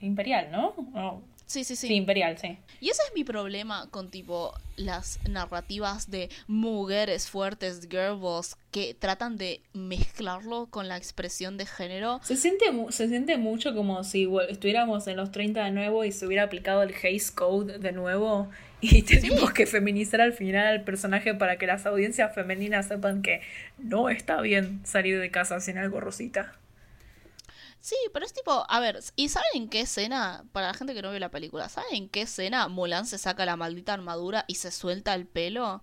imperial, 0.00 0.50
¿no? 0.50 1.22
Sí, 1.52 1.64
sí, 1.64 1.76
sí. 1.76 1.86
Sí, 1.86 1.94
imperial, 1.96 2.38
sí. 2.38 2.56
Y 2.80 2.88
ese 2.88 3.02
es 3.06 3.14
mi 3.14 3.24
problema 3.24 3.86
con 3.90 4.10
tipo 4.10 4.54
las 4.76 5.20
narrativas 5.28 6.10
de 6.10 6.30
mujeres 6.46 7.28
fuertes, 7.28 7.90
girl 7.90 8.16
boss, 8.16 8.56
que 8.70 8.96
tratan 8.98 9.36
de 9.36 9.60
mezclarlo 9.74 10.68
con 10.70 10.88
la 10.88 10.96
expresión 10.96 11.58
de 11.58 11.66
género. 11.66 12.20
Se 12.22 12.38
siente, 12.38 12.64
se 12.88 13.08
siente 13.08 13.36
mucho 13.36 13.74
como 13.74 14.02
si 14.02 14.26
estuviéramos 14.48 15.06
en 15.08 15.18
los 15.18 15.30
30 15.30 15.62
de 15.62 15.72
nuevo 15.72 16.06
y 16.06 16.12
se 16.12 16.26
hubiera 16.26 16.44
aplicado 16.44 16.82
el 16.82 16.94
Haze 16.94 17.34
Code 17.34 17.78
de 17.78 17.92
nuevo 17.92 18.48
y 18.80 19.02
tenemos 19.02 19.52
que 19.52 19.66
feminizar 19.66 20.22
al 20.22 20.32
final 20.32 20.66
al 20.66 20.84
personaje 20.84 21.34
para 21.34 21.58
que 21.58 21.66
las 21.66 21.84
audiencias 21.84 22.34
femeninas 22.34 22.88
sepan 22.88 23.20
que 23.20 23.42
no 23.76 24.08
está 24.08 24.40
bien 24.40 24.80
salir 24.84 25.20
de 25.20 25.30
casa 25.30 25.60
sin 25.60 25.76
algo 25.76 26.00
rosita. 26.00 26.54
Sí, 27.82 27.96
pero 28.12 28.24
es 28.24 28.32
tipo, 28.32 28.64
a 28.68 28.78
ver, 28.78 29.00
¿y 29.16 29.28
saben 29.28 29.48
en 29.54 29.68
qué 29.68 29.80
escena, 29.80 30.44
para 30.52 30.68
la 30.68 30.74
gente 30.74 30.94
que 30.94 31.02
no 31.02 31.10
vio 31.10 31.18
la 31.18 31.32
película, 31.32 31.68
¿saben 31.68 31.94
en 31.94 32.08
qué 32.08 32.22
escena 32.22 32.68
Mulan 32.68 33.06
se 33.06 33.18
saca 33.18 33.44
la 33.44 33.56
maldita 33.56 33.92
armadura 33.92 34.44
y 34.46 34.54
se 34.54 34.70
suelta 34.70 35.12
el 35.14 35.26
pelo? 35.26 35.82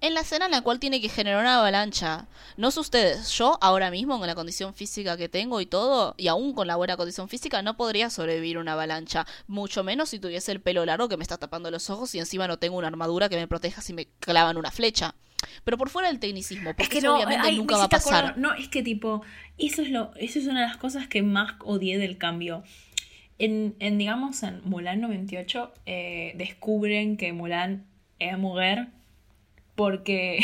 En 0.00 0.14
la 0.14 0.20
escena 0.20 0.46
en 0.46 0.52
la 0.52 0.62
cual 0.62 0.80
tiene 0.80 1.02
que 1.02 1.10
generar 1.10 1.40
una 1.42 1.58
avalancha. 1.58 2.28
No 2.56 2.70
sé 2.70 2.80
ustedes, 2.80 3.30
yo 3.32 3.58
ahora 3.60 3.90
mismo 3.90 4.18
con 4.18 4.26
la 4.26 4.34
condición 4.34 4.72
física 4.72 5.18
que 5.18 5.28
tengo 5.28 5.60
y 5.60 5.66
todo, 5.66 6.14
y 6.16 6.28
aún 6.28 6.54
con 6.54 6.66
la 6.66 6.76
buena 6.76 6.96
condición 6.96 7.28
física, 7.28 7.60
no 7.60 7.76
podría 7.76 8.08
sobrevivir 8.08 8.56
una 8.56 8.72
avalancha. 8.72 9.26
Mucho 9.46 9.84
menos 9.84 10.08
si 10.08 10.18
tuviese 10.18 10.50
el 10.50 10.62
pelo 10.62 10.86
largo 10.86 11.10
que 11.10 11.18
me 11.18 11.24
está 11.24 11.36
tapando 11.36 11.70
los 11.70 11.90
ojos 11.90 12.14
y 12.14 12.20
encima 12.20 12.48
no 12.48 12.58
tengo 12.58 12.78
una 12.78 12.88
armadura 12.88 13.28
que 13.28 13.36
me 13.36 13.48
proteja 13.48 13.82
si 13.82 13.92
me 13.92 14.06
clavan 14.18 14.56
una 14.56 14.70
flecha. 14.70 15.14
Pero 15.64 15.78
por 15.78 15.88
fuera 15.88 16.08
del 16.08 16.18
tecnicismo, 16.18 16.70
porque 16.70 16.82
es 16.84 16.88
que 16.88 17.00
no, 17.00 17.16
obviamente 17.16 17.52
nunca 17.52 17.76
va 17.76 17.84
a 17.84 17.88
pasar. 17.88 18.38
no, 18.38 18.52
es 18.54 18.68
que 18.68 18.82
tipo, 18.82 19.22
eso 19.58 19.82
es 19.82 19.90
lo, 19.90 20.12
eso 20.16 20.38
es 20.38 20.46
una 20.46 20.60
de 20.60 20.66
las 20.66 20.76
cosas 20.76 21.08
que 21.08 21.22
más 21.22 21.54
odié 21.60 21.98
del 21.98 22.18
cambio. 22.18 22.62
En, 23.38 23.74
en 23.80 23.98
digamos, 23.98 24.42
en 24.42 24.60
Mulan 24.64 25.00
98 25.00 25.72
eh, 25.86 26.34
descubren 26.36 27.16
que 27.16 27.32
Mulan 27.32 27.84
es 28.18 28.38
mujer 28.38 28.88
porque, 29.74 30.38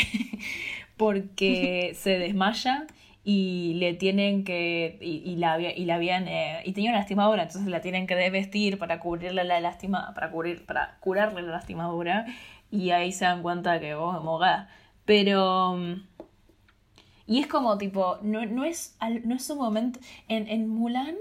porque 0.97 1.93
se 1.95 2.19
desmaya 2.19 2.87
y 3.23 3.75
le 3.75 3.93
tienen 3.93 4.43
que 4.43 4.97
y, 4.99 5.35
la 5.35 5.59
y 5.59 5.85
la 5.85 5.95
habían 5.95 6.27
eh, 6.27 6.63
y 6.65 6.73
tenía 6.73 6.89
una 6.89 6.99
lastimadura 6.99 7.43
entonces 7.43 7.69
la 7.69 7.79
tienen 7.79 8.07
que 8.07 8.15
desvestir 8.15 8.79
para 8.79 8.99
cubrirle 8.99 9.43
la 9.43 9.59
lástima 9.59 10.11
para 10.15 10.31
cubrir 10.31 10.65
para 10.65 10.97
curarle 11.01 11.43
la 11.43 11.51
lastimadura 11.51 12.25
y 12.71 12.89
ahí 12.89 13.11
se 13.11 13.25
dan 13.25 13.43
cuenta 13.43 13.79
que 13.79 13.93
vos 13.93 14.15
oh, 14.17 14.23
mogada 14.23 14.69
pero. 15.05 15.77
Y 17.27 17.39
es 17.39 17.47
como 17.47 17.77
tipo, 17.77 18.17
no, 18.21 18.45
no, 18.45 18.65
es, 18.65 18.97
no 19.23 19.35
es 19.35 19.49
un 19.49 19.57
momento. 19.57 19.99
En, 20.27 20.47
en 20.49 20.67
Mulan 20.67 21.15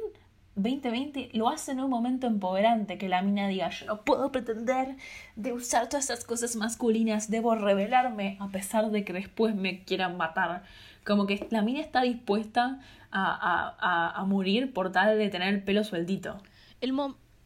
2020 0.57 1.31
lo 1.35 1.48
hace 1.48 1.73
en 1.73 1.81
un 1.81 1.90
momento 1.90 2.27
empoderante 2.27 2.98
que 2.98 3.09
la 3.09 3.23
mina 3.23 3.48
diga: 3.48 3.70
Yo 3.70 3.86
no 3.86 4.02
puedo 4.02 4.32
pretender 4.32 4.97
de 5.36 5.52
usar 5.52 5.89
todas 5.89 6.05
esas 6.05 6.24
cosas 6.24 6.57
masculinas, 6.57 7.31
debo 7.31 7.55
revelarme 7.55 8.36
a 8.40 8.48
pesar 8.48 8.90
de 8.90 9.05
que 9.05 9.12
después 9.12 9.55
me 9.55 9.85
quieran 9.85 10.16
matar. 10.16 10.62
Como 11.05 11.27
que 11.27 11.47
la 11.51 11.62
mina 11.62 11.81
está 11.81 12.02
dispuesta 12.02 12.81
a, 13.11 13.74
a, 13.81 14.20
a, 14.20 14.24
morir 14.24 14.73
por 14.73 14.93
tal 14.93 15.19
de 15.19 15.28
tener 15.31 15.55
el 15.55 15.62
pelo 15.62 15.82
sueltito. 15.82 16.40
El, 16.81 16.93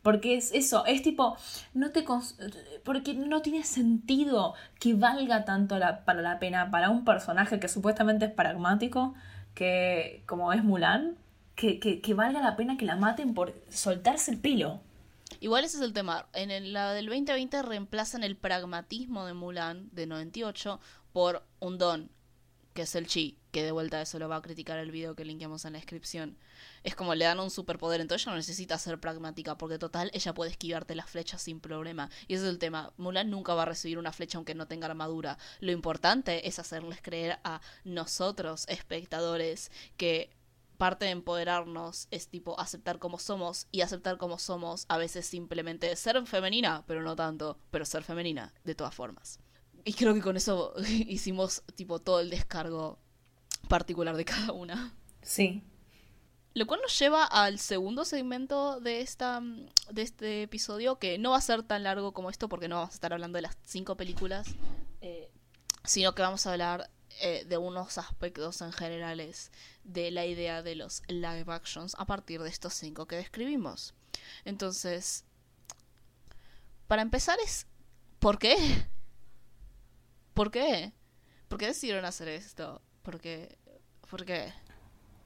porque 0.05 0.37
es 0.37 0.53
eso, 0.53 0.85
es 0.85 1.01
tipo, 1.01 1.37
no 1.73 1.91
te 1.91 2.05
porque 2.85 3.15
no 3.15 3.41
tiene 3.41 3.65
sentido 3.65 4.53
que 4.79 4.93
valga 4.93 5.47
tanto 5.47 5.77
para 6.05 6.21
la 6.21 6.39
pena 6.39 6.71
para 6.71 6.91
un 6.91 7.07
personaje 7.07 7.59
que 7.59 7.69
supuestamente 7.69 8.27
es 8.27 8.31
pragmático, 8.31 9.15
que 9.55 10.23
como 10.27 10.53
es 10.53 10.63
Mulan, 10.63 11.17
que, 11.57 11.81
que, 11.81 12.03
que 12.03 12.15
valga 12.15 12.43
la 12.43 12.55
pena 12.55 12.77
que 12.77 12.85
la 12.85 12.97
maten 12.97 13.33
por 13.33 13.55
soltarse 13.71 14.31
el 14.31 14.39
pelo. 14.39 14.83
Igual 15.41 15.65
ese 15.65 15.79
es 15.79 15.83
el 15.83 15.95
tema. 15.95 16.27
En 16.35 16.51
el, 16.51 16.75
la 16.75 16.93
del 16.93 17.07
2020 17.07 17.63
reemplazan 17.63 18.25
el 18.25 18.37
pragmatismo 18.37 19.25
de 19.25 19.33
Mulan 19.33 19.89
de 19.93 20.07
98 20.07 20.81
por 21.15 21.43
un 21.61 21.79
don, 21.79 22.11
que 22.75 22.83
es 22.83 22.95
el 22.97 23.07
chi, 23.07 23.39
que 23.53 23.63
de 23.63 23.71
vuelta 23.71 24.03
eso 24.03 24.19
lo 24.19 24.29
va 24.29 24.37
a 24.37 24.43
criticar 24.43 24.79
el 24.79 24.91
video 24.91 25.15
que 25.15 25.25
linkeamos 25.25 25.65
en 25.65 25.73
la 25.73 25.79
descripción. 25.79 26.37
Es 26.83 26.97
como 26.97 27.15
le 27.15 27.25
dan 27.25 27.39
un 27.39 27.51
superpoder, 27.51 28.01
entonces 28.01 28.27
ella 28.27 28.33
no 28.33 28.39
necesita 28.39 28.77
ser 28.79 28.99
pragmática, 28.99 29.57
porque 29.57 29.79
total, 29.79 30.11
ella 30.13 30.35
puede 30.35 30.51
esquivarte 30.51 30.97
las 30.97 31.09
flechas 31.09 31.41
sin 31.41 31.61
problema. 31.61 32.11
Y 32.27 32.35
ese 32.35 32.45
es 32.45 32.51
el 32.51 32.59
tema. 32.59 32.93
Mulan 32.97 33.31
nunca 33.31 33.55
va 33.55 33.63
a 33.63 33.67
recibir 33.67 33.97
una 33.97 34.13
flecha 34.13 34.39
aunque 34.39 34.57
no 34.57 34.67
tenga 34.67 34.87
armadura. 34.87 35.39
Lo 35.61 35.71
importante 35.71 36.49
es 36.49 36.59
hacerles 36.59 37.01
creer 37.01 37.39
a 37.45 37.61
nosotros, 37.85 38.67
espectadores, 38.69 39.71
que 39.97 40.31
parte 40.77 41.05
de 41.05 41.13
empoderarnos 41.13 42.09
es 42.11 42.27
tipo 42.27 42.59
aceptar 42.59 42.99
como 42.99 43.21
somos 43.21 43.69
y 43.71 43.83
aceptar 43.83 44.19
como 44.19 44.41
somos 44.41 44.87
a 44.89 44.99
veces 44.99 45.27
simplemente 45.27 45.95
ser 45.95 46.21
femenina, 46.27 46.83
pero 46.89 47.03
no 47.03 47.15
tanto, 47.15 47.57
pero 47.71 47.85
ser 47.85 48.03
femenina 48.03 48.53
de 48.65 48.75
todas 48.75 48.95
formas. 48.95 49.39
Y 49.85 49.93
creo 49.93 50.15
que 50.15 50.23
con 50.23 50.37
eso 50.37 50.75
hicimos 50.89 51.63
tipo 51.77 51.99
todo 51.99 52.21
el 52.21 52.31
descargo 52.31 52.99
particular 53.69 54.17
de 54.17 54.25
cada 54.25 54.53
una. 54.53 54.95
Sí. 55.23 55.63
Lo 56.55 56.67
cual 56.67 56.81
nos 56.83 56.97
lleva 56.99 57.25
al 57.25 57.59
segundo 57.59 58.05
segmento 58.05 58.81
de, 58.81 59.01
esta, 59.01 59.43
de 59.91 60.03
este 60.03 60.43
episodio, 60.45 60.99
que 60.99 61.19
no 61.19 61.33
va 61.33 61.39
a 61.39 61.41
ser 61.41 61.65
tan 61.65 61.83
largo 61.83 62.13
como 62.13 62.31
esto, 62.31 62.49
porque 62.49 62.69
no 62.69 62.77
vamos 62.77 62.91
a 62.91 62.95
estar 62.95 63.13
hablando 63.13 63.37
de 63.37 63.43
las 63.43 63.57
cinco 63.65 63.97
películas, 63.97 64.55
eh, 65.01 65.31
sino 65.83 66.15
que 66.15 66.23
vamos 66.23 66.47
a 66.47 66.53
hablar 66.53 66.91
eh, 67.21 67.45
de 67.45 67.59
unos 67.59 67.99
aspectos 67.99 68.61
en 68.61 68.73
generales 68.73 69.51
de 69.83 70.13
la 70.13 70.27
idea 70.27 70.63
de 70.63 70.77
los 70.77 71.03
live 71.09 71.45
actions 71.49 71.97
a 71.99 72.07
partir 72.07 72.41
de 72.41 72.49
estos 72.49 72.75
cinco 72.75 73.07
que 73.07 73.17
describimos. 73.17 73.95
Entonces, 74.45 75.25
para 76.87 77.03
empezar 77.03 77.39
es, 77.45 77.67
¿por 78.21 78.39
qué? 78.39 78.57
¿Por 80.35 80.51
qué? 80.51 80.93
¿Por 81.49 81.59
qué 81.59 81.67
decidieron 81.67 82.05
hacer 82.05 82.29
esto? 82.29 82.81
¿Por 83.03 83.21
qué? 83.21 83.57
¿Por 84.11 84.25
qué? 84.25 84.49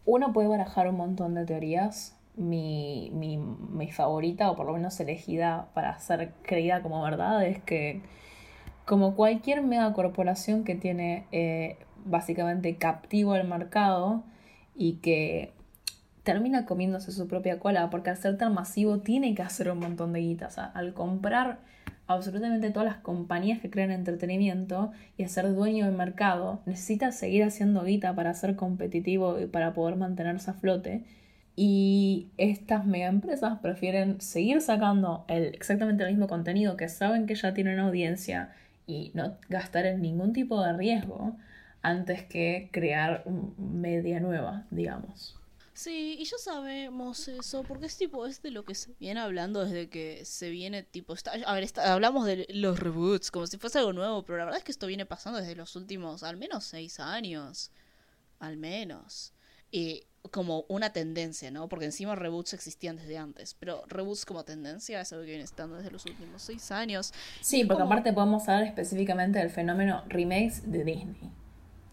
Uno 0.04 0.32
puede 0.34 0.48
barajar 0.48 0.86
un 0.88 0.96
montón 0.96 1.34
de 1.34 1.46
teorías. 1.46 2.14
Mi, 2.36 3.10
mi, 3.12 3.36
mi 3.36 3.90
favorita, 3.90 4.50
o 4.50 4.54
por 4.54 4.66
lo 4.66 4.74
menos 4.74 5.00
elegida 5.00 5.70
para 5.74 5.98
ser 5.98 6.34
creída 6.42 6.82
como 6.82 7.02
verdad, 7.02 7.44
es 7.44 7.60
que 7.60 8.02
como 8.84 9.16
cualquier 9.16 9.62
megacorporación 9.62 10.62
que 10.62 10.76
tiene 10.76 11.26
eh, 11.32 11.78
básicamente 12.04 12.76
captivo 12.76 13.34
el 13.34 13.48
mercado 13.48 14.22
y 14.76 14.94
que 14.94 15.52
termina 16.22 16.64
comiéndose 16.64 17.10
su 17.10 17.26
propia 17.26 17.58
cola, 17.58 17.90
porque 17.90 18.10
al 18.10 18.18
ser 18.18 18.38
tan 18.38 18.54
masivo 18.54 18.98
tiene 18.98 19.34
que 19.34 19.42
hacer 19.42 19.70
un 19.70 19.80
montón 19.80 20.12
de 20.12 20.20
guitas. 20.20 20.58
al 20.58 20.94
comprar 20.94 21.58
absolutamente 22.08 22.70
todas 22.70 22.88
las 22.88 22.96
compañías 22.96 23.60
que 23.60 23.70
crean 23.70 23.90
entretenimiento 23.90 24.90
y 25.16 25.24
a 25.24 25.28
ser 25.28 25.54
dueño 25.54 25.84
del 25.84 25.94
mercado, 25.94 26.60
necesita 26.66 27.12
seguir 27.12 27.44
haciendo 27.44 27.84
guita 27.84 28.14
para 28.14 28.34
ser 28.34 28.56
competitivo 28.56 29.38
y 29.38 29.46
para 29.46 29.74
poder 29.74 29.96
mantenerse 29.96 30.50
a 30.50 30.54
flote. 30.54 31.04
Y 31.54 32.28
estas 32.38 32.86
mega 32.86 33.08
empresas 33.08 33.58
prefieren 33.60 34.20
seguir 34.20 34.60
sacando 34.62 35.24
el, 35.28 35.54
exactamente 35.54 36.02
el 36.04 36.10
mismo 36.10 36.28
contenido 36.28 36.76
que 36.76 36.88
saben 36.88 37.26
que 37.26 37.34
ya 37.34 37.52
tienen 37.52 37.78
audiencia 37.78 38.52
y 38.86 39.10
no 39.14 39.36
gastar 39.48 39.84
en 39.86 40.00
ningún 40.00 40.32
tipo 40.32 40.62
de 40.62 40.72
riesgo 40.72 41.36
antes 41.82 42.22
que 42.24 42.70
crear 42.72 43.24
media 43.58 44.18
nueva, 44.20 44.64
digamos. 44.70 45.37
Sí, 45.78 46.16
y 46.18 46.24
ya 46.24 46.36
sabemos 46.38 47.28
eso, 47.28 47.62
porque 47.62 47.86
es 47.86 47.96
tipo, 47.96 48.26
es 48.26 48.42
de 48.42 48.50
lo 48.50 48.64
que 48.64 48.74
se 48.74 48.94
viene 48.98 49.20
hablando 49.20 49.64
desde 49.64 49.88
que 49.88 50.24
se 50.24 50.50
viene, 50.50 50.82
tipo, 50.82 51.14
está, 51.14 51.30
a 51.30 51.54
ver, 51.54 51.68
hablamos 51.76 52.26
de 52.26 52.48
los 52.48 52.80
reboots 52.80 53.30
como 53.30 53.46
si 53.46 53.58
fuese 53.58 53.78
algo 53.78 53.92
nuevo, 53.92 54.24
pero 54.24 54.38
la 54.38 54.44
verdad 54.46 54.58
es 54.58 54.64
que 54.64 54.72
esto 54.72 54.88
viene 54.88 55.06
pasando 55.06 55.38
desde 55.38 55.54
los 55.54 55.76
últimos, 55.76 56.24
al 56.24 56.36
menos 56.36 56.64
seis 56.64 56.98
años, 56.98 57.70
al 58.40 58.56
menos. 58.56 59.32
Y 59.70 60.02
como 60.32 60.64
una 60.68 60.92
tendencia, 60.92 61.52
¿no? 61.52 61.68
Porque 61.68 61.84
encima 61.84 62.16
reboots 62.16 62.54
existían 62.54 62.96
desde 62.96 63.16
antes, 63.16 63.54
pero 63.54 63.84
reboots 63.86 64.26
como 64.26 64.44
tendencia 64.44 65.00
es 65.00 65.12
algo 65.12 65.26
que 65.26 65.30
viene 65.30 65.44
estando 65.44 65.76
desde 65.76 65.92
los 65.92 66.04
últimos 66.06 66.42
seis 66.42 66.72
años. 66.72 67.12
Sí, 67.40 67.64
porque 67.64 67.84
aparte 67.84 68.12
podemos 68.12 68.48
hablar 68.48 68.64
específicamente 68.64 69.38
del 69.38 69.50
fenómeno 69.50 70.02
remakes 70.08 70.68
de 70.68 70.82
Disney. 70.82 71.30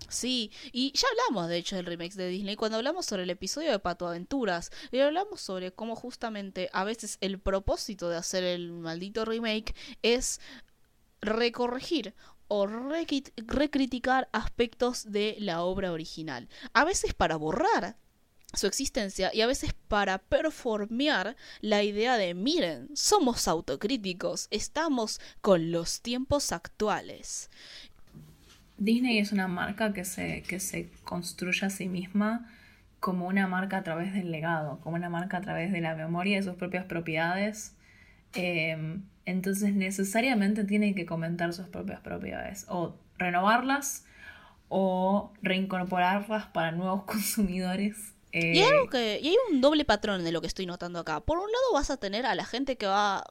Sí, 0.07 0.51
y 0.71 0.91
ya 0.93 1.07
hablamos 1.11 1.49
de 1.49 1.57
hecho 1.57 1.75
del 1.75 1.85
remake 1.85 2.13
de 2.13 2.27
Disney 2.27 2.55
cuando 2.55 2.77
hablamos 2.77 3.05
sobre 3.05 3.23
el 3.23 3.29
episodio 3.29 3.71
de 3.71 3.79
Pato 3.79 4.07
Aventuras 4.07 4.71
y 4.91 4.99
hablamos 4.99 5.41
sobre 5.41 5.71
cómo 5.71 5.95
justamente 5.95 6.69
a 6.73 6.83
veces 6.83 7.17
el 7.21 7.39
propósito 7.39 8.09
de 8.09 8.17
hacer 8.17 8.43
el 8.43 8.71
maldito 8.71 9.25
remake 9.25 9.75
es 10.03 10.39
recorregir 11.21 12.13
o 12.47 12.67
recriticar 12.67 14.29
aspectos 14.31 15.11
de 15.11 15.35
la 15.39 15.63
obra 15.63 15.91
original. 15.91 16.47
A 16.73 16.85
veces 16.85 17.13
para 17.13 17.37
borrar 17.37 17.97
su 18.53 18.67
existencia 18.67 19.31
y 19.33 19.41
a 19.41 19.47
veces 19.47 19.73
para 19.87 20.19
performear 20.19 21.35
la 21.61 21.83
idea 21.83 22.17
de 22.17 22.33
miren, 22.33 22.89
somos 22.95 23.47
autocríticos, 23.47 24.47
estamos 24.51 25.19
con 25.41 25.71
los 25.71 26.01
tiempos 26.01 26.51
actuales. 26.51 27.49
Disney 28.77 29.19
es 29.19 29.31
una 29.31 29.47
marca 29.47 29.93
que 29.93 30.05
se, 30.05 30.43
que 30.43 30.59
se 30.59 30.89
construye 31.03 31.65
a 31.65 31.69
sí 31.69 31.87
misma 31.87 32.49
como 32.99 33.27
una 33.27 33.47
marca 33.47 33.77
a 33.77 33.83
través 33.83 34.13
del 34.13 34.31
legado, 34.31 34.79
como 34.81 34.95
una 34.95 35.09
marca 35.09 35.37
a 35.37 35.41
través 35.41 35.71
de 35.71 35.81
la 35.81 35.95
memoria 35.95 36.37
de 36.37 36.43
sus 36.43 36.55
propias 36.55 36.85
propiedades. 36.85 37.75
Em, 38.33 39.03
entonces 39.25 39.73
necesariamente 39.73 40.63
tiene 40.65 40.93
que 40.95 41.05
comentar 41.05 41.53
sus 41.53 41.67
propias 41.67 42.01
propiedades 42.01 42.65
o 42.67 42.95
renovarlas 43.17 44.05
o 44.67 45.31
reincorporarlas 45.41 46.47
para 46.47 46.71
nuevos 46.71 47.03
consumidores 47.05 48.15
y, 48.35 48.59
hay 48.59 48.63
algo 48.63 48.89
que, 48.89 49.19
y 49.21 49.29
hay 49.29 49.35
un 49.49 49.61
doble 49.61 49.85
patrón 49.85 50.23
de 50.23 50.31
lo 50.33 50.41
que 50.41 50.47
estoy 50.47 50.65
notando 50.65 50.99
acá. 50.99 51.21
Por 51.21 51.37
un 51.37 51.45
lado 51.45 51.73
vas 51.73 51.89
a 51.89 51.97
tener 51.97 52.25
a 52.25 52.35
la 52.35 52.43
gente 52.43 52.77
que 52.77 52.85
va... 52.85 53.23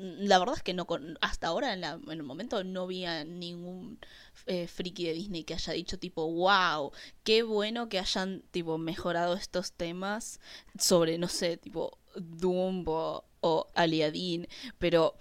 La 0.00 0.38
verdad 0.38 0.56
es 0.56 0.62
que 0.62 0.72
no 0.72 0.86
hasta 1.20 1.48
ahora 1.48 1.74
en, 1.74 1.84
el 1.84 2.22
momento 2.22 2.64
no 2.64 2.86
vi 2.86 3.04
a 3.04 3.24
ningún 3.24 3.98
eh, 4.46 4.66
friki 4.66 5.04
de 5.04 5.12
Disney 5.12 5.44
que 5.44 5.54
haya 5.54 5.74
dicho 5.74 5.98
tipo, 5.98 6.26
wow, 6.32 6.90
qué 7.22 7.42
bueno 7.42 7.88
que 7.90 7.98
hayan 7.98 8.42
tipo 8.50 8.78
mejorado 8.78 9.34
estos 9.34 9.72
temas 9.72 10.40
sobre, 10.78 11.18
no 11.18 11.28
sé, 11.28 11.58
tipo 11.58 11.98
Dumbo 12.14 13.24
o 13.40 13.66
Aliadin, 13.74 14.48
pero 14.78 15.16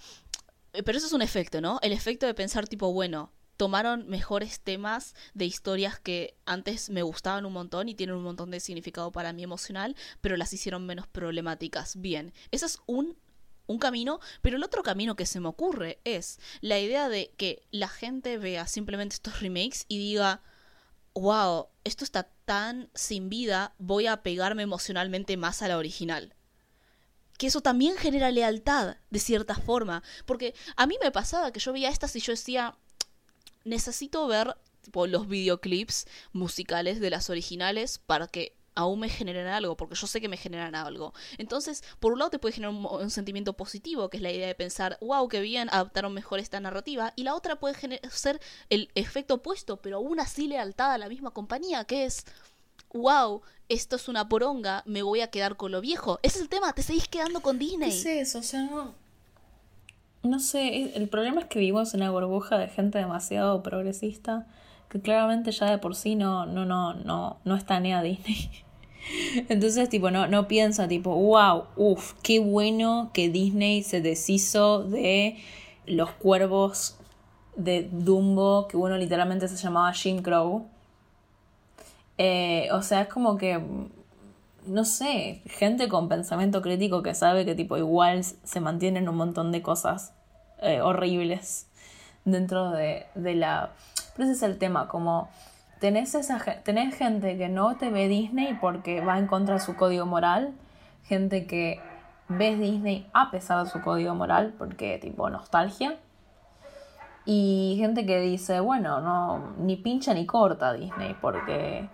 pero 0.71 0.97
eso 0.97 1.07
es 1.07 1.13
un 1.13 1.21
efecto, 1.21 1.61
¿no? 1.61 1.79
El 1.81 1.91
efecto 1.91 2.25
de 2.25 2.33
pensar 2.33 2.67
tipo, 2.67 2.93
bueno, 2.93 3.31
tomaron 3.57 4.07
mejores 4.07 4.61
temas 4.61 5.15
de 5.33 5.45
historias 5.45 5.99
que 5.99 6.37
antes 6.45 6.89
me 6.89 7.01
gustaban 7.01 7.45
un 7.45 7.51
montón 7.51 7.89
y 7.89 7.95
tienen 7.95 8.15
un 8.15 8.23
montón 8.23 8.51
de 8.51 8.61
significado 8.61 9.11
para 9.11 9.33
mí 9.33 9.43
emocional, 9.43 9.97
pero 10.21 10.37
las 10.37 10.53
hicieron 10.53 10.85
menos 10.85 11.07
problemáticas. 11.07 11.99
Bien, 11.99 12.33
ese 12.51 12.67
es 12.67 12.79
un 12.85 13.17
un 13.69 13.77
camino, 13.77 14.19
pero 14.41 14.57
el 14.57 14.63
otro 14.63 14.81
camino 14.81 15.15
que 15.15 15.27
se 15.27 15.39
me 15.39 15.47
ocurre 15.47 15.99
es 16.03 16.39
la 16.59 16.79
idea 16.79 17.07
de 17.07 17.31
que 17.37 17.61
la 17.69 17.87
gente 17.87 18.39
vea 18.39 18.65
simplemente 18.65 19.13
estos 19.13 19.41
remakes 19.41 19.85
y 19.87 19.99
diga, 19.99 20.41
wow, 21.13 21.67
esto 21.83 22.03
está 22.03 22.23
tan 22.45 22.89
sin 22.95 23.29
vida, 23.29 23.75
voy 23.77 24.07
a 24.07 24.23
pegarme 24.23 24.63
emocionalmente 24.63 25.37
más 25.37 25.61
a 25.61 25.67
la 25.67 25.77
original. 25.77 26.33
Que 27.37 27.45
eso 27.45 27.61
también 27.61 27.95
genera 27.95 28.31
lealtad, 28.31 28.97
de 29.11 29.19
cierta 29.19 29.53
forma, 29.53 30.01
porque 30.25 30.55
a 30.75 30.87
mí 30.87 30.97
me 31.01 31.11
pasaba 31.11 31.51
que 31.51 31.59
yo 31.59 31.71
veía 31.71 31.89
estas 31.89 32.15
y 32.15 32.21
yo 32.21 32.33
decía, 32.33 32.75
necesito 33.65 34.25
ver 34.25 34.57
tipo, 34.81 35.05
los 35.05 35.27
videoclips 35.27 36.07
musicales 36.33 36.99
de 36.99 37.11
las 37.11 37.29
originales 37.29 37.99
para 37.99 38.25
que 38.25 38.57
aún 38.79 39.01
me 39.01 39.09
generen 39.09 39.47
algo, 39.47 39.75
porque 39.75 39.95
yo 39.95 40.07
sé 40.07 40.21
que 40.21 40.29
me 40.29 40.37
generan 40.37 40.73
algo. 40.73 41.13
Entonces, 41.37 41.83
por 41.99 42.13
un 42.13 42.19
lado 42.19 42.31
te 42.31 42.39
puede 42.39 42.53
generar 42.53 42.73
un, 42.73 43.09
sentimiento 43.09 43.53
positivo, 43.53 44.09
que 44.09 44.17
es 44.17 44.23
la 44.23 44.31
idea 44.31 44.47
de 44.47 44.55
pensar, 44.55 44.97
wow, 45.01 45.27
qué 45.27 45.41
bien, 45.41 45.67
adaptaron 45.71 46.13
mejor 46.13 46.39
esta 46.39 46.59
narrativa, 46.59 47.13
y 47.15 47.23
la 47.23 47.35
otra 47.35 47.57
puede 47.57 47.75
ser 48.09 48.39
el 48.69 48.89
efecto 48.95 49.35
opuesto, 49.35 49.77
pero 49.77 49.97
aún 49.97 50.19
así 50.19 50.47
lealtad 50.47 50.91
a 50.93 50.97
la 50.97 51.09
misma 51.09 51.31
compañía, 51.31 51.83
que 51.83 52.05
es, 52.05 52.25
wow, 52.93 53.41
esto 53.67 53.97
es 53.97 54.07
una 54.07 54.29
poronga, 54.29 54.83
me 54.85 55.03
voy 55.03 55.21
a 55.21 55.29
quedar 55.29 55.57
con 55.57 55.71
lo 55.71 55.81
viejo. 55.81 56.19
Ese 56.23 56.37
es 56.37 56.43
el 56.43 56.49
tema, 56.49 56.73
te 56.73 56.81
seguís 56.81 57.07
quedando 57.07 57.41
con 57.41 57.59
Disney. 57.59 57.89
¿Qué 57.89 57.97
es 58.21 58.29
eso? 58.29 58.39
O 58.39 58.43
sea, 58.43 58.63
no 58.63 58.95
no 60.23 60.39
sé, 60.39 60.97
el 60.97 61.07
problema 61.07 61.41
es 61.41 61.47
que 61.47 61.59
vivimos 61.59 61.93
en 61.93 62.01
una 62.01 62.11
burbuja 62.11 62.57
de 62.57 62.67
gente 62.67 62.97
demasiado 62.97 63.63
progresista 63.63 64.47
que 64.89 64.99
claramente 64.99 65.51
ya 65.51 65.69
de 65.69 65.77
por 65.77 65.95
sí 65.95 66.15
no, 66.15 66.45
no, 66.45 66.65
no, 66.65 66.93
no, 66.93 67.37
no 67.45 67.55
está 67.55 67.79
ni 67.79 67.93
a 67.93 68.01
Disney. 68.01 68.49
Entonces, 69.49 69.89
tipo, 69.89 70.11
no, 70.11 70.27
no 70.27 70.47
piensa, 70.47 70.87
tipo, 70.87 71.15
wow, 71.15 71.65
uff, 71.75 72.13
qué 72.21 72.39
bueno 72.39 73.11
que 73.13 73.29
Disney 73.29 73.83
se 73.83 74.01
deshizo 74.01 74.83
de 74.83 75.37
los 75.85 76.11
cuervos 76.11 76.97
de 77.55 77.89
Dumbo, 77.91 78.67
que 78.67 78.77
uno 78.77 78.97
literalmente 78.97 79.47
se 79.47 79.57
llamaba 79.57 79.91
Jim 79.93 80.21
Crow. 80.21 80.67
Eh, 82.17 82.69
o 82.71 82.81
sea, 82.81 83.01
es 83.01 83.07
como 83.07 83.37
que, 83.37 83.61
no 84.65 84.85
sé, 84.85 85.41
gente 85.45 85.87
con 85.87 86.09
pensamiento 86.09 86.61
crítico 86.61 87.01
que 87.01 87.13
sabe 87.13 87.45
que 87.45 87.55
tipo 87.55 87.77
igual 87.77 88.23
se 88.23 88.59
mantienen 88.59 89.09
un 89.09 89.15
montón 89.15 89.51
de 89.51 89.61
cosas 89.61 90.13
eh, 90.61 90.81
horribles 90.81 91.67
dentro 92.25 92.71
de, 92.71 93.05
la... 93.15 93.71
Pero 94.15 94.29
ese 94.29 94.37
es 94.37 94.43
el 94.43 94.57
tema, 94.57 94.87
como 94.87 95.29
tenés, 95.79 96.15
esa, 96.15 96.39
tenés 96.63 96.95
gente 96.95 97.37
que 97.37 97.49
no 97.49 97.77
te 97.77 97.89
ve 97.89 98.07
Disney 98.07 98.57
porque 98.59 99.01
va 99.01 99.17
en 99.17 99.27
contra 99.27 99.55
de 99.55 99.59
su 99.59 99.75
código 99.75 100.05
moral, 100.05 100.53
gente 101.03 101.45
que 101.47 101.79
ve 102.27 102.55
Disney 102.55 103.07
a 103.13 103.31
pesar 103.31 103.63
de 103.63 103.69
su 103.69 103.81
código 103.81 104.13
moral 104.15 104.53
porque 104.57 104.99
tipo 104.99 105.29
nostalgia, 105.29 105.97
y 107.25 107.75
gente 107.77 108.05
que 108.05 108.19
dice, 108.19 108.59
bueno, 108.59 109.01
no, 109.01 109.53
ni 109.59 109.75
pincha 109.75 110.13
ni 110.13 110.25
corta 110.25 110.73
Disney 110.73 111.15
porque 111.21 111.87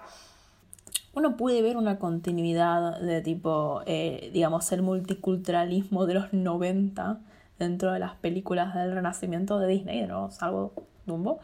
uno 1.13 1.37
puede 1.37 1.61
ver 1.61 1.77
una 1.77 1.97
continuidad 1.97 2.99
de 2.99 3.21
tipo, 3.21 3.81
eh, 3.85 4.29
digamos, 4.33 4.71
el 4.71 4.81
multiculturalismo 4.81 6.05
de 6.05 6.13
los 6.13 6.33
90 6.33 7.19
dentro 7.57 7.91
de 7.93 7.99
las 7.99 8.15
películas 8.15 8.75
del 8.75 8.93
renacimiento 8.93 9.59
de 9.59 9.67
Disney, 9.67 10.01
de 10.01 10.07
nuevo, 10.07 10.31
salvo 10.31 10.73
Dumbo. 11.05 11.39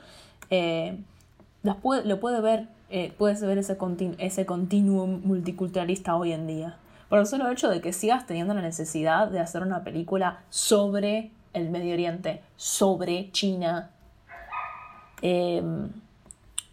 Eh, 0.49 0.97
lo 1.63 2.19
puede 2.19 2.41
ver, 2.41 2.67
eh, 2.89 3.13
puedes 3.17 3.41
ver 3.41 3.57
ese, 3.57 3.77
ese 4.17 4.45
continuo 4.45 5.07
multiculturalista 5.07 6.15
hoy 6.15 6.31
en 6.33 6.47
día. 6.47 6.77
Por 7.09 7.19
el 7.19 7.25
solo 7.25 7.49
hecho 7.49 7.69
de 7.69 7.81
que 7.81 7.93
sigas 7.93 8.25
teniendo 8.25 8.53
la 8.53 8.61
necesidad 8.61 9.27
de 9.27 9.39
hacer 9.39 9.61
una 9.63 9.83
película 9.83 10.43
sobre 10.49 11.31
el 11.53 11.69
Medio 11.69 11.93
Oriente, 11.93 12.41
sobre 12.55 13.31
China. 13.31 13.89
Eh, 15.21 15.61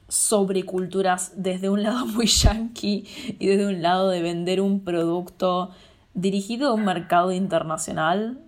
sobre 0.08 0.64
culturas 0.64 1.32
desde 1.36 1.68
un 1.68 1.82
lado 1.82 2.06
muy 2.06 2.26
yankee 2.26 3.06
y 3.38 3.46
desde 3.46 3.66
un 3.66 3.82
lado 3.82 4.08
de 4.08 4.22
vender 4.22 4.60
un 4.60 4.80
producto 4.80 5.70
dirigido 6.14 6.70
a 6.70 6.74
un 6.74 6.84
mercado 6.84 7.32
internacional 7.32 8.38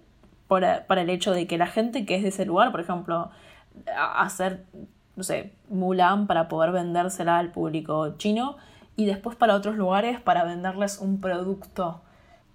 para 0.48 1.02
el 1.02 1.10
hecho 1.10 1.30
de 1.30 1.46
que 1.46 1.58
la 1.58 1.68
gente 1.68 2.04
que 2.04 2.16
es 2.16 2.22
de 2.24 2.30
ese 2.30 2.44
lugar, 2.44 2.72
por 2.72 2.80
ejemplo, 2.80 3.30
hacer, 3.94 4.64
no 5.20 5.24
sé, 5.24 5.52
Mulan 5.68 6.26
para 6.26 6.48
poder 6.48 6.72
vendérsela 6.72 7.38
al 7.38 7.52
público 7.52 8.16
chino 8.16 8.56
y 8.96 9.04
después 9.04 9.36
para 9.36 9.54
otros 9.54 9.76
lugares 9.76 10.18
para 10.18 10.44
venderles 10.44 10.96
un 10.98 11.20
producto 11.20 12.00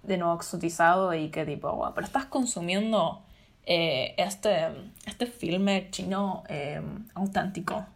de 0.02 0.18
nuevo 0.18 0.34
exotizado 0.34 1.14
y 1.14 1.28
que 1.28 1.46
tipo, 1.46 1.92
pero 1.94 2.04
estás 2.04 2.24
consumiendo 2.24 3.22
eh, 3.66 4.16
este, 4.18 4.66
este 5.06 5.26
filme 5.26 5.88
chino 5.90 6.42
eh, 6.48 6.82
auténtico 7.14 7.86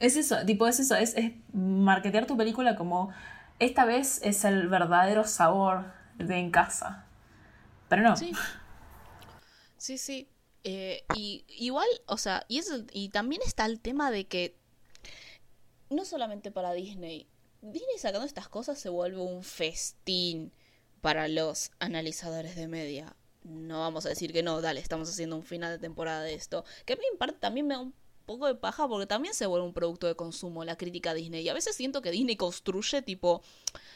es 0.00 0.16
eso, 0.16 0.36
tipo, 0.46 0.66
es 0.66 0.80
eso, 0.80 0.94
es, 0.94 1.14
es 1.16 1.32
marketear 1.52 2.24
tu 2.24 2.38
película 2.38 2.74
como 2.74 3.10
esta 3.58 3.84
vez 3.84 4.20
es 4.22 4.44
el 4.44 4.68
verdadero 4.68 5.24
sabor 5.24 5.84
de 6.16 6.38
en 6.38 6.50
casa. 6.50 7.04
Pero 7.88 8.02
no. 8.02 8.16
Sí. 8.16 8.32
Sí, 9.76 9.98
sí. 9.98 10.28
Eh, 10.64 11.04
y 11.14 11.44
igual, 11.48 11.88
o 12.06 12.16
sea, 12.16 12.44
y, 12.48 12.58
eso, 12.58 12.84
y 12.92 13.10
también 13.10 13.42
está 13.44 13.64
el 13.66 13.80
tema 13.80 14.10
de 14.10 14.26
que 14.26 14.56
no 15.90 16.04
solamente 16.04 16.50
para 16.50 16.72
Disney, 16.72 17.26
Disney 17.62 17.98
sacando 17.98 18.26
estas 18.26 18.48
cosas 18.48 18.78
se 18.78 18.88
vuelve 18.88 19.20
un 19.20 19.42
festín 19.42 20.52
para 21.00 21.28
los 21.28 21.70
analizadores 21.78 22.56
de 22.56 22.68
media. 22.68 23.16
No 23.44 23.80
vamos 23.80 24.04
a 24.04 24.10
decir 24.10 24.32
que 24.32 24.42
no, 24.42 24.60
dale, 24.60 24.80
estamos 24.80 25.08
haciendo 25.08 25.36
un 25.36 25.44
final 25.44 25.72
de 25.72 25.78
temporada 25.78 26.22
de 26.22 26.34
esto. 26.34 26.64
Que 26.84 26.94
a 26.94 26.96
mí 26.96 27.02
parte 27.18 27.38
también 27.38 27.66
me 27.66 27.74
da 27.74 27.80
un 27.80 27.94
poco 28.28 28.46
de 28.46 28.54
paja 28.54 28.86
porque 28.86 29.06
también 29.06 29.34
se 29.34 29.46
vuelve 29.46 29.66
un 29.66 29.72
producto 29.72 30.06
de 30.06 30.14
consumo 30.14 30.64
la 30.64 30.76
crítica 30.76 31.10
a 31.10 31.14
Disney. 31.14 31.42
Y 31.42 31.48
a 31.48 31.54
veces 31.54 31.74
siento 31.74 32.02
que 32.02 32.12
Disney 32.12 32.36
construye 32.36 33.02
tipo... 33.02 33.42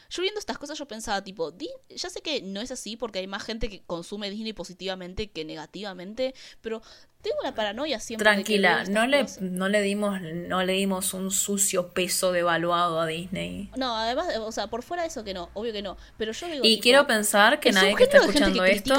Yo 0.09 0.21
viendo 0.21 0.39
estas 0.39 0.57
cosas 0.57 0.77
yo 0.77 0.87
pensaba 0.87 1.23
tipo, 1.23 1.53
ya 1.89 2.09
sé 2.09 2.21
que 2.21 2.41
no 2.41 2.61
es 2.61 2.71
así 2.71 2.97
porque 2.97 3.19
hay 3.19 3.27
más 3.27 3.43
gente 3.43 3.69
que 3.69 3.81
consume 3.83 4.29
Disney 4.29 4.53
positivamente 4.53 5.31
que 5.31 5.45
negativamente, 5.45 6.35
pero 6.61 6.81
tengo 7.21 7.37
la 7.43 7.55
paranoia 7.55 7.99
siempre. 7.99 8.25
Tranquila, 8.25 8.83
no 8.83 9.07
le, 9.07 9.25
no 9.39 9.69
le 9.69 9.81
dimos 9.81 10.21
no 10.21 10.63
le 10.63 10.73
dimos 10.73 11.13
un 11.13 11.31
sucio 11.31 11.89
peso 11.89 12.31
devaluado 12.31 12.99
a 12.99 13.07
Disney. 13.07 13.71
No, 13.77 13.95
además, 13.95 14.27
o 14.37 14.51
sea, 14.51 14.67
por 14.67 14.83
fuera 14.83 15.03
de 15.03 15.09
eso 15.09 15.23
que 15.23 15.33
no, 15.33 15.49
obvio 15.53 15.71
que 15.71 15.81
no. 15.81 15.97
Pero 16.17 16.33
yo 16.33 16.47
digo. 16.47 16.65
Y 16.65 16.79
quiero 16.79 17.07
pensar 17.07 17.59
que 17.59 17.71
nadie 17.71 17.95
que 17.95 18.03
está 18.03 18.17
escuchando 18.17 18.65
esto 18.65 18.95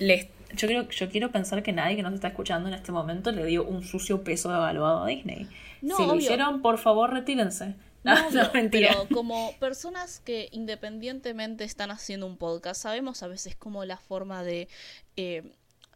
le 0.00 0.35
yo, 0.54 0.68
creo, 0.68 0.88
yo 0.88 1.10
quiero 1.10 1.32
pensar 1.32 1.62
que 1.62 1.72
nadie 1.72 1.96
que 1.96 2.02
nos 2.02 2.14
está 2.14 2.28
escuchando 2.28 2.68
en 2.68 2.74
este 2.74 2.92
momento 2.92 3.32
le 3.32 3.44
dio 3.44 3.64
un 3.64 3.82
sucio 3.82 4.22
peso 4.22 4.54
evaluado 4.54 5.04
a 5.04 5.06
Disney. 5.06 5.48
No, 5.82 5.96
si 5.96 6.06
lo 6.06 6.14
hicieron, 6.16 6.62
por 6.62 6.78
favor, 6.78 7.12
retírense. 7.12 7.74
No, 8.04 8.14
pero 8.70 9.08
como 9.12 9.52
personas 9.58 10.20
que 10.20 10.48
independientemente 10.52 11.64
están 11.64 11.90
haciendo 11.90 12.26
un 12.26 12.36
podcast, 12.36 12.80
sabemos 12.80 13.22
a 13.22 13.28
veces 13.28 13.56
como 13.56 13.84
la 13.84 13.96
forma 13.96 14.44
de 14.44 14.68
eh, 15.16 15.42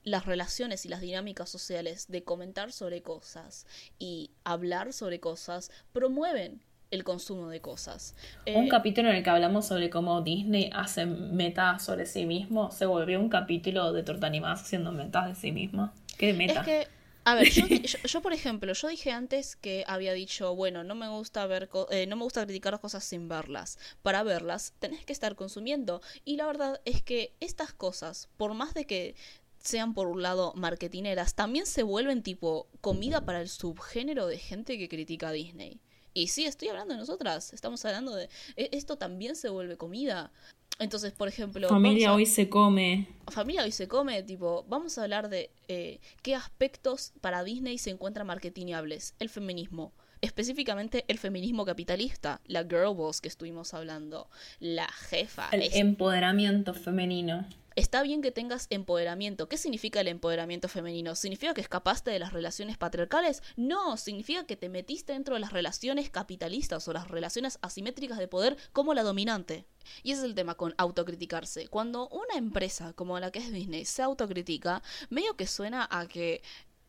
las 0.03 0.27
relaciones 0.27 0.85
y 0.85 0.89
las 0.89 1.01
dinámicas 1.01 1.49
sociales 1.49 2.07
de 2.09 2.25
comentar 2.25 2.73
sobre 2.73 3.03
cosas 3.03 3.67
y 3.99 4.31
hablar 4.45 4.93
sobre 4.93 5.21
cosas 5.21 5.71
promueven 5.93 6.61
el 6.91 7.05
consumo 7.05 7.49
de 7.49 7.61
cosas. 7.61 8.15
un 8.47 8.65
eh, 8.65 8.69
capítulo 8.69 9.09
en 9.11 9.17
el 9.17 9.23
que 9.23 9.31
hablamos 9.31 9.67
sobre 9.67 9.91
cómo 9.91 10.21
Disney 10.23 10.71
hace 10.73 11.07
metas 11.07 11.85
sobre 11.85 12.07
sí 12.07 12.27
mismo 12.27 12.71
se 12.71 12.87
volvió 12.87 13.21
un 13.21 13.29
capítulo 13.29 13.93
de 13.93 14.03
torta 14.03 14.27
animada 14.27 14.55
haciendo 14.55 14.93
metas 14.93 15.29
de 15.29 15.35
sí 15.35 15.53
mismo. 15.53 15.93
¿Qué 16.19 16.33
meta? 16.35 16.61
Es 16.61 16.67
que, 16.67 16.89
a 17.25 17.35
ver, 17.35 17.49
yo, 17.51 18.21
por 18.23 18.33
ejemplo, 18.33 18.73
yo 18.73 18.89
dije 18.89 19.13
antes 19.13 19.57
que 19.57 19.85
había 19.87 20.13
dicho, 20.13 20.55
bueno, 20.55 20.85
no 20.85 20.95
me 20.95 21.09
gusta 21.09 21.47
ver, 21.47 21.71
eh, 21.91 22.07
no 22.07 22.17
me 22.17 22.25
gusta 22.25 22.45
criticar 22.45 22.79
cosas 22.81 23.05
sin 23.05 23.29
verlas. 23.29 23.79
Para 24.03 24.23
verlas 24.23 24.75
tenés 24.79 25.05
que 25.05 25.13
estar 25.13 25.37
consumiendo. 25.37 26.03
Y 26.25 26.37
la 26.37 26.47
verdad 26.47 26.81
es 26.85 27.03
que 27.03 27.33
estas 27.41 27.73
cosas, 27.73 28.29
por 28.37 28.55
más 28.55 28.75
de 28.75 28.87
que 28.87 29.15
sean 29.61 29.95
por 29.95 30.09
un 30.09 30.23
lado 30.23 30.53
marketineras, 30.57 31.35
también 31.35 31.67
se 31.67 31.83
vuelven 31.83 32.23
tipo 32.23 32.67
comida 32.81 33.25
para 33.25 33.41
el 33.41 33.49
subgénero 33.49 34.27
de 34.27 34.39
gente 34.39 34.79
que 34.79 34.89
critica 34.89 35.29
a 35.29 35.33
Disney. 35.33 35.81
Y 36.15 36.29
sí, 36.29 36.45
estoy 36.47 36.69
hablando 36.69 36.95
de 36.95 37.01
nosotras, 37.01 37.53
estamos 37.53 37.85
hablando 37.85 38.15
de... 38.15 38.29
E, 38.57 38.71
esto 38.73 38.97
también 38.97 39.37
se 39.37 39.49
vuelve 39.49 39.77
comida. 39.77 40.33
Entonces, 40.79 41.13
por 41.13 41.29
ejemplo... 41.29 41.69
Familia 41.69 42.15
hoy 42.15 42.27
se 42.27 42.49
come. 42.49 43.07
Familia 43.29 43.65
hoy 43.65 43.73
se 43.73 43.87
come, 43.87 44.23
tipo, 44.23 44.65
vamos 44.69 44.97
a 44.97 45.03
hablar 45.03 45.29
de 45.29 45.51
eh, 45.69 46.01
qué 46.23 46.35
aspectos 46.35 47.13
para 47.21 47.45
Disney 47.45 47.79
se 47.79 47.91
encuentran 47.91 48.27
marketingables. 48.27 49.15
El 49.19 49.29
feminismo. 49.29 49.93
Específicamente 50.23 51.05
el 51.09 51.19
feminismo 51.19 51.65
capitalista, 51.65 52.41
la 52.47 52.63
girl 52.65 52.95
boss 52.95 53.21
que 53.21 53.29
estuvimos 53.29 53.73
hablando, 53.73 54.29
la 54.59 54.89
jefa. 54.89 55.49
El 55.53 55.69
empoderamiento 55.73 56.75
femenino. 56.75 57.47
Está 57.81 58.03
bien 58.03 58.21
que 58.21 58.31
tengas 58.31 58.67
empoderamiento. 58.69 59.49
¿Qué 59.49 59.57
significa 59.57 60.03
el 60.03 60.09
empoderamiento 60.09 60.69
femenino? 60.69 61.15
¿Significa 61.15 61.55
que 61.55 61.63
escapaste 61.63 62.11
de 62.11 62.19
las 62.19 62.35
relaciones 62.35 62.77
patriarcales? 62.77 63.43
No, 63.57 63.97
significa 63.97 64.45
que 64.45 64.55
te 64.55 64.69
metiste 64.69 65.15
dentro 65.15 65.33
de 65.33 65.41
las 65.41 65.55
relaciones 65.55 66.11
capitalistas 66.11 66.87
o 66.87 66.93
las 66.93 67.09
relaciones 67.09 67.59
asimétricas 67.63 68.19
de 68.19 68.29
poder 68.29 68.59
como 68.75 68.93
la 68.93 69.03
dominante. 69.03 69.65
Y 70.03 70.13
ese 70.13 70.21
es 70.21 70.25
el 70.27 70.35
tema 70.35 70.57
con 70.57 70.75
autocriticarse. 70.77 71.69
Cuando 71.69 72.07
una 72.11 72.35
empresa 72.37 72.93
como 72.93 73.19
la 73.19 73.31
que 73.31 73.39
es 73.39 73.51
Disney 73.51 73.87
se 73.87 74.03
autocritica, 74.03 74.83
medio 75.09 75.35
que 75.39 75.47
suena 75.47 75.89
a 75.91 76.07
que... 76.07 76.43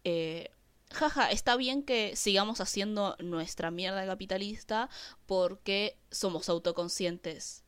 Eh, 0.04 0.52
jaja, 0.92 1.32
está 1.32 1.56
bien 1.56 1.84
que 1.84 2.18
sigamos 2.18 2.60
haciendo 2.60 3.16
nuestra 3.20 3.72
mierda 3.72 4.06
capitalista 4.06 4.90
porque 5.26 5.98
somos 6.12 6.50
autoconscientes. 6.50 7.64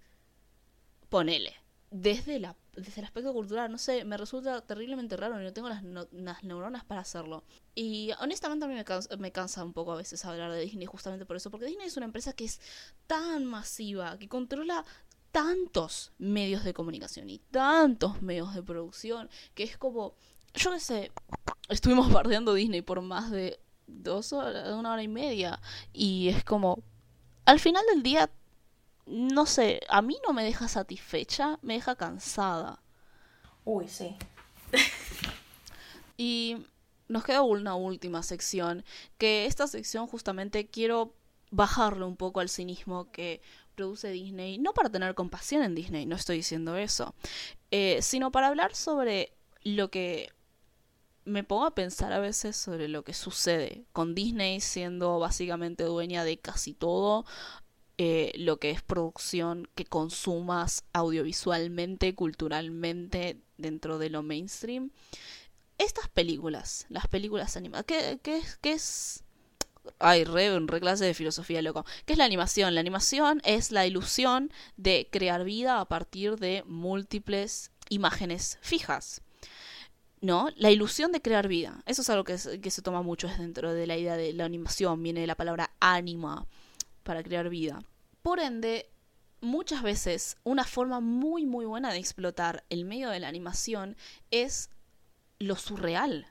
Ponele. 1.07 1.55
Desde 1.89 2.39
la 2.39 2.57
desde 2.75 3.01
el 3.01 3.05
aspecto 3.05 3.33
cultural, 3.33 3.71
no 3.71 3.77
sé, 3.77 4.03
me 4.03 4.17
resulta 4.17 4.61
terriblemente 4.61 5.15
raro 5.15 5.39
y 5.39 5.43
no 5.43 5.53
tengo 5.53 5.69
las, 5.69 5.83
neuronas 6.43 6.83
para 6.83 7.01
hacerlo. 7.01 7.43
Y 7.75 8.11
honestamente 8.19 8.65
a 8.65 8.67
mí 8.67 8.73
me 8.73 8.83
cansa, 8.83 9.15
me 9.17 9.31
cansa 9.31 9.63
un 9.63 9.73
poco 9.73 9.91
a 9.91 9.95
veces 9.95 10.23
hablar 10.25 10.51
de 10.51 10.61
Disney 10.61 10.85
justamente 10.85 11.25
por 11.25 11.35
eso, 11.35 11.51
porque 11.51 11.67
Disney 11.67 11.87
es 11.87 11.97
una 11.97 12.07
empresa 12.07 12.33
que 12.33 12.45
es 12.45 12.59
tan 13.05 13.45
masiva, 13.45 14.17
que 14.17 14.27
controla 14.27 14.83
tantos 15.31 16.11
medios 16.17 16.63
de 16.63 16.73
comunicación 16.73 17.29
y 17.29 17.39
tantos 17.39 18.21
medios 18.21 18.53
de 18.55 18.63
producción, 18.63 19.29
que 19.53 19.63
es 19.63 19.77
como, 19.77 20.15
yo 20.53 20.71
qué 20.71 20.79
sé, 20.79 21.11
estuvimos 21.69 22.11
bardeando 22.11 22.53
Disney 22.53 22.81
por 22.81 23.01
más 23.01 23.29
de 23.29 23.59
dos 23.85 24.33
horas, 24.33 24.73
una 24.73 24.93
hora 24.93 25.03
y 25.03 25.07
media, 25.07 25.59
y 25.91 26.29
es 26.29 26.43
como, 26.43 26.83
al 27.45 27.59
final 27.59 27.83
del 27.93 28.01
día 28.01 28.29
no 29.05 29.45
sé, 29.45 29.81
a 29.89 30.01
mí 30.01 30.17
no 30.25 30.33
me 30.33 30.43
deja 30.43 30.67
satisfecha, 30.67 31.59
me 31.61 31.75
deja 31.75 31.95
cansada. 31.95 32.81
Uy, 33.65 33.87
sí. 33.87 34.15
y 36.17 36.65
nos 37.07 37.23
queda 37.23 37.41
una 37.41 37.75
última 37.75 38.23
sección, 38.23 38.83
que 39.17 39.45
esta 39.45 39.67
sección 39.67 40.07
justamente 40.07 40.67
quiero 40.67 41.13
bajarle 41.51 42.05
un 42.05 42.15
poco 42.15 42.39
al 42.39 42.49
cinismo 42.49 43.11
que 43.11 43.41
produce 43.75 44.09
Disney, 44.09 44.57
no 44.57 44.73
para 44.73 44.89
tener 44.89 45.15
compasión 45.15 45.63
en 45.63 45.75
Disney, 45.75 46.05
no 46.05 46.15
estoy 46.15 46.37
diciendo 46.37 46.75
eso, 46.75 47.13
eh, 47.71 48.01
sino 48.01 48.31
para 48.31 48.47
hablar 48.47 48.75
sobre 48.75 49.33
lo 49.63 49.89
que 49.89 50.31
me 51.25 51.43
pongo 51.43 51.65
a 51.65 51.75
pensar 51.75 52.11
a 52.11 52.19
veces 52.19 52.57
sobre 52.57 52.87
lo 52.87 53.03
que 53.03 53.13
sucede 53.13 53.85
con 53.93 54.13
Disney 54.13 54.59
siendo 54.59 55.19
básicamente 55.19 55.83
dueña 55.83 56.23
de 56.23 56.37
casi 56.37 56.73
todo, 56.73 57.25
eh, 58.05 58.33
lo 58.35 58.57
que 58.57 58.69
es 58.69 58.81
producción 58.81 59.65
que 59.75 59.85
consumas 59.85 60.83
audiovisualmente, 60.91 62.13
culturalmente, 62.15 63.39
dentro 63.57 63.97
de 63.97 64.09
lo 64.09 64.23
mainstream. 64.23 64.91
Estas 65.77 66.09
películas, 66.09 66.85
las 66.89 67.07
películas 67.07 67.55
animadas, 67.55 67.85
¿qué, 67.85 68.19
es, 68.25 68.57
qué 68.57 68.73
es? 68.73 69.23
Ay, 69.99 70.25
re, 70.25 70.59
re 70.59 70.79
clase 70.81 71.05
de 71.05 71.13
filosofía, 71.13 71.61
loco. 71.61 71.85
¿Qué 72.05 72.11
es 72.11 72.19
la 72.19 72.25
animación? 72.25 72.75
La 72.75 72.81
animación 72.81 73.41
es 73.45 73.71
la 73.71 73.87
ilusión 73.87 74.51
de 74.75 75.07
crear 75.09 75.45
vida 75.45 75.79
a 75.79 75.85
partir 75.85 76.35
de 76.35 76.63
múltiples 76.67 77.71
imágenes 77.87 78.57
fijas. 78.61 79.21
¿no? 80.19 80.49
La 80.57 80.71
ilusión 80.71 81.13
de 81.13 81.21
crear 81.21 81.47
vida. 81.47 81.81
Eso 81.85 82.01
es 82.01 82.09
algo 82.09 82.25
que, 82.25 82.35
que, 82.61 82.69
se 82.69 82.81
toma 82.81 83.01
mucho 83.01 83.29
dentro 83.29 83.73
de 83.73 83.87
la 83.87 83.95
idea 83.95 84.17
de 84.17 84.33
la 84.33 84.43
animación. 84.43 85.01
Viene 85.01 85.21
de 85.21 85.27
la 85.27 85.35
palabra 85.35 85.71
anima 85.79 86.45
para 87.03 87.23
crear 87.23 87.47
vida. 87.47 87.81
Por 88.23 88.39
ende, 88.39 88.89
muchas 89.41 89.83
veces 89.83 90.37
una 90.45 90.63
forma 90.63 91.01
muy 91.01 91.45
muy 91.45 91.65
buena 91.65 91.91
de 91.91 91.99
explotar 91.99 92.63
el 92.69 92.85
medio 92.85 93.09
de 93.09 93.19
la 93.19 93.27
animación 93.27 93.97
es 94.31 94.69
lo 95.39 95.57
surreal. 95.57 96.27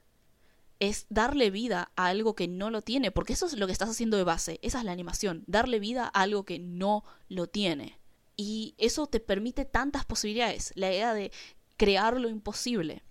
Es 0.81 1.05
darle 1.11 1.51
vida 1.51 1.93
a 1.95 2.07
algo 2.07 2.35
que 2.35 2.49
no 2.49 2.71
lo 2.71 2.81
tiene, 2.81 3.11
porque 3.11 3.35
eso 3.35 3.45
es 3.45 3.59
lo 3.59 3.67
que 3.67 3.75
estás 3.75 3.91
haciendo 3.91 4.17
de 4.17 4.25
base, 4.25 4.59
esa 4.63 4.79
es 4.79 4.85
la 4.85 4.93
animación, 4.93 5.45
darle 5.47 5.79
vida 5.81 6.07
a 6.07 6.23
algo 6.23 6.45
que 6.45 6.59
no 6.59 7.05
lo 7.29 7.47
tiene. 7.47 8.01
Y 8.39 8.75
eso 8.79 9.07
te 9.07 9.21
permite 9.21 9.67
tantas 9.67 10.07
posibilidades, 10.07 10.73
la 10.75 10.91
idea 10.91 11.13
de 11.13 11.31
crear 11.77 12.19
lo 12.19 12.31
imposible, 12.31 13.03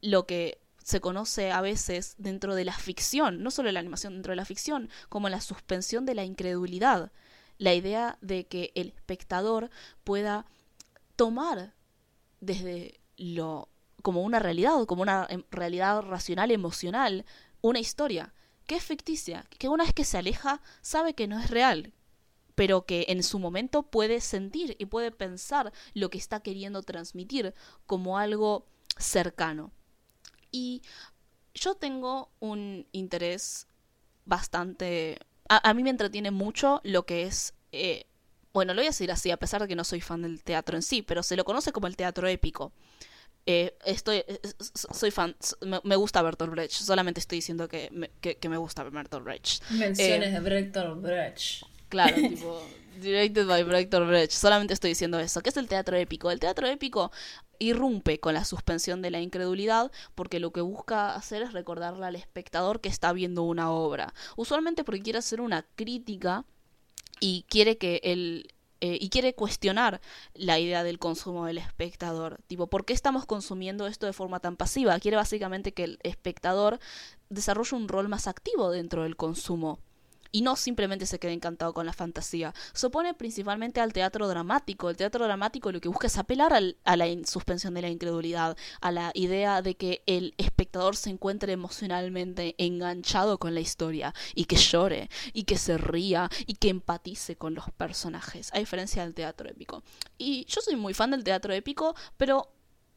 lo 0.00 0.24
que 0.24 0.60
se 0.84 1.00
conoce 1.00 1.50
a 1.50 1.60
veces 1.60 2.14
dentro 2.18 2.54
de 2.54 2.64
la 2.64 2.74
ficción, 2.74 3.42
no 3.42 3.50
solo 3.50 3.72
la 3.72 3.80
animación, 3.80 4.14
dentro 4.14 4.30
de 4.30 4.36
la 4.36 4.44
ficción, 4.44 4.88
como 5.08 5.28
la 5.28 5.40
suspensión 5.40 6.06
de 6.06 6.14
la 6.14 6.24
incredulidad, 6.24 7.10
la 7.58 7.74
idea 7.74 8.18
de 8.20 8.46
que 8.46 8.72
el 8.74 8.88
espectador 8.88 9.70
pueda 10.02 10.46
tomar 11.16 11.74
desde 12.40 13.00
lo 13.16 13.68
como 14.02 14.22
una 14.22 14.38
realidad, 14.38 14.84
como 14.86 15.02
una 15.02 15.26
em, 15.30 15.44
realidad 15.50 16.02
racional, 16.02 16.50
emocional, 16.50 17.24
una 17.62 17.80
historia 17.80 18.34
que 18.66 18.76
es 18.76 18.84
ficticia, 18.84 19.46
que 19.58 19.68
una 19.68 19.84
vez 19.84 19.94
que 19.94 20.04
se 20.04 20.18
aleja 20.18 20.60
sabe 20.82 21.14
que 21.14 21.26
no 21.26 21.38
es 21.38 21.50
real, 21.50 21.94
pero 22.54 22.84
que 22.84 23.06
en 23.08 23.22
su 23.22 23.38
momento 23.38 23.82
puede 23.82 24.20
sentir 24.20 24.76
y 24.78 24.86
puede 24.86 25.10
pensar 25.10 25.72
lo 25.94 26.10
que 26.10 26.18
está 26.18 26.40
queriendo 26.40 26.82
transmitir 26.82 27.54
como 27.86 28.18
algo 28.18 28.66
cercano. 28.98 29.72
Y 30.50 30.82
yo 31.54 31.74
tengo 31.74 32.30
un 32.40 32.86
interés 32.92 33.66
bastante... 34.24 35.18
A, 35.48 35.74
mí 35.74 35.82
me 35.82 35.90
entretiene 35.90 36.30
mucho 36.30 36.80
lo 36.84 37.04
que 37.04 37.24
es... 37.24 37.54
Eh, 37.72 38.06
bueno, 38.52 38.72
lo 38.72 38.80
voy 38.80 38.86
a 38.86 38.90
decir 38.90 39.10
así, 39.10 39.30
a 39.30 39.36
pesar 39.36 39.60
de 39.60 39.68
que 39.68 39.74
no 39.74 39.84
soy 39.84 40.00
fan 40.00 40.22
del 40.22 40.42
teatro 40.42 40.76
en 40.76 40.82
sí, 40.82 41.02
pero 41.02 41.22
se 41.22 41.36
lo 41.36 41.44
conoce 41.44 41.72
como 41.72 41.86
el 41.86 41.96
teatro 41.96 42.28
épico. 42.28 42.72
Eh, 43.46 43.76
estoy, 43.84 44.18
eh, 44.26 44.40
soy 44.58 45.10
fan, 45.10 45.36
me, 45.82 45.96
gusta 45.96 46.22
Bertolt 46.22 46.52
Brecht, 46.52 46.72
solamente 46.72 47.20
estoy 47.20 47.38
diciendo 47.38 47.68
que 47.68 47.90
me, 47.92 48.10
que, 48.20 48.48
me 48.48 48.56
gusta 48.56 48.84
Bertolt 48.84 49.24
Brecht. 49.24 49.70
Menciones 49.70 50.32
de 50.32 50.40
Bertolt 50.40 51.02
Brecht. 51.02 51.64
Claro, 51.90 52.16
tipo, 52.28 52.62
directed 53.00 53.46
by 53.46 53.62
Bertolt 53.64 54.08
Brecht, 54.08 54.32
solamente 54.32 54.74
estoy 54.74 54.90
diciendo 54.90 55.18
eso. 55.18 55.40
¿Qué 55.42 55.50
es 55.50 55.56
el 55.56 55.68
teatro 55.68 55.96
épico? 55.96 56.30
El 56.30 56.40
teatro 56.40 56.66
épico 56.66 57.10
irrumpe 57.58 58.18
con 58.20 58.34
la 58.34 58.44
suspensión 58.44 59.02
de 59.02 59.10
la 59.10 59.20
incredulidad 59.20 59.92
porque 60.14 60.40
lo 60.40 60.52
que 60.52 60.60
busca 60.60 61.14
hacer 61.14 61.42
es 61.42 61.52
recordarle 61.52 62.06
al 62.06 62.16
espectador 62.16 62.80
que 62.80 62.88
está 62.88 63.12
viendo 63.12 63.42
una 63.42 63.70
obra. 63.70 64.14
Usualmente 64.36 64.84
porque 64.84 65.02
quiere 65.02 65.18
hacer 65.18 65.40
una 65.40 65.64
crítica 65.76 66.44
y 67.20 67.44
quiere 67.48 67.78
que 67.78 68.00
el, 68.02 68.48
eh, 68.80 68.98
y 69.00 69.08
quiere 69.08 69.34
cuestionar 69.34 70.00
la 70.34 70.58
idea 70.58 70.82
del 70.84 70.98
consumo 70.98 71.46
del 71.46 71.58
espectador. 71.58 72.40
Tipo, 72.46 72.66
¿por 72.66 72.84
qué 72.84 72.92
estamos 72.92 73.24
consumiendo 73.24 73.86
esto 73.86 74.06
de 74.06 74.12
forma 74.12 74.40
tan 74.40 74.56
pasiva? 74.56 74.98
Quiere 75.00 75.16
básicamente 75.16 75.72
que 75.72 75.84
el 75.84 75.98
espectador 76.02 76.78
desarrolle 77.30 77.76
un 77.76 77.88
rol 77.88 78.08
más 78.08 78.26
activo 78.26 78.70
dentro 78.70 79.04
del 79.04 79.16
consumo 79.16 79.78
y 80.34 80.42
no 80.42 80.56
simplemente 80.56 81.06
se 81.06 81.20
quede 81.20 81.32
encantado 81.32 81.72
con 81.72 81.86
la 81.86 81.92
fantasía. 81.92 82.52
Se 82.72 82.88
opone 82.88 83.14
principalmente 83.14 83.80
al 83.80 83.92
teatro 83.92 84.26
dramático. 84.26 84.90
El 84.90 84.96
teatro 84.96 85.24
dramático 85.26 85.70
lo 85.70 85.80
que 85.80 85.88
busca 85.88 86.08
es 86.08 86.18
apelar 86.18 86.52
a 86.52 86.96
la 86.96 87.06
suspensión 87.24 87.72
de 87.72 87.82
la 87.82 87.88
incredulidad, 87.88 88.56
a 88.80 88.90
la 88.90 89.12
idea 89.14 89.62
de 89.62 89.76
que 89.76 90.02
el 90.06 90.34
espectador 90.36 90.96
se 90.96 91.10
encuentre 91.10 91.52
emocionalmente 91.52 92.56
enganchado 92.58 93.38
con 93.38 93.54
la 93.54 93.60
historia 93.60 94.12
y 94.34 94.46
que 94.46 94.56
llore 94.56 95.08
y 95.32 95.44
que 95.44 95.56
se 95.56 95.78
ría 95.78 96.28
y 96.48 96.54
que 96.54 96.68
empatice 96.68 97.36
con 97.36 97.54
los 97.54 97.70
personajes, 97.70 98.50
a 98.52 98.58
diferencia 98.58 99.04
del 99.04 99.14
teatro 99.14 99.48
épico. 99.48 99.84
Y 100.18 100.46
yo 100.46 100.60
soy 100.62 100.74
muy 100.74 100.94
fan 100.94 101.12
del 101.12 101.22
teatro 101.22 101.54
épico, 101.54 101.94
pero 102.16 102.50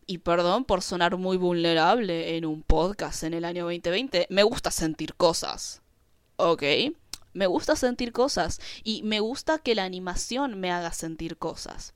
y 0.08 0.18
perdón 0.18 0.66
por 0.66 0.82
sonar 0.82 1.18
muy 1.18 1.38
vulnerable 1.38 2.36
en 2.36 2.46
un 2.46 2.64
podcast 2.64 3.22
en 3.22 3.36
el 3.36 3.46
año 3.46 3.66
2020, 3.66 4.26
me 4.32 4.42
gusta 4.42 4.72
sentir 4.72 5.14
cosas. 5.14 5.84
¿Ok? 6.38 6.64
Me 7.38 7.46
gusta 7.46 7.76
sentir 7.76 8.14
cosas 8.14 8.60
y 8.84 9.04
me 9.04 9.20
gusta 9.20 9.60
que 9.60 9.76
la 9.76 9.84
animación 9.84 10.60
me 10.60 10.72
haga 10.72 10.92
sentir 10.92 11.38
cosas. 11.38 11.94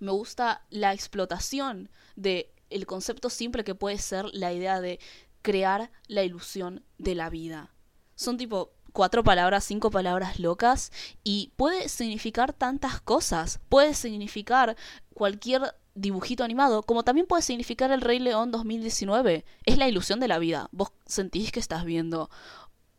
Me 0.00 0.10
gusta 0.10 0.66
la 0.70 0.92
explotación 0.92 1.88
de 2.16 2.52
el 2.68 2.84
concepto 2.84 3.30
simple 3.30 3.62
que 3.62 3.76
puede 3.76 3.98
ser 3.98 4.24
la 4.32 4.52
idea 4.52 4.80
de 4.80 4.98
crear 5.42 5.92
la 6.08 6.24
ilusión 6.24 6.82
de 6.98 7.14
la 7.14 7.30
vida. 7.30 7.70
Son 8.16 8.38
tipo 8.38 8.72
cuatro 8.92 9.22
palabras, 9.22 9.62
cinco 9.62 9.92
palabras 9.92 10.40
locas 10.40 10.90
y 11.22 11.52
puede 11.54 11.88
significar 11.88 12.52
tantas 12.52 13.00
cosas. 13.00 13.60
Puede 13.68 13.94
significar 13.94 14.76
cualquier 15.14 15.76
dibujito 15.94 16.42
animado, 16.42 16.82
como 16.82 17.04
también 17.04 17.28
puede 17.28 17.42
significar 17.42 17.92
el 17.92 18.00
Rey 18.00 18.18
León 18.18 18.50
2019. 18.50 19.44
Es 19.64 19.78
la 19.78 19.86
ilusión 19.86 20.18
de 20.18 20.26
la 20.26 20.40
vida. 20.40 20.68
Vos 20.72 20.90
sentís 21.06 21.52
que 21.52 21.60
estás 21.60 21.84
viendo 21.84 22.30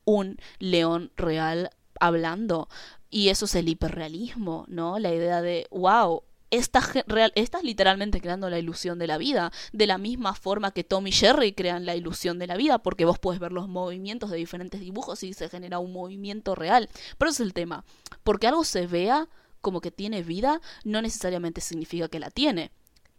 un 0.08 0.38
león 0.60 1.12
real 1.18 1.70
hablando. 2.00 2.70
Y 3.10 3.28
eso 3.30 3.46
es 3.46 3.56
el 3.56 3.70
hiperrealismo, 3.70 4.66
¿no? 4.70 5.00
La 5.00 5.14
idea 5.14 5.42
de, 5.42 5.68
wow, 5.70 6.24
estás, 6.50 6.94
real, 7.08 7.34
estás 7.36 7.64
literalmente 7.64 8.22
creando 8.22 8.50
la 8.50 8.58
ilusión 8.58 9.00
de 9.00 9.08
la 9.08 9.18
vida, 9.18 9.52
de 9.74 9.86
la 9.86 9.98
misma 9.98 10.34
forma 10.34 10.72
que 10.72 10.86
Tom 10.86 11.08
y 11.08 11.12
Jerry 11.12 11.52
crean 11.52 11.86
la 11.86 11.96
ilusión 11.96 12.40
de 12.40 12.48
la 12.48 12.56
vida, 12.56 12.80
porque 12.80 13.04
vos 13.06 13.20
puedes 13.20 13.42
ver 13.42 13.52
los 13.52 13.68
movimientos 13.68 14.30
de 14.32 14.38
diferentes 14.38 14.80
dibujos 14.80 15.24
y 15.24 15.34
se 15.34 15.50
genera 15.50 15.80
un 15.80 15.92
movimiento 15.92 16.56
real. 16.56 16.90
Pero 17.18 17.30
ese 17.30 17.44
es 17.44 17.48
el 17.48 17.54
tema, 17.54 17.84
porque 18.24 18.48
algo 18.48 18.64
se 18.64 18.88
vea 18.88 19.28
como 19.60 19.82
que 19.82 19.92
tiene 19.92 20.24
vida, 20.24 20.62
no 20.86 21.02
necesariamente 21.02 21.60
significa 21.60 22.08
que 22.08 22.20
la 22.20 22.32
tiene. 22.32 22.72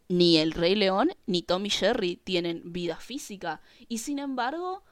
Ni 0.08 0.38
el 0.38 0.52
Rey 0.52 0.74
León 0.74 1.10
ni 1.26 1.42
Tom 1.42 1.66
y 1.66 1.70
Jerry 1.70 2.16
tienen 2.16 2.62
vida 2.72 2.96
física, 2.96 3.60
y 3.88 3.98
sin 3.98 4.18
embargo, 4.18 4.84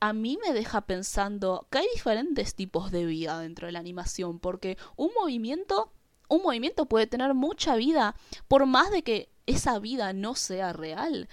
a 0.00 0.12
mí 0.12 0.38
me 0.44 0.52
deja 0.52 0.82
pensando 0.82 1.66
que 1.70 1.78
hay 1.78 1.86
diferentes 1.94 2.54
tipos 2.54 2.90
de 2.90 3.06
vida 3.06 3.38
dentro 3.40 3.66
de 3.66 3.72
la 3.72 3.78
animación, 3.78 4.38
porque 4.38 4.76
un 4.96 5.10
movimiento, 5.18 5.92
un 6.28 6.42
movimiento 6.42 6.86
puede 6.86 7.06
tener 7.06 7.34
mucha 7.34 7.76
vida, 7.76 8.14
por 8.48 8.66
más 8.66 8.90
de 8.90 9.02
que 9.02 9.30
esa 9.46 9.78
vida 9.78 10.12
no 10.12 10.34
sea 10.34 10.72
real. 10.72 11.28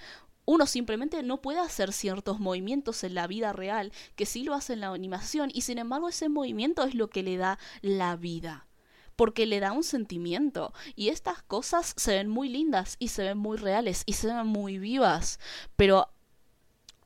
Uno 0.46 0.66
simplemente 0.66 1.22
no 1.22 1.40
puede 1.40 1.60
hacer 1.60 1.92
ciertos 1.92 2.38
movimientos 2.38 3.02
en 3.02 3.14
la 3.14 3.26
vida 3.26 3.52
real 3.52 3.92
que 4.14 4.26
sí 4.26 4.44
lo 4.44 4.54
hace 4.54 4.74
en 4.74 4.80
la 4.80 4.88
animación 4.88 5.50
y 5.52 5.62
sin 5.62 5.78
embargo 5.78 6.08
ese 6.08 6.28
movimiento 6.28 6.84
es 6.84 6.94
lo 6.94 7.08
que 7.08 7.22
le 7.22 7.38
da 7.38 7.58
la 7.80 8.16
vida 8.16 8.66
porque 9.16 9.46
le 9.46 9.60
da 9.60 9.72
un 9.72 9.84
sentimiento. 9.84 10.72
Y 10.96 11.08
estas 11.08 11.40
cosas 11.42 11.94
se 11.96 12.16
ven 12.16 12.28
muy 12.28 12.48
lindas 12.48 12.96
y 12.98 13.08
se 13.08 13.22
ven 13.22 13.38
muy 13.38 13.56
reales 13.56 14.02
y 14.06 14.14
se 14.14 14.26
ven 14.26 14.46
muy 14.46 14.78
vivas. 14.78 15.38
Pero 15.76 16.08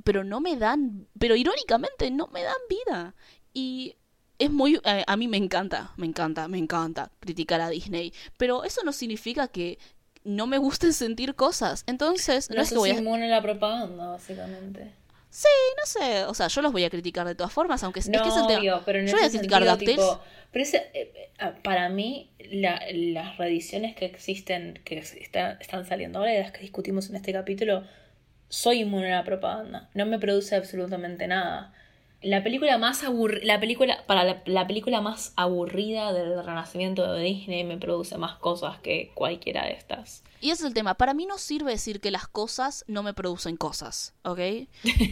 pero 0.04 0.24
no 0.24 0.40
me 0.40 0.56
dan, 0.56 1.06
pero 1.18 1.36
irónicamente 1.36 2.10
no 2.10 2.28
me 2.28 2.42
dan 2.42 2.56
vida. 2.68 3.14
Y 3.52 3.96
es 4.38 4.50
muy, 4.50 4.80
eh, 4.84 5.04
a 5.06 5.16
mí 5.16 5.28
me 5.28 5.36
encanta, 5.36 5.92
me 5.96 6.06
encanta, 6.06 6.48
me 6.48 6.58
encanta 6.58 7.10
criticar 7.20 7.60
a 7.60 7.68
Disney, 7.68 8.12
pero 8.36 8.64
eso 8.64 8.82
no 8.84 8.92
significa 8.92 9.48
que 9.48 9.78
no 10.24 10.46
me 10.46 10.58
gusten 10.58 10.92
sentir 10.94 11.34
cosas. 11.34 11.84
Entonces, 11.86 12.50
no, 12.50 12.62
es 12.62 12.70
que 12.70 12.76
voy 12.76 12.90
a... 12.90 13.00
la 13.26 13.42
propaganda, 13.42 14.08
básicamente. 14.08 14.92
Sí, 15.30 15.48
no 15.78 15.84
sé, 15.84 16.24
o 16.24 16.32
sea, 16.32 16.48
yo 16.48 16.62
los 16.62 16.72
voy 16.72 16.84
a 16.84 16.90
criticar 16.90 17.26
de 17.26 17.34
todas 17.34 17.52
formas, 17.52 17.82
aunque 17.84 18.00
no, 18.00 18.24
es 18.24 18.32
que 18.32 18.40
el 18.40 18.80
pero 18.86 19.04
yo 19.04 19.12
voy 19.12 19.26
a 19.26 19.30
criticar 19.30 19.62
DuckTales. 19.62 20.18
Pero 20.50 20.62
ese, 20.62 20.90
eh, 20.94 21.30
eh, 21.38 21.52
para 21.62 21.90
mí, 21.90 22.30
las 22.50 23.36
reediciones 23.36 23.94
que 23.94 24.06
existen, 24.06 24.80
que 24.84 24.98
están 24.98 25.86
saliendo 25.86 26.18
ahora, 26.20 26.34
y 26.34 26.38
las 26.38 26.52
que 26.52 26.60
discutimos 26.60 27.10
en 27.10 27.16
este 27.16 27.34
capítulo, 27.34 27.84
soy 28.48 28.80
inmune 28.80 29.12
a 29.12 29.18
la 29.18 29.24
propaganda. 29.24 29.88
No 29.94 30.06
me 30.06 30.18
produce 30.18 30.56
absolutamente 30.56 31.26
nada. 31.26 31.72
La 32.20 32.42
película 32.42 32.78
más 32.78 33.04
la 33.42 33.60
película 33.60 34.04
para 34.08 34.42
la, 34.44 34.66
película 34.66 35.00
más 35.00 35.32
aburrida 35.36 36.12
del 36.12 36.44
renacimiento 36.44 37.12
de 37.12 37.22
Disney 37.22 37.62
me 37.62 37.78
produce 37.78 38.18
más 38.18 38.36
cosas 38.38 38.80
que 38.80 39.12
cualquiera 39.14 39.64
de 39.66 39.74
estas. 39.74 40.24
Y 40.40 40.50
ese 40.50 40.62
es 40.62 40.68
el 40.68 40.74
tema. 40.74 40.94
Para 40.94 41.14
mí 41.14 41.26
no 41.26 41.38
sirve 41.38 41.70
decir 41.70 42.00
que 42.00 42.10
las 42.10 42.26
cosas 42.26 42.84
no 42.88 43.04
me 43.04 43.14
producen 43.14 43.56
cosas, 43.56 44.14
¿ok? 44.24 44.40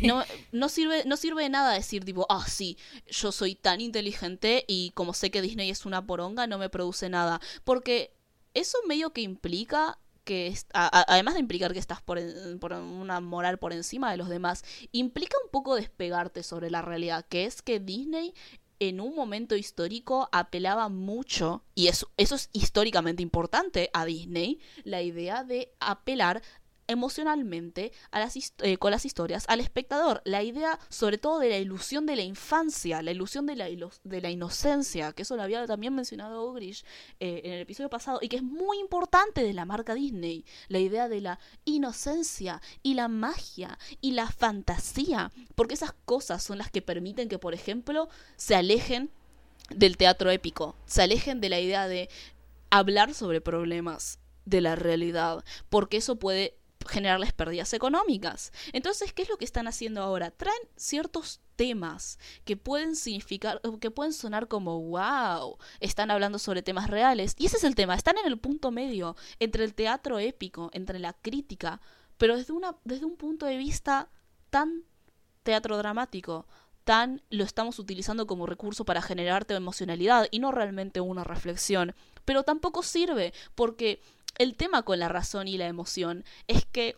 No, 0.03 0.25
no, 0.53 0.69
sirve, 0.69 1.05
no 1.05 1.17
sirve 1.17 1.45
de 1.45 1.51
nada 1.51 1.75
decir, 1.75 2.05
tipo, 2.05 2.27
ah, 2.29 2.45
sí, 2.49 2.77
yo 3.09 3.31
soy 3.31 3.55
tan 3.55 3.81
inteligente 3.81 4.65
y 4.67 4.91
como 4.95 5.15
sé 5.15 5.31
que 5.31 5.43
Disney 5.43 5.71
es 5.71 5.87
una 5.87 6.05
poronga, 6.07 6.49
no 6.49 6.59
me 6.59 6.71
produce 6.71 7.09
nada. 7.09 7.41
Porque 7.63 8.17
eso 8.53 8.79
medio 8.89 9.13
que 9.13 9.21
implica 9.21 9.99
que 10.27 10.53
además 10.75 11.35
de 11.35 11.41
implicar 11.41 11.73
que 11.73 11.79
estás 11.79 12.03
por, 12.03 12.19
por, 12.59 12.73
una 12.73 13.21
moral 13.21 13.59
por 13.59 13.73
encima 13.73 14.11
de 14.11 14.17
los 14.19 14.29
demás, 14.29 14.65
implica 14.91 15.39
un 15.43 15.51
poco 15.51 15.77
despegarte 15.77 16.43
sobre 16.43 16.69
la 16.69 16.83
realidad, 16.83 17.25
que 17.27 17.47
es 17.47 17.63
que 17.63 17.79
Disney 17.81 18.35
en 18.81 19.01
un 19.01 19.15
momento 19.15 19.57
histórico 19.57 20.29
apelaba 20.33 20.89
mucho, 20.89 21.63
y 21.75 21.87
eso, 21.87 22.11
eso 22.17 22.35
es 22.35 22.51
históricamente 22.53 23.23
importante 23.23 23.89
a 23.93 24.05
Disney, 24.05 24.59
la 24.85 25.01
idea 25.01 25.45
de 25.45 25.73
apelar 25.81 26.43
emocionalmente 26.89 27.93
a 28.11 28.21
las 28.21 28.37
eh, 28.59 28.77
con 28.79 28.91
las 28.91 29.05
historias 29.05 29.45
al 29.49 29.61
espectador. 29.61 30.23
La 30.25 30.43
idea, 30.43 30.79
sobre 30.89 31.19
todo, 31.19 31.39
de 31.39 31.51
la 31.51 31.59
ilusión 31.59 32.07
de 32.07 32.17
la 32.17 32.23
infancia, 32.23 33.03
la 33.03 33.11
ilusión 33.11 33.47
de 33.47 33.57
la, 33.57 33.67
de 33.67 34.21
la 34.21 34.31
inocencia, 34.31 35.13
que 35.13 35.23
eso 35.23 35.37
lo 35.37 35.43
había 35.43 35.67
también 35.67 35.95
mencionado 35.95 36.43
Ogrish 36.43 36.85
eh, 37.21 37.43
en 37.45 37.53
el 37.53 37.61
episodio 37.61 37.91
pasado, 37.91 38.19
y 38.23 38.29
que 38.29 38.37
es 38.37 38.43
muy 38.43 38.79
importante 38.79 39.43
de 39.43 39.53
la 39.53 39.65
marca 39.65 39.95
Disney. 39.95 40.45
La 40.69 40.79
idea 40.79 41.09
de 41.09 41.21
la 41.21 41.39
inocencia 41.65 42.61
y 42.83 42.95
la 42.95 43.09
magia 43.09 43.79
y 44.01 44.13
la 44.13 44.31
fantasía, 44.31 45.33
porque 45.55 45.75
esas 45.75 45.95
cosas 46.05 46.43
son 46.43 46.59
las 46.59 46.71
que 46.71 46.83
permiten 46.83 47.29
que, 47.29 47.39
por 47.39 47.55
ejemplo, 47.55 48.09
se 48.37 48.55
alejen 48.55 49.11
del 49.71 49.97
teatro 49.97 50.31
épico, 50.31 50.77
se 50.87 51.03
alejen 51.03 51.41
de 51.41 51.49
la 51.49 51.61
idea 51.61 51.89
de 51.89 52.09
hablar 52.71 53.15
sobre 53.15 53.41
problemas 53.41 54.19
de 54.45 54.61
la 54.61 54.77
realidad, 54.77 55.45
porque 55.69 55.97
eso 55.97 56.17
puede 56.17 56.57
generarles 56.87 57.33
pérdidas 57.33 57.73
económicas. 57.73 58.53
Entonces, 58.73 59.13
¿qué 59.13 59.23
es 59.23 59.29
lo 59.29 59.39
que 59.39 59.45
están 59.45 59.67
haciendo 59.67 60.03
ahora? 60.03 60.31
Traen 60.31 60.61
ciertos 60.77 61.41
temas 61.57 62.19
que 62.45 62.57
pueden 62.57 62.97
significar, 62.97 63.61
que 63.81 63.91
pueden 63.91 64.13
sonar 64.13 64.49
como 64.49 64.81
wow, 64.81 65.59
están 65.81 66.11
hablando 66.11 66.39
sobre 66.39 66.63
temas 66.63 66.89
reales. 66.89 67.35
Y 67.39 67.47
ese 67.47 67.57
es 67.57 67.65
el 67.65 67.75
tema, 67.75 67.95
están 67.95 68.19
en 68.19 68.27
el 68.27 68.39
punto 68.39 68.71
medio 68.71 69.17
entre 69.41 69.65
el 69.65 69.75
teatro 69.75 70.19
épico, 70.19 70.71
entre 70.73 70.99
la 70.99 71.15
crítica, 71.15 71.81
pero 72.19 72.37
desde, 72.37 72.53
una, 72.53 72.77
desde 72.85 73.07
un 73.07 73.17
punto 73.17 73.47
de 73.47 73.57
vista 73.57 74.09
tan 74.51 74.85
teatro 75.43 75.77
dramático, 75.77 76.47
tan 76.85 77.21
lo 77.31 77.43
estamos 77.43 77.79
utilizando 77.79 78.27
como 78.27 78.47
recurso 78.47 78.85
para 78.85 79.03
generarte 79.03 79.55
emocionalidad 79.55 80.29
y 80.31 80.39
no 80.39 80.53
realmente 80.53 81.01
una 81.01 81.25
reflexión. 81.25 81.95
Pero 82.25 82.45
tampoco 82.45 82.83
sirve 82.83 83.33
porque 83.55 84.01
el 84.39 84.57
tema 84.57 84.83
con 84.83 84.99
la 84.99 85.09
razón 85.09 85.49
y 85.49 85.59
la 85.59 85.67
emoción 85.67 86.25
es 86.47 86.65
que 86.67 86.97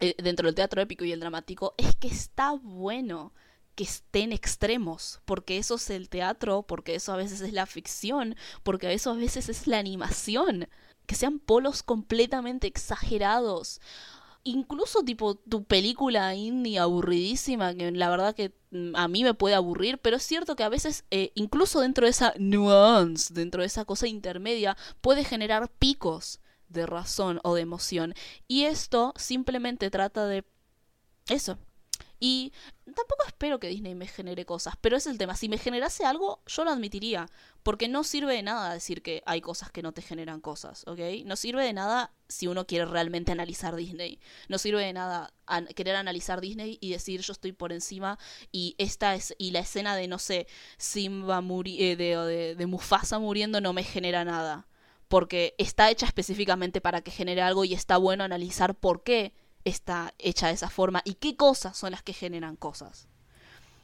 eh, 0.00 0.14
dentro 0.22 0.46
del 0.46 0.54
teatro 0.54 0.80
épico 0.80 1.04
y 1.04 1.12
el 1.12 1.20
dramático 1.20 1.74
es 1.76 1.94
que 1.96 2.08
está 2.08 2.52
bueno 2.52 3.32
que 3.74 3.84
estén 3.84 4.32
extremos, 4.32 5.20
porque 5.24 5.58
eso 5.58 5.76
es 5.76 5.90
el 5.90 6.08
teatro, 6.08 6.62
porque 6.62 6.94
eso 6.94 7.12
a 7.12 7.16
veces 7.16 7.40
es 7.40 7.52
la 7.52 7.66
ficción, 7.66 8.36
porque 8.62 8.92
eso 8.92 9.10
a 9.10 9.14
veces 9.14 9.48
es 9.48 9.66
la 9.66 9.78
animación, 9.78 10.68
que 11.06 11.14
sean 11.14 11.38
polos 11.38 11.82
completamente 11.82 12.66
exagerados. 12.66 13.80
Incluso 14.42 15.02
tipo 15.02 15.34
tu 15.34 15.64
película 15.64 16.34
indie 16.34 16.78
aburridísima, 16.78 17.74
que 17.74 17.90
la 17.92 18.08
verdad 18.08 18.34
que 18.34 18.54
mm, 18.70 18.96
a 18.96 19.08
mí 19.08 19.22
me 19.22 19.34
puede 19.34 19.54
aburrir, 19.54 19.98
pero 19.98 20.16
es 20.16 20.22
cierto 20.22 20.56
que 20.56 20.62
a 20.64 20.68
veces, 20.70 21.04
eh, 21.10 21.32
incluso 21.34 21.80
dentro 21.80 22.06
de 22.06 22.10
esa 22.10 22.34
nuance, 22.38 23.34
dentro 23.34 23.60
de 23.62 23.66
esa 23.66 23.84
cosa 23.84 24.08
intermedia, 24.08 24.76
puede 25.02 25.24
generar 25.24 25.70
picos 25.78 26.40
de 26.70 26.86
razón 26.86 27.40
o 27.44 27.54
de 27.54 27.62
emoción. 27.62 28.14
Y 28.48 28.64
esto 28.64 29.12
simplemente 29.16 29.90
trata 29.90 30.26
de 30.26 30.44
eso. 31.28 31.58
Y 32.22 32.52
tampoco 32.84 33.24
espero 33.26 33.58
que 33.58 33.68
Disney 33.68 33.94
me 33.94 34.06
genere 34.06 34.44
cosas, 34.44 34.74
pero 34.80 34.96
es 34.96 35.06
el 35.06 35.16
tema. 35.16 35.36
Si 35.36 35.48
me 35.48 35.56
generase 35.56 36.04
algo, 36.04 36.42
yo 36.46 36.64
lo 36.64 36.70
admitiría. 36.70 37.26
Porque 37.62 37.88
no 37.88 38.04
sirve 38.04 38.34
de 38.34 38.42
nada 38.42 38.74
decir 38.74 39.02
que 39.02 39.22
hay 39.26 39.40
cosas 39.40 39.70
que 39.70 39.82
no 39.82 39.92
te 39.92 40.02
generan 40.02 40.40
cosas, 40.40 40.84
¿ok? 40.86 41.00
No 41.24 41.36
sirve 41.36 41.64
de 41.64 41.72
nada 41.72 42.12
si 42.28 42.46
uno 42.46 42.66
quiere 42.66 42.84
realmente 42.84 43.32
analizar 43.32 43.74
Disney. 43.74 44.18
No 44.48 44.58
sirve 44.58 44.84
de 44.84 44.92
nada 44.92 45.32
querer 45.74 45.96
analizar 45.96 46.40
Disney 46.42 46.78
y 46.80 46.90
decir 46.90 47.22
yo 47.22 47.32
estoy 47.32 47.52
por 47.52 47.72
encima 47.72 48.18
y 48.52 48.74
esta 48.78 49.14
es 49.14 49.34
y 49.38 49.50
la 49.50 49.60
escena 49.60 49.96
de 49.96 50.06
no 50.06 50.18
sé 50.18 50.46
Simba 50.78 51.40
muri 51.40 51.82
eh, 51.82 51.96
de, 51.96 52.16
de, 52.16 52.54
de 52.54 52.66
Mufasa 52.66 53.18
muriendo 53.18 53.60
no 53.60 53.72
me 53.72 53.82
genera 53.82 54.24
nada 54.24 54.68
porque 55.10 55.56
está 55.58 55.90
hecha 55.90 56.06
específicamente 56.06 56.80
para 56.80 57.00
que 57.00 57.10
genere 57.10 57.42
algo 57.42 57.64
y 57.64 57.74
está 57.74 57.96
bueno 57.96 58.22
analizar 58.22 58.76
por 58.76 59.02
qué 59.02 59.32
está 59.64 60.14
hecha 60.20 60.46
de 60.46 60.52
esa 60.52 60.70
forma 60.70 61.02
y 61.04 61.14
qué 61.14 61.34
cosas 61.34 61.76
son 61.76 61.90
las 61.90 62.04
que 62.04 62.12
generan 62.12 62.54
cosas. 62.54 63.08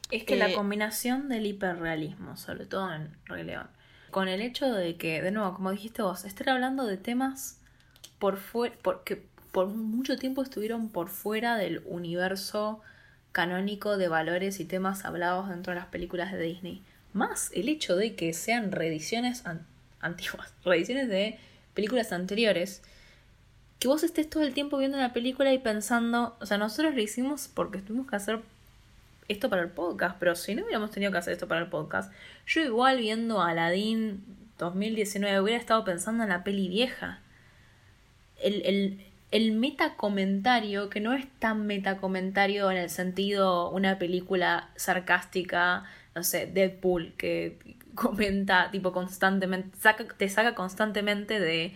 Es 0.09 0.23
que 0.23 0.37
la 0.37 0.49
eh, 0.49 0.53
combinación 0.53 1.27
del 1.27 1.45
hiperrealismo, 1.45 2.37
sobre 2.37 2.65
todo 2.65 2.93
en 2.93 3.17
Rey 3.25 3.43
León, 3.43 3.67
con 4.09 4.29
el 4.29 4.41
hecho 4.41 4.71
de 4.71 4.95
que, 4.95 5.21
de 5.21 5.31
nuevo, 5.31 5.53
como 5.53 5.71
dijiste 5.71 6.01
vos, 6.01 6.23
estar 6.23 6.49
hablando 6.49 6.85
de 6.85 6.95
temas 6.95 7.59
por 8.19 8.39
porque 8.81 9.27
por 9.51 9.67
mucho 9.67 10.15
tiempo 10.15 10.41
estuvieron 10.41 10.87
por 10.87 11.09
fuera 11.09 11.57
del 11.57 11.83
universo 11.87 12.79
canónico 13.33 13.97
de 13.97 14.07
valores 14.07 14.61
y 14.61 14.65
temas 14.65 15.03
hablados 15.03 15.49
dentro 15.49 15.73
de 15.73 15.79
las 15.81 15.89
películas 15.89 16.31
de 16.31 16.41
Disney. 16.41 16.83
Más 17.11 17.51
el 17.53 17.67
hecho 17.67 17.97
de 17.97 18.15
que 18.15 18.31
sean 18.31 18.71
reediciones 18.71 19.45
antiguas, 20.01 20.53
reediciones 20.65 21.09
de 21.09 21.39
películas 21.73 22.11
anteriores, 22.11 22.81
que 23.79 23.87
vos 23.87 24.03
estés 24.03 24.29
todo 24.29 24.43
el 24.43 24.53
tiempo 24.53 24.77
viendo 24.77 24.97
una 24.97 25.13
película 25.13 25.53
y 25.53 25.59
pensando, 25.59 26.35
o 26.39 26.45
sea, 26.45 26.57
nosotros 26.57 26.95
lo 26.95 27.01
hicimos 27.01 27.49
porque 27.53 27.79
tuvimos 27.79 28.07
que 28.07 28.15
hacer 28.15 28.41
esto 29.27 29.49
para 29.49 29.61
el 29.61 29.69
podcast, 29.69 30.15
pero 30.19 30.35
si 30.35 30.55
no 30.55 30.63
hubiéramos 30.63 30.91
tenido 30.91 31.11
que 31.11 31.17
hacer 31.19 31.33
esto 31.33 31.47
para 31.47 31.61
el 31.61 31.67
podcast, 31.67 32.11
yo 32.47 32.61
igual 32.61 32.97
viendo 32.97 33.41
Aladdin 33.41 34.23
2019 34.57 35.39
hubiera 35.41 35.59
estado 35.59 35.83
pensando 35.83 36.23
en 36.23 36.29
la 36.29 36.43
peli 36.43 36.67
vieja. 36.67 37.19
El, 38.41 38.65
el, 38.65 39.05
el 39.31 39.51
metacomentario, 39.51 40.89
que 40.89 40.99
no 40.99 41.13
es 41.13 41.27
tan 41.39 41.67
metacomentario 41.67 42.71
en 42.71 42.77
el 42.77 42.89
sentido 42.89 43.69
una 43.69 43.99
película 43.99 44.69
sarcástica, 44.75 45.85
no 46.15 46.23
sé, 46.23 46.47
Deadpool, 46.47 47.13
que 47.17 47.57
comenta 47.97 48.71
tipo 48.71 48.93
constantemente, 48.93 49.77
te 50.17 50.29
saca 50.29 50.55
constantemente 50.55 51.39
de, 51.41 51.73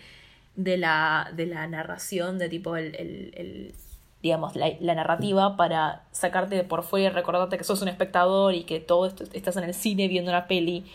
de, 0.55 0.77
la, 0.77 1.31
de 1.35 1.47
la 1.47 1.67
narración, 1.67 2.37
de 2.37 2.47
tipo 2.47 2.77
el, 2.77 2.95
el, 2.95 3.75
digamos, 4.21 4.55
la, 4.55 4.95
narrativa 4.95 5.57
para 5.57 6.03
sacarte 6.11 6.55
de 6.55 6.63
por 6.63 6.83
fuera 6.83 7.07
y 7.07 7.09
recordarte 7.09 7.57
que 7.57 7.65
sos 7.65 7.81
un 7.81 7.89
espectador 7.89 8.53
y 8.53 8.63
que 8.63 8.79
todo 8.79 9.05
esto 9.05 9.25
estás 9.33 9.57
en 9.57 9.65
el 9.65 9.73
cine 9.73 10.07
viendo 10.07 10.31
una 10.31 10.47
peli. 10.47 10.85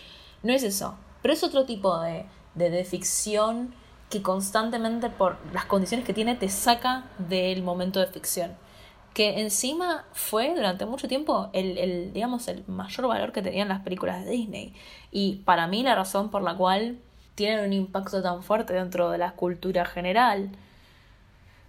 No 0.43 0.53
es 0.53 0.63
eso, 0.63 0.97
pero 1.21 1.35
es 1.35 1.43
otro 1.43 1.67
tipo 1.67 2.01
de, 2.01 2.25
de 2.55 2.85
ficción 2.85 3.75
que 4.09 4.23
constantemente 4.23 5.11
por 5.11 5.37
las 5.53 5.67
condiciones 5.67 6.07
que 6.07 6.15
tiene 6.15 6.37
te 6.37 6.49
saca 6.49 7.05
del 7.19 7.63
momento 7.63 7.99
de 7.99 8.07
ficción 8.07 8.53
que 9.17 9.41
encima 9.41 10.05
fue 10.13 10.55
durante 10.55 10.85
mucho 10.85 11.09
tiempo 11.09 11.49
el, 11.55 11.79
el, 11.79 12.13
digamos, 12.13 12.49
el 12.49 12.65
mayor 12.67 13.09
valor 13.09 13.33
que 13.33 13.41
tenían 13.41 13.67
las 13.67 13.81
películas 13.81 14.23
de 14.23 14.31
Disney. 14.31 14.75
Y 15.11 15.37
para 15.47 15.67
mí 15.67 15.83
la 15.83 15.95
razón 15.95 16.31
por 16.31 16.43
la 16.43 16.55
cual 16.55 16.99
tienen 17.35 17.65
un 17.65 17.73
impacto 17.73 18.23
tan 18.23 18.43
fuerte 18.43 18.75
dentro 18.75 19.09
de 19.11 19.17
la 19.17 19.33
cultura 19.33 19.87
general. 19.87 20.51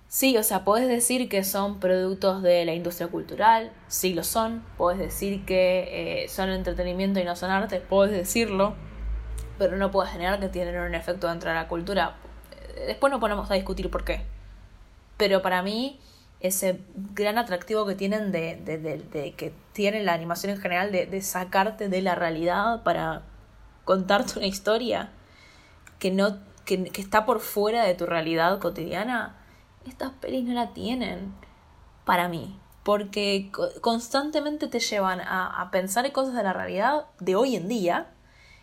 Sí, 0.09 0.35
o 0.35 0.43
sea, 0.43 0.65
puedes 0.65 0.89
decir 0.89 1.29
que 1.29 1.45
son 1.45 1.79
productos 1.79 2.41
de 2.41 2.65
la 2.65 2.73
industria 2.73 3.07
cultural, 3.07 3.71
sí 3.87 4.13
lo 4.13 4.25
son, 4.25 4.61
puedes 4.77 4.99
decir 4.99 5.45
que 5.45 6.23
eh, 6.23 6.27
son 6.27 6.49
entretenimiento 6.49 7.21
y 7.21 7.23
no 7.23 7.37
son 7.37 7.49
arte, 7.49 7.79
puedes 7.79 8.11
decirlo, 8.11 8.75
pero 9.57 9.77
no 9.77 9.89
puedes 9.89 10.11
generar 10.11 10.41
que 10.41 10.49
tienen 10.49 10.81
un 10.81 10.93
efecto 10.93 11.29
dentro 11.29 11.49
de 11.51 11.55
la 11.55 11.69
cultura. 11.69 12.17
Después 12.87 13.09
no 13.09 13.21
ponemos 13.21 13.49
a 13.49 13.53
discutir 13.53 13.89
por 13.89 14.03
qué. 14.03 14.25
Pero 15.15 15.41
para 15.41 15.61
mí 15.61 15.97
ese 16.39 16.79
gran 17.13 17.37
atractivo 17.37 17.85
que 17.85 17.95
tienen 17.95 18.31
de, 18.31 18.55
de, 18.63 18.77
de, 18.77 19.33
que 19.33 19.53
tiene 19.73 20.03
la 20.03 20.13
animación 20.13 20.53
en 20.53 20.59
general 20.59 20.91
de, 20.91 21.21
sacarte 21.21 21.89
de 21.89 22.01
la 22.01 22.15
realidad 22.15 22.83
para 22.83 23.23
contarte 23.85 24.37
una 24.37 24.47
historia 24.47 25.09
que 25.99 26.11
no 26.11 26.37
que, 26.65 26.83
que, 26.85 27.01
está 27.01 27.25
por 27.25 27.39
fuera 27.39 27.83
de 27.83 27.95
tu 27.95 28.05
realidad 28.05 28.59
cotidiana 28.59 29.35
estas 29.87 30.11
pelis 30.11 30.43
no 30.43 30.53
la 30.53 30.73
tienen 30.73 31.33
para 32.05 32.27
mí 32.27 32.59
porque 32.83 33.51
constantemente 33.81 34.67
te 34.67 34.79
llevan 34.79 35.21
a, 35.21 35.61
a 35.61 35.71
pensar 35.71 36.05
en 36.05 36.11
cosas 36.11 36.35
de 36.35 36.43
la 36.43 36.53
realidad 36.53 37.05
de 37.19 37.35
hoy 37.35 37.55
en 37.55 37.67
día 37.67 38.07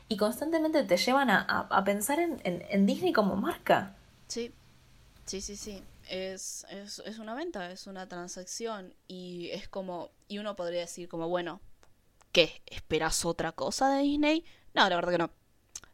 y 0.09 0.17
constantemente 0.17 0.85
te 0.85 0.97
llevan 0.97 1.31
a, 1.31 1.41
a, 1.41 1.85
pensar 1.85 2.21
en, 2.21 2.41
en, 2.45 2.65
en 2.69 2.87
Disney 2.87 3.13
como 3.13 3.37
marca. 3.37 3.97
Sí 4.29 4.53
sí 5.27 5.41
sí 5.41 5.57
sí 5.57 5.83
es, 6.09 6.67
es, 6.71 7.01
es 7.01 7.19
una 7.19 7.35
venta, 7.35 7.71
es 7.71 7.87
una 7.87 8.09
transacción 8.09 8.95
y 9.09 9.51
es 9.51 9.69
como, 9.69 10.11
y 10.29 10.39
uno 10.39 10.57
podría 10.57 10.81
decir 10.81 11.09
como, 11.09 11.29
bueno, 11.29 11.61
¿qué? 12.33 12.63
¿Esperas 12.67 13.25
otra 13.25 13.53
cosa 13.53 13.91
de 13.91 14.03
Disney? 14.03 14.45
No, 14.75 14.89
la 14.89 14.97
verdad 14.97 15.13
que 15.13 15.19
no. 15.19 15.31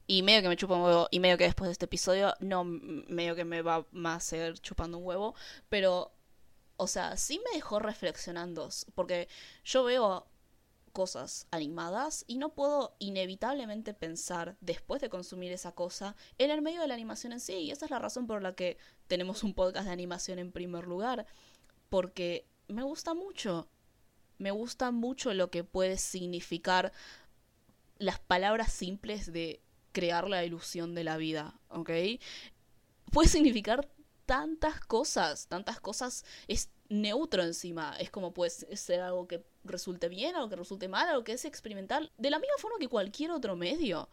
Y 0.06 0.22
medio 0.22 0.42
que 0.42 0.48
me 0.48 0.56
chupa 0.56 0.74
un 0.74 0.82
huevo, 0.82 1.08
y 1.10 1.20
medio 1.20 1.38
que 1.38 1.44
después 1.44 1.68
de 1.68 1.72
este 1.72 1.84
episodio, 1.84 2.34
no, 2.40 2.64
medio 2.64 3.36
que 3.36 3.44
me 3.44 3.62
va 3.62 3.86
a 4.04 4.20
ser 4.20 4.58
chupando 4.58 4.98
un 4.98 5.06
huevo, 5.06 5.34
pero, 5.68 6.12
o 6.76 6.86
sea, 6.88 7.16
sí 7.16 7.40
me 7.44 7.56
dejó 7.56 7.78
reflexionando, 7.78 8.68
porque 8.94 9.28
yo 9.64 9.84
veo 9.84 10.26
cosas 10.90 11.46
animadas 11.50 12.24
y 12.26 12.38
no 12.38 12.54
puedo 12.54 12.94
inevitablemente 12.98 13.94
pensar, 13.94 14.56
después 14.60 15.00
de 15.00 15.10
consumir 15.10 15.52
esa 15.52 15.72
cosa, 15.72 16.16
en 16.38 16.50
el 16.50 16.62
medio 16.62 16.80
de 16.80 16.88
la 16.88 16.94
animación 16.94 17.32
en 17.32 17.40
sí. 17.40 17.54
Y 17.54 17.70
esa 17.70 17.84
es 17.86 17.90
la 17.90 17.98
razón 17.98 18.26
por 18.26 18.42
la 18.42 18.54
que 18.54 18.78
tenemos 19.06 19.42
un 19.42 19.54
podcast 19.54 19.86
de 19.86 19.92
animación 19.92 20.38
en 20.38 20.52
primer 20.52 20.86
lugar. 20.86 21.26
Porque 21.88 22.46
me 22.68 22.82
gusta 22.82 23.14
mucho. 23.14 23.68
Me 24.38 24.50
gusta 24.50 24.90
mucho 24.90 25.34
lo 25.34 25.50
que 25.50 25.64
puede 25.64 25.98
significar 25.98 26.92
las 27.98 28.18
palabras 28.18 28.72
simples 28.72 29.32
de 29.32 29.62
crear 29.92 30.28
la 30.28 30.44
ilusión 30.44 30.94
de 30.94 31.04
la 31.04 31.16
vida, 31.16 31.60
¿ok? 31.68 31.90
Puede 33.12 33.28
significar 33.28 33.88
tantas 34.24 34.80
cosas, 34.80 35.48
tantas 35.48 35.80
cosas, 35.80 36.24
es 36.46 36.70
neutro 36.88 37.42
encima. 37.42 37.96
Es 37.98 38.10
como 38.10 38.32
puede 38.32 38.50
ser 38.50 39.00
algo 39.00 39.26
que 39.26 39.44
resulte 39.64 40.08
bien, 40.08 40.36
algo 40.36 40.48
que 40.48 40.56
resulte 40.56 40.88
mal, 40.88 41.08
algo 41.08 41.24
que 41.24 41.32
es 41.32 41.44
experimental, 41.44 42.10
de 42.18 42.30
la 42.30 42.38
misma 42.38 42.54
forma 42.58 42.78
que 42.78 42.88
cualquier 42.88 43.30
otro 43.30 43.56
medio. 43.56 44.08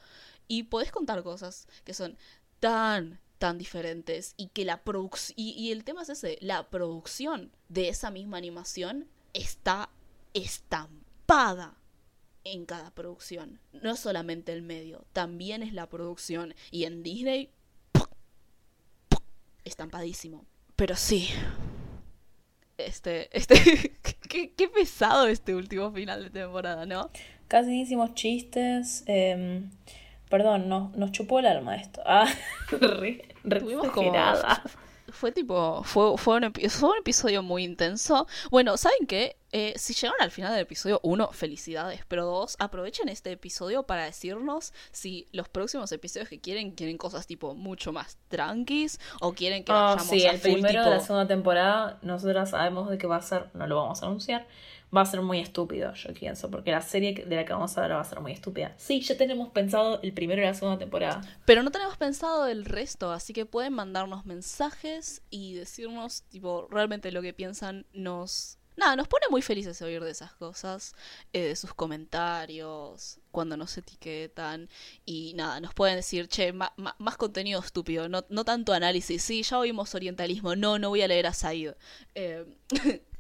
Y 0.48 0.64
podés 0.64 0.92
contar 0.92 1.24
cosas 1.24 1.68
que 1.84 1.94
son 1.94 2.18
tan, 2.60 3.20
tan 3.38 3.58
diferentes 3.58 4.34
y 4.38 4.48
que 4.48 4.66
la 4.66 4.84
producción... 4.84 5.36
Y, 5.38 5.72
el 5.72 5.84
tema 5.84 6.04
es 6.04 6.10
ese, 6.10 6.38
la 6.42 6.70
producción 6.70 7.52
de 7.70 7.90
esa 7.90 8.12
misma 8.12 8.38
animación 8.38 9.08
está 9.34 9.90
estampada 10.34 11.78
en 12.44 12.66
cada 12.66 12.92
producción. 12.92 13.60
No 13.74 13.92
es 13.92 14.00
solamente 14.00 14.54
el 14.54 14.62
medio, 14.62 15.06
también 15.14 15.64
es 15.64 15.74
la 15.74 15.90
producción. 15.90 16.56
Y 16.72 16.86
en 16.86 17.04
Disney, 17.04 17.52
estampadísimo. 19.66 20.46
Pero 20.76 20.96
sí. 20.96 21.30
Este, 22.78 23.36
este, 23.36 23.56
qué, 24.30 24.68
pesado 24.68 25.28
este 25.28 25.56
último 25.56 25.92
final 25.92 26.24
de 26.24 26.30
temporada, 26.30 26.86
¿no? 26.86 27.10
Casi 27.48 27.82
hicimos 27.82 28.14
chistes. 28.14 29.04
Em, 29.08 29.72
perdón, 30.30 30.70
no, 30.70 30.92
nos 30.96 31.12
chupó 31.12 31.40
el 31.40 31.48
alma 31.48 31.76
esto. 31.76 32.02
Ah, 32.06 32.28
re, 32.72 33.28
Tuvimos 33.42 33.90
como 33.90 34.12
fue 35.18 35.32
tipo, 35.32 35.84
fue, 35.84 36.18
fue, 36.18 36.38
un, 36.38 36.54
fue 36.54 36.90
un 36.90 36.98
episodio 37.00 37.42
muy 37.42 37.64
intenso. 37.64 38.28
Bueno, 38.52 38.78
¿saben 38.78 39.08
qué? 39.08 39.36
Eh, 39.52 39.74
si 39.78 39.94
llegaron 39.94 40.22
al 40.22 40.30
final 40.30 40.52
del 40.52 40.62
episodio, 40.62 41.00
uno, 41.04 41.32
felicidades, 41.32 42.02
pero 42.08 42.26
dos, 42.26 42.56
aprovechen 42.60 43.10
este 43.10 43.32
episodio 43.32 43.84
para 43.84 44.04
decirnos 44.04 44.74
si 44.92 45.28
los 45.32 45.50
próximos 45.50 45.92
episodios 45.92 46.30
que 46.30 46.40
quieren, 46.40 46.72
quieren 46.72 46.98
cosas 46.98 47.26
tipo 47.26 47.56
mucho 47.56 47.92
más 47.92 48.18
tranquis 48.28 49.00
o 49.22 49.34
quieren 49.34 49.64
que 49.64 49.72
oh, 49.72 49.98
sí, 50.00 50.24
el 50.24 50.40
primero 50.40 50.84
de 50.84 50.90
la 50.90 51.00
segunda 51.00 51.28
temporada, 51.28 51.98
nosotras 52.02 52.52
sabemos 52.52 52.90
de 52.90 52.98
qué 52.98 53.08
va 53.08 53.16
a 53.16 53.22
ser, 53.22 53.50
no 53.54 53.66
lo 53.68 53.78
vamos 53.78 54.04
a 54.04 54.06
anunciar, 54.06 54.48
va 54.96 55.02
a 55.02 55.06
ser 55.06 55.22
muy 55.22 55.40
estúpido, 55.40 55.94
yo 55.94 56.14
pienso, 56.14 56.50
porque 56.50 56.72
la 56.72 56.82
serie 56.82 57.14
de 57.14 57.36
la 57.36 57.46
que 57.46 57.54
vamos 57.54 57.78
a 57.78 57.82
ver 57.82 57.92
va 57.92 58.02
a 58.02 58.06
ser 58.06 58.20
muy 58.22 58.32
estúpida. 58.32 58.74
Sí, 58.78 59.02
ya 59.02 59.18
tenemos 59.18 59.50
pensado 59.50 60.00
el 60.02 60.14
primero 60.14 60.42
y 60.42 60.46
la 60.46 60.54
segunda 60.54 60.78
temporada. 60.78 61.22
Pero 61.46 61.64
no 61.64 61.72
tenemos 61.72 61.98
pensado 61.98 62.48
el 62.48 62.66
resto, 62.66 63.12
así 63.12 63.34
que 63.34 63.46
pueden 63.46 63.74
mandarnos 63.74 64.26
mensajes 64.26 65.22
y 65.30 65.56
decirnos, 65.56 66.24
tipo, 66.24 66.68
realmente 66.70 67.12
lo 67.12 67.22
que 67.22 67.34
piensan 67.34 67.86
nos... 67.94 68.58
Nada, 68.78 68.96
nos 68.96 69.08
pone 69.08 69.26
muy 69.32 69.42
felices 69.42 69.82
oír 69.82 70.04
de 70.04 70.12
esas 70.12 70.34
cosas, 70.34 70.94
eh, 71.34 71.46
de 71.46 71.56
sus 71.56 71.74
comentarios, 71.74 73.20
cuando 73.32 73.58
nos 73.58 73.76
etiquetan 73.76 74.70
y 75.04 75.34
nada, 75.34 75.60
nos 75.60 75.74
pueden 75.74 75.96
decir, 75.96 76.28
che, 76.28 76.54
más 76.54 77.18
contenido 77.18 77.60
estúpido, 77.60 78.08
no, 78.08 78.24
no 78.30 78.46
tanto 78.46 78.74
análisis, 78.74 79.24
sí, 79.24 79.42
ya 79.42 79.58
oímos 79.58 79.96
orientalismo, 79.96 80.56
no, 80.56 80.78
no 80.78 80.90
voy 80.90 81.02
a 81.02 81.08
leer 81.08 81.26
a 81.26 81.34
Said. 81.34 81.74
Eh, 82.14 82.46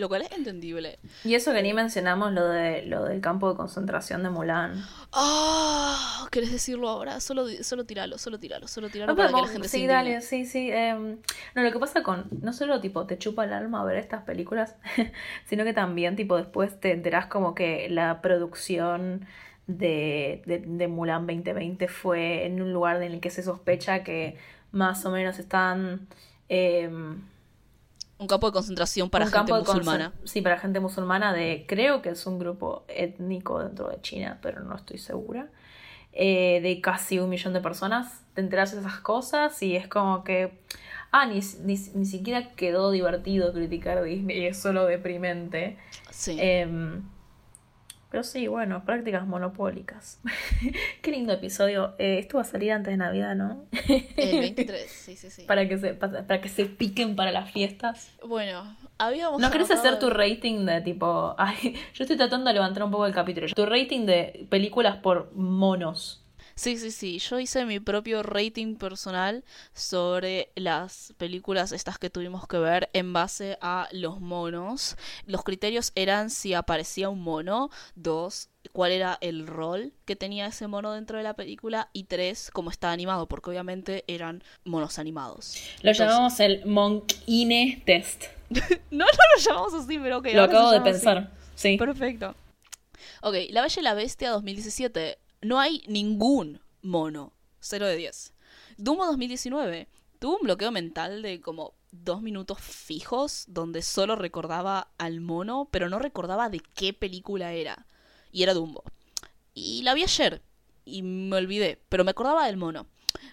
lo 0.00 0.08
cual 0.08 0.22
es 0.22 0.32
entendible. 0.32 0.98
Y 1.24 1.34
eso 1.34 1.52
que 1.52 1.62
ni 1.62 1.72
mencionamos 1.72 2.32
lo 2.32 2.48
de 2.48 2.86
lo 2.86 3.04
del 3.04 3.20
campo 3.20 3.50
de 3.50 3.56
concentración 3.56 4.22
de 4.22 4.30
Mulan. 4.30 4.84
Ah, 5.12 6.26
¿querés 6.30 6.50
decirlo 6.50 6.88
ahora? 6.88 7.20
Solo, 7.20 7.46
solo 7.62 7.84
tiralo, 7.84 8.18
solo 8.18 8.38
tiralo, 8.38 8.66
solo 8.66 8.88
tiralo 8.88 9.14
para 9.14 9.28
que 9.28 9.40
la 9.40 9.48
gente 9.48 9.68
Sí, 9.68 9.86
dale, 9.86 10.20
sí, 10.20 10.46
sí. 10.46 10.70
Em, 10.72 11.18
no, 11.54 11.62
lo 11.62 11.70
que 11.70 11.78
pasa 11.78 12.02
con, 12.02 12.26
no 12.42 12.52
solo 12.52 12.80
tipo 12.80 13.06
te 13.06 13.18
chupa 13.18 13.44
el 13.44 13.52
alma 13.52 13.84
ver 13.84 13.96
estas 13.96 14.22
películas, 14.22 14.76
sino 15.46 15.64
que 15.64 15.72
también 15.72 16.16
tipo 16.16 16.36
después 16.36 16.80
te 16.80 16.92
enterás 16.92 17.26
como 17.26 17.54
que 17.54 17.88
la 17.90 18.22
producción 18.22 19.26
de, 19.66 20.42
de, 20.46 20.58
de 20.58 20.88
Mulan 20.88 21.26
2020 21.26 21.86
fue 21.88 22.46
en 22.46 22.60
un 22.62 22.72
lugar 22.72 23.02
en 23.02 23.12
el 23.12 23.20
que 23.20 23.30
se 23.30 23.42
sospecha 23.42 24.02
que 24.02 24.36
más 24.72 25.04
o 25.04 25.10
menos 25.10 25.38
están... 25.38 26.08
Eh, 26.48 26.90
un 28.20 28.26
campo 28.26 28.46
de 28.46 28.52
concentración 28.52 29.08
para 29.08 29.26
gente 29.26 29.52
musulmana. 29.52 30.12
Sí, 30.24 30.42
para 30.42 30.58
gente 30.58 30.78
musulmana 30.78 31.32
de, 31.32 31.64
creo 31.66 32.02
que 32.02 32.10
es 32.10 32.26
un 32.26 32.38
grupo 32.38 32.84
étnico 32.86 33.60
dentro 33.60 33.88
de 33.88 34.00
China, 34.02 34.38
pero 34.42 34.60
no 34.60 34.76
estoy 34.76 34.98
segura. 34.98 35.48
Eh, 36.12 36.60
de 36.62 36.80
casi 36.80 37.18
un 37.18 37.30
millón 37.30 37.54
de 37.54 37.60
personas. 37.60 38.22
Te 38.34 38.42
enteras 38.42 38.72
de 38.72 38.80
esas 38.80 39.00
cosas 39.00 39.62
y 39.62 39.74
es 39.74 39.88
como 39.88 40.22
que... 40.22 40.60
Ah, 41.12 41.26
ni, 41.26 41.40
ni, 41.64 41.76
siquiera 41.76 42.52
quedó 42.52 42.92
divertido 42.92 43.52
criticar 43.52 44.00
Disney, 44.04 44.46
es 44.46 44.58
solo 44.58 44.86
deprimente. 44.86 45.76
Sí. 46.10 46.36
Em, 46.38 47.02
pero 48.10 48.24
sí, 48.24 48.48
bueno, 48.48 48.84
prácticas 48.84 49.26
monopólicas. 49.26 50.20
Qué 51.02 51.10
lindo 51.12 51.32
episodio. 51.32 51.94
Eh, 51.98 52.18
esto 52.18 52.38
va 52.38 52.42
a 52.42 52.46
salir 52.46 52.72
antes 52.72 52.92
de 52.92 52.96
Navidad, 52.96 53.36
¿no? 53.36 53.66
El 54.16 54.40
23, 54.40 54.90
sí, 54.90 55.16
sí, 55.16 55.30
sí. 55.30 55.44
Para 55.44 55.68
que 55.68 55.78
se, 55.78 55.94
para 55.94 56.40
que 56.40 56.48
se 56.48 56.66
piquen 56.66 57.14
para 57.14 57.30
las 57.30 57.52
fiestas. 57.52 58.12
Bueno, 58.26 58.76
habíamos... 58.98 59.40
¿No 59.40 59.50
querés 59.50 59.70
hacer 59.70 59.98
tu 60.00 60.10
rating 60.10 60.66
de 60.66 60.80
tipo... 60.80 61.34
Ay, 61.38 61.76
yo 61.94 62.04
estoy 62.04 62.16
tratando 62.16 62.48
de 62.48 62.54
levantar 62.54 62.82
un 62.82 62.90
poco 62.90 63.06
el 63.06 63.14
capítulo. 63.14 63.46
Tu 63.46 63.66
rating 63.66 64.06
de 64.06 64.46
películas 64.50 64.96
por 64.96 65.32
monos. 65.34 66.19
Sí, 66.60 66.76
sí, 66.76 66.90
sí. 66.90 67.18
Yo 67.20 67.40
hice 67.40 67.64
mi 67.64 67.80
propio 67.80 68.22
rating 68.22 68.76
personal 68.76 69.44
sobre 69.72 70.50
las 70.56 71.14
películas 71.16 71.72
estas 71.72 71.98
que 71.98 72.10
tuvimos 72.10 72.46
que 72.46 72.58
ver 72.58 72.90
en 72.92 73.14
base 73.14 73.56
a 73.62 73.88
los 73.92 74.20
monos. 74.20 74.98
Los 75.24 75.42
criterios 75.42 75.90
eran 75.94 76.28
si 76.28 76.52
aparecía 76.52 77.08
un 77.08 77.22
mono, 77.22 77.70
dos, 77.94 78.50
cuál 78.72 78.92
era 78.92 79.16
el 79.22 79.46
rol 79.46 79.94
que 80.04 80.16
tenía 80.16 80.44
ese 80.48 80.66
mono 80.66 80.92
dentro 80.92 81.16
de 81.16 81.24
la 81.24 81.32
película 81.32 81.88
y 81.94 82.04
tres, 82.04 82.50
cómo 82.52 82.68
está 82.68 82.92
animado, 82.92 83.26
porque 83.26 83.48
obviamente 83.48 84.04
eran 84.06 84.44
monos 84.66 84.98
animados. 84.98 85.56
Lo 85.80 85.92
llamamos 85.92 86.38
el 86.40 86.66
Monkine 86.66 87.82
Test. 87.86 88.24
no, 88.50 88.58
no 88.90 89.06
lo 89.06 89.42
llamamos 89.42 89.72
así, 89.72 89.98
pero 89.98 90.18
ok. 90.18 90.26
Lo 90.34 90.42
acabo 90.42 90.72
de 90.72 90.82
pensar. 90.82 91.30
Sí. 91.54 91.78
Perfecto. 91.78 92.34
Ok, 93.22 93.34
La 93.48 93.62
Bella 93.62 93.80
y 93.80 93.82
la 93.82 93.94
Bestia 93.94 94.28
2017 94.28 95.16
no 95.40 95.58
hay 95.58 95.82
ningún 95.86 96.60
mono. 96.82 97.32
0 97.60 97.86
de 97.86 97.96
10. 97.96 98.32
Dumbo 98.78 99.06
2019 99.06 99.88
tuvo 100.18 100.36
un 100.36 100.42
bloqueo 100.42 100.70
mental 100.70 101.22
de 101.22 101.40
como 101.40 101.74
dos 101.92 102.22
minutos 102.22 102.60
fijos 102.60 103.44
donde 103.48 103.82
solo 103.82 104.16
recordaba 104.16 104.88
al 104.98 105.20
mono, 105.20 105.68
pero 105.70 105.88
no 105.88 105.98
recordaba 105.98 106.48
de 106.48 106.60
qué 106.74 106.92
película 106.92 107.52
era. 107.52 107.86
Y 108.32 108.42
era 108.42 108.54
Dumbo. 108.54 108.84
Y 109.54 109.82
la 109.82 109.94
vi 109.94 110.04
ayer 110.04 110.42
y 110.84 111.02
me 111.02 111.36
olvidé, 111.36 111.78
pero 111.88 112.04
me 112.04 112.12
acordaba 112.12 112.46
del 112.46 112.56
mono. 112.56 112.86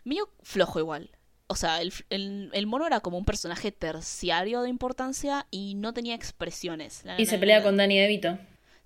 Mío 0.04 0.30
flojo 0.42 0.80
igual. 0.80 1.12
O 1.48 1.56
sea, 1.56 1.82
el, 1.82 1.94
el, 2.10 2.68
mono 2.68 2.88
era 2.88 3.00
como 3.00 3.18
un 3.18 3.24
personaje 3.24 3.72
terciario 3.72 4.62
de 4.62 4.70
importancia 4.70 5.48
y 5.50 5.76
no 5.76 5.94
tenía 5.94 6.14
expresiones. 6.14 7.04
y 7.18 7.26
se 7.26 7.38
pelea 7.38 7.64
con 7.64 7.78
Danny 7.78 7.98
DeVito. 7.98 8.38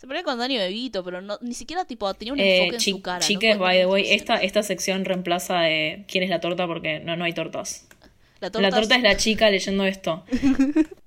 Se 0.02 0.07
ponía 0.07 0.23
con 0.23 0.40
Dani 0.40 0.57
Bebito, 0.57 1.03
pero 1.03 1.22
no, 1.22 1.38
ni 1.41 1.53
siquiera 1.53 1.86
tipo 1.86 2.11
tenía 2.15 2.34
un 2.34 2.40
eh, 2.40 2.57
enfoque 2.57 2.78
en 2.78 2.82
su 2.82 3.02
cara. 3.03 3.19
Chiques, 3.19 3.60
by 3.60 3.78
the 3.78 3.86
way, 3.86 4.03
esta, 4.10 4.38
esta 4.38 4.64
sección 4.64 5.06
reemplaza 5.06 5.60
de 5.60 6.06
quién 6.07 6.23
es 6.23 6.32
la 6.32 6.40
torta 6.40 6.65
porque 6.65 6.99
no, 7.02 7.15
no 7.15 7.23
hay 7.23 7.34
tortas. 7.34 7.88
La 8.40 8.49
torta, 8.49 8.68
la 8.68 8.76
torta 8.76 8.95
es 8.95 9.03
la 9.03 9.15
chica 9.15 9.52
leyendo 9.52 9.86
esto. 9.86 10.26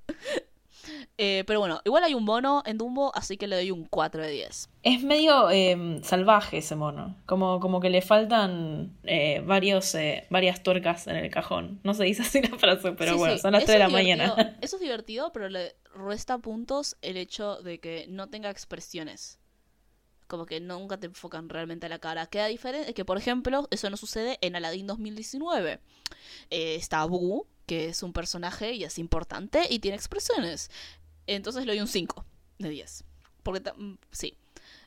Eh, 1.17 1.45
pero 1.47 1.59
bueno, 1.59 1.79
igual 1.85 2.03
hay 2.03 2.13
un 2.13 2.25
mono 2.25 2.61
en 2.65 2.77
Dumbo, 2.77 3.15
así 3.15 3.37
que 3.37 3.47
le 3.47 3.55
doy 3.55 3.71
un 3.71 3.85
4 3.85 4.21
de 4.21 4.31
10. 4.31 4.69
Es 4.83 5.03
medio 5.03 5.49
em, 5.49 6.03
salvaje 6.03 6.57
ese 6.57 6.75
mono. 6.75 7.15
Como, 7.25 7.61
como 7.61 7.79
que 7.79 7.89
le 7.89 8.01
faltan 8.01 8.97
eh, 9.03 9.41
varios, 9.45 9.95
eh, 9.95 10.27
varias 10.29 10.61
tuercas 10.61 11.07
en 11.07 11.15
el 11.15 11.31
cajón. 11.31 11.79
No 11.83 11.93
se 11.93 12.03
dice 12.03 12.23
así 12.23 12.41
la 12.41 12.57
frase, 12.57 12.91
pero 12.91 13.17
bueno, 13.17 13.37
son 13.37 13.53
las 13.53 13.63
3 13.63 13.75
de 13.75 13.79
la 13.79 13.89
mañana. 13.89 14.57
Eso 14.61 14.75
es 14.75 14.81
divertido, 14.81 15.31
pero 15.31 15.47
le 15.47 15.75
resta 15.95 16.37
puntos 16.37 16.97
el 17.01 17.15
hecho 17.15 17.61
de 17.61 17.79
que 17.79 18.07
no 18.09 18.27
tenga 18.27 18.49
expresiones. 18.49 19.39
Como 20.27 20.45
que 20.45 20.59
nunca 20.59 20.97
te 20.97 21.05
enfocan 21.05 21.47
realmente 21.47 21.85
a 21.85 21.89
la 21.89 21.99
cara. 21.99 22.25
Queda 22.25 22.47
diferente 22.47 22.93
que, 22.93 23.05
por 23.05 23.17
ejemplo, 23.17 23.67
eso 23.71 23.89
no 23.89 23.95
sucede 23.95 24.37
en 24.41 24.55
Aladdin 24.55 24.87
2019. 24.87 25.79
está 26.49 27.05
Boo, 27.05 27.47
que 27.67 27.87
es 27.87 28.03
un 28.03 28.11
personaje 28.11 28.73
y 28.73 28.83
es 28.83 28.97
importante 28.99 29.67
y 29.69 29.79
tiene 29.79 29.95
expresiones. 29.95 30.71
Entonces 31.27 31.65
le 31.65 31.73
doy 31.73 31.81
un 31.81 31.87
5 31.87 32.25
de 32.59 32.69
10. 32.69 33.03
Porque 33.43 33.71
mm, 33.71 33.97
sí. 34.11 34.37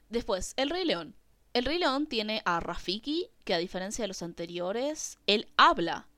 Después, 0.08 0.54
El 0.56 0.70
Rey 0.70 0.84
León. 0.84 1.14
El 1.54 1.64
Rey 1.64 1.78
León 1.78 2.06
tiene 2.06 2.42
a 2.44 2.60
Rafiki, 2.60 3.30
que 3.44 3.54
a 3.54 3.58
diferencia 3.58 4.02
de 4.02 4.08
los 4.08 4.22
anteriores, 4.22 5.18
él 5.26 5.48
habla. 5.56 6.08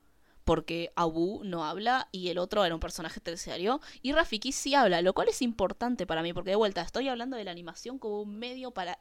Porque 0.43 0.91
Abu 0.95 1.41
no 1.43 1.65
habla 1.65 2.09
y 2.11 2.29
el 2.29 2.37
otro 2.37 2.65
era 2.65 2.73
un 2.73 2.81
personaje 2.81 3.19
terciario. 3.19 3.79
Y 4.01 4.11
Rafiki 4.11 4.51
sí 4.51 4.75
habla, 4.75 5.01
lo 5.01 5.13
cual 5.13 5.29
es 5.29 5.41
importante 5.41 6.07
para 6.07 6.23
mí, 6.23 6.33
porque 6.33 6.49
de 6.49 6.55
vuelta 6.55 6.81
estoy 6.81 7.07
hablando 7.07 7.37
de 7.37 7.43
la 7.43 7.51
animación 7.51 7.99
como 7.99 8.21
un 8.21 8.37
medio 8.39 8.71
para, 8.71 8.99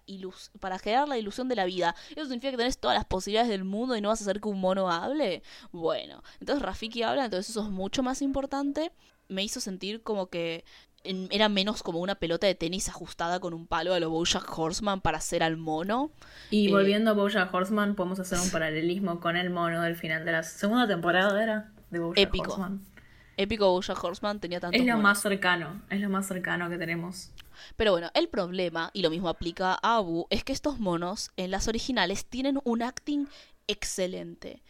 para 0.61 0.79
crear 0.79 1.09
la 1.09 1.19
ilusión 1.19 1.49
de 1.49 1.57
la 1.57 1.65
vida. 1.65 1.97
¿Eso 2.11 2.25
significa 2.25 2.51
que 2.53 2.59
tenés 2.59 2.79
todas 2.79 2.97
las 2.97 3.07
posibilidades 3.07 3.51
del 3.51 3.65
mundo 3.65 3.97
y 3.97 4.01
no 4.01 4.11
vas 4.11 4.21
a 4.21 4.25
hacer 4.25 4.41
que 4.41 4.49
un 4.49 4.61
mono 4.61 4.91
hable? 4.91 5.43
Bueno, 5.73 6.23
entonces 6.41 6.63
Rafiki 6.63 7.03
habla, 7.03 7.25
entonces 7.25 7.51
eso 7.51 7.63
es 7.63 7.71
mucho 7.71 8.03
más 8.03 8.23
importante. 8.23 8.93
Me 9.29 9.43
hizo 9.43 9.61
sentir 9.61 10.03
como 10.03 10.27
que 10.27 10.65
era 11.05 11.49
menos 11.49 11.83
como 11.83 12.01
una 12.01 12.15
pelota 12.17 12.47
de 12.47 12.55
tenis 12.55 12.89
ajustada 12.89 13.41
con 13.41 13.55
un 13.55 13.67
palo 13.67 13.95
a 13.95 14.01
lo 14.01 14.11
Bojack 14.11 14.47
Horseman 14.59 15.01
para 15.01 15.19
hacer 15.19 15.43
al 15.43 15.57
mono. 15.57 16.13
Y 16.51 16.69
eh, 16.69 16.71
volviendo 16.71 17.11
a 17.11 17.15
Bojack 17.15 17.53
Horseman, 17.53 17.95
podemos 17.95 18.21
hacer 18.21 18.39
un 18.39 18.51
paralelismo 18.51 19.21
con 19.21 19.37
el 19.37 19.51
mono 19.51 19.83
del 19.83 19.97
final 19.97 20.25
de 20.25 20.33
la 20.33 20.43
segunda 20.43 20.87
temporada, 20.87 21.43
¿era? 21.43 21.73
De 21.91 21.99
Bojack 22.01 22.19
épico. 22.19 22.71
épico 23.37 23.71
Bojack 23.71 24.03
Horseman 24.05 24.41
tenía 24.41 24.61
tantos 24.61 24.81
Es 24.81 24.87
lo 24.87 24.93
monos. 24.95 25.03
más 25.03 25.23
cercano, 25.23 25.83
es 25.91 26.01
lo 26.01 26.09
más 26.11 26.27
cercano 26.27 26.69
que 26.69 26.79
tenemos. 26.79 27.31
Pero 27.77 27.93
bueno, 27.93 28.11
el 28.15 28.29
problema, 28.29 28.91
y 28.95 29.03
lo 29.03 29.11
mismo 29.11 29.29
aplica 29.29 29.79
a 29.83 29.97
Abu, 29.97 30.27
es 30.31 30.45
que 30.45 30.53
estos 30.53 30.79
monos 30.79 31.31
en 31.37 31.51
las 31.51 31.69
originales 31.69 32.27
tienen 32.27 32.59
un 32.65 32.83
acting 32.83 33.27
excelente. 33.67 34.63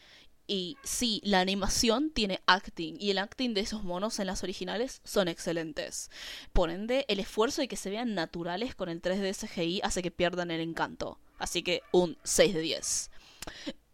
Y 0.52 0.78
sí, 0.82 1.20
la 1.22 1.39
animación 1.39 2.10
tiene 2.10 2.40
acting, 2.47 2.97
y 2.98 3.12
el 3.12 3.18
acting 3.18 3.55
de 3.55 3.60
esos 3.60 3.85
monos 3.85 4.18
en 4.18 4.27
las 4.27 4.43
originales 4.43 5.01
son 5.05 5.28
excelentes. 5.28 6.10
Por 6.52 6.70
ende, 6.70 7.05
el 7.06 7.20
esfuerzo 7.20 7.60
de 7.60 7.68
que 7.68 7.77
se 7.77 7.89
vean 7.89 8.16
naturales 8.16 8.74
con 8.74 8.89
el 8.89 9.01
3D 9.01 9.32
CGI 9.32 9.81
hace 9.85 10.02
que 10.02 10.10
pierdan 10.10 10.51
el 10.51 10.60
encanto. 10.60 11.20
Así 11.39 11.62
que 11.62 11.82
un 11.93 12.18
6 12.24 12.52
de 12.52 12.60
10. 12.62 13.10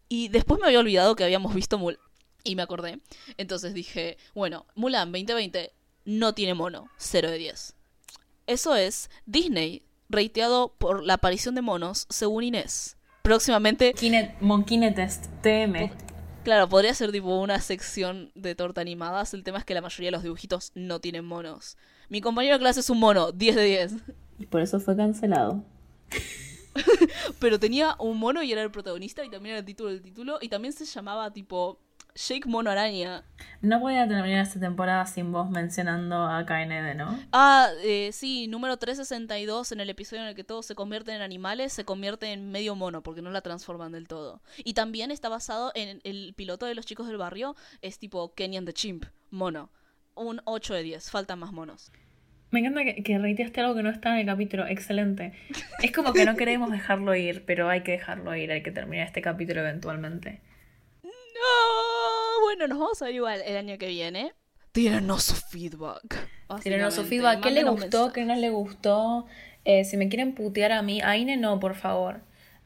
Y 0.09 0.29
después 0.29 0.59
me 0.59 0.65
había 0.65 0.79
olvidado 0.79 1.15
que 1.15 1.23
habíamos 1.23 1.53
visto 1.53 1.77
Mulan. 1.77 1.99
Y 2.43 2.55
me 2.55 2.63
acordé. 2.63 3.01
Entonces 3.37 3.75
dije, 3.75 4.17
bueno, 4.33 4.65
Mulan 4.73 5.11
2020 5.11 5.71
no 6.05 6.33
tiene 6.33 6.55
mono. 6.55 6.89
0 6.97 7.29
de 7.29 7.37
10. 7.37 7.75
Eso 8.47 8.75
es 8.75 9.11
Disney, 9.27 9.83
reiteado 10.09 10.73
por 10.79 11.03
la 11.05 11.13
aparición 11.13 11.53
de 11.53 11.61
monos, 11.61 12.07
según 12.09 12.45
Inés. 12.45 12.97
Próximamente, 13.21 13.93
Monkine 14.41 14.91
Test, 14.91 15.27
TM. 15.43 16.16
Claro, 16.47 16.69
podría 16.69 16.93
ser 16.93 17.11
tipo 17.11 17.41
una 17.41 17.59
sección 17.59 18.31
de 18.33 18.55
torta 18.55 18.79
animadas. 18.79 19.33
El 19.33 19.43
tema 19.43 19.57
es 19.57 19.65
que 19.65 19.73
la 19.73 19.81
mayoría 19.81 20.07
de 20.07 20.11
los 20.13 20.23
dibujitos 20.23 20.71
no 20.75 21.01
tienen 21.01 21.25
monos. 21.25 21.75
Mi 22.07 22.21
compañero 22.21 22.55
de 22.55 22.59
clase 22.61 22.79
es 22.79 22.89
un 22.89 23.01
mono, 23.01 23.33
10 23.33 23.55
de 23.57 23.63
10. 23.65 23.95
Y 24.39 24.45
por 24.45 24.61
eso 24.61 24.79
fue 24.79 24.95
cancelado. 24.95 25.65
Pero 27.41 27.59
tenía 27.59 27.97
un 27.99 28.17
mono 28.17 28.41
y 28.43 28.53
era 28.53 28.63
el 28.63 28.71
protagonista 28.71 29.25
y 29.25 29.29
también 29.29 29.55
era 29.55 29.59
el 29.59 29.65
título 29.65 29.89
del 29.89 30.01
título. 30.01 30.37
Y 30.39 30.47
también 30.47 30.71
se 30.71 30.85
llamaba 30.85 31.33
tipo 31.33 31.81
Shake 32.17 32.47
Mono 32.47 32.71
Araña. 32.71 33.23
No 33.61 33.79
voy 33.79 33.95
a 33.95 34.07
terminar 34.07 34.41
esta 34.41 34.59
temporada 34.59 35.05
sin 35.05 35.31
vos 35.31 35.51
mencionando 35.51 36.25
a 36.25 36.43
KND, 36.47 36.95
¿no? 36.95 37.19
Ah, 37.31 37.69
eh, 37.83 38.09
sí, 38.11 38.47
número 38.47 38.77
362 38.77 39.71
en 39.71 39.81
el 39.81 39.89
episodio 39.91 40.23
en 40.23 40.29
el 40.29 40.35
que 40.35 40.43
todos 40.43 40.65
se 40.65 40.73
convierten 40.73 41.13
en 41.13 41.21
animales, 41.21 41.73
se 41.73 41.85
convierte 41.85 42.33
en 42.33 42.49
medio 42.49 42.73
mono 42.73 43.03
porque 43.03 43.21
no 43.21 43.29
la 43.29 43.41
transforman 43.41 43.91
del 43.91 44.07
todo. 44.07 44.41
Y 44.57 44.73
también 44.73 45.11
está 45.11 45.29
basado 45.29 45.71
en 45.75 46.01
el 46.03 46.33
piloto 46.35 46.65
de 46.65 46.73
los 46.73 46.87
chicos 46.87 47.05
del 47.07 47.17
barrio, 47.17 47.55
es 47.83 47.99
tipo 47.99 48.33
Kenyan 48.33 48.65
the 48.65 48.73
Chimp, 48.73 49.05
mono. 49.29 49.69
Un 50.15 50.41
8 50.45 50.73
de 50.73 50.81
10, 50.81 51.11
faltan 51.11 51.37
más 51.37 51.51
monos. 51.51 51.91
Me 52.49 52.61
encanta 52.61 52.83
que, 52.83 53.03
que 53.03 53.19
reiteaste 53.19 53.61
algo 53.61 53.75
que 53.75 53.83
no 53.83 53.91
está 53.91 54.13
en 54.13 54.21
el 54.21 54.25
capítulo. 54.25 54.65
Excelente. 54.65 55.33
Es 55.83 55.91
como 55.91 56.13
que 56.13 56.25
no 56.25 56.35
queremos 56.37 56.71
dejarlo 56.71 57.13
ir, 57.13 57.45
pero 57.45 57.69
hay 57.69 57.83
que 57.83 57.91
dejarlo 57.91 58.35
ir. 58.35 58.51
Hay 58.51 58.63
que 58.63 58.71
terminar 58.71 59.05
este 59.05 59.21
capítulo 59.21 59.61
eventualmente. 59.61 60.41
No, 61.03 61.96
bueno, 62.41 62.67
nos 62.67 62.79
vamos 62.79 63.01
a 63.01 63.05
ver 63.05 63.15
igual 63.15 63.41
el 63.45 63.57
año 63.57 63.77
que 63.77 63.87
viene. 63.87 64.33
Tírenos 64.71 65.23
su 65.23 65.35
feedback. 65.35 66.27
Tírenos 66.61 66.93
su 66.93 67.03
feedback. 67.03 67.41
¿Qué 67.41 67.51
le 67.51 67.63
gustó? 67.63 68.13
¿Qué 68.13 68.25
no 68.25 68.35
le 68.35 68.49
gustó? 68.49 69.25
Eh, 69.65 69.83
si 69.85 69.97
me 69.97 70.07
quieren 70.07 70.33
putear 70.35 70.71
a 70.71 70.81
mí, 70.81 71.01
a 71.01 71.17
Ine 71.17 71.35
no, 71.37 71.59
por 71.59 71.75
favor. 71.75 72.21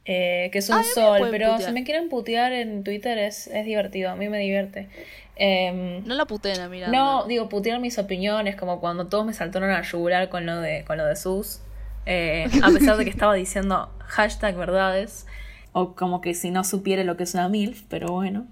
Eh, 0.05 0.49
que 0.51 0.59
es 0.59 0.69
un 0.69 0.77
Ay, 0.77 0.83
sol, 0.93 1.27
pero 1.31 1.51
putear. 1.51 1.69
si 1.69 1.73
me 1.73 1.83
quieren 1.83 2.09
putear 2.09 2.51
en 2.53 2.83
Twitter 2.83 3.17
es, 3.17 3.47
es 3.47 3.65
divertido, 3.65 4.09
a 4.11 4.15
mí 4.15 4.29
me 4.29 4.39
divierte. 4.39 4.89
Em, 5.35 6.03
No 6.05 6.15
la 6.15 6.25
puten 6.25 6.59
a 6.59 6.67
Miranda. 6.69 6.97
no, 6.97 7.25
digo, 7.27 7.47
putear 7.49 7.79
mis 7.79 7.97
opiniones, 7.97 8.55
como 8.55 8.79
cuando 8.79 9.07
todos 9.07 9.25
me 9.25 9.33
saltaron 9.33 9.69
a 9.71 9.81
yugular 9.83 10.29
con 10.29 10.45
lo 10.45 10.59
de, 10.59 10.83
con 10.85 10.97
lo 10.97 11.05
de 11.05 11.15
Sus. 11.15 11.61
Eh, 12.05 12.47
a 12.63 12.69
pesar 12.71 12.97
de 12.97 13.03
que 13.05 13.09
estaba 13.11 13.35
diciendo 13.35 13.89
hashtag 13.99 14.55
verdades. 14.57 15.27
O 15.71 15.95
como 15.95 16.19
que 16.19 16.33
si 16.33 16.51
no 16.51 16.63
supiera 16.63 17.03
lo 17.03 17.15
que 17.15 17.23
es 17.23 17.33
una 17.35 17.47
MILF, 17.47 17.83
pero 17.87 18.07
bueno. 18.09 18.47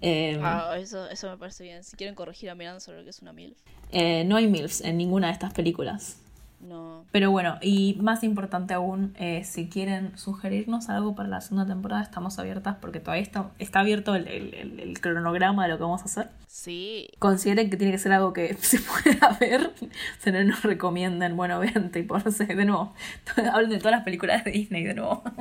Em, 0.00 0.40
Ah, 0.44 0.76
eso, 0.78 1.08
eso 1.08 1.30
me 1.30 1.36
parece 1.38 1.64
bien. 1.64 1.82
Si 1.84 1.96
quieren 1.96 2.14
corregir 2.14 2.50
a 2.50 2.54
Miranda 2.54 2.80
sobre 2.80 2.98
lo 2.98 3.04
que 3.04 3.10
es 3.10 3.22
una 3.22 3.32
MILF. 3.32 3.56
eh, 3.92 4.24
no 4.24 4.36
hay 4.36 4.46
MILFs 4.48 4.80
en 4.82 4.96
ninguna 4.98 5.28
de 5.28 5.32
estas 5.34 5.52
películas. 5.54 6.18
No. 6.64 7.04
Pero 7.12 7.30
bueno, 7.30 7.58
y 7.60 7.96
más 8.00 8.24
importante 8.24 8.72
aún, 8.74 9.14
eh, 9.18 9.44
si 9.44 9.68
quieren 9.68 10.16
sugerirnos 10.16 10.88
algo 10.88 11.14
para 11.14 11.28
la 11.28 11.40
segunda 11.42 11.66
temporada, 11.66 12.02
estamos 12.02 12.38
abiertas 12.38 12.76
porque 12.80 13.00
todavía 13.00 13.22
está, 13.22 13.50
está 13.58 13.80
abierto 13.80 14.14
el, 14.14 14.26
el- 14.28 14.54
el- 14.54 14.80
el 14.80 15.00
cronograma 15.00 15.64
de 15.64 15.68
lo 15.68 15.76
que 15.76 15.82
vamos 15.84 16.00
a 16.02 16.04
hacer. 16.06 16.28
Sí. 16.48 17.08
Consideren 17.18 17.68
que 17.68 17.76
tiene 17.76 17.92
que 17.92 17.98
ser 17.98 18.12
algo 18.12 18.32
que 18.32 18.54
se 18.60 18.78
pueda 18.80 19.36
ver, 19.40 19.72
se 20.20 20.32
no 20.32 20.42
nos 20.44 20.62
recomienden, 20.62 21.36
bueno, 21.36 21.58
vean, 21.60 21.90
tipo, 21.90 22.18
no 22.18 22.30
sé, 22.30 22.46
de 22.46 22.64
nuevo, 22.64 22.94
hablen 23.52 23.70
de 23.70 23.78
todas 23.78 23.92
las 23.92 24.04
películas 24.04 24.42
de 24.44 24.52
Disney 24.52 24.84
de 24.84 24.94
nuevo. 24.94 25.22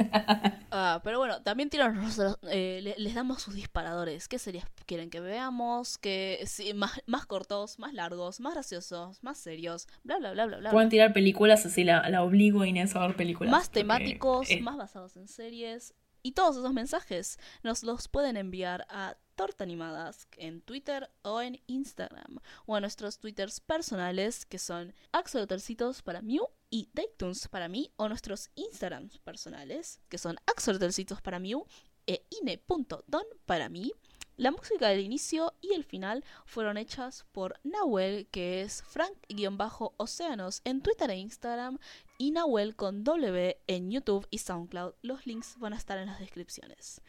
Ah, 0.76 1.02
pero 1.04 1.20
bueno, 1.20 1.40
también 1.44 1.70
tiran 1.70 1.94
nosotros, 1.96 2.40
eh, 2.50 2.80
le- 2.82 2.96
les 2.98 3.14
damos 3.14 3.44
sus 3.44 3.54
disparadores. 3.54 4.28
¿Qué 4.28 4.40
series 4.40 4.66
quieren 4.88 5.12
que 5.12 5.20
veamos? 5.20 6.00
Que 6.00 6.42
sí, 6.48 6.74
más, 6.74 7.00
más 7.06 7.28
cortos, 7.28 7.78
más 7.78 7.94
largos, 7.94 8.40
más 8.40 8.56
graciosos, 8.56 9.22
más 9.24 9.38
serios, 9.38 9.88
bla 10.04 10.18
bla 10.18 10.32
bla 10.32 10.48
bla 10.48 10.58
bla. 10.58 10.72
Pueden 10.72 10.90
tirar 10.90 11.13
películas, 11.14 11.66
así 11.66 11.84
la, 11.84 12.10
la 12.10 12.24
obligo 12.24 12.62
a 12.62 12.68
Inés 12.68 12.96
a 12.96 13.06
ver 13.06 13.16
películas. 13.16 13.52
más 13.52 13.70
temáticos, 13.70 14.50
eh, 14.50 14.62
más 14.62 14.78
basados 14.78 15.16
en 15.18 15.28
series. 15.28 15.94
Y 16.26 16.32
todos 16.32 16.56
esos 16.56 16.72
mensajes 16.74 17.38
nos 17.64 17.84
los 17.84 18.08
pueden 18.08 18.38
enviar 18.38 18.86
a 18.90 19.18
Torta 19.36 19.66
Animadas 19.66 20.28
en 20.38 20.62
Twitter 20.62 21.10
o 21.22 21.42
en 21.42 21.60
Instagram. 21.68 22.40
O 22.66 22.76
a 22.76 22.80
nuestros 22.80 23.20
Twitters 23.20 23.60
personales 23.60 24.46
que 24.46 24.58
son 24.58 24.94
Axolotercitos 25.12 26.02
para 26.02 26.22
Mew 26.22 26.48
y 26.70 26.90
Daytunes 26.94 27.50
para 27.50 27.68
mí. 27.68 27.92
O 27.98 28.08
nuestros 28.08 28.52
Instagrams 28.56 29.18
personales 29.20 30.00
que 30.08 30.18
son 30.18 30.38
Axolotercitos 30.46 31.22
para 31.22 31.40
Mew 31.40 31.66
e 32.08 32.26
ine.don 32.42 33.26
para 33.46 33.68
mí. 33.68 33.92
La 34.36 34.50
música 34.50 34.90
del 34.90 35.02
inicio 35.02 35.54
y 35.62 35.74
el 35.74 35.84
final 35.84 36.24
fueron 36.46 36.78
hechas 36.78 37.24
por 37.34 37.60
Nahuel, 37.64 38.28
que 38.32 38.62
es 38.62 38.82
Frank-Océanos 38.82 40.62
en 40.66 40.82
Twitter 40.82 41.12
e 41.12 41.18
Instagram, 41.18 41.78
y 42.18 42.32
Nahuel 42.32 42.76
con 42.76 43.04
W 43.04 43.58
en 43.68 43.92
YouTube 43.92 44.26
y 44.32 44.40
SoundCloud. 44.40 44.96
Los 45.04 45.28
links 45.28 45.60
van 45.60 45.74
a 45.74 45.78
estar 45.78 46.00
en 46.00 46.08
las 46.08 46.20
descripciones. 46.20 47.02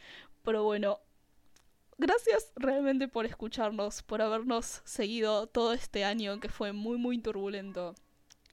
Pero 0.43 0.63
bueno, 0.63 0.99
gracias 1.97 2.51
realmente 2.55 3.07
por 3.07 3.25
escucharnos, 3.25 4.03
por 4.03 4.21
habernos 4.21 4.83
seguido 4.83 5.47
todo 5.47 5.73
este 5.73 6.05
año 6.05 6.39
que 6.39 6.49
fue 6.49 6.73
muy 6.73 6.99
muy 6.99 7.17
turbulento. 7.17 7.95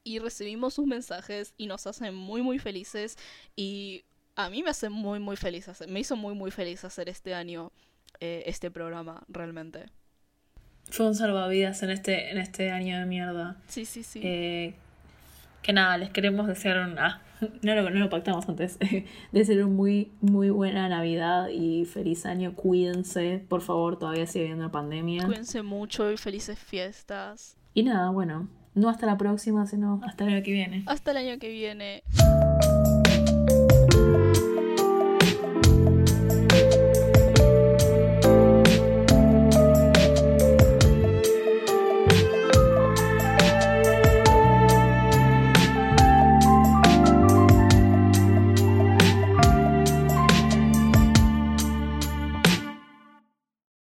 Y 0.02 0.18
recibimos 0.18 0.74
sus 0.74 0.86
mensajes 0.86 1.52
y 1.58 1.66
nos 1.66 1.86
hacen 1.86 2.14
muy 2.14 2.40
muy 2.40 2.58
felices 2.58 3.18
y 3.54 4.04
a 4.34 4.48
mí 4.48 4.62
me 4.62 4.70
hace 4.70 4.88
muy 4.88 5.20
muy 5.20 5.36
feliz 5.36 5.68
me 5.88 6.00
hizo 6.00 6.16
muy 6.16 6.34
muy 6.34 6.50
feliz 6.50 6.84
hacer 6.84 7.10
este 7.10 7.34
año 7.34 7.70
eh, 8.20 8.44
este 8.46 8.70
programa 8.70 9.24
realmente. 9.28 9.86
Fue 10.90 11.06
un 11.06 11.14
salvavidas 11.14 11.82
en 11.82 11.90
este, 11.90 12.30
en 12.30 12.38
este 12.38 12.70
año 12.70 12.98
de 12.98 13.06
mierda. 13.06 13.56
Sí, 13.68 13.84
sí, 13.84 14.02
sí. 14.02 14.20
Eh, 14.22 14.74
que 15.62 15.72
nada, 15.72 15.96
les 15.96 16.10
queremos 16.10 16.46
desear 16.46 16.80
un... 16.88 16.98
ah, 16.98 17.22
no, 17.62 17.74
lo, 17.74 17.88
no 17.90 17.98
lo 17.98 18.10
pactamos 18.10 18.48
antes. 18.48 18.78
desear 19.32 19.64
un 19.64 19.76
muy, 19.76 20.10
muy 20.20 20.50
buena 20.50 20.88
Navidad 20.88 21.48
y 21.48 21.84
feliz 21.84 22.26
año. 22.26 22.54
Cuídense, 22.54 23.44
por 23.48 23.62
favor, 23.62 23.98
todavía 23.98 24.26
sigue 24.26 24.46
habiendo 24.46 24.64
la 24.64 24.72
pandemia. 24.72 25.24
Cuídense 25.24 25.62
mucho 25.62 26.10
y 26.10 26.16
felices 26.16 26.58
fiestas. 26.58 27.56
Y 27.74 27.84
nada, 27.84 28.10
bueno, 28.10 28.48
no 28.74 28.88
hasta 28.88 29.06
la 29.06 29.16
próxima, 29.16 29.66
sino 29.66 30.00
hasta 30.04 30.24
el 30.24 30.34
año 30.34 30.42
que 30.42 30.52
viene. 30.52 30.82
Hasta 30.86 31.12
el 31.12 31.16
año 31.18 31.38
que 31.38 31.48
viene. 31.48 32.02